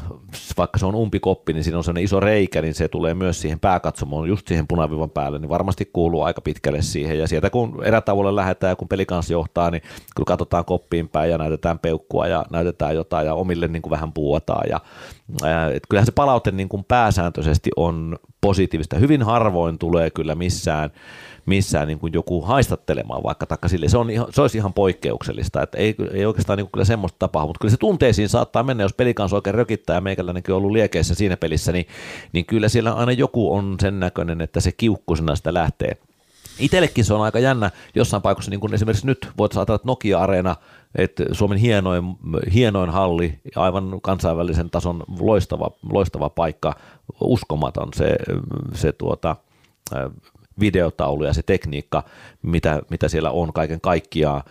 vaikka 0.59 0.79
se 0.79 0.87
on 0.87 0.95
umpikoppi, 0.95 1.53
niin 1.53 1.65
siinä 1.65 1.79
on 1.79 1.85
sellainen 1.85 2.05
iso 2.05 2.21
reikä, 2.21 2.63
niin 2.63 2.75
se 2.75 2.89
tulee 2.89 3.15
myös 3.15 3.41
siihen 3.41 3.61
pääkatsomoon, 3.61 4.29
just 4.29 4.49
siihen 4.49 4.67
punavivan 4.67 5.11
päälle, 5.11 5.39
niin 5.39 5.49
varmasti 5.49 5.91
kuuluu 5.93 6.23
aika 6.23 6.41
pitkälle 6.41 6.83
siihen. 6.83 7.19
Ja 7.19 7.29
sieltä 7.29 7.51
kun 7.51 7.85
erätauolle 7.85 8.37
lähdetään 8.37 8.71
ja 8.71 8.77
kun 8.77 8.89
pelikans 8.89 9.31
johtaa, 9.31 9.71
niin 9.71 9.83
kyllä 10.17 10.27
katsotaan 10.27 10.65
koppiin 10.65 11.09
päin 11.09 11.31
ja 11.31 11.39
näytetään 11.39 11.79
peukkua 11.79 12.27
ja 12.27 12.45
näytetään 12.51 12.95
jotain 12.95 13.27
ja 13.27 13.35
omille 13.35 13.69
niin 13.69 13.83
kuin 13.83 13.91
vähän 13.91 14.13
puuataan. 14.13 14.69
Ja, 14.71 14.81
et 15.75 15.83
kyllähän 15.89 16.07
se 16.07 16.13
palaute 16.13 16.51
niin 16.51 16.69
kuin 16.69 16.85
pääsääntöisesti 16.85 17.71
on 17.77 18.19
positiivista. 18.41 18.97
Hyvin 18.97 19.23
harvoin 19.23 19.79
tulee 19.79 20.11
kyllä 20.11 20.35
missään 20.35 20.91
missään 21.47 21.89
niin 21.89 21.99
kuin 21.99 22.13
joku 22.13 22.43
haistattelemaan 22.43 23.23
vaikka 23.23 23.47
takka 23.47 23.69
sille. 23.69 23.89
Se, 23.89 23.99
on 23.99 24.11
ihan, 24.11 24.27
se 24.31 24.43
olisi 24.43 24.59
ihan 24.59 24.73
poikkeuksellista, 24.73 25.63
että 25.63 25.79
ei, 25.79 25.95
ei 26.13 26.27
oikeastaan 26.27 26.57
niin 26.57 26.67
kuin 26.67 26.73
kyllä 26.73 26.85
semmoista 26.85 27.19
tapahdu, 27.19 27.47
mutta 27.47 27.61
kyllä 27.61 27.73
se 27.73 27.77
tunteisiin 27.77 28.29
saattaa 28.29 28.63
mennä, 28.63 28.85
jos 28.85 28.95
pelikansa 28.95 29.37
oikein 29.37 29.55
rökittää 29.55 29.95
ja 29.95 30.01
meikäläinenkin 30.01 30.55
on 30.55 30.59
ollut 30.59 30.73
liekeissä 30.73 31.15
siinä 31.15 31.37
pelissä, 31.37 31.73
niin, 31.73 31.87
niin 32.33 32.47
kyllä 32.47 32.69
siellä 32.69 32.93
aina 32.93 33.13
joku 33.13 33.55
on 33.55 33.77
sen 33.81 34.01
näköinen, 34.01 34.41
että 34.41 34.61
se 34.61 34.73
kiukkusena 34.73 35.37
sitä 35.37 35.55
lähtee 35.55 35.97
Itsellekin 36.61 37.05
se 37.05 37.15
on 37.15 37.23
aika 37.23 37.39
jännä 37.39 37.71
jossain 37.95 38.23
paikassa, 38.23 38.51
niin 38.51 38.61
kuin 38.61 38.75
esimerkiksi 38.75 39.07
nyt 39.07 39.29
voit 39.39 39.53
saada 39.53 39.79
Nokia-areena, 39.85 40.57
että 40.95 41.25
Suomen 41.33 41.59
hienoin, 41.59 42.05
hienoin 42.55 42.91
halli, 42.91 43.41
aivan 43.57 44.01
kansainvälisen 44.03 44.71
tason 44.71 45.05
loistava, 45.21 45.71
loistava 45.93 46.31
paikka, 46.31 46.75
uskomaton 47.21 47.89
se, 47.95 48.17
se 48.75 48.93
tuota, 48.93 49.37
videotaulu 50.61 51.25
ja 51.25 51.33
se 51.33 51.43
tekniikka, 51.43 52.03
mitä, 52.43 52.83
mitä 52.91 53.09
siellä 53.09 53.31
on 53.31 53.53
kaiken 53.53 53.81
kaikkiaan, 53.81 54.43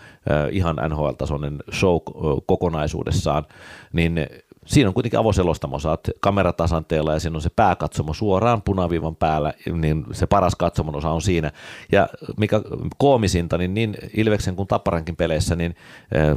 ihan 0.52 0.76
NHL-tasoinen 0.76 1.58
show 1.72 1.98
kokonaisuudessaan, 2.46 3.46
niin 3.94 4.28
siinä 4.66 4.88
on 4.88 4.94
kuitenkin 4.94 5.20
avoselostamo, 5.20 5.80
saat 5.80 6.10
kameratasanteella 6.20 7.14
ja 7.14 7.20
siinä 7.20 7.36
on 7.36 7.42
se 7.42 7.50
pääkatsomo 7.56 8.14
suoraan 8.14 8.62
punaviivan 8.62 9.16
päällä, 9.16 9.54
niin 9.74 10.06
se 10.12 10.28
paras 10.28 10.56
katsomon 10.56 10.96
osa 10.96 11.10
on 11.10 11.22
siinä. 11.22 11.52
Ja 11.92 12.10
mikä 12.38 12.62
koomisinta, 12.98 13.58
niin 13.58 13.74
niin 13.74 13.98
Ilveksen 14.14 14.56
kuin 14.56 14.68
Tapparankin 14.68 15.16
peleissä, 15.16 15.56
niin 15.56 15.76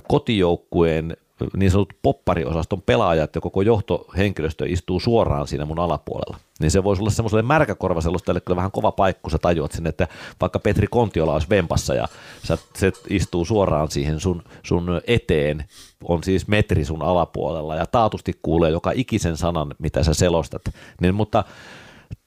kotijoukkueen 0.08 1.16
niin 1.56 1.70
sanotut 1.70 1.98
poppariosaston 2.02 2.82
pelaajat 2.82 3.34
ja 3.34 3.40
koko 3.40 3.62
johtohenkilöstö 3.62 4.68
istuu 4.68 5.00
suoraan 5.00 5.48
siinä 5.48 5.64
mun 5.64 5.78
alapuolella. 5.78 6.36
Niin 6.60 6.70
se 6.70 6.84
voisi 6.84 7.02
olla 7.02 7.10
semmoiselle 7.10 7.42
märkäkorvaselustajalle 7.42 8.40
kyllä 8.40 8.56
vähän 8.56 8.70
kova 8.70 8.92
paikka, 8.92 9.20
kun 9.22 9.30
sä 9.30 9.38
tajuat 9.38 9.72
sinne, 9.72 9.88
että 9.88 10.08
vaikka 10.40 10.58
Petri 10.58 10.86
Kontiola 10.86 11.32
olisi 11.32 11.48
vempassa 11.50 11.94
ja 11.94 12.08
sä, 12.44 12.58
se 12.74 12.92
istuu 13.10 13.44
suoraan 13.44 13.90
siihen 13.90 14.20
sun, 14.20 14.42
sun 14.62 15.00
eteen, 15.06 15.64
on 16.04 16.24
siis 16.24 16.48
metri 16.48 16.84
sun 16.84 17.02
alapuolella 17.02 17.76
ja 17.76 17.86
taatusti 17.86 18.32
kuulee 18.42 18.70
joka 18.70 18.92
ikisen 18.94 19.36
sanan, 19.36 19.74
mitä 19.78 20.02
sä 20.02 20.14
selostat. 20.14 20.62
Niin, 21.00 21.14
mutta 21.14 21.44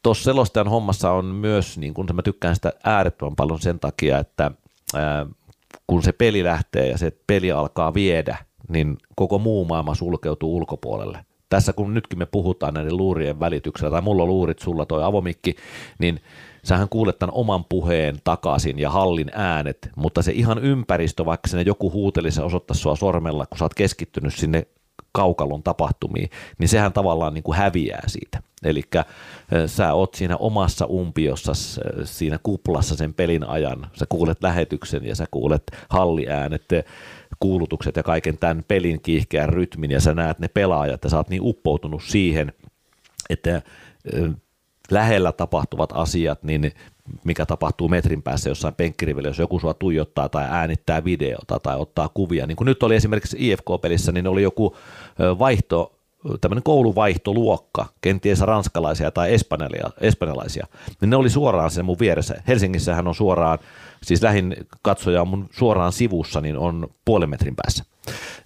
tuossa 0.04 0.24
selostajan 0.24 0.68
hommassa 0.68 1.12
on 1.12 1.26
myös, 1.26 1.78
niin 1.78 1.94
kun 1.94 2.08
mä 2.14 2.22
tykkään 2.22 2.56
sitä 2.56 2.74
äärettömän 2.84 3.36
paljon 3.36 3.60
sen 3.60 3.80
takia, 3.80 4.18
että 4.18 4.52
ää, 4.96 5.26
kun 5.88 6.04
se 6.04 6.12
peli 6.12 6.44
lähtee 6.44 6.90
ja 6.90 6.98
se 6.98 7.12
peli 7.28 7.52
alkaa 7.52 7.94
viedä, 7.94 8.38
niin 8.70 8.98
koko 9.16 9.40
muu 9.40 9.66
maailma 9.66 9.96
sulkeutuu 9.96 10.56
ulkopuolelle. 10.58 11.26
Tässä 11.50 11.74
kun 11.74 11.94
nytkin 11.94 12.20
me 12.20 12.26
puhutaan 12.26 12.74
näiden 12.74 12.98
luurien 12.98 13.40
välityksellä, 13.40 13.92
tai 13.92 14.02
mulla 14.02 14.24
on 14.24 14.30
luurit, 14.30 14.60
sulla 14.60 14.86
toi 14.86 15.04
avomikki, 15.04 15.56
niin 16.00 16.22
sähän 16.64 16.90
kuulet 16.90 17.20
tämän 17.20 17.36
oman 17.36 17.66
puheen 17.66 18.16
takaisin 18.24 18.80
ja 18.80 18.90
hallin 18.90 19.32
äänet, 19.34 19.90
mutta 19.96 20.22
se 20.22 20.32
ihan 20.32 20.60
ympäristö, 20.60 21.26
vaikka 21.26 21.48
sinne 21.48 21.64
joku 21.64 21.92
huutelisi 21.92 22.42
ja 22.42 22.76
sua 22.76 22.96
sormella, 22.96 23.46
kun 23.46 23.58
sä 23.58 23.66
oot 23.66 23.74
keskittynyt 23.74 24.34
sinne 24.34 24.68
kaukalon 25.12 25.64
tapahtumiin, 25.64 26.30
niin 26.58 26.70
sehän 26.70 26.94
tavallaan 26.94 27.34
niin 27.34 27.44
kuin 27.44 27.58
häviää 27.58 28.04
siitä. 28.08 28.42
Eli 28.64 28.82
sä 29.66 29.94
oot 29.94 30.14
siinä 30.14 30.38
omassa 30.38 30.86
umpiossa, 30.86 31.52
siinä 32.04 32.40
kuplassa 32.44 32.96
sen 32.96 33.14
pelin 33.14 33.44
ajan. 33.44 33.88
Sä 33.94 34.06
kuulet 34.10 34.44
lähetyksen 34.44 35.06
ja 35.06 35.16
sä 35.16 35.26
kuulet 35.32 35.64
halliäänet, 35.90 36.66
kuulutukset 37.40 37.96
ja 37.96 38.04
kaiken 38.04 38.38
tämän 38.38 38.64
pelin 38.68 39.02
kiihkeän 39.02 39.50
rytmin 39.50 39.92
ja 39.92 40.02
sä 40.02 40.14
näet 40.14 40.40
ne 40.40 40.48
pelaajat 40.48 41.04
ja 41.04 41.10
sä 41.10 41.18
oot 41.18 41.30
niin 41.30 41.42
uppoutunut 41.42 42.04
siihen, 42.04 42.54
että 43.30 43.62
lähellä 44.92 45.32
tapahtuvat 45.32 45.90
asiat, 45.94 46.44
niin 46.44 46.72
mikä 47.24 47.46
tapahtuu 47.46 47.88
metrin 47.88 48.24
päässä 48.24 48.50
jossain 48.50 48.76
penkkirivillä, 48.76 49.30
jos 49.30 49.40
joku 49.40 49.60
sua 49.60 49.74
tuijottaa 49.74 50.30
tai 50.30 50.46
äänittää 50.50 51.04
videota 51.04 51.60
tai 51.60 51.78
ottaa 51.78 52.10
kuvia. 52.10 52.48
Niin 52.48 52.56
kuin 52.56 52.66
nyt 52.66 52.84
oli 52.84 52.96
esimerkiksi 52.96 53.38
IFK-pelissä, 53.40 54.12
niin 54.12 54.28
oli 54.28 54.44
joku 54.44 54.76
vaihto, 55.40 55.95
tämmöinen 56.42 56.64
kouluvaihtoluokka, 56.64 57.86
kenties 58.02 58.42
ranskalaisia 58.42 59.12
tai 59.12 59.34
espanjalaisia, 60.02 60.68
niin 61.02 61.10
ne 61.10 61.16
oli 61.16 61.30
suoraan 61.30 61.72
sen 61.72 61.86
mun 61.86 62.00
vieressä. 62.00 62.42
Helsingissähän 62.48 63.08
on 63.08 63.16
suoraan 63.16 63.60
siis 64.06 64.22
lähin 64.22 64.56
katsoja 64.82 65.22
on 65.22 65.28
mun 65.28 65.50
suoraan 65.52 65.92
sivussa, 65.92 66.42
niin 66.42 66.58
on 66.58 66.88
puolen 67.06 67.30
metrin 67.30 67.56
päässä. 67.56 67.84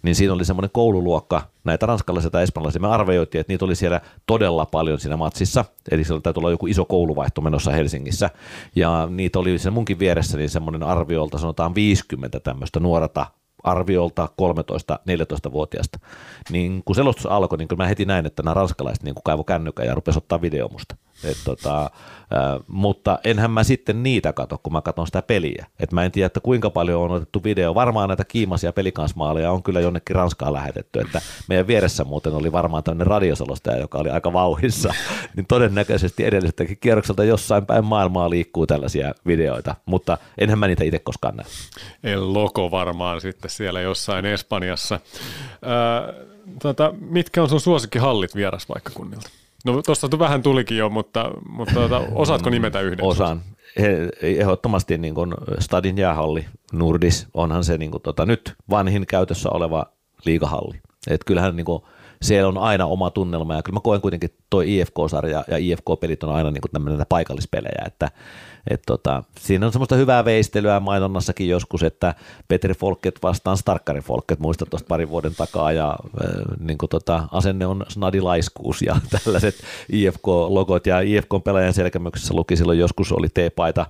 Niin 0.02 0.16
siinä 0.16 0.34
oli 0.34 0.46
semmoinen 0.46 0.70
koululuokka, 0.74 1.42
näitä 1.64 1.86
ranskalaisia 1.86 2.32
tai 2.32 2.44
espanjalaisia, 2.44 2.82
me 2.82 2.88
arvioitiin, 2.88 3.40
että 3.40 3.54
niitä 3.54 3.66
oli 3.66 3.76
siellä 3.76 4.02
todella 4.26 4.66
paljon 4.66 5.00
siinä 5.00 5.18
matsissa, 5.18 5.66
eli 5.92 6.04
siellä 6.04 6.22
täytyy 6.22 6.42
olla 6.42 6.52
joku 6.52 6.68
iso 6.68 6.86
kouluvaihto 6.86 7.42
menossa 7.42 7.72
Helsingissä, 7.72 8.30
ja 8.76 9.08
niitä 9.12 9.40
oli 9.40 9.58
siinä 9.58 9.72
munkin 9.72 10.00
vieressä 10.00 10.38
niin 10.38 10.50
semmoinen 10.50 10.84
arviolta 10.84 11.38
sanotaan 11.38 11.76
50 11.76 12.40
tämmöistä 12.40 12.80
nuorata 12.80 13.26
arviolta 13.64 14.30
13-14-vuotiaasta. 14.42 16.00
Niin 16.50 16.82
kun 16.86 16.96
selostus 16.96 17.26
alkoi, 17.26 17.58
niin 17.58 17.68
kyllä 17.68 17.84
mä 17.84 17.88
heti 17.88 18.06
näin, 18.06 18.26
että 18.26 18.44
nämä 18.44 18.54
ranskalaiset 18.54 19.04
niin 19.04 19.16
kaivo 19.24 19.44
kännykän 19.44 19.86
ja 19.86 19.96
rupesi 19.96 20.18
ottaa 20.18 20.42
video 20.42 20.68
musta. 20.68 20.96
Et 21.24 21.38
tota, 21.46 21.82
äh, 21.82 21.90
mutta 22.68 23.20
enhän 23.24 23.52
mä 23.52 23.64
sitten 23.64 24.04
niitä 24.04 24.34
kato, 24.34 24.58
kun 24.58 24.74
mä 24.74 24.82
katson 24.82 25.08
sitä 25.08 25.22
peliä. 25.22 25.66
Et 25.80 25.92
mä 25.92 26.06
en 26.06 26.12
tiedä, 26.12 26.26
että 26.26 26.40
kuinka 26.40 26.70
paljon 26.70 27.02
on 27.02 27.12
otettu 27.12 27.44
video. 27.44 27.76
Varmaan 27.76 28.10
näitä 28.10 28.26
kiimasia 28.26 28.74
pelikansmaaleja 28.74 29.52
on 29.52 29.64
kyllä 29.64 29.80
jonnekin 29.80 30.16
Ranskaan 30.16 30.54
lähetetty. 30.54 31.00
Että 31.00 31.22
meidän 31.48 31.68
vieressä 31.68 32.04
muuten 32.04 32.34
oli 32.34 32.52
varmaan 32.52 32.84
tämmöinen 32.84 33.08
radioselostaja, 33.08 33.80
joka 33.82 33.98
oli 33.98 34.10
aika 34.10 34.34
vauhissa. 34.34 34.94
niin 35.36 35.46
todennäköisesti 35.46 36.26
edelliseltäkin 36.26 36.78
kierrokselta 36.80 37.24
jossain 37.24 37.66
päin 37.66 37.86
maailmaa 37.86 38.30
liikkuu 38.30 38.68
tällaisia 38.68 39.14
videoita. 39.28 39.76
Mutta 39.86 40.18
enhän 40.38 40.60
mä 40.60 40.68
niitä 40.68 40.84
itse 40.84 41.00
koskaan 41.00 41.36
näe. 41.36 41.46
El 42.04 42.34
Loco 42.34 42.72
varmaan 42.72 43.22
sitten 43.22 43.52
siellä 43.52 43.82
jossain 43.82 44.26
Espanjassa. 44.26 44.96
Äh, 44.96 46.26
tota, 46.62 46.94
mitkä 47.00 47.44
on 47.44 47.50
sun 47.50 47.62
suosikkihallit 47.62 48.36
vieraspaikkakunnilta? 48.36 49.30
No 49.66 49.82
tuosta 49.82 50.20
vähän 50.20 50.44
tulikin 50.44 50.78
jo, 50.78 50.90
mutta, 50.90 51.32
mutta 51.50 51.74
tuota, 51.74 52.02
osaatko 52.16 52.50
nimetä 52.50 52.82
yhden? 52.82 53.06
Osaan. 53.06 53.42
Ehdottomasti 54.22 54.98
niin 54.98 55.16
kuin 55.16 55.34
Stadin 55.60 55.98
jäähalli, 55.98 56.46
Nurdis, 56.74 57.28
onhan 57.34 57.64
se 57.64 57.78
niin 57.78 57.92
kuin, 57.92 58.04
tota, 58.04 58.26
nyt 58.26 58.56
vanhin 58.70 59.06
käytössä 59.08 59.50
oleva 59.50 59.86
liikahalli. 60.26 60.82
Et 61.10 61.24
kyllähän 61.24 61.56
niin 61.56 61.66
kuin, 61.66 61.84
siellä 62.22 62.48
on 62.48 62.58
aina 62.58 62.86
oma 62.86 63.10
tunnelma 63.10 63.56
ja 63.56 63.64
kyllä 63.64 63.76
mä 63.76 63.82
koen 63.82 64.02
kuitenkin 64.02 64.30
tuo 64.50 64.62
IFK-sarja 64.62 65.44
ja 65.48 65.58
IFK-pelit 65.58 66.24
on 66.24 66.36
aina 66.36 66.52
niin 66.52 66.62
kuin 66.62 66.72
tämmöinen 66.72 67.06
paikallispelejä, 67.10 67.84
että 67.86 68.12
et 68.68 68.82
tota, 68.86 69.24
siinä 69.40 69.66
on 69.66 69.72
semmoista 69.72 69.96
hyvää 69.96 70.26
veistelyä 70.26 70.80
mainonnassakin 70.80 71.50
joskus, 71.50 71.84
että 71.84 72.16
Petri 72.48 72.74
Folket 72.74 73.20
vastaan 73.24 73.58
Starkkari 73.58 74.02
Folket, 74.02 74.40
muista 74.40 74.66
tuosta 74.66 74.88
parin 74.88 75.10
vuoden 75.10 75.36
takaa, 75.36 75.72
ja 75.72 75.90
äh, 75.90 76.58
niin 76.60 76.78
tota, 76.90 77.28
asenne 77.32 77.66
on 77.66 77.86
snadilaiskuus 77.88 78.82
ja 78.82 78.96
tällaiset 79.24 79.56
IFK-logot, 79.90 80.88
ja 80.88 81.00
IFK-pelaajan 81.00 81.74
selkämyksessä 81.74 82.34
luki 82.34 82.56
silloin 82.56 82.80
joskus, 82.80 83.12
oli 83.12 83.30
T-paita, 83.30 83.86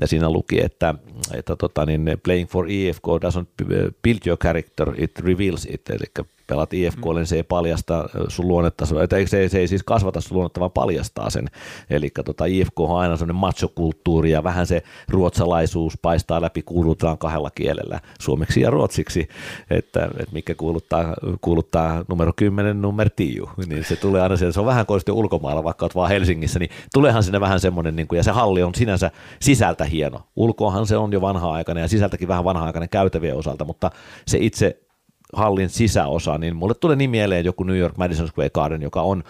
ja 0.00 0.06
siinä 0.06 0.30
luki, 0.30 0.64
että, 0.64 0.94
että 1.34 1.56
tota, 1.56 1.86
niin 1.86 2.20
playing 2.22 2.48
for 2.48 2.70
IFK 2.70 3.04
doesn't 3.04 3.64
build 4.02 4.20
your 4.26 4.38
character, 4.38 4.94
it 4.96 5.18
reveals 5.18 5.64
it, 5.70 5.90
eli 5.90 6.26
pelaat 6.50 6.74
IFK, 6.74 7.04
mm. 7.04 7.14
niin 7.14 7.26
se 7.26 7.36
ei 7.36 7.42
paljasta 7.42 8.08
sun 8.28 8.48
luonnetta, 8.48 8.86
se, 8.86 9.48
se 9.48 9.58
ei 9.58 9.68
siis 9.68 9.82
kasvata 9.82 10.20
sun 10.20 10.36
luonnetta, 10.36 10.60
vaan 10.60 10.70
paljastaa 10.70 11.30
sen. 11.30 11.46
Eli 11.90 12.10
tota, 12.24 12.44
IFK 12.44 12.80
on 12.80 13.00
aina 13.00 13.16
sellainen 13.16 13.36
machokulttuuri 13.36 14.30
ja 14.30 14.44
vähän 14.44 14.66
se 14.66 14.82
ruotsalaisuus 15.08 15.98
paistaa 16.02 16.40
läpi, 16.40 16.62
kuulutaan 16.62 17.18
kahdella 17.18 17.50
kielellä, 17.50 18.00
suomeksi 18.20 18.60
ja 18.60 18.70
ruotsiksi, 18.70 19.28
että, 19.70 20.04
että 20.04 20.32
mikä 20.32 20.54
kuuluttaa, 20.54 21.14
kuuluttaa 21.40 22.04
numero 22.08 22.32
10, 22.36 22.82
numero 22.82 23.10
10, 23.16 23.68
niin 23.68 23.84
se 23.84 23.96
tulee 23.96 24.22
aina 24.22 24.36
siellä, 24.36 24.52
se 24.52 24.60
on 24.60 24.66
vähän 24.66 24.86
kuin 24.86 25.00
ulkomailla, 25.12 25.64
vaikka 25.64 25.84
olet 25.84 25.94
vaan 25.94 26.08
Helsingissä, 26.08 26.58
niin 26.58 26.70
tuleehan 26.92 27.22
sinne 27.22 27.40
vähän 27.40 27.60
semmoinen, 27.60 27.96
niin 27.96 28.08
kuin, 28.08 28.16
ja 28.16 28.22
se 28.22 28.30
halli 28.30 28.62
on 28.62 28.74
sinänsä 28.74 29.10
sisältä 29.40 29.84
hieno. 29.84 30.20
Ulkoahan 30.36 30.86
se 30.86 30.96
on 30.96 31.12
jo 31.12 31.20
vanha-aikainen 31.20 31.82
ja 31.82 31.88
sisältäkin 31.88 32.28
vähän 32.28 32.44
vanha-aikainen 32.44 32.88
käytävien 32.88 33.36
osalta, 33.36 33.64
mutta 33.64 33.90
se 34.26 34.38
itse 34.40 34.89
hallin 35.32 35.68
sisäosa, 35.68 36.38
niin 36.38 36.56
mulle 36.56 36.74
tulee 36.74 36.96
niin 36.96 37.10
mieleen 37.10 37.44
joku 37.44 37.64
New 37.64 37.78
York 37.78 37.96
Madison 37.96 38.28
Square 38.28 38.50
Garden, 38.50 38.82
joka 38.82 39.02
on 39.02 39.24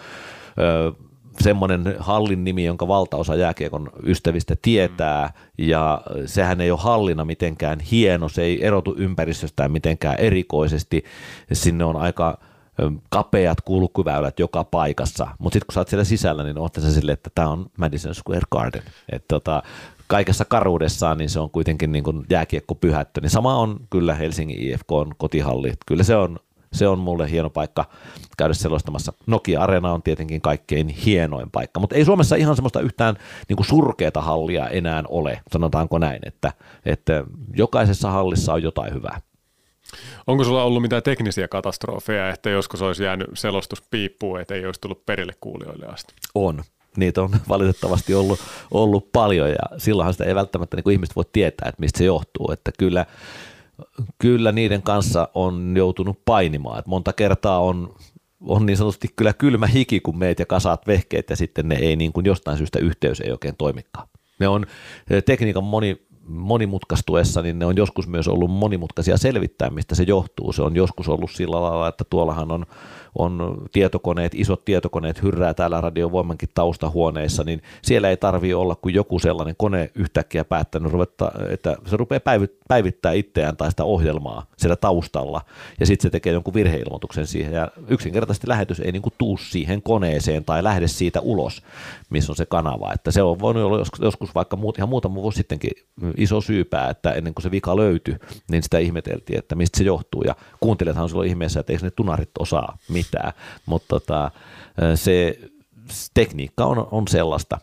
ö, 0.59 0.93
semmoinen 1.41 1.97
hallin 1.99 2.45
nimi, 2.45 2.65
jonka 2.65 2.89
valtaosa 2.89 3.35
jääkiekon 3.35 3.91
ystävistä 4.03 4.57
tietää, 4.63 5.33
ja 5.59 6.01
sehän 6.27 6.61
ei 6.61 6.71
ole 6.71 6.81
hallina 6.83 7.25
mitenkään 7.25 7.81
hieno, 7.81 8.29
se 8.29 8.43
ei 8.43 8.67
erotu 8.67 8.95
ympäristöstään 8.99 9.73
mitenkään 9.73 10.17
erikoisesti, 10.19 11.05
sinne 11.53 11.85
on 11.85 11.97
aika 11.97 12.39
kapeat 13.09 13.61
kulkuväylät 13.61 14.39
joka 14.39 14.65
paikassa, 14.65 15.29
mutta 15.39 15.55
sitten 15.55 15.67
kun 15.67 15.75
sä 15.75 15.81
oot 15.81 15.89
siellä 15.89 16.05
sisällä, 16.05 16.45
niin 16.45 16.59
ootte 16.59 16.81
se 16.81 16.91
silleen, 16.91 17.15
että 17.15 17.31
tämä 17.35 17.49
on 17.49 17.67
Madison 17.79 18.15
Square 18.15 18.47
Garden. 18.51 18.83
Et 19.13 19.25
tota, 19.29 19.63
kaikessa 20.11 20.45
karuudessaan, 20.45 21.19
niin 21.19 21.31
se 21.31 21.41
on 21.41 21.51
kuitenkin 21.51 21.93
niin 21.93 22.05
kuin 22.05 22.27
jääkiekko 22.31 22.75
pyhättö. 22.75 23.21
Niin 23.21 23.31
sama 23.31 23.57
on 23.57 23.81
kyllä 23.91 24.15
Helsingin 24.15 24.63
IFK 24.63 24.93
on 24.93 25.15
kotihalli. 25.19 25.73
Kyllä 25.87 26.03
se 26.03 26.17
on, 26.17 26.39
se 26.73 26.89
on 26.89 26.99
mulle 26.99 27.31
hieno 27.31 27.51
paikka 27.51 27.85
käydä 28.37 28.55
selostamassa. 28.55 29.13
Nokia 29.27 29.63
Arena 29.63 29.93
on 29.93 30.03
tietenkin 30.03 30.41
kaikkein 30.41 30.89
hienoin 30.89 31.51
paikka, 31.51 31.81
mutta 31.81 31.97
ei 31.97 32.05
Suomessa 32.05 32.37
ihan 32.37 32.57
semmoista 32.57 32.81
yhtään 32.81 33.17
niin 33.49 33.57
kuin 33.57 33.67
surkeata 33.67 34.21
hallia 34.21 34.69
enää 34.69 35.03
ole, 35.09 35.41
sanotaanko 35.53 35.99
näin, 35.99 36.21
että, 36.27 36.53
että 36.85 37.25
jokaisessa 37.57 38.11
hallissa 38.11 38.53
on 38.53 38.63
jotain 38.63 38.95
hyvää. 38.95 39.21
Onko 40.27 40.45
sulla 40.45 40.65
ollut 40.65 40.83
mitään 40.83 41.03
teknisiä 41.03 41.49
katastrofeja, 41.49 42.31
että 42.31 42.51
joskus 42.51 42.83
olisi 42.83 43.05
jäänyt 43.05 43.29
selostus 43.35 43.83
piippuun, 43.91 44.41
että 44.41 44.55
ei 44.55 44.67
olisi 44.67 44.81
tullut 44.81 45.07
perille 45.07 45.33
kuulijoille 45.41 45.87
asti? 45.87 46.15
On 46.35 46.63
niitä 46.97 47.23
on 47.23 47.31
valitettavasti 47.49 48.15
ollut, 48.15 48.41
ollut 48.71 49.13
paljon 49.13 49.49
ja 49.49 49.79
silloinhan 49.79 50.15
sitä 50.15 50.25
ei 50.25 50.35
välttämättä 50.35 50.77
niin 50.77 50.85
kuin 50.85 50.93
ihmiset 50.93 51.17
voi 51.17 51.25
tietää, 51.33 51.69
että 51.69 51.81
mistä 51.81 51.99
se 51.99 52.05
johtuu, 52.05 52.51
että 52.53 52.71
kyllä, 52.79 53.07
kyllä 54.19 54.53
niiden 54.53 54.83
kanssa 54.83 55.29
on 55.35 55.75
joutunut 55.77 56.21
painimaan, 56.25 56.79
että 56.79 56.89
monta 56.89 57.13
kertaa 57.13 57.61
on 57.61 57.95
on 58.41 58.67
niin 58.67 58.77
sanotusti 58.77 59.09
kyllä 59.17 59.33
kylmä 59.33 59.67
hiki, 59.67 60.01
kun 60.01 60.19
meet 60.19 60.39
ja 60.39 60.47
kasaat 60.47 60.87
vehkeet 60.87 61.31
ja 61.31 61.37
sitten 61.37 61.69
ne 61.69 61.75
ei 61.75 61.97
niin 61.97 62.13
kuin 62.13 62.27
jostain 62.27 62.59
syystä 62.59 62.79
yhteys 62.79 63.21
ei 63.21 63.33
oikein 63.33 63.57
toimikaan. 63.59 64.09
Ne 64.39 64.49
on 64.49 64.67
tekniikan 65.27 65.65
moni, 65.65 66.07
monimutkaistuessa, 66.29 67.43
niin 67.43 67.59
ne 67.59 67.67
on 67.67 67.77
joskus 67.77 68.09
myös 68.09 68.29
ollut 68.29 68.51
monimutkaisia 68.51 69.17
selvittää, 69.17 69.71
mistä 69.71 69.95
se 69.95 70.03
johtuu. 70.03 70.53
Se 70.53 70.63
on 70.63 70.77
joskus 70.77 71.09
ollut 71.09 71.31
sillä 71.31 71.63
lailla, 71.63 71.89
että 71.89 72.05
tuollahan 72.11 72.51
on 72.51 72.67
on 73.19 73.65
tietokoneet, 73.73 74.35
isot 74.35 74.65
tietokoneet 74.65 75.23
hyrrää 75.23 75.55
täällä 75.55 75.81
radiovoimankin 75.81 76.49
taustahuoneissa, 76.55 77.45
niin 77.45 77.63
siellä 77.83 78.11
ei 78.11 78.17
tarvitse 78.17 78.55
olla 78.55 78.75
kuin 78.75 78.95
joku 78.95 79.19
sellainen 79.19 79.55
kone 79.59 79.91
yhtäkkiä 79.95 80.45
päättänyt, 80.45 80.93
ruveta, 80.93 81.33
että 81.49 81.77
se 81.87 81.97
rupeaa 81.97 82.21
päivittää 82.69 83.13
itseään 83.13 83.57
tai 83.57 83.71
sitä 83.71 83.85
ohjelmaa 83.85 84.47
siellä 84.57 84.77
taustalla, 84.77 85.41
ja 85.81 85.87
sitten 85.87 86.03
se 86.03 86.11
tekee 86.11 86.33
jonkun 86.33 86.55
virheilmoituksen 86.55 87.27
siihen, 87.27 87.53
ja 87.53 87.69
yksinkertaisesti 87.89 88.49
lähetys 88.49 88.81
ei 88.81 88.93
niinku 88.93 89.11
tuu 89.19 89.37
siihen 89.37 89.83
koneeseen 89.83 90.45
tai 90.45 90.65
lähde 90.65 90.89
siitä 90.89 91.21
ulos, 91.21 91.63
missä 92.11 92.33
on 92.33 92.37
se 92.37 92.47
kanava, 92.47 92.93
että 92.93 93.11
se 93.11 93.23
on 93.23 93.39
voinut 93.39 93.63
olla 93.63 93.85
joskus 94.01 94.35
vaikka 94.35 94.57
muut, 94.57 94.79
ihan 94.79 94.89
muutama 94.89 95.15
vuosi 95.15 95.37
sittenkin 95.37 95.71
iso 96.17 96.41
syypää, 96.41 96.91
että 96.91 97.13
ennen 97.13 97.35
kuin 97.35 97.43
se 97.43 97.51
vika 97.51 97.77
löytyi, 97.77 98.17
niin 98.51 98.63
sitä 98.63 98.79
ihmeteltiin, 98.79 99.39
että 99.39 99.55
mistä 99.55 99.79
se 99.79 99.85
johtuu, 99.85 100.23
ja 100.23 100.35
kuuntelijathan 100.61 101.09
silloin 101.09 101.29
ihmeessä, 101.29 101.61
että 101.61 101.73
eikö 101.73 101.85
ne 101.85 101.91
tunarit 101.91 102.31
osaa 102.39 102.79
mitään, 103.07 103.33
mutta 103.67 103.89
tota, 103.89 104.31
se 104.95 105.39
tekniikka 106.15 106.65
on, 106.65 106.89
on 106.91 107.09
sellaista, 107.09 107.59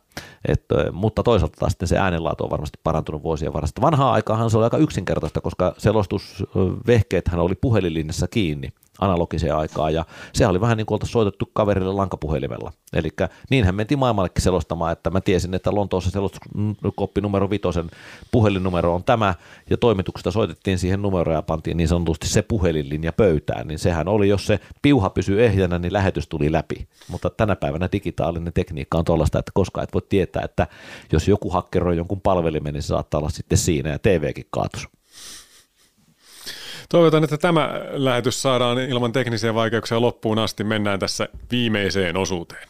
että, 0.47 0.91
mutta 0.91 1.23
toisaalta 1.23 1.57
taas 1.59 1.71
sitten 1.71 1.87
se 1.87 1.97
äänenlaatu 1.97 2.43
on 2.43 2.49
varmasti 2.49 2.79
parantunut 2.83 3.23
vuosien 3.23 3.53
varresta. 3.53 3.81
Vanhaa 3.81 4.11
aikaahan 4.11 4.49
se 4.49 4.57
oli 4.57 4.63
aika 4.63 4.77
yksinkertaista, 4.77 5.41
koska 5.41 5.73
selostusvehkeethän 5.77 7.39
oli 7.39 7.55
puhelinlinjassa 7.55 8.27
kiinni 8.27 8.69
analogiseen 8.99 9.55
aikaan, 9.55 9.93
ja 9.93 10.05
se 10.33 10.47
oli 10.47 10.61
vähän 10.61 10.77
niin 10.77 10.85
kuin 10.85 10.99
soitettu 11.03 11.49
kaverille 11.53 11.93
lankapuhelimella. 11.93 12.73
Eli 12.93 13.09
niinhän 13.49 13.75
mentiin 13.75 13.99
maailmallekin 13.99 14.41
selostamaan, 14.41 14.91
että 14.91 15.09
mä 15.09 15.21
tiesin, 15.21 15.53
että 15.53 15.75
Lontoossa 15.75 16.11
selostuskoppi 16.11 17.21
numero 17.21 17.49
vitosen 17.49 17.89
puhelinnumero 18.31 18.95
on 18.95 19.03
tämä, 19.03 19.35
ja 19.69 19.77
toimituksesta 19.77 20.31
soitettiin 20.31 20.79
siihen 20.79 21.01
numeroon 21.01 21.35
ja 21.35 21.41
pantiin 21.41 21.77
niin 21.77 21.87
sanotusti 21.87 22.27
se 22.27 22.41
puhelinlinja 22.41 23.13
pöytään, 23.13 23.67
niin 23.67 23.79
sehän 23.79 24.07
oli, 24.07 24.29
jos 24.29 24.47
se 24.47 24.59
piuha 24.81 25.09
pysyy 25.09 25.45
ehjänä, 25.45 25.79
niin 25.79 25.93
lähetys 25.93 26.27
tuli 26.27 26.51
läpi. 26.51 26.87
Mutta 27.07 27.29
tänä 27.29 27.55
päivänä 27.55 27.89
digitaalinen 27.91 28.53
tekniikka 28.53 28.97
on 28.97 29.05
tuollaista, 29.05 29.39
että 29.39 29.51
koskaan 29.53 29.83
et 29.83 29.93
voi 29.93 30.01
tietää, 30.09 30.43
että 30.43 30.67
jos 31.11 31.27
joku 31.27 31.49
hakkeroi 31.49 31.97
jonkun 31.97 32.21
palvelimen, 32.21 32.73
niin 32.73 32.83
se 32.83 32.87
saattaa 32.87 33.19
olla 33.19 33.29
sitten 33.29 33.57
siinä 33.57 33.89
ja 33.89 33.99
TVkin 33.99 34.45
kaatus. 34.49 34.96
Toivotan, 36.89 37.23
että 37.23 37.37
tämä 37.37 37.81
lähetys 37.91 38.41
saadaan 38.41 38.79
ilman 38.79 39.11
teknisiä 39.11 39.53
vaikeuksia 39.53 40.01
loppuun 40.01 40.39
asti. 40.39 40.63
Mennään 40.63 40.99
tässä 40.99 41.29
viimeiseen 41.51 42.17
osuuteen. 42.17 42.67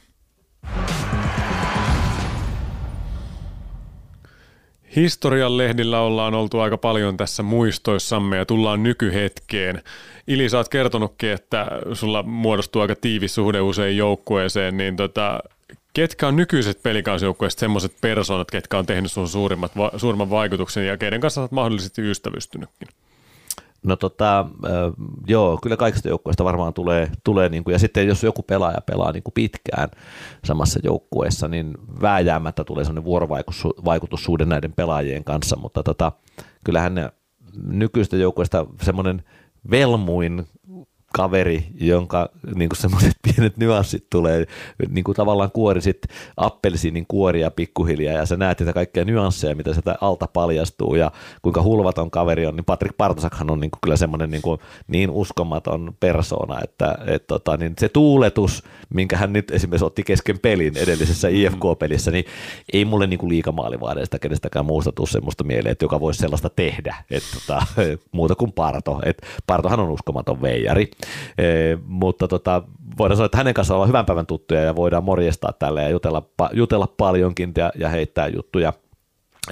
Historian 4.95 5.57
lehdillä 5.57 5.99
ollaan 5.99 6.35
oltu 6.35 6.59
aika 6.59 6.77
paljon 6.77 7.17
tässä 7.17 7.43
muistoissamme 7.43 8.37
ja 8.37 8.45
tullaan 8.45 8.83
nykyhetkeen. 8.83 9.83
Ili, 10.27 10.49
sä 10.49 10.57
oot 10.57 10.69
kertonutkin, 10.69 11.29
että 11.29 11.67
sulla 11.93 12.23
muodostuu 12.23 12.81
aika 12.81 12.95
tiivis 12.95 13.35
suhde 13.35 13.61
usein 13.61 13.97
joukkueeseen, 13.97 14.77
niin 14.77 14.95
tota, 14.95 15.39
ketkä 15.93 16.27
on 16.27 16.35
nykyiset 16.35 16.83
pelikansjoukkueesta 16.83 17.59
semmoiset 17.59 17.93
persoonat, 18.01 18.51
ketkä 18.51 18.77
on 18.77 18.85
tehnyt 18.85 19.11
sun 19.11 19.27
suurimmat, 19.27 19.71
suurimman 19.97 20.29
vaikutuksen 20.29 20.87
ja 20.87 20.97
keiden 20.97 21.21
kanssa 21.21 21.41
olet 21.41 21.51
mahdollisesti 21.51 22.01
ystävystynytkin? 22.01 22.87
No 23.83 23.95
tota, 23.95 24.45
joo, 25.27 25.59
kyllä 25.63 25.77
kaikista 25.77 26.09
joukkueista 26.09 26.43
varmaan 26.43 26.73
tulee, 26.73 27.11
tulee 27.23 27.49
niin 27.49 27.63
kuin, 27.63 27.73
ja 27.73 27.79
sitten 27.79 28.07
jos 28.07 28.23
joku 28.23 28.43
pelaaja 28.43 28.81
pelaa 28.85 29.11
niin 29.11 29.23
kuin 29.23 29.33
pitkään 29.33 29.89
samassa 30.45 30.79
joukkueessa, 30.83 31.47
niin 31.47 31.77
vääjäämättä 32.01 32.63
tulee 32.63 32.83
sellainen 32.83 33.03
vuorovaikutussuhde 33.05 34.45
näiden 34.45 34.73
pelaajien 34.73 35.23
kanssa, 35.23 35.55
mutta 35.55 35.83
tota, 35.83 36.11
kyllähän 36.63 36.95
ne 36.95 37.11
nykyistä 37.63 38.17
joukkueista 38.17 38.65
semmoinen 38.81 39.23
velmuin 39.71 40.47
kaveri, 41.13 41.67
jonka 41.79 42.29
niin 42.55 42.69
kuin 42.69 42.77
semmoiset 42.77 43.13
pienet 43.25 43.57
nyanssit 43.57 44.05
tulee, 44.09 44.45
niin 44.89 45.03
kuin 45.03 45.15
tavallaan 45.15 45.51
kuorisit 45.51 46.01
appelsiinin 46.37 47.05
kuoria 47.07 47.51
pikkuhiljaa 47.51 48.13
ja 48.13 48.25
sä 48.25 48.37
näet 48.37 48.59
niitä 48.59 48.73
kaikkia 48.73 49.05
nyansseja, 49.05 49.55
mitä 49.55 49.73
sieltä 49.73 49.95
alta 50.01 50.27
paljastuu 50.27 50.95
ja 50.95 51.11
kuinka 51.41 51.63
hulvaton 51.63 52.11
kaveri 52.11 52.45
on, 52.45 52.55
niin 52.55 52.65
Patrick 52.65 52.97
Partosakhan 52.97 53.51
on 53.51 53.59
niin 53.59 53.71
kuin 53.71 53.79
kyllä 53.83 53.95
semmoinen 53.95 54.29
niin, 54.29 54.41
kuin 54.41 54.59
niin 54.87 55.09
uskomaton 55.09 55.95
persona, 55.99 56.59
että 56.63 56.97
et, 57.07 57.27
tota, 57.27 57.57
niin 57.57 57.73
se 57.79 57.89
tuuletus, 57.89 58.63
minkä 58.93 59.17
hän 59.17 59.33
nyt 59.33 59.51
esimerkiksi 59.51 59.85
otti 59.85 60.03
kesken 60.03 60.39
pelin 60.39 60.77
edellisessä 60.77 61.27
IFK-pelissä, 61.27 62.11
niin 62.11 62.25
ei 62.73 62.85
mulle 62.85 63.07
niin 63.07 63.19
kuin 63.19 63.29
liikamaalivaadeista 63.29 64.19
kenestäkään 64.19 64.65
muusta 64.65 64.91
tule 64.91 65.07
semmoista 65.07 65.43
mieleen, 65.43 65.71
että 65.71 65.85
joka 65.85 65.99
voisi 65.99 66.19
sellaista 66.19 66.49
tehdä, 66.49 66.95
että 67.11 67.27
tota, 67.33 67.65
muuta 68.11 68.35
kuin 68.35 68.51
Parto, 68.51 68.99
että 69.05 69.27
Partohan 69.47 69.79
on 69.79 69.89
uskomaton 69.89 70.41
veijari, 70.41 70.91
E, 71.37 71.43
mutta 71.85 72.27
tota, 72.27 72.63
voidaan 72.97 73.17
sanoa, 73.17 73.25
että 73.25 73.37
hänen 73.37 73.53
kanssaan 73.53 73.75
ollaan 73.75 73.89
hyvän 73.89 74.05
päivän 74.05 74.25
tuttuja 74.25 74.61
ja 74.61 74.75
voidaan 74.75 75.03
morjestaa 75.03 75.53
tälle 75.53 75.83
ja 75.83 75.89
jutella, 75.89 76.23
jutella 76.53 76.87
paljonkin 76.87 77.53
ja, 77.57 77.71
ja 77.75 77.89
heittää 77.89 78.27
juttuja 78.27 78.73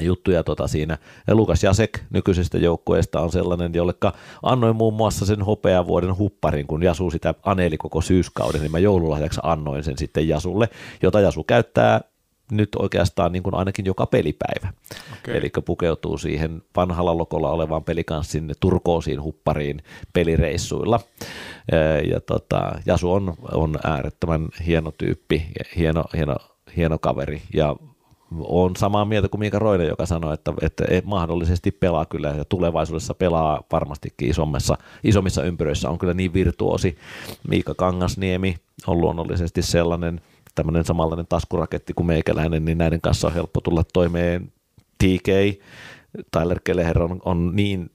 juttuja 0.01 0.43
tota 0.43 0.67
siinä. 0.67 0.97
Ja 1.27 1.35
Lukas 1.35 1.63
Jasek 1.63 1.99
nykyisestä 2.09 2.57
joukkueesta 2.57 3.21
on 3.21 3.31
sellainen, 3.31 3.73
jollekka 3.73 4.13
annoin 4.43 4.75
muun 4.75 4.93
muassa 4.93 5.25
sen 5.25 5.41
hopeavuoden 5.41 6.17
hupparin, 6.17 6.67
kun 6.67 6.83
Jasu 6.83 7.11
sitä 7.11 7.33
aneeli 7.43 7.77
koko 7.77 8.01
syyskauden, 8.01 8.61
niin 8.61 8.71
mä 8.71 8.79
joululahjaksi 8.79 9.39
annoin 9.43 9.83
sen 9.83 9.97
sitten 9.97 10.27
Jasulle, 10.27 10.69
jota 11.01 11.19
Jasu 11.19 11.43
käyttää 11.43 12.01
nyt 12.51 12.69
oikeastaan 12.79 13.31
niin 13.31 13.43
kuin 13.43 13.55
ainakin 13.55 13.85
joka 13.85 14.05
pelipäivä. 14.05 14.73
Okay. 15.19 15.37
Eli 15.37 15.51
pukeutuu 15.65 16.17
siihen 16.17 16.61
vanhalla 16.75 17.17
lokolla 17.17 17.51
olevaan 17.51 17.83
pelikanssin 17.83 18.55
turkoosiin 18.59 19.21
huppariin 19.21 19.83
pelireissuilla. 20.13 20.99
Ja 22.11 22.19
tota, 22.19 22.71
Jasu 22.85 23.11
on, 23.13 23.33
on 23.51 23.75
äärettömän 23.83 24.47
hieno 24.65 24.91
tyyppi, 24.97 25.47
hieno, 25.75 26.03
hieno, 26.13 26.35
hieno 26.77 26.99
kaveri 26.99 27.41
ja 27.53 27.75
on 28.39 28.75
samaa 28.75 29.05
mieltä 29.05 29.29
kuin 29.29 29.39
Miika 29.39 29.59
Roine, 29.59 29.85
joka 29.85 30.05
sanoi, 30.05 30.33
että, 30.33 30.53
että 30.61 30.83
mahdollisesti 31.03 31.71
pelaa 31.71 32.05
kyllä 32.05 32.29
ja 32.29 32.45
tulevaisuudessa 32.45 33.13
pelaa 33.13 33.63
varmastikin 33.71 34.29
isommissa, 34.29 34.77
isommissa 35.03 35.43
ympyröissä 35.43 35.89
on 35.89 35.97
kyllä 35.97 36.13
niin 36.13 36.33
virtuosi. 36.33 36.97
Miika 37.47 37.75
Kangasniemi 37.75 38.55
on 38.87 39.01
luonnollisesti 39.01 39.61
sellainen– 39.61 40.21
tämmöinen 40.55 40.85
samanlainen 40.85 41.27
taskuraketti 41.27 41.93
kuin 41.93 42.07
meikäläinen, 42.07 42.65
niin 42.65 42.77
näiden 42.77 43.01
kanssa 43.01 43.27
on 43.27 43.33
helppo 43.33 43.61
tulla 43.61 43.83
toimeen. 43.93 44.51
TK, 44.97 45.59
Tyler 46.31 46.59
Kelleher 46.63 47.03
on, 47.03 47.21
on 47.25 47.55
niin, 47.55 47.89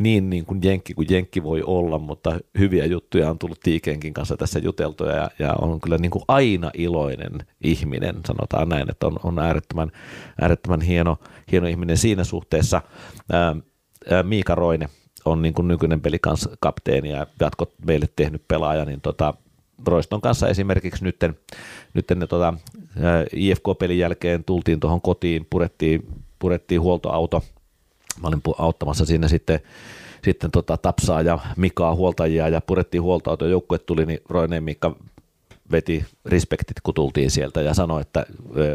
niin, 0.00 0.30
niin 0.30 0.44
kuin 0.44 0.60
jenkki 0.64 0.94
kuin 0.94 1.06
jenkki 1.10 1.42
voi 1.42 1.62
olla, 1.62 1.98
mutta 1.98 2.38
hyviä 2.58 2.84
juttuja 2.84 3.30
on 3.30 3.38
tullut 3.38 3.60
Tiikenkin 3.60 4.14
kanssa 4.14 4.36
tässä 4.36 4.58
juteltuja 4.58 5.16
ja, 5.16 5.30
ja 5.38 5.54
on 5.60 5.80
kyllä 5.80 5.98
niin 5.98 6.10
kuin 6.10 6.22
aina 6.28 6.70
iloinen 6.74 7.32
ihminen, 7.60 8.16
sanotaan 8.26 8.68
näin, 8.68 8.90
että 8.90 9.06
on, 9.06 9.16
on 9.22 9.38
äärettömän, 9.38 9.92
äärettömän 10.40 10.80
hieno, 10.80 11.18
hieno 11.52 11.66
ihminen 11.66 11.96
siinä 11.96 12.24
suhteessa. 12.24 12.82
Ää, 13.32 13.56
ää, 14.10 14.22
Miika 14.22 14.54
Roine 14.54 14.88
on 15.24 15.42
niin 15.42 15.54
kuin 15.54 15.68
nykyinen 15.68 16.00
kapteeni 16.60 17.10
ja 17.10 17.26
jatkot 17.40 17.74
meille 17.86 18.06
tehnyt 18.16 18.42
pelaaja, 18.48 18.84
niin 18.84 19.00
tota, 19.00 19.34
Roiston 19.86 20.20
kanssa 20.20 20.48
esimerkiksi 20.48 21.04
nytten, 21.04 21.38
nytten 21.94 22.18
ne, 22.18 22.26
tota, 22.26 22.54
IFK-pelin 23.32 23.98
jälkeen 23.98 24.44
tultiin 24.44 24.80
tuohon 24.80 25.00
kotiin, 25.00 25.46
purettiin, 25.50 26.06
purettiin 26.38 26.80
huoltoauto. 26.80 27.44
Mä 28.22 28.28
olin 28.28 28.40
auttamassa 28.58 29.04
siinä 29.04 29.28
sitten, 29.28 29.60
sitten 30.24 30.50
tota, 30.50 30.76
Tapsaa 30.76 31.22
ja 31.22 31.38
Mikaa 31.56 31.94
huoltajia 31.94 32.48
ja 32.48 32.60
purettiin 32.60 33.02
huoltoauto. 33.02 33.46
Joukkue 33.46 33.78
tuli, 33.78 34.06
niin 34.06 34.20
Roineen 34.28 34.64
Mikka 34.64 34.96
veti 35.70 36.04
respektit, 36.24 36.80
kun 36.82 36.94
tultiin 36.94 37.30
sieltä 37.30 37.62
ja 37.62 37.74
sanoi, 37.74 38.00
että, 38.00 38.26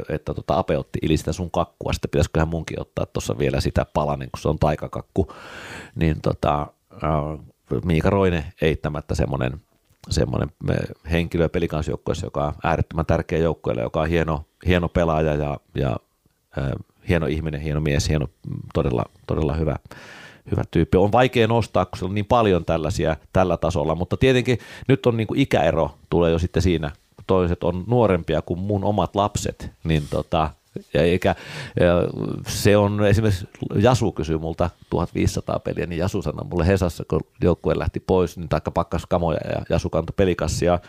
että 0.09 0.33
tota, 0.33 0.57
Ape 0.57 0.77
otti 0.77 0.99
ilistä 1.01 1.33
sun 1.33 1.51
kakkua, 1.51 1.93
sitten 1.93 2.09
pitäisiköhän 2.11 2.47
munkin 2.47 2.81
ottaa 2.81 3.05
tuossa 3.05 3.37
vielä 3.37 3.61
sitä 3.61 3.85
palanen, 3.93 4.29
kun 4.31 4.41
se 4.41 4.49
on 4.49 4.59
taikakakku. 4.59 5.33
Niin 5.95 6.21
tota, 6.21 6.67
Miika 7.85 8.09
Roine 8.09 8.53
eittämättä 8.61 9.15
semmoinen 9.15 9.61
semmoinen 10.09 10.51
henkilö 11.11 11.49
pelikansjoukkueessa, 11.49 12.25
joka 12.25 12.45
on 12.45 12.53
äärettömän 12.63 13.05
tärkeä 13.05 13.39
joukkueelle, 13.39 13.81
joka 13.81 14.01
on 14.01 14.09
hieno, 14.09 14.45
hieno 14.65 14.89
pelaaja 14.89 15.35
ja, 15.35 15.59
ja 15.75 15.97
äh, 16.57 16.71
hieno 17.09 17.25
ihminen, 17.25 17.61
hieno 17.61 17.81
mies, 17.81 18.09
hieno, 18.09 18.27
todella, 18.73 19.05
todella 19.27 19.53
hyvä, 19.53 19.75
hyvä 20.51 20.63
tyyppi. 20.71 20.97
On 20.97 21.11
vaikea 21.11 21.47
nostaa, 21.47 21.85
kun 21.85 21.97
siellä 21.97 22.11
on 22.11 22.15
niin 22.15 22.25
paljon 22.25 22.65
tällaisia 22.65 23.15
tällä 23.33 23.57
tasolla, 23.57 23.95
mutta 23.95 24.17
tietenkin 24.17 24.57
nyt 24.87 25.05
on 25.05 25.17
niin 25.17 25.27
kuin 25.27 25.39
ikäero 25.39 25.91
tulee 26.09 26.31
jo 26.31 26.39
sitten 26.39 26.61
siinä, 26.61 26.91
toiset 27.27 27.63
on 27.63 27.83
nuorempia 27.87 28.41
kuin 28.41 28.59
mun 28.59 28.83
omat 28.83 29.15
lapset, 29.15 29.71
niin 29.83 30.03
tota, 30.09 30.49
eikä, 30.93 31.35
se 32.47 32.77
on 32.77 33.05
esimerkiksi, 33.05 33.47
Jasu 33.75 34.11
kysyi 34.11 34.37
multa 34.37 34.69
1500 34.89 35.59
peliä, 35.59 35.85
niin 35.85 35.99
Jasu 35.99 36.21
sanoi 36.21 36.45
mulle 36.45 36.67
Hesassa, 36.67 37.03
kun 37.09 37.21
joukkue 37.41 37.79
lähti 37.79 37.99
pois, 37.99 38.37
niin 38.37 38.49
taikka 38.49 38.71
pakkas 38.71 39.05
kamoja 39.05 39.39
ja 39.45 39.61
Jasu 39.69 39.89
kantoi 39.89 40.13
pelikassia 40.17 40.79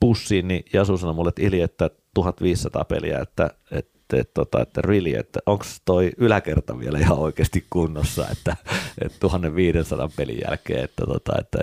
pussiin, 0.00 0.48
niin 0.48 0.64
Jasu 0.72 0.98
sanoi 0.98 1.14
mulle, 1.14 1.28
että 1.28 1.42
Ili, 1.42 1.60
että 1.60 1.90
1500 2.14 2.84
peliä, 2.84 3.18
että, 3.18 3.50
että 3.70 3.99
että, 4.16 4.34
tota, 4.34 4.62
että 4.62 4.80
really, 4.82 5.14
että 5.14 5.40
onko 5.46 5.64
toi 5.84 6.10
yläkerta 6.18 6.78
vielä 6.78 6.98
ihan 6.98 7.18
oikeasti 7.18 7.66
kunnossa, 7.70 8.26
että, 8.32 8.56
että 9.04 9.18
1500 9.20 10.08
pelin 10.16 10.38
jälkeen, 10.48 10.84
että, 10.84 11.06
tota, 11.06 11.32
että 11.38 11.58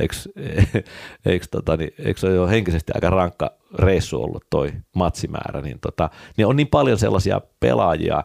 eikö, 1.25 1.45
tota, 1.51 1.77
niin, 1.77 1.91
ole 2.23 2.35
jo 2.35 2.47
henkisesti 2.47 2.91
aika 2.95 3.09
rankka 3.09 3.51
reissu 3.79 4.23
ollut 4.23 4.43
toi 4.49 4.73
matsimäärä, 4.95 5.61
niin, 5.61 5.79
tota, 5.79 6.09
niin 6.37 6.47
on 6.47 6.55
niin 6.55 6.67
paljon 6.67 6.97
sellaisia 6.97 7.41
pelaajia, 7.59 8.23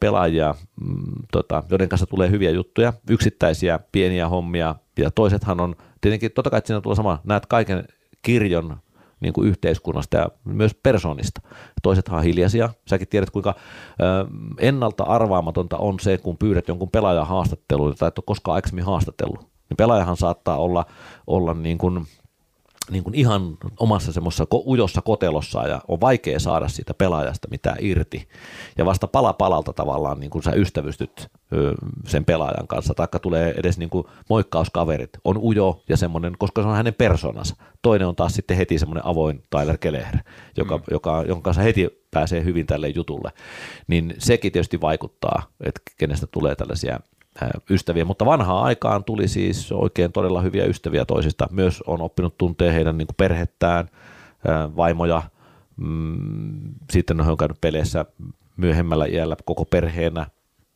pelaajia 0.00 0.54
mm, 0.80 1.12
tota, 1.32 1.62
joiden 1.70 1.88
kanssa 1.88 2.06
tulee 2.06 2.30
hyviä 2.30 2.50
juttuja, 2.50 2.92
yksittäisiä 3.10 3.80
pieniä 3.92 4.28
hommia, 4.28 4.74
ja 4.98 5.10
toisethan 5.10 5.60
on, 5.60 5.76
tietenkin 6.00 6.32
totta 6.32 6.50
kai 6.50 6.62
siinä 6.64 6.80
tulee 6.80 6.96
sama, 6.96 7.20
näet 7.24 7.46
kaiken 7.46 7.84
kirjon 8.22 8.76
niin 9.20 9.32
kuin 9.32 9.48
yhteiskunnasta 9.48 10.16
ja 10.16 10.28
myös 10.44 10.74
persoonista. 10.82 11.40
Toisethan 11.82 12.18
on 12.18 12.24
hiljaisia. 12.24 12.70
Säkin 12.88 13.08
tiedät, 13.08 13.30
kuinka 13.30 13.54
ennalta 14.58 15.04
arvaamatonta 15.04 15.76
on 15.76 16.00
se, 16.00 16.18
kun 16.18 16.38
pyydät 16.38 16.68
jonkun 16.68 16.90
pelaajan 16.90 17.26
haastatteluun 17.26 17.94
tai 17.98 18.08
et 18.08 18.18
ole 18.18 18.24
koskaan 18.26 18.54
aikaisemmin 18.54 18.84
haastatellut. 18.84 19.40
Niin 19.40 19.76
pelaajahan 19.76 20.16
saattaa 20.16 20.56
olla, 20.56 20.86
olla 21.26 21.54
niin 21.54 21.78
kuin 21.78 22.06
niin 22.90 23.04
kuin 23.04 23.14
ihan 23.14 23.58
omassa 23.78 24.12
semmoisessa 24.12 24.46
ujossa 24.66 25.02
kotelossa 25.02 25.68
ja 25.68 25.80
on 25.88 26.00
vaikea 26.00 26.40
saada 26.40 26.68
siitä 26.68 26.94
pelaajasta 26.94 27.48
mitään 27.50 27.76
irti. 27.80 28.28
Ja 28.78 28.84
vasta 28.84 29.06
pala 29.06 29.32
palalta 29.32 29.72
tavallaan 29.72 30.20
niin 30.20 30.30
kuin 30.30 30.42
sä 30.42 30.52
ystävystyt 30.52 31.30
sen 32.06 32.24
pelaajan 32.24 32.66
kanssa, 32.66 32.94
taikka 32.94 33.18
tulee 33.18 33.54
edes 33.56 33.78
niin 33.78 33.90
kuin 33.90 34.06
moikkauskaverit, 34.28 35.10
on 35.24 35.38
ujo 35.38 35.82
ja 35.88 35.96
semmoinen, 35.96 36.34
koska 36.38 36.62
se 36.62 36.68
on 36.68 36.76
hänen 36.76 36.94
persoonansa. 36.94 37.56
Toinen 37.82 38.08
on 38.08 38.16
taas 38.16 38.34
sitten 38.34 38.56
heti 38.56 38.78
semmoinen 38.78 39.06
avoin 39.06 39.42
Tyler 39.50 39.78
Keleher, 39.78 40.18
joka, 40.56 40.76
mm. 40.76 40.84
joka, 40.90 41.24
jonka 41.28 41.42
kanssa 41.42 41.62
heti 41.62 41.88
pääsee 42.10 42.44
hyvin 42.44 42.66
tälle 42.66 42.88
jutulle. 42.88 43.32
Niin 43.86 44.14
sekin 44.18 44.52
tietysti 44.52 44.80
vaikuttaa, 44.80 45.42
että 45.60 45.80
kenestä 45.98 46.26
tulee 46.26 46.56
tällaisia 46.56 47.00
ystäviä, 47.70 48.04
mutta 48.04 48.24
vanhaan 48.24 48.64
aikaan 48.64 49.04
tuli 49.04 49.28
siis 49.28 49.72
oikein 49.72 50.12
todella 50.12 50.40
hyviä 50.40 50.64
ystäviä 50.64 51.04
toisista. 51.04 51.48
Myös 51.50 51.82
on 51.86 52.00
oppinut 52.00 52.38
tuntea 52.38 52.72
heidän 52.72 52.98
niin 52.98 53.06
kuin 53.06 53.16
perhettään, 53.16 53.88
vaimoja, 54.76 55.22
mm, 55.76 56.74
sitten 56.92 57.20
on 57.20 57.36
käynyt 57.36 57.60
peleissä 57.60 58.04
myöhemmällä 58.56 59.06
iällä 59.06 59.36
koko 59.44 59.64
perheenä, 59.64 60.26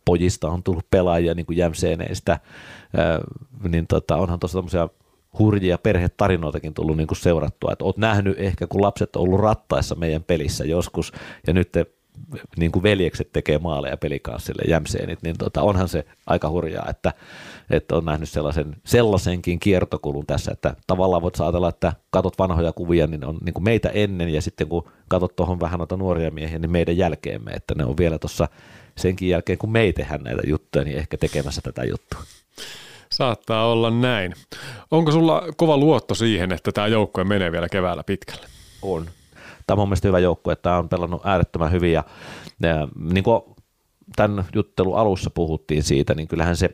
pojista 0.05 0.49
on 0.49 0.63
tullut 0.63 0.91
pelaajia 0.91 1.35
niin 1.35 1.47
kuin 1.47 1.57
jämseeneistä, 1.57 2.41
niin 3.69 3.87
tota, 3.87 4.17
onhan 4.17 4.41
tuossa 4.41 4.59
tämmöisiä 4.59 4.89
hurjia 5.39 5.79
perhetarinoitakin 5.79 6.75
tullut 6.75 6.97
niin 6.97 7.07
kuin 7.07 7.19
seurattua, 7.19 7.73
että 7.73 7.85
oot 7.85 7.97
nähnyt 7.97 8.39
ehkä, 8.39 8.67
kun 8.67 8.83
lapset 8.83 9.17
on 9.17 9.23
ollut 9.23 9.41
rattaissa 9.41 9.95
meidän 9.95 10.23
pelissä 10.23 10.65
joskus, 10.65 11.13
ja 11.47 11.53
nyt 11.53 11.73
te 11.73 11.87
niin 12.57 12.73
kuin 12.73 12.83
veljekset 12.83 13.33
tekee 13.33 13.59
maaleja 13.59 13.97
pelikanssille 13.97 14.63
jämseenit, 14.69 15.23
niin 15.23 15.39
tota, 15.39 15.63
onhan 15.63 15.89
se 15.89 16.05
aika 16.27 16.51
hurjaa, 16.51 16.87
että, 16.91 17.13
että 17.71 17.97
on 17.97 18.05
nähnyt 18.05 18.29
sellaisen, 18.29 18.77
sellaisenkin 18.85 19.61
kiertokulun 19.61 20.27
tässä, 20.27 20.53
että 20.53 20.75
tavallaan 20.87 21.23
voit 21.23 21.41
ajatella, 21.41 21.69
että 21.69 21.93
katot 22.11 22.39
vanhoja 22.39 22.73
kuvia, 22.73 23.07
niin 23.07 23.25
on 23.25 23.39
niin 23.45 23.55
kuin 23.55 23.65
meitä 23.65 23.89
ennen 23.89 24.29
ja 24.29 24.43
sitten 24.43 24.69
kun 24.69 24.89
katot 25.09 25.37
tuohon 25.37 25.61
vähän 25.61 25.79
noita 25.79 25.97
nuoria 25.97 26.31
miehiä, 26.31 26.59
niin 26.59 26.71
meidän 26.71 26.97
jälkeemme, 26.97 27.51
että 27.51 27.75
ne 27.75 27.85
on 27.85 27.97
vielä 27.97 28.19
tuossa 28.19 28.49
senkin 28.97 29.29
jälkeen, 29.29 29.59
kun 29.59 29.73
me 29.73 29.81
ei 29.81 29.93
tehdä 29.93 30.19
näitä 30.19 30.43
juttuja, 30.47 30.85
niin 30.85 30.97
ehkä 30.97 31.19
tekemässä 31.19 31.61
tätä 31.61 31.85
juttua. 31.85 32.21
Saattaa 33.11 33.67
olla 33.67 33.91
näin. 33.91 34.35
Onko 34.91 35.13
sulla 35.13 35.43
kova 35.57 35.77
luotto 35.77 36.15
siihen, 36.15 36.53
että 36.53 36.73
tämä 36.73 36.87
joukkue 36.87 37.25
menee 37.25 37.53
vielä 37.53 37.69
keväällä 37.69 38.05
pitkälle? 38.05 38.47
On 38.83 39.07
Tämä 39.71 39.75
on 39.75 39.83
mun 39.83 39.89
mielestä 39.89 40.09
hyvä 40.09 40.19
joukkue, 40.19 40.53
että 40.53 40.63
tämä 40.63 40.79
on 40.79 40.89
pelannut 40.89 41.21
äärettömän 41.25 41.73
hyvin 41.73 41.93
ja, 41.93 42.05
ja 42.63 42.89
niin 42.97 43.25
kuin 43.25 43.43
tämän 44.17 44.45
juttelun 44.55 44.99
alussa 44.99 45.31
puhuttiin 45.31 45.83
siitä, 45.83 46.15
niin 46.15 46.29
kyllähän 46.29 46.57
se 46.57 46.71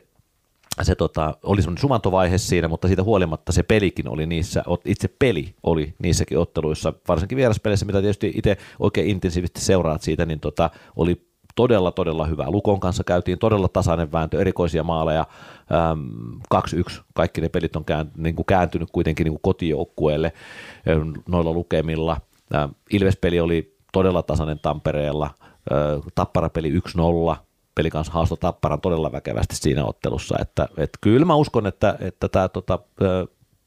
se 0.83 0.95
tota, 0.95 1.37
oli 1.43 1.63
semmoinen 1.63 1.81
sumantovaihe 1.81 2.39
siinä, 2.39 2.69
mutta 2.69 2.89
siitä 2.89 3.03
huolimatta 3.03 3.53
se 3.53 3.63
pelikin 3.63 4.09
oli 4.09 4.27
niissä, 4.27 4.63
itse 4.85 5.09
peli 5.19 5.55
oli 5.63 5.95
niissäkin 5.99 6.39
otteluissa, 6.39 6.93
varsinkin 7.09 7.37
vieraspeleissä, 7.37 7.87
mitä 7.87 8.01
tietysti 8.01 8.33
itse 8.37 8.57
oikein 8.79 9.07
intensiivisesti 9.07 9.61
seuraat 9.61 10.03
siitä, 10.03 10.27
niin 10.27 10.41
tota, 10.41 10.71
oli 10.97 11.27
todella, 11.55 11.93
todella 11.93 12.27
hyvä. 12.27 12.51
Lukon 12.51 12.81
kanssa 12.81 13.05
käytiin 13.05 13.39
todella 13.39 13.69
tasainen 13.69 14.13
vääntö, 14.13 14.41
erikoisia 14.41 14.85
maaleja, 14.85 15.27
ähm, 15.73 16.01
2-1, 16.55 17.03
kaikki 17.15 17.41
ne 17.41 17.49
pelit 17.49 17.77
on 17.77 17.85
niin 18.17 18.37
kuin 18.37 18.47
kääntynyt 18.47 18.89
kuitenkin 18.93 19.25
niin 19.25 19.33
kuin 19.33 19.43
kotijoukkueelle 19.43 20.33
noilla 21.29 21.53
lukemilla. 21.53 22.21
Tämä 22.49 22.69
Ilves-peli 22.91 23.41
oli 23.41 23.77
todella 23.93 24.23
tasainen 24.23 24.59
Tampereella, 24.59 25.31
Tappara-peli 26.15 26.81
1-0, 27.33 27.37
peli 27.75 27.91
kanssa 27.91 28.13
haasto 28.13 28.37
Tapparan 28.37 28.81
todella 28.81 29.13
väkevästi 29.13 29.57
siinä 29.57 29.85
ottelussa, 29.85 30.37
että, 30.41 30.69
että 30.77 30.99
kyllä 31.01 31.27
mä 31.27 31.35
uskon, 31.35 31.67
että, 31.67 31.97
että 32.01 32.29
tämä, 32.29 32.49
tota, 32.49 32.79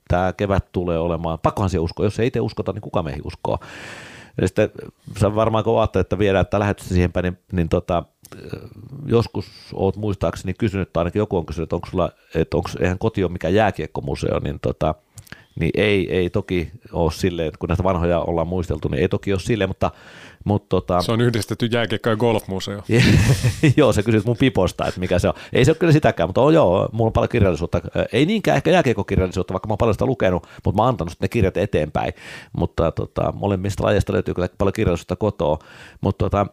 tämä 0.07 0.33
kevät 0.33 0.71
tulee 0.71 0.99
olemaan, 0.99 1.39
pakkohan 1.39 1.69
se 1.69 1.79
usko, 1.79 2.03
jos 2.03 2.19
ei 2.19 2.27
itse 2.27 2.39
uskota, 2.39 2.71
niin 2.71 2.81
kuka 2.81 3.03
meihin 3.03 3.21
uskoo. 3.25 3.59
Ja 4.41 4.47
sitten 4.47 4.69
sä 5.19 5.35
varmaan 5.35 5.63
kun 5.63 5.79
ajattelet, 5.79 6.05
että 6.05 6.19
viedään 6.19 6.45
tätä 6.45 6.59
lähetystä 6.59 6.93
siihen 6.93 7.11
päin, 7.11 7.23
niin, 7.23 7.37
niin 7.51 7.69
tota, 7.69 8.03
joskus 9.05 9.45
oot 9.73 9.95
muistaakseni 9.95 10.53
kysynyt, 10.53 10.93
tai 10.93 11.01
ainakin 11.01 11.19
joku 11.19 11.37
on 11.37 11.45
kysynyt, 11.45 11.65
että 11.65 11.75
onko 11.75 11.87
sulla, 11.91 12.11
että 12.35 12.57
onko, 12.57 12.69
eihän 12.79 12.99
koti 12.99 13.23
ole 13.23 13.31
mikään 13.31 13.53
jääkiekkomuseo, 13.53 14.39
niin 14.39 14.59
tota, 14.59 14.95
niin 15.59 15.71
ei, 15.73 16.15
ei 16.15 16.29
toki 16.29 16.71
ole 16.91 17.11
silleen, 17.11 17.51
kun 17.59 17.69
näitä 17.69 17.83
vanhoja 17.83 18.19
ollaan 18.19 18.47
muisteltu, 18.47 18.87
niin 18.87 19.01
ei 19.01 19.09
toki 19.09 19.33
ole 19.33 19.39
silleen, 19.39 19.69
mutta 19.69 19.91
mutta 20.43 20.69
tota... 20.69 21.01
Se 21.01 21.11
on 21.11 21.21
yhdistetty 21.21 21.65
jääkiekko- 21.65 22.09
ja 22.09 22.15
golfmuseo. 22.15 22.81
joo, 23.77 23.93
se 23.93 24.03
kysyt 24.03 24.25
mun 24.25 24.37
piposta, 24.37 24.85
että 24.87 24.99
mikä 24.99 25.19
se 25.19 25.27
on. 25.27 25.33
Ei 25.53 25.65
se 25.65 25.71
ole 25.71 25.77
kyllä 25.77 25.93
sitäkään, 25.93 26.29
mutta 26.29 26.41
on, 26.41 26.53
joo, 26.53 26.89
mulla 26.91 27.09
on 27.09 27.13
paljon 27.13 27.29
kirjallisuutta. 27.29 27.81
Ei 28.13 28.25
niinkään 28.25 28.57
ehkä 28.57 28.71
jääkiekkokirjallisuutta, 28.71 29.53
vaikka 29.53 29.67
mä 29.67 29.71
oon 29.71 29.77
paljon 29.77 29.93
sitä 29.93 30.05
lukenut, 30.05 30.47
mutta 30.65 30.77
mä 30.77 30.81
oon 30.81 30.89
antanut 30.89 31.13
ne 31.21 31.27
kirjat 31.27 31.57
eteenpäin. 31.57 32.13
Mutta 32.57 32.91
tota, 32.91 33.33
molemmista 33.35 33.83
lajeista 33.83 34.13
löytyy 34.13 34.33
kyllä 34.33 34.47
paljon 34.57 34.73
kirjallisuutta 34.73 35.15
kotoa. 35.15 35.59
Mutta 36.01 36.29
tota, 36.29 36.45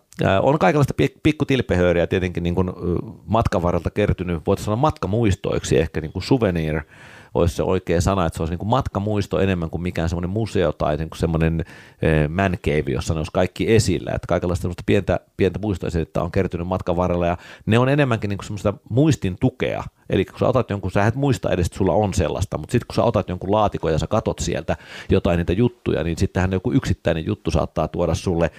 on 0.43 0.59
kaikenlaista 0.59 0.95
pikku 1.23 1.45
tilpehööriä 1.45 2.07
tietenkin 2.07 2.43
niin 2.43 2.55
kuin 2.55 2.73
matkan 3.27 3.63
varrelta 3.63 3.91
kertynyt, 3.91 4.47
voitaisiin 4.47 4.65
sanoa 4.65 4.77
matkamuistoiksi 4.77 5.79
ehkä 5.79 6.01
niin 6.01 6.13
kuin 6.13 6.23
souvenir 6.23 6.83
olisi 7.39 7.57
se 7.57 7.63
oikea 7.63 8.01
sana, 8.01 8.27
että 8.27 8.37
se 8.37 8.43
olisi 8.43 8.53
niin 8.53 8.59
kuin 8.59 8.69
matkamuisto 8.69 9.41
enemmän 9.41 9.71
kuin 9.71 9.83
mikään 9.83 10.09
semmoinen 10.09 10.31
museo 10.31 10.73
tai 10.73 10.97
niin 10.97 11.11
kuin 11.11 11.19
semmoinen 11.19 11.65
eh, 12.03 12.29
man 12.29 12.59
cave, 12.65 12.93
jossa 12.93 13.15
ne 13.15 13.19
olisi 13.19 13.33
kaikki 13.33 13.75
esillä. 13.75 14.13
Että 14.15 14.27
kaikenlaista 14.29 14.69
pientä, 14.87 15.21
pientä 15.37 15.59
muistoesitettä 15.59 16.23
on 16.23 16.31
kertynyt 16.31 16.67
matkan 16.67 16.97
varrella 16.97 17.27
ja 17.27 17.37
ne 17.67 17.79
on 17.79 17.89
enemmänkin 17.89 18.29
niin 18.29 18.39
kuin 18.39 18.47
semmoista 18.47 18.75
muistin 18.89 19.37
tukea. 19.41 19.85
Eli 20.11 20.25
kun 20.25 20.39
sä 20.39 20.49
otat 20.49 20.71
jonkun, 20.71 20.91
sä 20.91 21.07
et 21.07 21.15
muista 21.15 21.51
edes, 21.51 21.67
että 21.67 21.79
sulla 21.79 21.93
on 21.93 22.15
sellaista, 22.15 22.59
mutta 22.59 22.73
sitten 22.73 22.87
kun 22.87 22.95
sä 22.95 23.05
otat 23.05 23.29
jonkun 23.29 23.53
laatikon 23.53 23.93
ja 23.93 23.99
sä 23.99 24.07
katot 24.07 24.39
sieltä 24.39 24.77
jotain 25.11 25.39
niitä 25.39 25.53
juttuja, 25.53 26.05
niin 26.05 26.19
sittenhän 26.19 26.53
joku 26.53 26.73
yksittäinen 26.73 27.27
juttu 27.27 27.51
saattaa 27.51 27.89
tuoda 27.89 28.15
sulle 28.15 28.51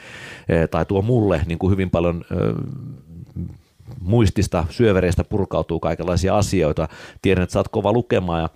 eh, 0.49 0.69
tai 0.69 0.85
tuo 0.85 1.01
mulle 1.01 1.41
niin 1.45 1.59
kuin 1.59 1.71
hyvin 1.71 1.89
paljon 1.89 2.25
muistista, 4.01 4.65
syövereistä 4.69 5.23
purkautuu 5.23 5.79
kaikenlaisia 5.79 6.37
asioita. 6.37 6.87
Tiedän, 7.21 7.43
että 7.43 7.53
sä 7.53 7.59
oot 7.59 7.67
kova 7.67 7.93
lukemaan 7.93 8.41
ja 8.41 8.49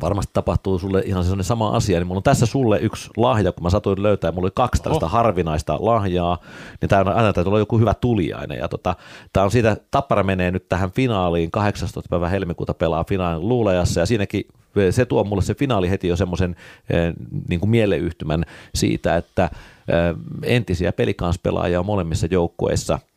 varmasti 0.00 0.30
tapahtuu 0.32 0.78
sulle 0.78 1.02
ihan 1.06 1.24
sellainen 1.24 1.44
sama 1.44 1.70
asia, 1.70 1.98
niin 1.98 2.06
mulla 2.06 2.18
on 2.18 2.22
tässä 2.22 2.46
sulle 2.46 2.78
yksi 2.78 3.10
lahja, 3.16 3.52
kun 3.52 3.62
mä 3.62 3.70
satuin 3.70 4.02
löytää, 4.02 4.32
mulla 4.32 4.46
oli 4.46 4.52
kaksi 4.54 4.82
tällaista 4.82 5.06
oh. 5.06 5.12
harvinaista 5.12 5.76
lahjaa, 5.80 6.38
niin 6.80 6.88
tämä 6.88 7.00
on 7.00 7.08
aina 7.08 7.32
täytyy 7.32 7.48
olla 7.48 7.58
joku 7.58 7.78
hyvä 7.78 7.94
tuliainen, 7.94 8.58
ja 8.58 8.68
tota, 8.68 8.96
tämä 9.32 9.44
on 9.44 9.50
siitä, 9.50 9.76
Tappara 9.90 10.22
menee 10.22 10.50
nyt 10.50 10.68
tähän 10.68 10.90
finaaliin, 10.90 11.50
18. 11.50 12.08
päivä 12.10 12.28
helmikuuta 12.28 12.74
pelaa 12.74 13.04
finaalin 13.04 13.48
luulajassa, 13.48 14.00
ja 14.00 14.06
siinäkin 14.06 14.44
se 14.90 15.04
tuo 15.04 15.24
mulle 15.24 15.42
se 15.42 15.54
finaali 15.54 15.90
heti 15.90 16.08
jo 16.08 16.16
semmoisen 16.16 16.56
eh, 16.90 17.12
niin 17.48 17.60
kuin 17.60 17.70
mieleyhtymän 17.70 18.44
siitä, 18.74 19.16
että 19.16 19.44
eh, 19.44 20.16
entisiä 20.42 20.92
pelikanspelaajia 20.92 21.80
on 21.80 21.86
molemmissa 21.86 22.26
joukkueissa– 22.30 22.98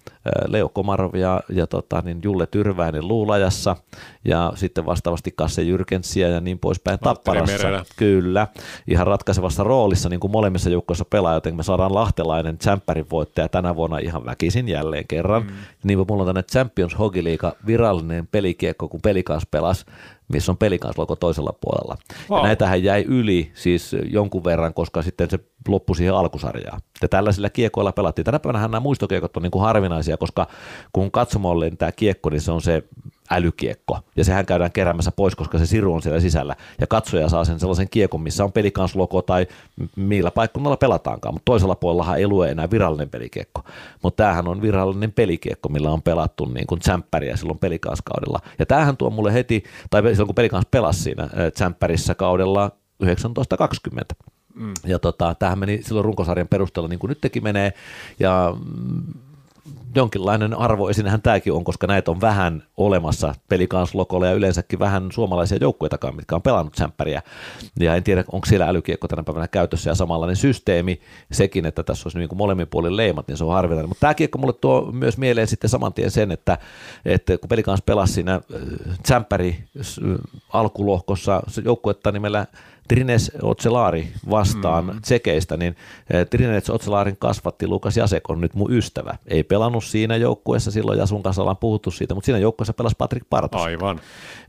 Leo 0.48 0.70
Komarov 0.70 1.16
ja, 1.16 1.42
ja 1.50 1.68
tota, 1.68 2.02
niin 2.06 2.20
Julle 2.24 2.48
Tyrväinen 2.48 3.08
Luulajassa 3.08 3.76
ja 4.26 4.54
sitten 4.56 4.86
vastaavasti 4.86 5.34
Kasse 5.36 5.62
Jyrkensiä 5.62 6.28
ja 6.28 6.42
niin 6.42 6.60
poispäin 6.60 7.00
Tapparassa. 7.00 7.86
Kyllä, 7.96 8.48
ihan 8.88 9.08
ratkaisevassa 9.08 9.64
roolissa 9.64 10.10
niin 10.10 10.20
kuin 10.20 10.32
molemmissa 10.32 10.70
joukkoissa 10.70 11.06
pelaa, 11.06 11.34
joten 11.34 11.56
me 11.56 11.64
saadaan 11.64 11.96
lahtelainen 11.96 12.58
tsemppärin 12.58 13.06
voittaja 13.12 13.50
tänä 13.50 13.76
vuonna 13.76 13.98
ihan 13.98 14.26
väkisin 14.26 14.68
jälleen 14.68 15.08
kerran. 15.08 15.44
Mm. 15.44 15.50
Niin 15.84 16.00
mulla 16.10 16.24
on 16.24 16.28
tänne 16.28 16.44
Champions 16.44 17.00
Hockey 17.00 17.24
League 17.24 17.52
virallinen 17.66 18.28
pelikiekko, 18.28 18.88
kun 18.88 19.02
pelikas 19.02 19.44
pelasi 19.52 19.86
missä 20.28 20.52
on 20.52 20.58
pelikanslogo 20.58 21.16
toisella 21.16 21.54
puolella. 21.62 21.98
Wow. 22.30 22.40
Ja 22.40 22.44
näitähän 22.44 22.84
jäi 22.84 23.06
yli 23.08 23.52
siis 23.54 23.96
jonkun 24.10 24.44
verran, 24.44 24.74
koska 24.74 25.02
sitten 25.02 25.30
se 25.30 25.40
loppui 25.68 25.96
siihen 25.96 26.16
alkusarjaan. 26.16 26.82
Ja 27.02 27.08
tällaisilla 27.08 27.50
kiekoilla 27.50 27.92
pelattiin. 27.92 28.26
Tänä 28.26 28.40
päivänä 28.40 28.62
nämä 28.62 28.80
muistokiekot 28.80 29.38
on 29.38 29.44
niin 29.44 29.52
kuin 29.52 29.62
harvinaisia, 29.62 30.17
koska 30.18 30.48
kun 30.94 31.12
katsomolle 31.12 31.72
tämä 31.78 31.92
kiekko, 31.92 32.30
niin 32.30 32.42
se 32.42 32.52
on 32.52 32.62
se 32.62 32.84
älykiekko. 33.32 34.00
Ja 34.16 34.24
sehän 34.24 34.46
käydään 34.46 34.72
keräämässä 34.72 35.12
pois, 35.12 35.36
koska 35.36 35.58
se 35.58 35.66
siru 35.66 35.94
on 35.94 36.02
siellä 36.02 36.20
sisällä. 36.20 36.56
Ja 36.82 36.88
katsoja 36.88 37.30
saa 37.30 37.46
sen 37.46 37.60
sellaisen 37.60 37.90
kiekon, 37.90 38.22
missä 38.22 38.44
on 38.44 38.52
pelikanslogo 38.52 39.22
tai 39.22 39.48
millä 39.96 40.32
paikkunnalla 40.32 40.78
pelataankaan. 40.78 41.36
Mutta 41.36 41.46
toisella 41.46 41.76
puolellahan 41.76 42.18
ei 42.18 42.28
lue 42.28 42.52
enää 42.52 42.72
virallinen 42.72 43.10
pelikiekko. 43.10 43.64
Mutta 44.04 44.24
tämähän 44.24 44.48
on 44.48 44.62
virallinen 44.62 45.14
pelikiekko, 45.14 45.70
millä 45.70 45.92
on 45.92 46.02
pelattu 46.02 46.46
niin 46.46 46.68
kuin 46.68 46.80
tsemppäriä 46.80 47.36
silloin 47.36 47.60
pelikanskaudella. 47.60 48.40
Ja 48.60 48.66
tämähän 48.66 48.98
tuo 48.98 49.10
mulle 49.10 49.34
heti, 49.34 49.64
tai 49.90 50.02
silloin 50.02 50.28
kun 50.28 50.36
pelikans 50.36 50.66
pelasi 50.72 51.02
siinä 51.02 51.30
tsemppärissä 51.54 52.16
kaudella 52.16 52.72
1920. 52.98 54.16
Mm. 54.54 54.74
Ja 54.86 55.00
tota, 55.00 55.36
tämähän 55.36 55.60
meni 55.60 55.80
silloin 55.84 56.06
runkosarjan 56.06 56.48
perusteella 56.48 56.90
niin 56.90 57.00
kuin 57.00 57.10
nytkin 57.10 57.44
menee. 57.44 57.74
Ja 58.20 58.56
mm, 58.60 59.04
jonkinlainen 59.96 60.54
arvo 60.54 60.90
esinähän 60.90 61.22
tämäkin 61.22 61.54
on, 61.54 61.64
koska 61.64 61.88
näitä 61.88 62.12
on 62.12 62.22
vähän 62.22 62.64
olemassa 62.78 63.36
pelikanslokolla 63.50 64.28
ja 64.28 64.34
yleensäkin 64.34 64.80
vähän 64.80 65.12
suomalaisia 65.12 65.58
joukkueitakaan, 65.62 66.16
mitkä 66.16 66.36
on 66.36 66.42
pelannut 66.42 66.76
sämppäriä. 66.76 67.22
Ja 67.80 67.96
en 67.96 68.04
tiedä, 68.04 68.24
onko 68.32 68.46
siellä 68.46 68.68
älykiekko 68.68 69.08
tänä 69.08 69.24
päivänä 69.24 69.48
käytössä 69.48 69.90
ja 69.90 69.96
samanlainen 69.96 70.36
systeemi, 70.36 71.02
sekin, 71.32 71.66
että 71.66 71.84
tässä 71.84 72.08
olisi 72.08 72.18
niin 72.18 72.30
kuin 72.30 72.38
molemmin 72.38 72.68
puolin 72.68 72.98
leimat, 72.98 73.28
niin 73.28 73.38
se 73.38 73.44
on 73.44 73.54
harvinainen. 73.54 73.90
Mutta 73.90 74.02
tämä 74.02 74.14
kiekko 74.14 74.38
mulle 74.38 74.54
tuo 74.54 74.92
myös 74.92 75.18
mieleen 75.18 75.48
sitten 75.48 75.70
saman 75.70 75.94
tien 75.94 76.12
sen, 76.12 76.32
että, 76.32 76.58
että 77.06 77.38
kun 77.38 77.50
pelikans 77.50 77.82
pelasi 77.82 78.14
siinä 78.14 78.42
sämppäri 79.08 79.64
alkulohkossa 80.54 81.44
joukkuetta 81.64 82.12
nimellä 82.12 82.46
Trines 82.88 83.32
Otselaari 83.42 84.08
vastaan 84.30 84.86
mm. 84.86 85.02
tsekeistä, 85.02 85.58
niin 85.58 85.76
eh, 86.14 86.28
Trines 86.28 86.70
Otselaarin 86.70 87.18
kasvatti 87.20 87.68
Lukas 87.68 87.98
Jasek 87.98 88.30
on 88.30 88.42
nyt 88.42 88.54
mun 88.54 88.74
ystävä. 88.74 89.18
Ei 89.28 89.44
pelannut 89.44 89.84
siinä 89.84 90.16
joukkueessa 90.16 90.72
silloin, 90.72 91.00
ja 91.00 91.06
sun 91.06 91.24
kanssa 91.24 91.42
ollaan 91.42 91.58
puhuttu 91.58 91.92
siitä, 91.92 92.16
mutta 92.16 92.26
siinä 92.26 92.40
joukkueessa 92.40 92.74
pelasi 92.74 92.96
Patrick 92.98 93.30
Partos. 93.30 93.62
Aivan. 93.62 94.00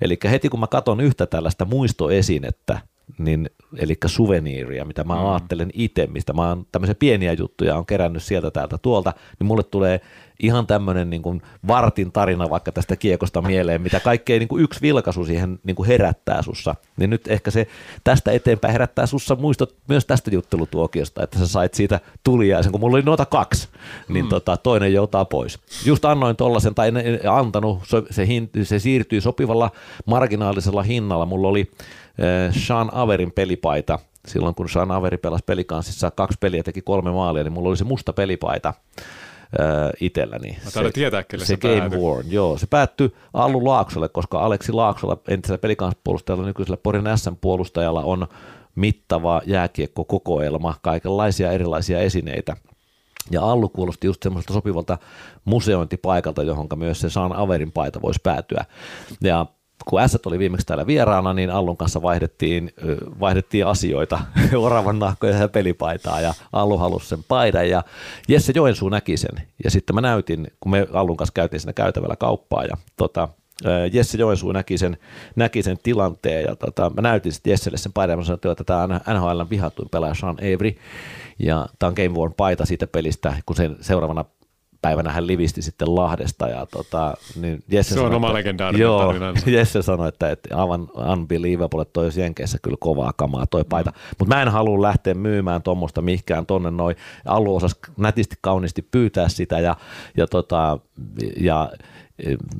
Eli 0.01 0.19
heti 0.31 0.49
kun 0.49 0.61
mä 0.61 0.67
katson 0.67 1.01
yhtä 1.01 1.27
tällaista 1.27 1.65
muistoesinettä, 1.65 2.81
niin, 3.19 3.51
eli 3.77 3.97
suveniiria, 4.07 4.85
mitä 4.85 5.05
mä 5.05 5.15
mm. 5.15 5.27
ajattelen 5.27 5.71
itse, 5.75 6.07
mistä 6.07 6.33
mä 6.33 6.49
oon 6.49 6.67
tämmöisiä 6.73 6.95
pieniä 6.95 7.33
juttuja 7.33 7.77
on 7.77 7.87
kerännyt 7.87 8.23
sieltä 8.23 8.51
täältä 8.51 8.79
tuolta, 8.79 9.13
niin 9.39 9.47
mulle 9.47 9.63
tulee 9.63 10.01
ihan 10.43 10.67
tämmöinen 10.67 11.11
niin 11.11 11.23
kuin 11.23 11.43
vartin 11.67 12.13
tarina 12.13 12.51
vaikka 12.51 12.73
tästä 12.73 12.97
kiekosta 12.97 13.43
mieleen, 13.43 13.83
mitä 13.83 14.01
kaikkea 14.01 14.39
niin 14.39 14.49
kuin 14.49 14.63
yksi 14.63 14.83
vilkaisu 14.83 15.25
siihen 15.25 15.59
niin 15.65 15.77
kuin 15.77 15.87
herättää 15.87 16.43
sussa. 16.43 16.75
Niin 16.97 17.11
nyt 17.11 17.29
ehkä 17.29 17.51
se 17.51 17.67
tästä 18.05 18.33
eteenpäin 18.33 18.73
herättää 18.73 19.07
sussa 19.07 19.37
muistot 19.37 19.77
myös 19.89 20.07
tästä 20.07 20.31
juttelutuokiosta, 20.35 21.23
että 21.23 21.39
sä 21.39 21.47
sait 21.47 21.75
siitä 21.75 22.01
tuliaisen, 22.25 22.73
kun 22.73 22.81
mulla 22.81 22.97
oli 22.97 23.03
noita 23.03 23.27
kaksi, 23.27 23.69
niin 24.09 24.25
mm. 24.25 24.29
tota, 24.29 24.57
toinen 24.57 24.93
joutaa 24.93 25.25
pois. 25.25 25.59
Just 25.85 26.05
annoin 26.05 26.37
tollasen, 26.37 26.75
tai 26.75 26.89
en, 26.89 26.97
en 26.97 27.21
antanut, 27.31 27.83
se, 28.11 28.25
se 28.65 28.79
siirtyi 28.79 29.21
sopivalla 29.21 29.71
marginaalisella 30.07 30.83
hinnalla. 30.83 31.27
Mulla 31.27 31.49
oli 31.49 31.71
äh, 31.71 32.55
Sean 32.67 32.91
Averin 32.93 33.33
pelipaita, 33.33 33.99
silloin 34.27 34.55
kun 34.55 34.69
Sean 34.69 34.91
Averi 34.91 35.17
pelasi 35.17 35.45
pelikanssissa 35.47 36.11
kaksi 36.11 36.39
peliä, 36.41 36.63
teki 36.63 36.83
kolme 36.83 37.11
maalia, 37.11 37.45
niin 37.45 37.53
mulla 37.53 37.69
oli 37.69 37.77
se 37.77 37.85
musta 37.85 38.13
pelipaita 38.13 38.75
äh, 39.61 39.91
itselläni. 40.01 40.59
Mä 40.65 40.71
se, 40.71 40.91
tietää, 40.93 41.25
se, 41.37 41.45
se 41.45 41.57
Game. 41.57 41.97
Worn, 41.97 42.33
joo. 42.33 42.59
Se 42.59 42.67
päättyi 42.67 43.15
Allu 43.33 43.67
Laaksolle, 43.67 44.09
koska 44.09 44.41
Aleksi 44.41 44.73
Laaksolla, 44.73 45.17
entisellä 45.29 45.59
pelikanspuolustajalla, 45.59 46.47
nykyisellä 46.47 46.77
Porin 46.77 47.05
SM-puolustajalla 47.17 48.03
on 48.03 48.27
mittava 48.75 49.43
jääkiekko-kokoelma, 49.47 50.75
kaikenlaisia 50.83 51.53
erilaisia 51.53 52.01
esineitä. 52.01 52.57
Ja 53.31 53.43
Allu 53.43 53.69
kuulosti 53.69 54.07
just 54.07 54.23
semmoiselta 54.23 54.55
sopivalta 54.55 54.99
museointipaikalta, 55.45 56.43
johon 56.43 56.69
myös 56.77 57.01
se 57.01 57.11
Saan 57.11 57.33
Averin 57.33 57.73
paita 57.73 58.03
voisi 58.03 58.21
päätyä. 58.23 58.65
Ja 59.21 59.47
kun 59.85 60.09
S 60.09 60.19
oli 60.27 60.39
viimeksi 60.39 60.67
täällä 60.67 60.87
vieraana, 60.87 61.35
niin 61.35 61.51
Allun 61.51 61.77
kanssa 61.77 62.03
vaihdettiin, 62.03 62.73
vaihdettiin 63.21 63.67
asioita, 63.67 64.21
oravan 64.57 64.99
nahkoja 64.99 65.37
ja 65.37 65.49
pelipaitaa, 65.49 66.21
ja 66.21 66.35
Allu 66.53 66.79
halusi 66.79 67.09
sen 67.09 67.25
paidan, 67.29 67.69
ja 67.69 67.83
Jesse 68.29 68.53
Joensuu 68.57 68.89
näki 68.89 69.17
sen. 69.17 69.43
Ja 69.65 69.71
sitten 69.71 69.95
mä 69.95 70.01
näytin, 70.01 70.47
kun 70.61 70.73
me 70.73 70.87
Allun 70.93 71.17
kanssa 71.17 71.33
käytiin 71.33 71.61
siinä 71.61 71.73
käytävällä 71.73 72.17
kauppaa, 72.17 72.65
ja 72.65 72.77
tota, 72.97 73.29
Jesse 73.93 74.19
Joensuu 74.19 74.53
näki 74.53 74.79
sen, 74.79 74.97
näki 75.37 75.63
sen 75.63 75.79
tilanteen, 75.83 76.45
ja 76.45 76.57
tota, 76.57 76.91
mä 76.91 77.03
näytin 77.03 77.33
sitten 77.33 77.51
Jesselle 77.51 77.79
sen 77.79 77.93
paidan, 77.93 78.13
ja 78.13 78.17
mä 78.17 78.25
sanoin, 78.25 78.41
että 78.53 78.65
tämä 78.65 78.83
on 78.83 78.91
NHL 78.91 79.43
vihatuin 79.51 79.89
pelaaja 79.89 80.15
Sean 80.15 80.37
Avery, 80.39 80.73
ja 81.39 81.67
tämä 81.79 81.89
on 81.89 81.95
Game 81.95 82.19
Worn 82.19 82.35
paita 82.37 82.67
siitä 82.67 82.87
pelistä, 82.87 83.35
kun 83.47 83.57
sen 83.57 83.77
seuraavana 83.81 84.25
päivänä 84.83 85.13
hän 85.13 85.27
livisti 85.27 85.63
sitten 85.63 85.95
Lahdesta. 85.95 86.49
Ja 86.49 86.67
tota, 86.67 87.15
niin 87.41 87.63
Jesse 87.69 87.95
se 87.95 88.01
on 88.01 88.07
sanoi, 88.07 88.17
oma 88.17 88.33
legendaarinen 88.33 88.83
joo, 88.83 89.07
tarinansa. 89.07 89.51
Jesse 89.57 89.83
sanoi, 89.83 90.09
että, 90.09 90.31
että 90.31 90.57
aivan 90.57 90.89
unbelievable, 91.13 91.83
että 91.83 91.93
toi 91.93 92.05
olisi 92.05 92.21
Jenkeissä 92.21 92.59
kyllä 92.63 92.77
kovaa 92.81 93.13
kamaa 93.17 93.47
toi 93.47 93.63
mm. 93.63 93.69
paita. 93.69 93.93
Mutta 94.19 94.35
mä 94.35 94.43
en 94.43 94.49
halua 94.49 94.83
lähteä 94.83 95.15
myymään 95.15 95.63
tuommoista 95.63 96.03
mihkään 96.03 96.47
tonne 96.47 96.71
noin. 96.71 96.97
Allu 97.25 97.57
osasi 97.57 97.77
nätisti 97.97 98.37
kauniisti 98.41 98.83
pyytää 98.83 99.29
sitä 99.29 99.61
ja, 99.61 99.77
ja, 100.17 100.27
tota, 100.27 100.79
ja 101.41 101.71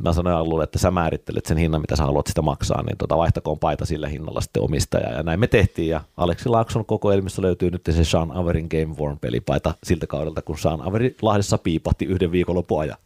mä 0.03 0.13
sanoin 0.13 0.37
Allulle, 0.37 0.65
että 0.65 0.79
sä 0.79 0.91
määrittelet 0.91 1.47
sen 1.47 1.57
hinnan, 1.57 1.81
mitä 1.81 1.97
sä 1.97 2.03
haluat 2.03 2.27
sitä 2.27 2.43
maksaa, 2.43 2.83
niin 2.83 2.99
tota, 2.99 3.17
vaihtakoon 3.17 3.59
paita 3.59 3.87
sillä 3.87 4.09
hinnalla 4.09 4.41
sitten 4.41 4.63
omistaja. 4.63 5.13
Ja 5.13 5.23
näin 5.23 5.41
me 5.41 5.47
tehtiin, 5.47 5.89
ja 5.89 6.01
Aleksi 6.17 6.49
Laakson 6.49 6.85
koko 6.85 7.13
elmissä 7.13 7.43
löytyy 7.43 7.71
nyt 7.71 7.83
se 7.91 8.05
Sean 8.05 8.33
Averin 8.33 8.69
Game 8.71 8.97
Worn 8.99 9.19
pelipaita 9.19 9.75
siltä 9.83 10.07
kaudelta, 10.07 10.43
kun 10.43 10.59
Sean 10.59 10.83
Averi 10.83 11.17
Lahdessa 11.23 11.59
piipatti 11.59 12.05
yhden 12.05 12.33
viikonlopun 12.33 12.81
ajan. 12.81 12.97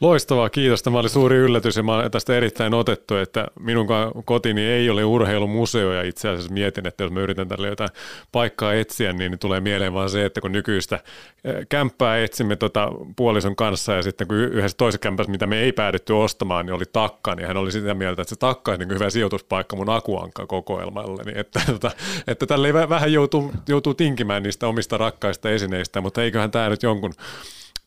Loistavaa, 0.00 0.50
kiitos. 0.50 0.82
Tämä 0.82 0.98
oli 0.98 1.08
suuri 1.08 1.36
yllätys 1.36 1.76
ja 1.76 1.82
mä 1.82 1.94
olen 1.94 2.10
tästä 2.10 2.36
erittäin 2.36 2.74
otettu, 2.74 3.16
että 3.16 3.46
minun 3.60 3.86
kotini 4.24 4.60
ei 4.64 4.90
ole 4.90 5.04
urheilumuseo 5.04 5.92
ja 5.92 6.02
itse 6.02 6.28
asiassa 6.28 6.52
mietin, 6.52 6.86
että 6.86 7.04
jos 7.04 7.12
mä 7.12 7.20
yritän 7.20 7.48
tälle 7.48 7.68
jotain 7.68 7.90
paikkaa 8.32 8.74
etsiä, 8.74 9.12
niin 9.12 9.38
tulee 9.38 9.60
mieleen 9.60 9.94
vaan 9.94 10.10
se, 10.10 10.24
että 10.24 10.40
kun 10.40 10.52
nykyistä 10.52 11.00
eh, 11.44 11.54
kämppää 11.68 12.18
etsimme 12.18 12.56
tota 12.56 12.88
puolison 13.16 13.56
kanssa 13.56 13.92
ja 13.92 14.02
sitten 14.02 14.28
kun 14.28 14.36
yhdessä 14.36 14.76
toisessa 14.76 14.98
kämpässä, 14.98 15.32
mitä 15.32 15.46
me 15.46 15.60
ei 15.60 15.72
päädytty 15.72 16.12
ostamaan, 16.12 16.66
niin 16.66 16.74
oli 16.74 16.84
takka, 16.92 17.34
niin 17.34 17.46
hän 17.46 17.56
oli 17.56 17.72
sitä 17.72 17.94
mieltä, 17.94 18.22
että 18.22 18.34
se 18.34 18.38
takka 18.38 18.70
olisi 18.70 18.84
niin 18.84 18.94
hyvä 18.94 19.10
sijoituspaikka 19.10 19.76
mun 19.76 19.90
akuankka 19.90 20.46
kokoelmalle, 20.46 21.22
niin 21.22 21.38
että, 21.42 21.60
että, 21.74 21.90
että 22.26 22.46
tälle 22.46 22.88
vähän 22.88 23.12
joutuu, 23.12 23.52
joutuu 23.68 23.94
tinkimään 23.94 24.42
niistä 24.42 24.66
omista 24.66 24.98
rakkaista 24.98 25.50
esineistä, 25.50 26.00
mutta 26.00 26.22
eiköhän 26.22 26.50
tämä 26.50 26.68
nyt 26.68 26.82
jonkun 26.82 27.12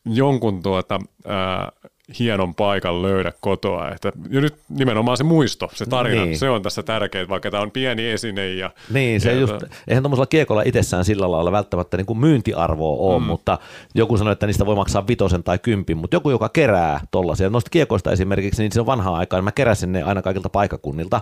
jonkun 0.06 0.62
tuota, 0.62 1.00
ää, 1.26 1.72
hienon 2.18 2.54
paikan 2.54 3.02
löydä 3.02 3.32
kotoa. 3.40 3.90
Että, 3.90 4.12
ja 4.30 4.40
nyt 4.40 4.54
nimenomaan 4.68 5.16
se 5.16 5.24
muisto, 5.24 5.70
se 5.74 5.86
tarina, 5.86 6.24
niin. 6.24 6.38
se 6.38 6.50
on 6.50 6.62
tässä 6.62 6.82
tärkeää, 6.82 7.28
vaikka 7.28 7.50
tämä 7.50 7.62
on 7.62 7.70
pieni 7.70 8.10
esine. 8.10 8.48
Ja, 8.48 8.70
niin, 8.92 9.20
se 9.20 9.32
ja, 9.32 9.40
just, 9.40 9.54
eihän 9.88 10.02
tuommoisella 10.02 10.26
kiekolla 10.26 10.62
itsessään 10.62 11.04
sillä 11.04 11.30
lailla 11.30 11.52
välttämättä 11.52 11.96
niin 11.96 12.06
kuin 12.06 12.18
myyntiarvoa 12.18 13.14
ole, 13.14 13.20
mm. 13.20 13.26
mutta 13.26 13.58
joku 13.94 14.16
sanoi, 14.16 14.32
että 14.32 14.46
niistä 14.46 14.66
voi 14.66 14.76
maksaa 14.76 15.06
vitosen 15.06 15.42
tai 15.42 15.58
kympin, 15.58 15.96
mutta 15.96 16.16
joku, 16.16 16.30
joka 16.30 16.48
kerää 16.48 17.00
tollaisia, 17.10 17.50
noista 17.50 17.70
kiekoista 17.70 18.12
esimerkiksi, 18.12 18.62
niin 18.62 18.72
se 18.72 18.80
on 18.80 18.86
vanhaa 18.86 19.16
aikaa, 19.16 19.38
niin 19.38 19.44
mä 19.44 19.52
keräsin 19.52 19.92
ne 19.92 20.02
aina 20.02 20.22
kaikilta 20.22 20.48
paikakunnilta, 20.48 21.20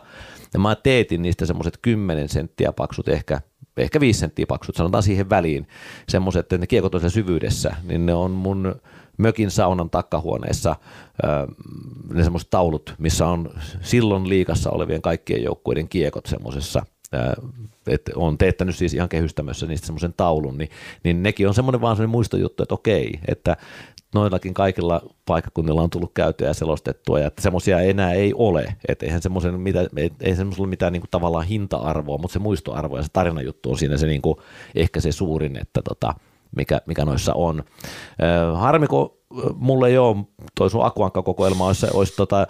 ja 0.55 0.61
mä 0.61 0.75
teetin 0.75 1.23
niistä 1.23 1.47
semmoiset 1.47 1.79
10 1.83 2.29
senttiä 2.29 2.73
paksut 2.73 3.09
ehkä 3.09 3.41
ehkä 3.77 4.01
viisi 4.01 4.21
senttiä 4.21 4.47
paksut, 4.47 4.77
sanotaan 4.77 5.03
siihen 5.03 5.31
väliin, 5.31 5.67
semmoiset, 6.09 6.41
että 6.41 6.59
ne 6.59 6.67
kiekot 6.67 6.95
on 6.95 7.11
syvyydessä, 7.11 7.77
niin 7.83 8.07
ne 8.07 8.15
on 8.15 8.31
mun 8.31 8.75
mökin 9.19 9.51
saunan 9.51 9.91
takkahuoneessa 9.91 10.77
ne 12.15 12.23
semmoiset 12.23 12.51
taulut, 12.51 12.95
missä 12.99 13.27
on 13.27 13.51
silloin 13.81 14.29
liikassa 14.29 14.71
olevien 14.71 15.03
kaikkien 15.03 15.43
joukkueiden 15.43 15.89
kiekot 15.89 16.27
semmoisessa 16.27 16.87
että 17.87 18.13
on 18.15 18.39
teettänyt 18.39 18.77
siis 18.77 18.95
ihan 18.95 19.09
kehystämössä 19.09 19.67
niistä 19.67 19.87
semmoisen 19.87 20.15
taulun, 20.17 20.59
niin, 20.59 20.71
niin 21.05 21.23
nekin 21.23 21.49
on 21.49 21.55
semmoinen 21.55 21.81
vaan 21.81 21.97
semmoinen 21.97 22.11
muistojuttu, 22.11 22.63
että 22.63 22.75
okei, 22.75 23.21
että 23.29 23.57
noillakin 24.15 24.55
kaikilla 24.55 25.01
paikkakunnilla 25.27 25.83
on 25.83 25.91
tullut 25.91 26.13
käytyä 26.15 26.49
ja 26.49 26.55
selostettua, 26.55 27.21
ja 27.21 27.27
että 27.27 27.43
semmoisia 27.43 27.81
enää 27.81 28.13
ei 28.13 28.35
ole, 28.35 28.77
että 28.89 29.07
eihän 29.07 29.23
semmoisen 29.23 29.61
mitä, 29.61 29.87
ei 30.21 30.37
semmoisella 30.37 30.69
mitään 30.69 30.93
niin 30.93 31.01
kuin 31.01 31.11
tavallaan 31.11 31.47
hinta-arvoa, 31.47 32.19
mutta 32.19 32.33
se 32.33 32.39
muistoarvo 32.39 32.97
ja 32.97 33.03
se 33.03 33.09
tarinajuttu 33.13 33.71
on 33.71 33.79
siinä 33.79 33.97
se 33.97 34.07
niin 34.07 34.23
kuin, 34.23 34.37
ehkä 34.75 35.01
se 35.01 35.13
suurin, 35.13 35.57
että 35.57 35.83
tota, 35.83 36.15
mikä, 36.57 36.81
mikä 36.87 37.05
noissa 37.05 37.35
on. 37.35 37.63
Harmi, 38.55 38.87
kun 38.87 39.11
mulle 39.57 39.89
ei 39.89 39.99
ole, 39.99 40.17
toi 40.55 40.71
sun 40.71 40.85
Akuankka-kokoelma 40.85 41.67
olisi, 41.67 41.87
olisi 41.95 42.17
tota, 42.17 42.47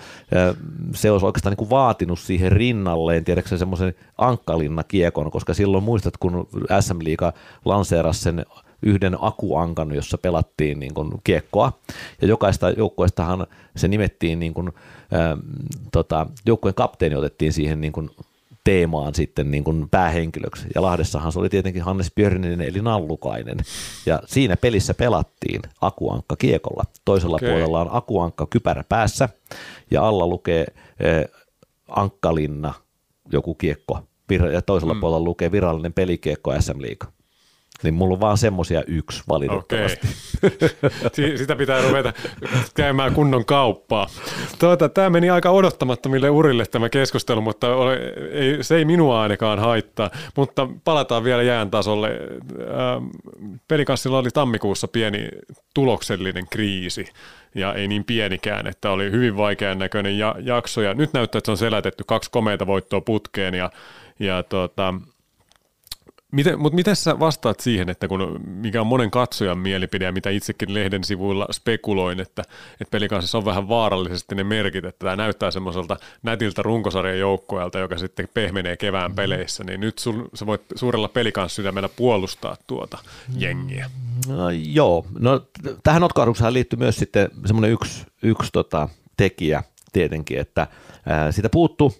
se 0.94 1.10
olisi 1.10 1.26
oikeastaan 1.26 1.50
niin 1.50 1.56
kuin 1.56 1.70
vaatinut 1.70 2.18
siihen 2.18 2.52
rinnalleen, 2.52 3.24
tiedätkö 3.24 3.58
semmoisen 3.58 3.94
ankkalinna-kiekon, 4.18 5.30
koska 5.30 5.54
silloin 5.54 5.84
muistat, 5.84 6.16
kun 6.16 6.48
SM 6.80 6.98
Liiga 7.02 7.32
lanseerasi 7.64 8.20
sen 8.20 8.46
yhden 8.82 9.16
akuankan, 9.20 9.94
jossa 9.94 10.18
pelattiin 10.18 10.80
niin 10.80 10.94
kuin 10.94 11.12
kiekkoa, 11.24 11.72
ja 12.22 12.28
jokaista 12.28 12.70
joukkueestahan 12.70 13.46
se 13.76 13.88
nimettiin 13.88 14.40
niin 14.40 14.54
kuin, 14.54 14.72
ää, 15.12 15.36
tota, 15.92 16.26
joukkueen 16.46 16.74
kapteeni 16.74 17.16
otettiin 17.16 17.52
siihen 17.52 17.80
niin 17.80 17.92
kuin 17.92 18.10
teemaan 18.64 19.14
sitten 19.14 19.50
niin 19.50 19.64
kuin 19.64 19.88
päähenkilöksi. 19.90 20.66
Ja 20.74 20.82
Lahdessahan 20.82 21.32
se 21.32 21.38
oli 21.38 21.48
tietenkin 21.48 21.82
Hannes 21.82 22.12
Björninen 22.14 22.60
eli 22.60 22.82
Nallukainen. 22.82 23.58
Ja 24.06 24.20
siinä 24.26 24.56
pelissä 24.56 24.94
pelattiin 24.94 25.60
Akuankka 25.80 26.36
kiekolla. 26.36 26.84
Toisella 27.04 27.36
okay. 27.36 27.50
puolella 27.50 27.80
on 27.80 27.88
Akuankka 27.90 28.46
kypärä 28.46 28.84
päässä 28.88 29.28
ja 29.90 30.08
alla 30.08 30.26
lukee 30.26 30.66
eh, 31.00 31.24
Ankkalinna 31.88 32.74
joku 33.32 33.54
kiekko. 33.54 34.00
Ja 34.52 34.62
toisella 34.62 34.94
mm. 34.94 35.00
puolella 35.00 35.24
lukee 35.24 35.52
virallinen 35.52 35.92
pelikiekko 35.92 36.60
SM 36.60 36.82
Liiga. 36.82 37.06
Niin 37.82 37.94
mulla 37.94 38.14
on 38.14 38.20
vaan 38.20 38.38
semmosia 38.38 38.82
yksi 38.86 39.22
valitettavasti. 39.28 40.08
Okay. 41.06 41.36
Sitä 41.36 41.56
pitää 41.56 41.82
ruveta 41.82 42.12
käymään 42.74 43.14
kunnon 43.14 43.44
kauppaa. 43.44 44.06
Tuota, 44.58 44.88
tämä 44.88 45.10
meni 45.10 45.30
aika 45.30 45.50
odottamattomille 45.50 46.30
urille 46.30 46.66
tämä 46.66 46.88
keskustelu, 46.88 47.40
mutta 47.40 47.66
ei, 48.32 48.64
se 48.64 48.76
ei 48.76 48.84
minua 48.84 49.22
ainakaan 49.22 49.58
haittaa. 49.58 50.10
Mutta 50.36 50.68
palataan 50.84 51.24
vielä 51.24 51.42
jään 51.42 51.70
tasolle. 51.70 52.10
Ähm, 52.60 53.06
Pelikassilla 53.68 54.18
oli 54.18 54.30
tammikuussa 54.30 54.88
pieni 54.88 55.28
tuloksellinen 55.74 56.46
kriisi 56.50 57.06
ja 57.54 57.74
ei 57.74 57.88
niin 57.88 58.04
pienikään, 58.04 58.66
että 58.66 58.90
oli 58.90 59.10
hyvin 59.10 59.36
vaikean 59.36 59.78
näköinen 59.78 60.18
jakso. 60.44 60.80
Ja 60.82 60.94
nyt 60.94 61.12
näyttää, 61.12 61.38
että 61.38 61.46
se 61.46 61.50
on 61.50 61.56
selätetty 61.56 62.04
kaksi 62.06 62.30
komeita 62.30 62.66
voittoa 62.66 63.00
putkeen 63.00 63.54
ja, 63.54 63.70
ja 64.18 64.42
tota, 64.42 64.94
Miten, 66.34 66.60
mutta 66.60 66.76
miten 66.76 66.96
sä 66.96 67.18
vastaat 67.18 67.60
siihen, 67.60 67.88
että 67.88 68.08
kun, 68.08 68.40
mikä 68.46 68.80
on 68.80 68.86
monen 68.86 69.10
katsojan 69.10 69.58
mielipide 69.58 70.04
ja 70.04 70.12
mitä 70.12 70.30
itsekin 70.30 70.74
lehden 70.74 71.04
sivuilla 71.04 71.46
spekuloin, 71.52 72.20
että, 72.20 72.42
että 72.80 72.90
pelikansissa 72.90 73.38
on 73.38 73.44
vähän 73.44 73.68
vaarallisesti 73.68 74.34
ne 74.34 74.44
merkit, 74.44 74.84
että 74.84 74.98
tämä 74.98 75.16
näyttää 75.16 75.50
semmoiselta 75.50 75.96
nätiltä 76.22 76.62
runkosarjan 76.62 77.18
joukkoelta, 77.18 77.78
joka 77.78 77.98
sitten 77.98 78.28
pehmenee 78.34 78.76
kevään 78.76 79.10
mm. 79.10 79.14
peleissä, 79.14 79.64
niin 79.64 79.80
nyt 79.80 79.98
sul, 79.98 80.24
sä 80.34 80.46
voit 80.46 80.62
suurella 80.74 81.08
pelikanssydämellä 81.08 81.88
puolustaa 81.88 82.56
tuota 82.66 82.98
jengiä. 83.36 83.90
No, 84.28 84.50
joo, 84.50 85.06
no 85.18 85.40
tähän 85.82 86.02
notkahdukseen 86.02 86.52
liittyy 86.52 86.78
myös 86.78 86.96
sitten 86.96 87.30
semmoinen 87.46 87.70
yksi, 87.70 88.06
yksi 88.22 88.50
tota, 88.52 88.88
tekijä 89.16 89.62
tietenkin, 89.92 90.38
että 90.38 90.66
ää, 91.06 91.32
sitä 91.32 91.48
puuttu, 91.48 91.94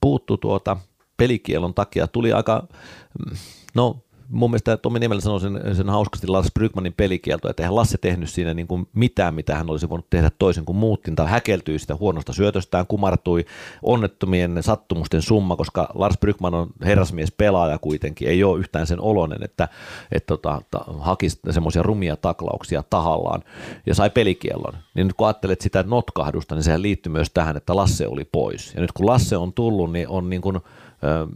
puuttu 0.00 0.36
tuota 0.36 0.76
pelikielon 1.16 1.74
takia, 1.74 2.06
tuli 2.06 2.32
aika 2.32 2.68
No 3.74 3.96
mun 4.30 4.50
mielestä 4.50 4.76
Tomi 4.76 4.98
Niemellä 4.98 5.20
sanoi 5.20 5.40
sen, 5.40 5.60
sen 5.72 5.88
hauskasti 5.88 6.26
Lars 6.26 6.50
Brygmanin 6.54 6.92
pelikielto, 6.92 7.50
että 7.50 7.62
eihän 7.62 7.74
Lasse 7.74 7.98
tehnyt 7.98 8.30
siinä 8.30 8.54
niin 8.54 8.66
kuin 8.66 8.88
mitään, 8.94 9.34
mitä 9.34 9.54
hän 9.54 9.70
olisi 9.70 9.88
voinut 9.88 10.10
tehdä 10.10 10.30
toisin 10.38 10.64
kuin 10.64 10.76
muutkin, 10.76 11.16
tai 11.16 11.26
häkeltyi 11.26 11.78
sitä 11.78 11.96
huonosta 11.96 12.32
syötöstään, 12.32 12.86
kumartui 12.86 13.44
onnettomien 13.82 14.62
sattumusten 14.62 15.22
summa, 15.22 15.56
koska 15.56 15.88
Lars 15.94 16.18
Brygman 16.18 16.54
on 16.54 16.68
herrasmies 16.84 17.32
pelaaja 17.32 17.78
kuitenkin, 17.78 18.28
ei 18.28 18.44
ole 18.44 18.58
yhtään 18.58 18.86
sen 18.86 19.00
olonen, 19.00 19.42
että, 19.42 19.68
että 20.12 20.26
tota, 20.26 20.62
haki 20.98 21.28
semmoisia 21.50 21.82
rumia 21.82 22.16
taklauksia 22.16 22.84
tahallaan 22.90 23.42
ja 23.86 23.94
sai 23.94 24.10
pelikiellon. 24.10 24.74
Niin 24.94 25.06
nyt 25.06 25.16
kun 25.16 25.26
ajattelet 25.26 25.60
sitä 25.60 25.82
notkahdusta, 25.82 26.54
niin 26.54 26.62
sehän 26.62 26.82
liittyy 26.82 27.12
myös 27.12 27.30
tähän, 27.30 27.56
että 27.56 27.76
Lasse 27.76 28.06
oli 28.06 28.24
pois. 28.32 28.74
Ja 28.74 28.80
nyt 28.80 28.92
kun 28.92 29.06
Lasse 29.06 29.36
on 29.36 29.52
tullut, 29.52 29.92
niin 29.92 30.08
on 30.08 30.30
niin 30.30 30.42
kuin, 30.42 30.56
ähm, 30.56 31.30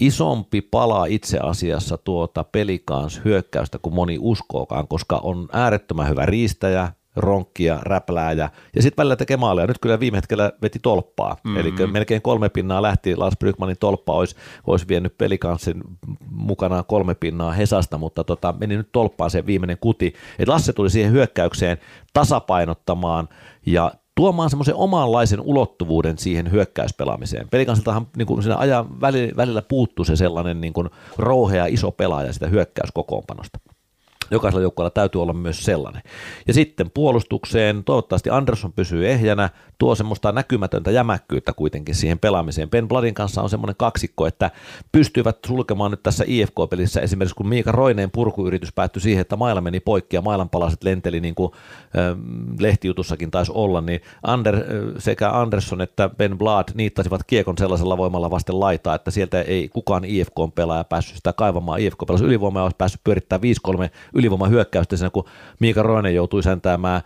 isompi 0.00 0.60
pala 0.60 1.06
itse 1.06 1.38
asiassa 1.38 1.98
tuota 1.98 2.44
pelikans 2.44 3.20
hyökkäystä 3.24 3.78
kuin 3.78 3.94
moni 3.94 4.16
uskookaan, 4.20 4.88
koska 4.88 5.20
on 5.22 5.48
äärettömän 5.52 6.08
hyvä 6.08 6.26
riistäjä, 6.26 6.92
ronkkia, 7.16 7.78
räplääjä 7.82 8.50
ja 8.76 8.82
sitten 8.82 8.96
välillä 8.96 9.16
tekee 9.16 9.36
maaleja. 9.36 9.66
Nyt 9.66 9.78
kyllä 9.78 10.00
viime 10.00 10.16
hetkellä 10.16 10.52
veti 10.62 10.78
tolppaa, 10.78 11.36
mm-hmm. 11.44 11.56
eli 11.56 11.72
melkein 11.86 12.22
kolme 12.22 12.48
pinnaa 12.48 12.82
lähti, 12.82 13.16
Lars 13.16 13.36
Brygmanin 13.38 13.76
tolppa 13.80 14.12
olisi, 14.12 14.36
olisi 14.66 14.88
vienyt 14.88 15.18
pelikanssin 15.18 15.82
mukanaan 16.30 16.84
kolme 16.84 17.14
pinnaa 17.14 17.52
Hesasta, 17.52 17.98
mutta 17.98 18.24
tota, 18.24 18.54
meni 18.60 18.76
nyt 18.76 18.92
tolppaan 18.92 19.30
se 19.30 19.46
viimeinen 19.46 19.78
kuti. 19.80 20.14
Et 20.38 20.48
Lasse 20.48 20.72
tuli 20.72 20.90
siihen 20.90 21.12
hyökkäykseen 21.12 21.78
tasapainottamaan 22.12 23.28
ja 23.66 23.92
tuomaan 24.20 24.50
semmoisen 24.50 24.74
omanlaisen 24.74 25.40
ulottuvuuden 25.40 26.18
siihen 26.18 26.50
hyökkäyspelaamiseen. 26.50 27.48
Pelikansiltahan 27.48 28.06
niin 28.16 28.26
kuin 28.26 28.42
siinä 28.42 28.56
ajan 28.56 29.00
välillä 29.36 29.62
puuttuu 29.62 30.04
se 30.04 30.16
sellainen 30.16 30.60
niin 30.60 30.72
kuin 30.72 30.90
rouhea 31.18 31.66
iso 31.66 31.90
pelaaja 31.90 32.32
sitä 32.32 32.46
hyökkäyskokoonpanosta. 32.46 33.58
Jokaisella 34.30 34.62
joukkueella 34.62 34.90
täytyy 34.90 35.22
olla 35.22 35.32
myös 35.32 35.64
sellainen. 35.64 36.02
Ja 36.46 36.54
sitten 36.54 36.90
puolustukseen, 36.90 37.84
toivottavasti 37.84 38.30
Andersson 38.30 38.72
pysyy 38.72 39.08
ehjänä, 39.08 39.50
tuo 39.78 39.94
semmoista 39.94 40.32
näkymätöntä 40.32 40.90
jämäkkyyttä 40.90 41.52
kuitenkin 41.52 41.94
siihen 41.94 42.18
pelaamiseen. 42.18 42.70
Ben 42.70 42.88
Bladin 42.88 43.14
kanssa 43.14 43.42
on 43.42 43.50
semmoinen 43.50 43.76
kaksikko, 43.78 44.26
että 44.26 44.50
pystyvät 44.92 45.38
sulkemaan 45.46 45.90
nyt 45.90 46.02
tässä 46.02 46.24
IFK-pelissä 46.26 47.00
esimerkiksi 47.00 47.34
kun 47.34 47.48
Miika 47.48 47.72
Roineen 47.72 48.10
purkuyritys 48.10 48.72
päättyi 48.72 49.02
siihen, 49.02 49.20
että 49.20 49.36
maila 49.36 49.60
meni 49.60 49.80
poikki 49.80 50.16
ja 50.16 50.22
mailan 50.22 50.48
palaset 50.48 50.84
lenteli 50.84 51.20
niin 51.20 51.34
kuin 51.34 51.52
lehtijutussakin 52.60 53.30
taisi 53.30 53.52
olla, 53.54 53.80
niin 53.80 54.00
Ander, 54.22 54.64
sekä 54.98 55.30
Andersson 55.30 55.80
että 55.80 56.08
Ben 56.08 56.38
Blad 56.38 56.68
niittasivat 56.74 57.24
kiekon 57.26 57.58
sellaisella 57.58 57.96
voimalla 57.96 58.30
vasten 58.30 58.60
laitaa, 58.60 58.94
että 58.94 59.10
sieltä 59.10 59.42
ei 59.42 59.68
kukaan 59.68 60.04
IFK-pelaaja 60.04 60.84
päässyt 60.84 61.16
sitä 61.16 61.32
kaivamaan. 61.32 61.80
IFK 61.80 61.98
pelasi 62.06 62.24
ylivoimaa 62.24 62.62
olisi 62.62 62.76
päässyt 62.76 63.00
pyörittämään 63.04 63.54
5-3 63.86 63.90
ylivoimahyökkäystä 64.14 64.96
siinä, 64.96 65.10
kun 65.10 65.24
Miika 65.58 65.82
Roinen 65.82 66.14
joutui 66.14 66.42
säntäämään 66.42 67.02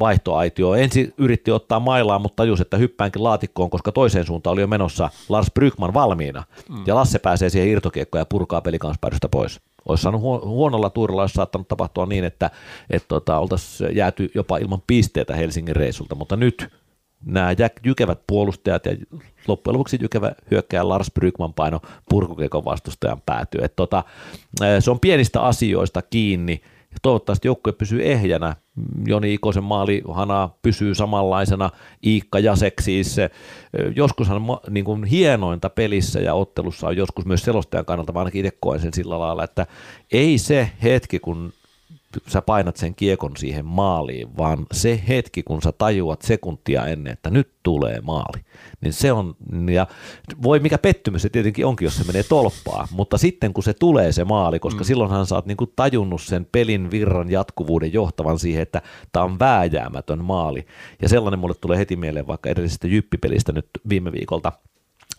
vaihtoaitio. 0.00 0.74
Ensin 0.74 1.14
yritti 1.18 1.50
ottaa 1.50 1.80
mailaa, 1.80 2.18
mutta 2.18 2.36
tajusi, 2.36 2.62
että 2.62 2.76
hyppäänkin 2.76 3.24
laatikkoon, 3.24 3.70
koska 3.70 3.92
toiseen 3.92 4.26
suuntaan 4.26 4.52
oli 4.52 4.60
jo 4.60 4.66
menossa 4.66 5.10
Lars 5.28 5.50
Brygman 5.54 5.94
valmiina. 5.94 6.44
Mm. 6.68 6.82
Ja 6.86 6.94
Lasse 6.94 7.18
pääsee 7.18 7.50
siihen 7.50 7.68
irtokiekkoon 7.68 8.20
ja 8.20 8.26
purkaa 8.26 8.60
pelikanspäädystä 8.60 9.28
pois. 9.28 9.60
Olisi 9.88 10.02
saanut 10.02 10.20
huonolla 10.20 10.90
tuurilla, 10.90 11.22
olisi 11.22 11.34
saattanut 11.34 11.68
tapahtua 11.68 12.06
niin, 12.06 12.24
että, 12.24 12.50
että 12.90 13.08
tota, 13.08 13.38
oltaisiin 13.38 13.96
jääty 13.96 14.30
jopa 14.34 14.58
ilman 14.58 14.82
pisteitä 14.86 15.36
Helsingin 15.36 15.76
reissulta, 15.76 16.14
mutta 16.14 16.36
nyt 16.36 16.68
nämä 17.24 17.50
jykevät 17.84 18.20
puolustajat 18.26 18.86
ja 18.86 18.96
loppujen 19.48 19.74
lopuksi 19.74 19.98
jykevä 20.00 20.32
hyökkäjä 20.50 20.88
Lars 20.88 21.10
Brygman 21.10 21.54
paino 21.54 21.80
purkukekon 22.08 22.64
vastustajan 22.64 23.22
päätyy. 23.26 23.60
Et 23.64 23.76
tota, 23.76 24.04
se 24.80 24.90
on 24.90 25.00
pienistä 25.00 25.40
asioista 25.40 26.02
kiinni, 26.02 26.60
toivottavasti 27.02 27.48
joukkue 27.48 27.72
pysyy 27.72 28.06
ehjänä. 28.06 28.56
Joni 29.06 29.34
Ikosen 29.34 29.64
maali 29.64 30.02
hana 30.12 30.50
pysyy 30.62 30.94
samanlaisena. 30.94 31.70
Iikka 32.06 32.38
Jasek 32.38 32.80
siis. 32.80 33.16
Joskushan 33.96 34.42
niin 34.70 34.84
kuin 34.84 35.04
hienointa 35.04 35.70
pelissä 35.70 36.20
ja 36.20 36.34
ottelussa 36.34 36.86
on 36.86 36.96
joskus 36.96 37.26
myös 37.26 37.42
selostajan 37.42 37.84
kannalta, 37.84 38.12
mä 38.12 38.18
ainakin 38.18 38.46
itse 38.46 38.58
koen 38.60 38.80
sen 38.80 38.94
sillä 38.94 39.18
lailla, 39.18 39.44
että 39.44 39.66
ei 40.12 40.38
se 40.38 40.70
hetki, 40.82 41.18
kun 41.18 41.52
sä 42.26 42.42
painat 42.42 42.76
sen 42.76 42.94
kiekon 42.94 43.36
siihen 43.36 43.64
maaliin, 43.64 44.36
vaan 44.36 44.66
se 44.72 45.02
hetki, 45.08 45.42
kun 45.42 45.62
sä 45.62 45.72
tajuat 45.72 46.22
sekuntia 46.22 46.86
ennen, 46.86 47.12
että 47.12 47.30
nyt 47.30 47.50
tulee 47.62 48.00
maali, 48.00 48.44
niin 48.80 48.92
se 48.92 49.12
on, 49.12 49.36
ja 49.72 49.86
voi 50.42 50.58
mikä 50.58 50.78
pettymys 50.78 51.22
se 51.22 51.28
tietenkin 51.28 51.66
onkin, 51.66 51.86
jos 51.86 51.96
se 51.96 52.04
menee 52.04 52.22
tolppaa, 52.22 52.88
mutta 52.90 53.18
sitten 53.18 53.52
kun 53.52 53.64
se 53.64 53.74
tulee 53.74 54.12
se 54.12 54.24
maali, 54.24 54.58
koska 54.58 54.80
mm. 54.80 54.84
silloinhan 54.84 55.26
sä 55.26 55.34
oot 55.34 55.46
niin 55.46 55.56
kuin 55.56 55.72
tajunnut 55.76 56.22
sen 56.22 56.46
pelin 56.52 56.90
virran 56.90 57.30
jatkuvuuden 57.30 57.92
johtavan 57.92 58.38
siihen, 58.38 58.62
että 58.62 58.82
tämä 59.12 59.24
on 59.24 59.38
vääjäämätön 59.38 60.24
maali, 60.24 60.66
ja 61.02 61.08
sellainen 61.08 61.40
mulle 61.40 61.54
tulee 61.60 61.78
heti 61.78 61.96
mieleen 61.96 62.26
vaikka 62.26 62.50
edellisestä 62.50 62.88
jyppipelistä 62.88 63.52
nyt 63.52 63.68
viime 63.88 64.12
viikolta, 64.12 64.52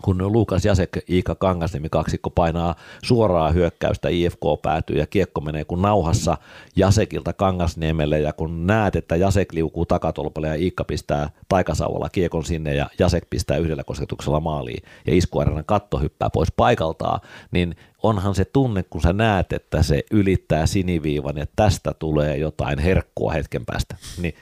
kun 0.02 0.32
Luukas 0.32 0.65
Jasek, 0.65 0.98
Iika 1.10 1.36
Kangasniemi 1.36 1.90
kaksikko 1.90 2.30
painaa 2.30 2.76
suoraa 3.03 3.52
hyökkäystä, 3.52 4.10
IFK 4.10 4.41
päätyy 4.61 4.95
ja 4.95 5.07
kiekko 5.07 5.41
menee 5.41 5.65
kun 5.65 5.82
nauhassa 5.82 6.38
Jasekilta 6.76 7.34
Kangasniemelle. 7.34 8.19
Ja 8.19 8.34
kun 8.34 8.68
näet, 8.68 8.95
että 8.95 9.15
Jasek 9.15 9.53
liukuu 9.53 9.86
takatolpalle 9.86 10.48
ja 10.48 10.56
Iikka 10.56 10.84
pistää 10.84 11.30
taikasauvalla 11.49 12.10
kiekon 12.10 12.45
sinne 12.45 12.76
ja 12.76 12.90
Jasek 12.99 13.30
pistää 13.30 13.57
yhdellä 13.57 13.84
kosketuksella 13.84 14.40
maaliin 14.40 14.84
ja 15.07 15.15
iskuarenen 15.15 15.65
katto 15.65 15.98
hyppää 15.98 16.30
pois 16.30 16.52
paikaltaan, 16.52 17.19
niin 17.52 17.76
onhan 18.03 18.36
se 18.36 18.45
tunne, 18.45 18.84
kun 18.84 19.02
sä 19.02 19.14
näet, 19.14 19.53
että 19.53 19.84
se 19.84 20.03
ylittää 20.11 20.65
siniviivan 20.65 21.38
ja 21.38 21.45
tästä 21.56 21.94
tulee 21.99 22.38
jotain 22.38 22.80
herkkua 22.80 23.32
hetken 23.32 23.65
päästä, 23.65 23.95
niin 24.22 24.34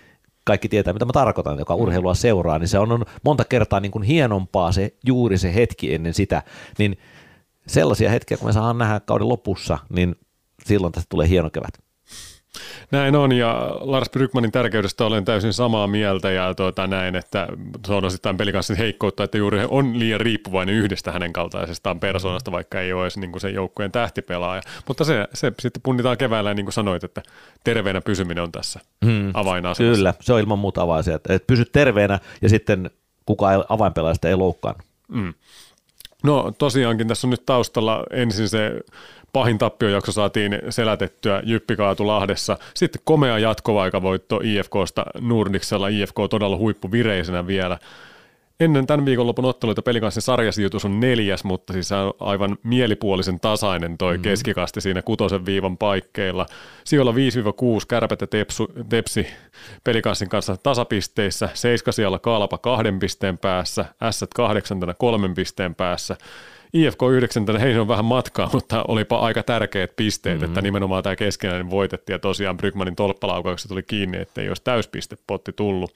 kaikki 0.49 0.69
tietää, 0.69 0.93
mitä 0.93 1.05
mä 1.05 1.11
tarkoitan, 1.11 1.59
joka 1.59 1.75
urheilua 1.75 2.13
seuraa, 2.13 2.59
niin 2.59 2.67
se 2.67 2.79
on, 2.79 2.91
on 2.91 3.05
monta 3.23 3.45
kertaa 3.45 3.79
niin 3.79 3.91
kuin 3.91 4.03
hienompaa 4.03 4.71
se 4.71 4.93
juuri 5.05 5.37
se 5.37 5.55
hetki 5.55 5.93
ennen 5.93 6.13
sitä, 6.13 6.43
niin 6.77 6.97
sellaisia 7.67 8.09
hetkiä, 8.09 8.37
kun 8.37 8.47
me 8.47 8.53
saadaan 8.53 8.77
nähdä 8.77 8.99
kauden 8.99 9.29
lopussa, 9.29 9.77
niin 9.89 10.15
silloin 10.65 10.93
tästä 10.93 11.07
tulee 11.09 11.27
hieno 11.27 11.49
kevät. 11.49 11.88
Näin 12.91 13.15
on, 13.15 13.31
ja 13.31 13.71
Lars 13.79 14.09
Brygmanin 14.09 14.51
tärkeydestä 14.51 15.05
olen 15.05 15.25
täysin 15.25 15.53
samaa 15.53 15.87
mieltä, 15.87 16.31
ja 16.31 16.53
tuota, 16.53 16.87
näin, 16.87 17.15
että 17.15 17.47
se 17.87 17.93
on 17.93 18.05
osittain 18.05 18.37
pelikanssin 18.37 18.77
heikkoutta, 18.77 19.23
että 19.23 19.37
juuri 19.37 19.59
on 19.67 19.99
liian 19.99 20.19
riippuvainen 20.19 20.75
yhdestä 20.75 21.11
hänen 21.11 21.33
kaltaisestaan 21.33 21.99
persoonasta, 21.99 22.51
vaikka 22.51 22.81
ei 22.81 22.93
ole 22.93 23.03
edes 23.03 23.17
niin 23.17 23.31
kuin 23.31 23.41
sen 23.41 23.53
joukkueen 23.53 23.91
tähtipelaaja. 23.91 24.61
Mutta 24.87 25.03
se, 25.03 25.27
se 25.33 25.51
sitten 25.59 25.81
punnitaan 25.81 26.17
keväällä, 26.17 26.53
niin 26.53 26.65
kuin 26.65 26.73
sanoit, 26.73 27.03
että 27.03 27.21
terveenä 27.63 28.01
pysyminen 28.01 28.43
on 28.43 28.51
tässä 28.51 28.79
hmm. 29.05 29.31
avainasemassa. 29.33 29.97
Kyllä, 29.97 30.13
se 30.21 30.33
on 30.33 30.39
ilman 30.39 30.59
muuta 30.59 30.81
avainasia, 30.81 31.15
että, 31.15 31.39
pysy 31.47 31.65
terveenä, 31.65 32.19
ja 32.41 32.49
sitten 32.49 32.89
kuka 33.25 33.65
avainpelaajista 33.69 34.29
ei 34.29 34.35
loukkaan. 34.35 34.75
Hmm. 35.13 35.33
No 36.23 36.51
tosiaankin 36.57 37.07
tässä 37.07 37.27
on 37.27 37.31
nyt 37.31 37.45
taustalla 37.45 38.03
ensin 38.11 38.49
se 38.49 38.81
pahin 39.33 39.57
tappiojakso 39.57 40.11
saatiin 40.11 40.59
selätettyä, 40.69 41.41
Jyppi 41.45 41.75
kaatu 41.75 42.07
Lahdessa. 42.07 42.57
Sitten 42.73 43.01
komea 43.05 43.39
jatkovaikavoitto 43.39 44.39
IFKsta 44.43 45.05
Nurniksella, 45.21 45.87
IFK 45.87 46.15
todella 46.29 46.57
huippuvireisenä 46.57 47.47
vielä. 47.47 47.77
Ennen 48.59 48.87
tämän 48.87 49.05
viikonlopun 49.05 49.45
otteluita 49.45 49.81
pelikanssin 49.81 50.23
sarjasijoitus 50.23 50.85
on 50.85 50.99
neljäs, 50.99 51.43
mutta 51.43 51.73
siis 51.73 51.91
on 51.91 52.13
aivan 52.19 52.57
mielipuolisen 52.63 53.39
tasainen 53.39 53.97
toi 53.97 54.13
mm-hmm. 54.13 54.21
keskikasti 54.21 54.81
siinä 54.81 55.01
kutosen 55.01 55.45
viivan 55.45 55.77
paikkeilla. 55.77 56.45
Sijoilla 56.83 57.11
5-6 57.11 57.15
kärpät 57.87 58.21
ja 58.21 58.27
tepsu, 58.27 58.67
tepsi 58.89 59.27
pelikanssin 59.83 60.29
kanssa 60.29 60.57
tasapisteissä, 60.57 61.49
seiska 61.53 61.91
siellä 61.91 62.19
kalpa 62.19 62.57
kahden 62.57 62.99
pisteen 62.99 63.37
päässä, 63.37 63.85
S 64.11 64.25
kahdeksantena 64.35 64.93
kolmen 64.93 65.33
pisteen 65.33 65.75
päässä. 65.75 66.17
IFK 66.73 66.99
9, 67.11 67.45
heillä 67.59 67.81
on 67.81 67.87
vähän 67.87 68.05
matkaa, 68.05 68.49
mutta 68.53 68.85
olipa 68.87 69.19
aika 69.19 69.43
tärkeät 69.43 69.95
pisteet, 69.95 70.35
mm-hmm. 70.35 70.51
että 70.51 70.61
nimenomaan 70.61 71.03
tämä 71.03 71.15
keskenäinen 71.15 71.69
voitettiin 71.69 72.13
ja 72.13 72.19
tosiaan 72.19 72.57
Brygmanin 72.57 72.95
tolppalaukaukset 72.95 73.69
tuli 73.69 73.83
kiinni, 73.83 74.17
että 74.17 74.41
ei 74.41 74.47
olisi 74.47 74.63
täyspistepotti 74.63 75.53
tullut. 75.53 75.93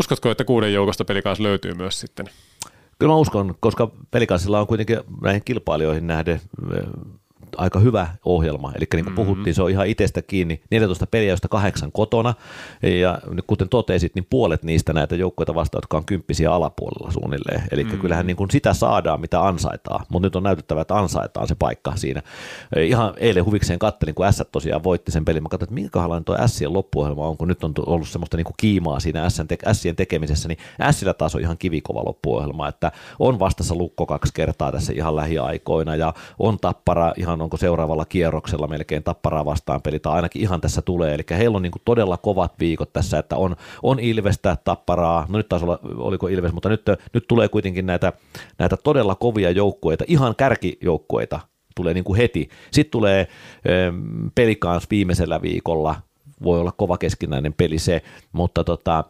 Uskotko, 0.00 0.30
että 0.30 0.44
kuuden 0.44 0.72
joukosta 0.72 1.04
pelikaas 1.04 1.40
löytyy 1.40 1.74
myös 1.74 2.00
sitten? 2.00 2.26
Kyllä 2.98 3.12
mä 3.12 3.16
uskon, 3.16 3.54
koska 3.60 3.90
pelikaasilla 4.10 4.60
on 4.60 4.66
kuitenkin 4.66 5.00
näihin 5.22 5.42
kilpailijoihin 5.44 6.06
nähden 6.06 6.40
aika 7.56 7.78
hyvä 7.78 8.08
ohjelma. 8.24 8.72
Eli 8.76 8.86
niin 8.94 9.04
kuin 9.04 9.14
mm-hmm. 9.14 9.14
puhuttiin, 9.14 9.54
se 9.54 9.62
on 9.62 9.70
ihan 9.70 9.86
itsestä 9.86 10.22
kiinni. 10.22 10.60
14 10.70 11.06
peliä, 11.06 11.28
joista 11.28 11.48
kahdeksan 11.48 11.92
kotona. 11.92 12.34
Ja 13.00 13.18
kuten 13.46 13.68
totesit, 13.68 14.14
niin 14.14 14.26
puolet 14.30 14.62
niistä 14.62 14.92
näitä 14.92 15.16
joukkoita 15.16 15.54
vastaan, 15.54 15.78
jotka 15.78 15.96
on 15.96 16.04
kymppisiä 16.04 16.52
alapuolella 16.52 17.12
suunnilleen. 17.12 17.62
Eli 17.70 17.84
mm-hmm. 17.84 18.00
kyllähän 18.00 18.26
niin 18.26 18.36
kuin 18.36 18.50
sitä 18.50 18.74
saadaan, 18.74 19.20
mitä 19.20 19.46
ansaitaan. 19.46 20.06
Mutta 20.08 20.26
nyt 20.26 20.36
on 20.36 20.42
näytettävä, 20.42 20.80
että 20.80 20.94
ansaitaan 20.94 21.48
se 21.48 21.54
paikka 21.54 21.96
siinä. 21.96 22.22
Ihan 22.76 23.14
eilen 23.16 23.44
huvikseen 23.44 23.78
kattelin, 23.78 24.14
kun 24.14 24.32
S 24.32 24.42
tosiaan 24.52 24.84
voitti 24.84 25.12
sen 25.12 25.24
pelin. 25.24 25.42
Mä 25.42 25.48
katsoin, 25.48 25.66
että 25.66 25.74
minkälainen 25.74 26.24
tuo 26.24 26.36
Sien 26.46 26.72
loppuohjelma 26.72 27.28
on, 27.28 27.36
kun 27.36 27.48
nyt 27.48 27.64
on 27.64 27.74
ollut 27.86 28.08
semmoista 28.08 28.36
niin 28.36 28.44
kuin 28.44 28.54
kiimaa 28.56 29.00
siinä 29.00 29.28
Sien 29.72 29.96
tekemisessä, 29.96 30.48
niin 30.48 30.58
Sillä 30.90 31.14
taas 31.14 31.34
on 31.34 31.40
ihan 31.40 31.58
kivikova 31.58 32.04
loppuohjelma, 32.06 32.68
että 32.68 32.92
on 33.18 33.38
vastassa 33.38 33.74
lukko 33.74 34.06
kaksi 34.06 34.32
kertaa 34.34 34.72
tässä 34.72 34.92
ihan 34.92 35.16
lähiaikoina 35.16 35.96
ja 35.96 36.14
on 36.38 36.58
tappara 36.60 37.12
ihan 37.16 37.42
onko 37.44 37.56
seuraavalla 37.56 38.04
kierroksella 38.04 38.66
melkein 38.66 39.02
tapparaa 39.02 39.44
vastaan 39.44 39.82
peli, 39.82 39.98
tai 39.98 40.12
ainakin 40.12 40.42
ihan 40.42 40.60
tässä 40.60 40.82
tulee. 40.82 41.14
Eli 41.14 41.22
heillä 41.30 41.56
on 41.56 41.62
niin 41.62 41.72
kuin 41.72 41.82
todella 41.84 42.16
kovat 42.16 42.52
viikot 42.60 42.92
tässä, 42.92 43.18
että 43.18 43.36
on, 43.36 43.56
on 43.82 44.00
Ilvestä, 44.00 44.56
tapparaa, 44.64 45.26
no 45.28 45.36
nyt 45.36 45.48
taisi 45.48 45.64
olla, 45.64 45.78
oliko 45.96 46.28
Ilves, 46.28 46.52
mutta 46.52 46.68
nyt, 46.68 46.82
nyt 47.12 47.24
tulee 47.28 47.48
kuitenkin 47.48 47.86
näitä, 47.86 48.12
näitä 48.58 48.76
todella 48.76 49.14
kovia 49.14 49.50
joukkueita, 49.50 50.04
ihan 50.08 50.36
kärkijoukkueita 50.36 51.40
tulee 51.74 51.94
niin 51.94 52.04
kuin 52.04 52.16
heti. 52.16 52.48
Sitten 52.70 52.90
tulee 52.90 53.28
pelikaans 54.34 54.86
viimeisellä 54.90 55.42
viikolla, 55.42 55.94
voi 56.42 56.60
olla 56.60 56.72
kova 56.72 56.98
keskinäinen 56.98 57.52
peli 57.52 57.78
se, 57.78 58.02
mutta 58.32 58.64
tota, 58.64 59.04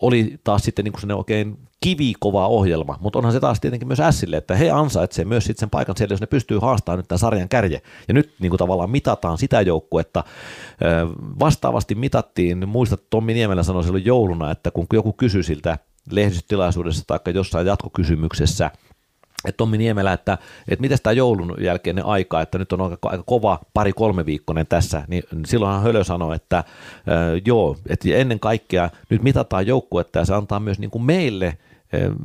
oli 0.00 0.40
taas 0.44 0.62
sitten 0.62 0.84
niin 0.84 0.92
kuin 0.92 1.12
oikein 1.12 1.58
kivikova 1.80 2.46
ohjelma, 2.46 2.98
mutta 3.00 3.18
onhan 3.18 3.32
se 3.32 3.40
taas 3.40 3.60
tietenkin 3.60 3.88
myös 3.88 3.98
Sille, 4.10 4.36
että 4.36 4.56
he 4.56 4.70
ansaitsevat 4.70 5.28
myös 5.28 5.44
sitten 5.44 5.60
sen 5.60 5.70
paikan 5.70 5.96
siellä, 5.96 6.12
jos 6.12 6.20
ne 6.20 6.26
pystyy 6.26 6.58
haastamaan 6.58 6.98
nyt 6.98 7.08
tämän 7.08 7.18
sarjan 7.18 7.48
kärje. 7.48 7.82
Ja 8.08 8.14
nyt 8.14 8.34
niin 8.40 8.50
kuin 8.50 8.58
tavallaan 8.58 8.90
mitataan 8.90 9.38
sitä 9.38 9.60
joukkuetta. 9.60 10.24
Vastaavasti 11.38 11.94
mitattiin, 11.94 12.68
muistat 12.68 13.10
Tommi 13.10 13.34
Niemelä 13.34 13.62
sanoi 13.62 13.84
silloin 13.84 14.04
jouluna, 14.04 14.50
että 14.50 14.70
kun 14.70 14.86
joku 14.92 15.12
kysyi 15.12 15.42
siltä 15.42 15.78
lehdistötilaisuudessa 16.10 17.04
tai 17.06 17.34
jossain 17.34 17.66
jatkokysymyksessä, 17.66 18.70
että 19.44 19.56
Tommi 19.56 19.78
Niemelä, 19.78 20.12
että, 20.12 20.38
että 20.68 20.80
miten 20.80 20.98
tämä 21.02 21.12
joulun 21.12 21.54
jälkeinen 21.60 22.04
aika, 22.06 22.40
että 22.40 22.58
nyt 22.58 22.72
on 22.72 22.80
aika, 22.80 23.08
aika 23.08 23.24
kova 23.26 23.58
pari-kolme 23.74 24.26
viikkoinen 24.26 24.66
tässä, 24.66 25.04
niin 25.08 25.22
silloinhan 25.46 25.82
Hölö 25.82 26.04
sanoi, 26.04 26.36
että 26.36 26.58
äh, 26.58 26.64
joo, 27.46 27.76
että 27.88 28.08
ennen 28.14 28.40
kaikkea 28.40 28.90
nyt 29.10 29.22
mitataan 29.22 29.66
joukkuetta 29.66 30.18
ja 30.18 30.24
se 30.24 30.34
antaa 30.34 30.60
myös 30.60 30.78
niin 30.78 30.90
kuin 30.90 31.04
meille 31.04 31.46
äh, 31.46 31.56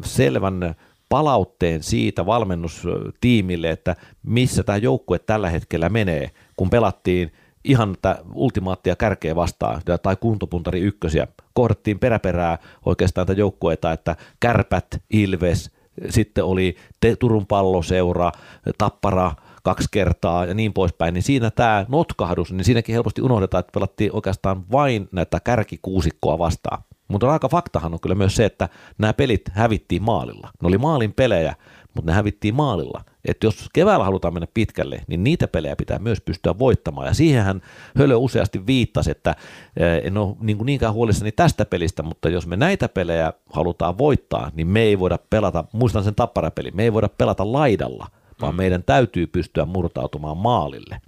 selvän 0.03 0.75
palautteen 1.09 1.83
siitä 1.83 2.25
valmennustiimille, 2.25 3.69
että 3.69 3.95
missä 4.23 4.63
tämä 4.63 4.77
joukkue 4.77 5.19
tällä 5.19 5.49
hetkellä 5.49 5.89
menee, 5.89 6.31
kun 6.55 6.69
pelattiin 6.69 7.31
ihan 7.63 7.95
tätä 8.01 8.23
ultimaattia 8.33 8.95
kärkeä 8.95 9.35
vastaan 9.35 9.81
tai 10.03 10.15
kuntopuntari 10.15 10.79
ykkösiä. 10.79 11.27
Kohdattiin 11.53 11.99
peräperää 11.99 12.57
oikeastaan 12.85 13.27
tätä 13.27 13.39
joukkueita, 13.39 13.91
että 13.91 14.15
kärpät, 14.39 14.85
Ilves, 15.09 15.71
sitten 16.09 16.43
oli 16.43 16.75
Turun 17.19 17.47
palloseura, 17.47 18.31
Tappara 18.77 19.31
kaksi 19.63 19.87
kertaa 19.91 20.45
ja 20.45 20.53
niin 20.53 20.73
poispäin, 20.73 21.13
niin 21.13 21.23
siinä 21.23 21.51
tämä 21.51 21.85
notkahdus, 21.89 22.53
niin 22.53 22.65
siinäkin 22.65 22.93
helposti 22.93 23.21
unohdetaan, 23.21 23.59
että 23.59 23.71
pelattiin 23.73 24.11
oikeastaan 24.13 24.71
vain 24.71 25.09
näitä 25.11 25.39
kärkikuusikkoa 25.39 26.39
vastaan. 26.39 26.83
Mutta 27.07 27.31
aika 27.31 27.49
faktahan 27.49 27.93
on 27.93 27.99
kyllä 27.99 28.15
myös 28.15 28.35
se, 28.35 28.45
että 28.45 28.69
nämä 28.97 29.13
pelit 29.13 29.41
hävittiin 29.51 30.03
maalilla. 30.03 30.49
Ne 30.61 30.67
oli 30.67 30.77
maalin 30.77 31.13
pelejä, 31.13 31.55
mutta 31.97 32.11
ne 32.11 32.15
hävittiin 32.15 32.55
maalilla. 32.55 33.01
Että 33.25 33.47
jos 33.47 33.69
keväällä 33.73 34.05
halutaan 34.05 34.33
mennä 34.33 34.47
pitkälle, 34.53 35.01
niin 35.07 35.23
niitä 35.23 35.47
pelejä 35.47 35.75
pitää 35.75 35.99
myös 35.99 36.21
pystyä 36.21 36.59
voittamaan. 36.59 37.07
Ja 37.07 37.13
siihenhän 37.13 37.61
Hölö 37.97 38.15
useasti 38.15 38.67
viittasi, 38.67 39.11
että 39.11 39.35
eh, 39.77 40.01
en 40.03 40.17
ole 40.17 40.35
niin 40.39 40.57
kuin 40.57 40.65
niinkään 40.65 40.93
huolissani 40.93 41.31
tästä 41.31 41.65
pelistä, 41.65 42.03
mutta 42.03 42.29
jos 42.29 42.47
me 42.47 42.55
näitä 42.55 42.89
pelejä 42.89 43.33
halutaan 43.53 43.97
voittaa, 43.97 44.51
niin 44.55 44.67
me 44.67 44.81
ei 44.81 44.99
voida 44.99 45.19
pelata, 45.29 45.63
muistan 45.71 46.03
sen 46.03 46.15
tapparapeli, 46.15 46.71
me 46.71 46.83
ei 46.83 46.93
voida 46.93 47.09
pelata 47.09 47.51
laidalla, 47.51 48.07
vaan 48.41 48.53
mm. 48.53 48.57
meidän 48.57 48.83
täytyy 48.83 49.27
pystyä 49.27 49.65
murtautumaan 49.65 50.37
maalille, 50.37 51.01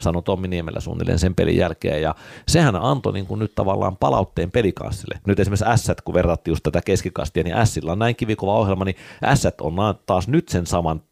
sanoi 0.00 0.22
Tommi 0.22 0.48
Niemelä 0.48 0.80
suunnilleen 0.80 1.18
sen 1.18 1.34
pelin 1.34 1.56
jälkeen. 1.56 2.02
Ja 2.02 2.14
sehän 2.48 2.76
antoi 2.76 3.12
niin 3.12 3.26
kuin 3.26 3.38
nyt 3.38 3.54
tavallaan 3.54 3.96
palautteen 3.96 4.50
pelikassille. 4.50 5.20
Nyt 5.26 5.40
esimerkiksi 5.40 5.64
S, 5.76 5.92
kun 6.04 6.14
verrattiin 6.14 6.52
just 6.52 6.62
tätä 6.62 6.80
keskikastia, 6.84 7.44
niin 7.44 7.66
Sillä 7.66 7.92
on 7.92 7.98
näin 7.98 8.16
kivikova 8.16 8.58
ohjelma, 8.58 8.84
niin 8.84 8.96
S 9.34 9.46
on 9.60 9.74
taas 10.06 10.28
nyt 10.28 10.48
sen 10.48 10.66
saman 10.66 11.02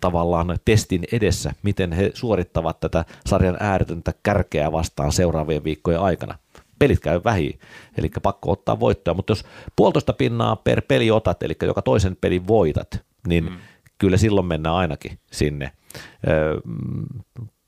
tavallaan 0.00 0.58
testin 0.64 1.04
edessä, 1.12 1.52
miten 1.62 1.92
he 1.92 2.10
suorittavat 2.14 2.80
tätä 2.80 3.04
sarjan 3.26 3.56
ääretöntä 3.60 4.12
kärkeä 4.22 4.72
vastaan 4.72 5.12
seuraavien 5.12 5.64
viikkojen 5.64 6.00
aikana. 6.00 6.38
Pelit 6.78 7.00
käy 7.00 7.20
vähin, 7.24 7.58
eli 7.98 8.10
pakko 8.22 8.52
ottaa 8.52 8.80
voittoa, 8.80 9.14
mutta 9.14 9.30
jos 9.30 9.44
puolitoista 9.76 10.12
pinnaa 10.12 10.56
per 10.56 10.82
peli 10.82 11.10
otat, 11.10 11.42
eli 11.42 11.56
joka 11.62 11.82
toisen 11.82 12.16
pelin 12.20 12.46
voitat, 12.46 13.04
niin 13.26 13.44
mm. 13.44 13.56
kyllä 13.98 14.16
silloin 14.16 14.46
mennään 14.46 14.76
ainakin 14.76 15.18
sinne 15.32 15.72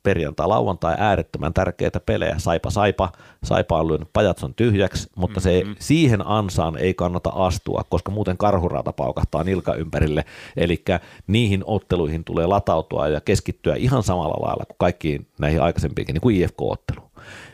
perjantai, 0.02 0.46
lauantai 0.46 0.94
äärettömän 0.98 1.54
tärkeitä 1.54 2.00
pelejä. 2.00 2.38
Saipa, 2.38 2.70
saipa, 2.70 3.12
saipa 3.44 3.80
on 3.80 3.88
lyönyt 3.88 4.08
pajatson 4.12 4.54
tyhjäksi, 4.54 5.10
mutta 5.16 5.40
se, 5.40 5.60
mm-hmm. 5.60 5.76
siihen 5.78 6.26
ansaan 6.26 6.76
ei 6.76 6.94
kannata 6.94 7.30
astua, 7.30 7.84
koska 7.88 8.10
muuten 8.10 8.36
karhuraata 8.36 8.92
paukahtaa 8.92 9.44
nilka 9.44 9.74
ympärille. 9.74 10.24
Eli 10.56 10.84
niihin 11.26 11.62
otteluihin 11.66 12.24
tulee 12.24 12.46
latautua 12.46 13.08
ja 13.08 13.20
keskittyä 13.20 13.74
ihan 13.74 14.02
samalla 14.02 14.46
lailla 14.46 14.64
kuin 14.64 14.76
kaikkiin 14.78 15.26
näihin 15.38 15.62
aikaisempiinkin, 15.62 16.14
niin 16.14 16.20
kuin 16.20 16.36
IFK-ottelu. 16.36 17.02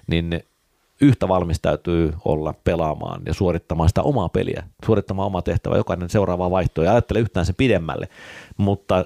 Niin 0.06 0.42
yhtä 1.00 1.28
valmis 1.28 1.60
täytyy 1.60 2.12
olla 2.24 2.54
pelaamaan 2.64 3.22
ja 3.26 3.34
suorittamaan 3.34 3.88
sitä 3.88 4.02
omaa 4.02 4.28
peliä, 4.28 4.64
suorittamaan 4.86 5.26
omaa 5.26 5.42
tehtävää, 5.42 5.78
jokainen 5.78 6.10
seuraava 6.10 6.50
vaihtoehto 6.50 6.82
ja 6.82 6.92
ajattele 6.92 7.20
yhtään 7.20 7.46
sen 7.46 7.54
pidemmälle, 7.54 8.08
mutta 8.56 9.04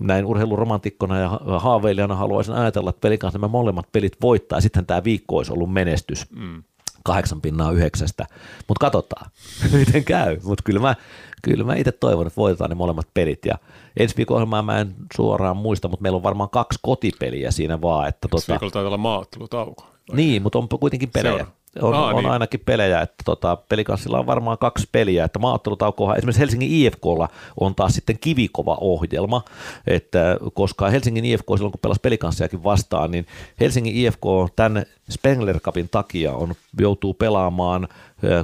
näin 0.00 0.24
urheiluromantikkona 0.24 1.18
ja 1.18 1.40
haaveilijana 1.58 2.16
haluaisin 2.16 2.54
ajatella, 2.54 2.90
että 2.90 3.00
pelin 3.00 3.18
kanssa 3.18 3.38
nämä 3.38 3.48
molemmat 3.48 3.92
pelit 3.92 4.16
voittaa, 4.22 4.56
ja 4.56 4.62
sitten 4.62 4.86
tämä 4.86 5.04
viikko 5.04 5.36
olisi 5.36 5.52
ollut 5.52 5.72
menestys. 5.72 6.30
Mm. 6.30 6.62
Kahdeksan 7.04 7.40
pinnaa 7.40 7.72
yhdeksästä, 7.72 8.26
mutta 8.68 8.80
katsotaan, 8.80 9.30
miten 9.86 10.04
käy. 10.04 10.38
Mutta 10.44 10.62
kyllä 10.64 10.80
mä, 10.80 10.94
kyllä 11.42 11.64
mä 11.64 11.74
itse 11.74 11.92
toivon, 11.92 12.26
että 12.26 12.36
voitetaan 12.36 12.70
ne 12.70 12.74
molemmat 12.74 13.08
pelit. 13.14 13.44
Ja 13.44 13.58
ensi 13.96 14.16
viikon 14.16 14.34
ohjelmaa 14.34 14.62
mä 14.62 14.78
en 14.78 14.94
suoraan 15.16 15.56
muista, 15.56 15.88
mutta 15.88 16.02
meillä 16.02 16.16
on 16.16 16.22
varmaan 16.22 16.50
kaksi 16.50 16.78
kotipeliä 16.82 17.50
siinä 17.50 17.80
vaan. 17.80 18.08
Että 18.08 18.28
ensi 18.32 18.46
tota... 18.46 18.52
viikolla 18.52 18.72
taitaa 18.72 18.88
olla 18.88 18.96
maattelutauko. 18.96 19.86
Niin, 20.12 20.42
mutta 20.42 20.58
on 20.58 20.68
kuitenkin 20.68 21.10
pelejä. 21.10 21.36
Seura. 21.36 21.52
On, 21.80 21.94
Aa, 21.94 22.06
on 22.06 22.16
niin. 22.16 22.30
ainakin 22.30 22.60
pelejä, 22.60 23.00
että 23.00 23.22
tota, 23.24 23.56
pelikanssilla 23.56 24.18
on 24.18 24.26
varmaan 24.26 24.58
kaksi 24.58 24.88
peliä, 24.92 25.24
että 25.24 25.38
maaottelutaukohan 25.38 26.18
esimerkiksi 26.18 26.40
Helsingin 26.40 26.70
IFKlla 26.72 27.28
on 27.60 27.74
taas 27.74 27.94
sitten 27.94 28.18
kivikova 28.18 28.78
ohjelma, 28.80 29.42
että 29.86 30.36
koska 30.54 30.90
Helsingin 30.90 31.24
IFK 31.24 31.46
silloin 31.54 31.72
kun 31.72 31.80
pelasi 31.82 32.00
pelikanssiakin 32.00 32.64
vastaan, 32.64 33.10
niin 33.10 33.26
Helsingin 33.60 33.96
IFK 33.96 34.22
tämän 34.56 34.84
Spengler 35.10 35.60
Cupin 35.60 35.88
takia 35.90 36.32
on, 36.32 36.54
joutuu 36.80 37.14
pelaamaan 37.14 37.88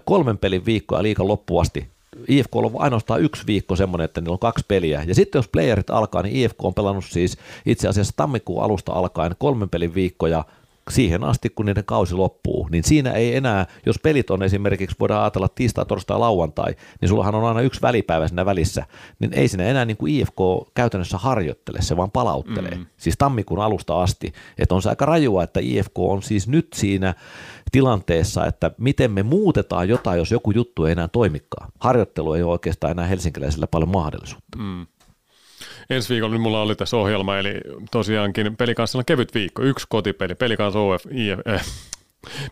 kolmen 0.05 0.39
pelin 0.39 0.65
viikkoa 0.67 1.03
liikan 1.03 1.29
loppuasti 1.29 1.89
IFK 2.29 2.57
on 2.57 2.71
ainoastaan 2.75 3.23
yksi 3.23 3.47
viikko 3.47 3.77
semmoinen, 3.77 4.05
että 4.05 4.21
niillä 4.21 4.33
on 4.33 4.39
kaksi 4.39 4.65
peliä. 4.69 5.03
Ja 5.07 5.15
sitten 5.15 5.39
jos 5.39 5.49
playerit 5.49 5.91
alkaa, 5.91 6.23
niin 6.23 6.37
IFK 6.37 6.65
on 6.65 6.75
pelannut 6.75 7.05
siis 7.05 7.39
itse 7.67 7.89
asiassa 7.89 8.13
tammikuun 8.17 8.65
alusta 8.65 8.93
alkaen 8.93 9.37
kolmen 9.39 9.69
pelin 9.69 9.95
viikkoja 9.95 10.45
siihen 10.91 11.25
asti, 11.25 11.51
kun 11.51 11.67
niiden 11.67 11.85
kausi 11.85 12.15
loppuu, 12.15 12.69
niin 12.71 12.85
siinä 12.85 13.13
ei 13.13 13.37
enää, 13.37 13.67
jos 13.87 13.99
pelit 13.99 14.31
on 14.31 14.43
esimerkiksi, 14.43 14.97
voidaan 15.01 15.23
ajatella 15.23 15.49
tiistai, 15.49 15.87
torstai, 15.87 16.19
lauantai, 16.19 16.75
niin 17.01 17.09
sullahan 17.09 17.35
on 17.35 17.45
aina 17.45 17.61
yksi 17.61 17.83
välipäivä 17.83 18.29
siinä 18.29 18.47
välissä, 18.47 18.87
niin 19.19 19.33
ei 19.33 19.49
siinä 19.49 19.65
enää 19.65 19.85
niin 19.85 19.97
kuin 19.97 20.15
IFK 20.15 20.37
käytännössä 20.75 21.19
harjoittele, 21.19 21.83
se 21.83 21.97
vaan 21.97 22.11
palauttelee, 22.11 22.75
mm. 22.75 22.87
siis 22.97 23.15
tammikuun 23.19 23.61
alusta 23.61 24.03
asti, 24.03 24.33
että 24.59 24.75
on 24.75 24.83
se 24.83 24.89
aika 24.89 25.07
rajua, 25.07 25.43
että 25.43 25.61
IFK 25.61 25.99
on 25.99 26.23
siis 26.23 26.49
nyt 26.49 26.69
siinä 26.75 27.15
tilanteessa, 27.73 28.47
että 28.47 28.71
miten 28.79 29.11
me 29.11 29.23
muutetaan 29.23 29.89
jotain, 29.89 30.19
jos 30.19 30.31
joku 30.31 30.51
juttu 30.51 30.85
ei 30.85 30.93
enää 30.93 31.09
toimikaan. 31.09 31.71
Harjoittelu 31.81 32.33
ei 32.33 32.43
ole 32.43 32.53
oikeastaan 32.53 32.91
enää 32.91 33.07
helsinkiläisellä 33.07 33.67
paljon 33.67 33.91
mahdollisuutta. 33.91 34.59
Mm. 34.59 34.87
Ensi 35.91 36.09
viikolla 36.09 36.35
niin 36.35 36.41
mulla 36.41 36.63
oli 36.63 36.77
tässä 36.77 36.97
ohjelma, 36.97 37.39
eli 37.39 37.55
tosiaankin 37.91 38.57
pelikanssilla 38.57 39.01
on 39.01 39.05
kevyt 39.05 39.35
viikko, 39.35 39.63
yksi 39.63 39.87
kotipeli, 39.89 40.35
pelikans 40.35 40.77
OF, 40.77 41.07
IF, 41.11 41.39
äh, 41.49 41.65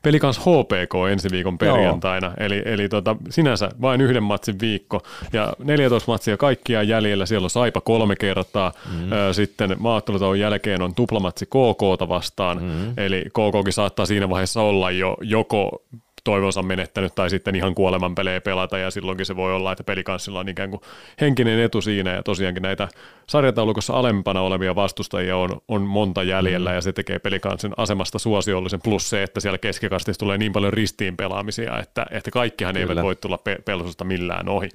Pelikans 0.03 0.39
HPK 0.39 0.95
ensi 1.13 1.29
viikon 1.31 1.59
perjantaina, 1.59 2.27
Joo. 2.27 2.37
eli, 2.39 2.63
eli 2.65 2.89
tota, 2.89 3.17
sinänsä 3.31 3.71
vain 3.81 4.01
yhden 4.01 4.23
matsin 4.23 4.61
viikko 4.61 5.03
ja 5.33 5.53
14 5.59 6.13
matsia 6.13 6.37
kaikkiaan 6.37 6.89
jäljellä, 6.89 7.27
siellä 7.27 7.47
on 7.47 7.51
Saipa 7.51 7.81
kolme 7.81 8.17
kertaa, 8.17 8.73
mm. 8.93 9.13
ö, 9.13 9.33
sitten 9.33 9.77
maattelutauon 9.79 10.39
jälkeen 10.39 10.83
on 10.83 10.95
tuplamatsi 10.95 11.47
KKta 11.47 12.09
vastaan, 12.09 12.63
mm. 12.63 12.93
eli 12.97 13.25
KKkin 13.25 13.73
saattaa 13.73 14.07
siinä 14.07 14.29
vaiheessa 14.29 14.63
olla 14.63 14.91
jo 14.91 15.17
joko 15.21 15.83
toivonsa 16.27 16.63
menettänyt 16.63 17.15
tai 17.15 17.31
sitten 17.31 17.55
ihan 17.55 17.75
kuoleman 17.75 18.15
pelejä 18.15 18.41
pelata 18.41 18.79
ja 18.79 18.91
silloinkin 18.91 19.27
se 19.27 19.37
voi 19.37 19.55
olla, 19.55 19.73
että 19.73 19.85
pelikanssilla 19.85 20.41
on 20.41 20.49
ikään 20.49 20.71
kuin 20.71 20.81
henkinen 21.21 21.59
etu 21.59 21.81
siinä 21.81 22.15
ja 22.15 22.23
tosiaankin 22.23 22.63
näitä 22.63 22.89
sarjataulukossa 23.29 23.95
alempana 23.95 24.41
olevia 24.41 24.75
vastustajia 24.75 25.37
on, 25.37 25.61
on 25.69 25.83
monta 25.83 26.23
jäljellä 26.23 26.71
mm. 26.71 26.75
ja 26.75 26.81
se 26.81 26.93
tekee 26.93 27.19
pelikanssin 27.19 27.73
asemasta 27.77 28.19
suosiollisen 28.19 28.81
plus 28.85 29.11
se, 29.11 29.23
että 29.23 29.41
siellä 29.41 29.59
keskikastissa 29.59 30.19
tulee 30.19 30.39
niin 30.39 30.53
paljon 30.53 30.73
ristiin 30.73 31.17
pelaamisia, 31.17 31.79
että, 31.79 32.07
että 32.11 32.31
kaikkihan 32.31 32.75
Kyllä. 32.75 32.91
eivät 32.91 33.05
voi 33.05 33.17
tulla 33.17 33.39
pe- 33.39 33.59
pelsusta 33.65 34.05
millään 34.05 34.49
ohi. 34.49 34.69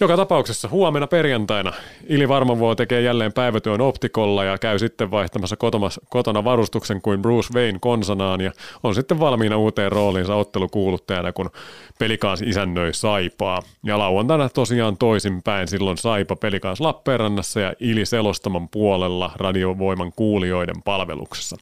Joka 0.00 0.16
tapauksessa 0.16 0.68
huomenna 0.68 1.06
perjantaina 1.06 1.72
Ili 2.08 2.28
Varmavuo 2.28 2.74
tekee 2.74 3.00
jälleen 3.00 3.32
päivätyön 3.32 3.80
optikolla 3.80 4.44
ja 4.44 4.58
käy 4.58 4.78
sitten 4.78 5.10
vaihtamassa 5.10 5.56
kotona 6.08 6.44
varustuksen 6.44 7.00
kuin 7.02 7.22
Bruce 7.22 7.54
Wayne 7.54 7.78
konsanaan 7.80 8.40
ja 8.40 8.52
on 8.82 8.94
sitten 8.94 9.20
valmiina 9.20 9.56
uuteen 9.56 9.92
rooliinsa 9.92 10.34
ottelukuuluttajana, 10.34 11.32
kun 11.32 11.50
pelikaans 11.98 12.42
isännöi 12.42 12.92
Saipaa. 12.92 13.62
Ja 13.84 13.98
lauantaina 13.98 14.48
tosiaan 14.48 14.96
toisinpäin 14.96 15.68
silloin 15.68 15.98
Saipa 15.98 16.36
pelikaans 16.36 16.80
Lappeenrannassa 16.80 17.60
ja 17.60 17.72
Ili 17.80 18.06
Selostaman 18.06 18.68
puolella 18.68 19.32
radiovoiman 19.36 20.12
kuulijoiden 20.16 20.82
palveluksessa. 20.82 21.56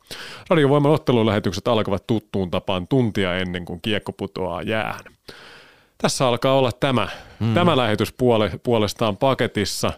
Radiovoiman 0.51 0.93
ottelulähetykset 0.93 1.69
alkavat 1.69 2.06
tuttuun 2.06 2.51
tapaan 2.51 2.89
tuntia 2.89 3.36
ennen 3.36 3.65
kuin 3.65 3.81
kiekko 3.82 4.12
putoaa 4.12 4.62
jäähän 4.62 5.17
tässä 5.98 6.26
alkaa 6.28 6.58
olla 6.58 6.72
tämä, 6.72 7.08
mm. 7.40 7.54
tämä 7.54 7.76
lähetys 7.76 8.12
puole, 8.12 8.50
puolestaan 8.62 9.16
paketissa. 9.16 9.92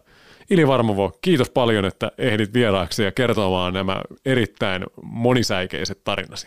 Ili 0.50 0.68
Varmovo, 0.68 1.18
kiitos 1.22 1.50
paljon, 1.50 1.84
että 1.84 2.12
ehdit 2.18 2.54
vieraaksi 2.54 3.02
ja 3.02 3.12
kertomaan 3.12 3.74
nämä 3.74 4.02
erittäin 4.24 4.84
monisäikeiset 5.02 6.04
tarinasi. 6.04 6.46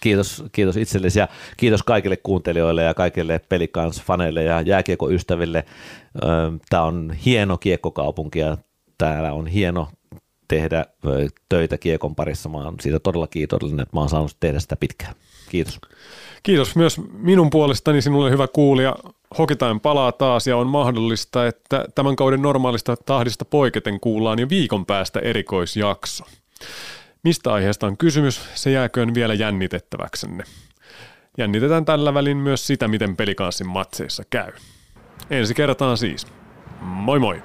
Kiitos, 0.00 0.44
kiitos 0.52 0.76
itsellesi 0.76 1.18
ja 1.18 1.28
kiitos 1.56 1.82
kaikille 1.82 2.16
kuuntelijoille 2.16 2.82
ja 2.82 2.94
kaikille 2.94 3.40
pelikans-faneille 3.48 4.42
ja 4.42 4.60
jääkiekoystäville. 4.60 5.64
Tämä 6.70 6.82
on 6.82 7.12
hieno 7.24 7.58
kiekkokaupunki 7.58 8.38
ja 8.38 8.56
täällä 8.98 9.32
on 9.32 9.46
hieno 9.46 9.88
tehdä 10.48 10.86
töitä 11.48 11.78
kiekon 11.78 12.14
parissa. 12.14 12.48
Mä 12.48 12.58
oon 12.58 12.74
siitä 12.80 12.98
todella 12.98 13.26
kiitollinen, 13.26 13.80
että 13.80 13.96
mä 13.96 14.00
oon 14.00 14.08
saanut 14.08 14.36
tehdä 14.40 14.60
sitä 14.60 14.76
pitkään. 14.76 15.14
Kiitos. 15.50 15.80
Kiitos 16.42 16.76
myös 16.76 17.00
minun 17.12 17.50
puolestani 17.50 18.02
sinulle 18.02 18.30
hyvä 18.30 18.48
kuulija. 18.48 18.96
Hokitain 19.38 19.80
palaa 19.80 20.12
taas 20.12 20.46
ja 20.46 20.56
on 20.56 20.66
mahdollista, 20.66 21.46
että 21.46 21.84
tämän 21.94 22.16
kauden 22.16 22.42
normaalista 22.42 22.96
tahdista 22.96 23.44
poiketen 23.44 24.00
kuullaan 24.00 24.38
jo 24.38 24.48
viikon 24.48 24.86
päästä 24.86 25.20
erikoisjakso. 25.20 26.24
Mistä 27.22 27.52
aiheesta 27.52 27.86
on 27.86 27.96
kysymys, 27.96 28.40
se 28.54 28.70
jääköön 28.70 29.14
vielä 29.14 29.34
jännitettäväksenne. 29.34 30.44
Jännitetään 31.38 31.84
tällä 31.84 32.14
välin 32.14 32.36
myös 32.36 32.66
sitä, 32.66 32.88
miten 32.88 33.16
pelikanssin 33.16 33.68
matseissa 33.68 34.22
käy. 34.30 34.52
Ensi 35.30 35.54
kertaan 35.54 35.98
siis. 35.98 36.26
Moi 36.80 37.18
moi! 37.18 37.42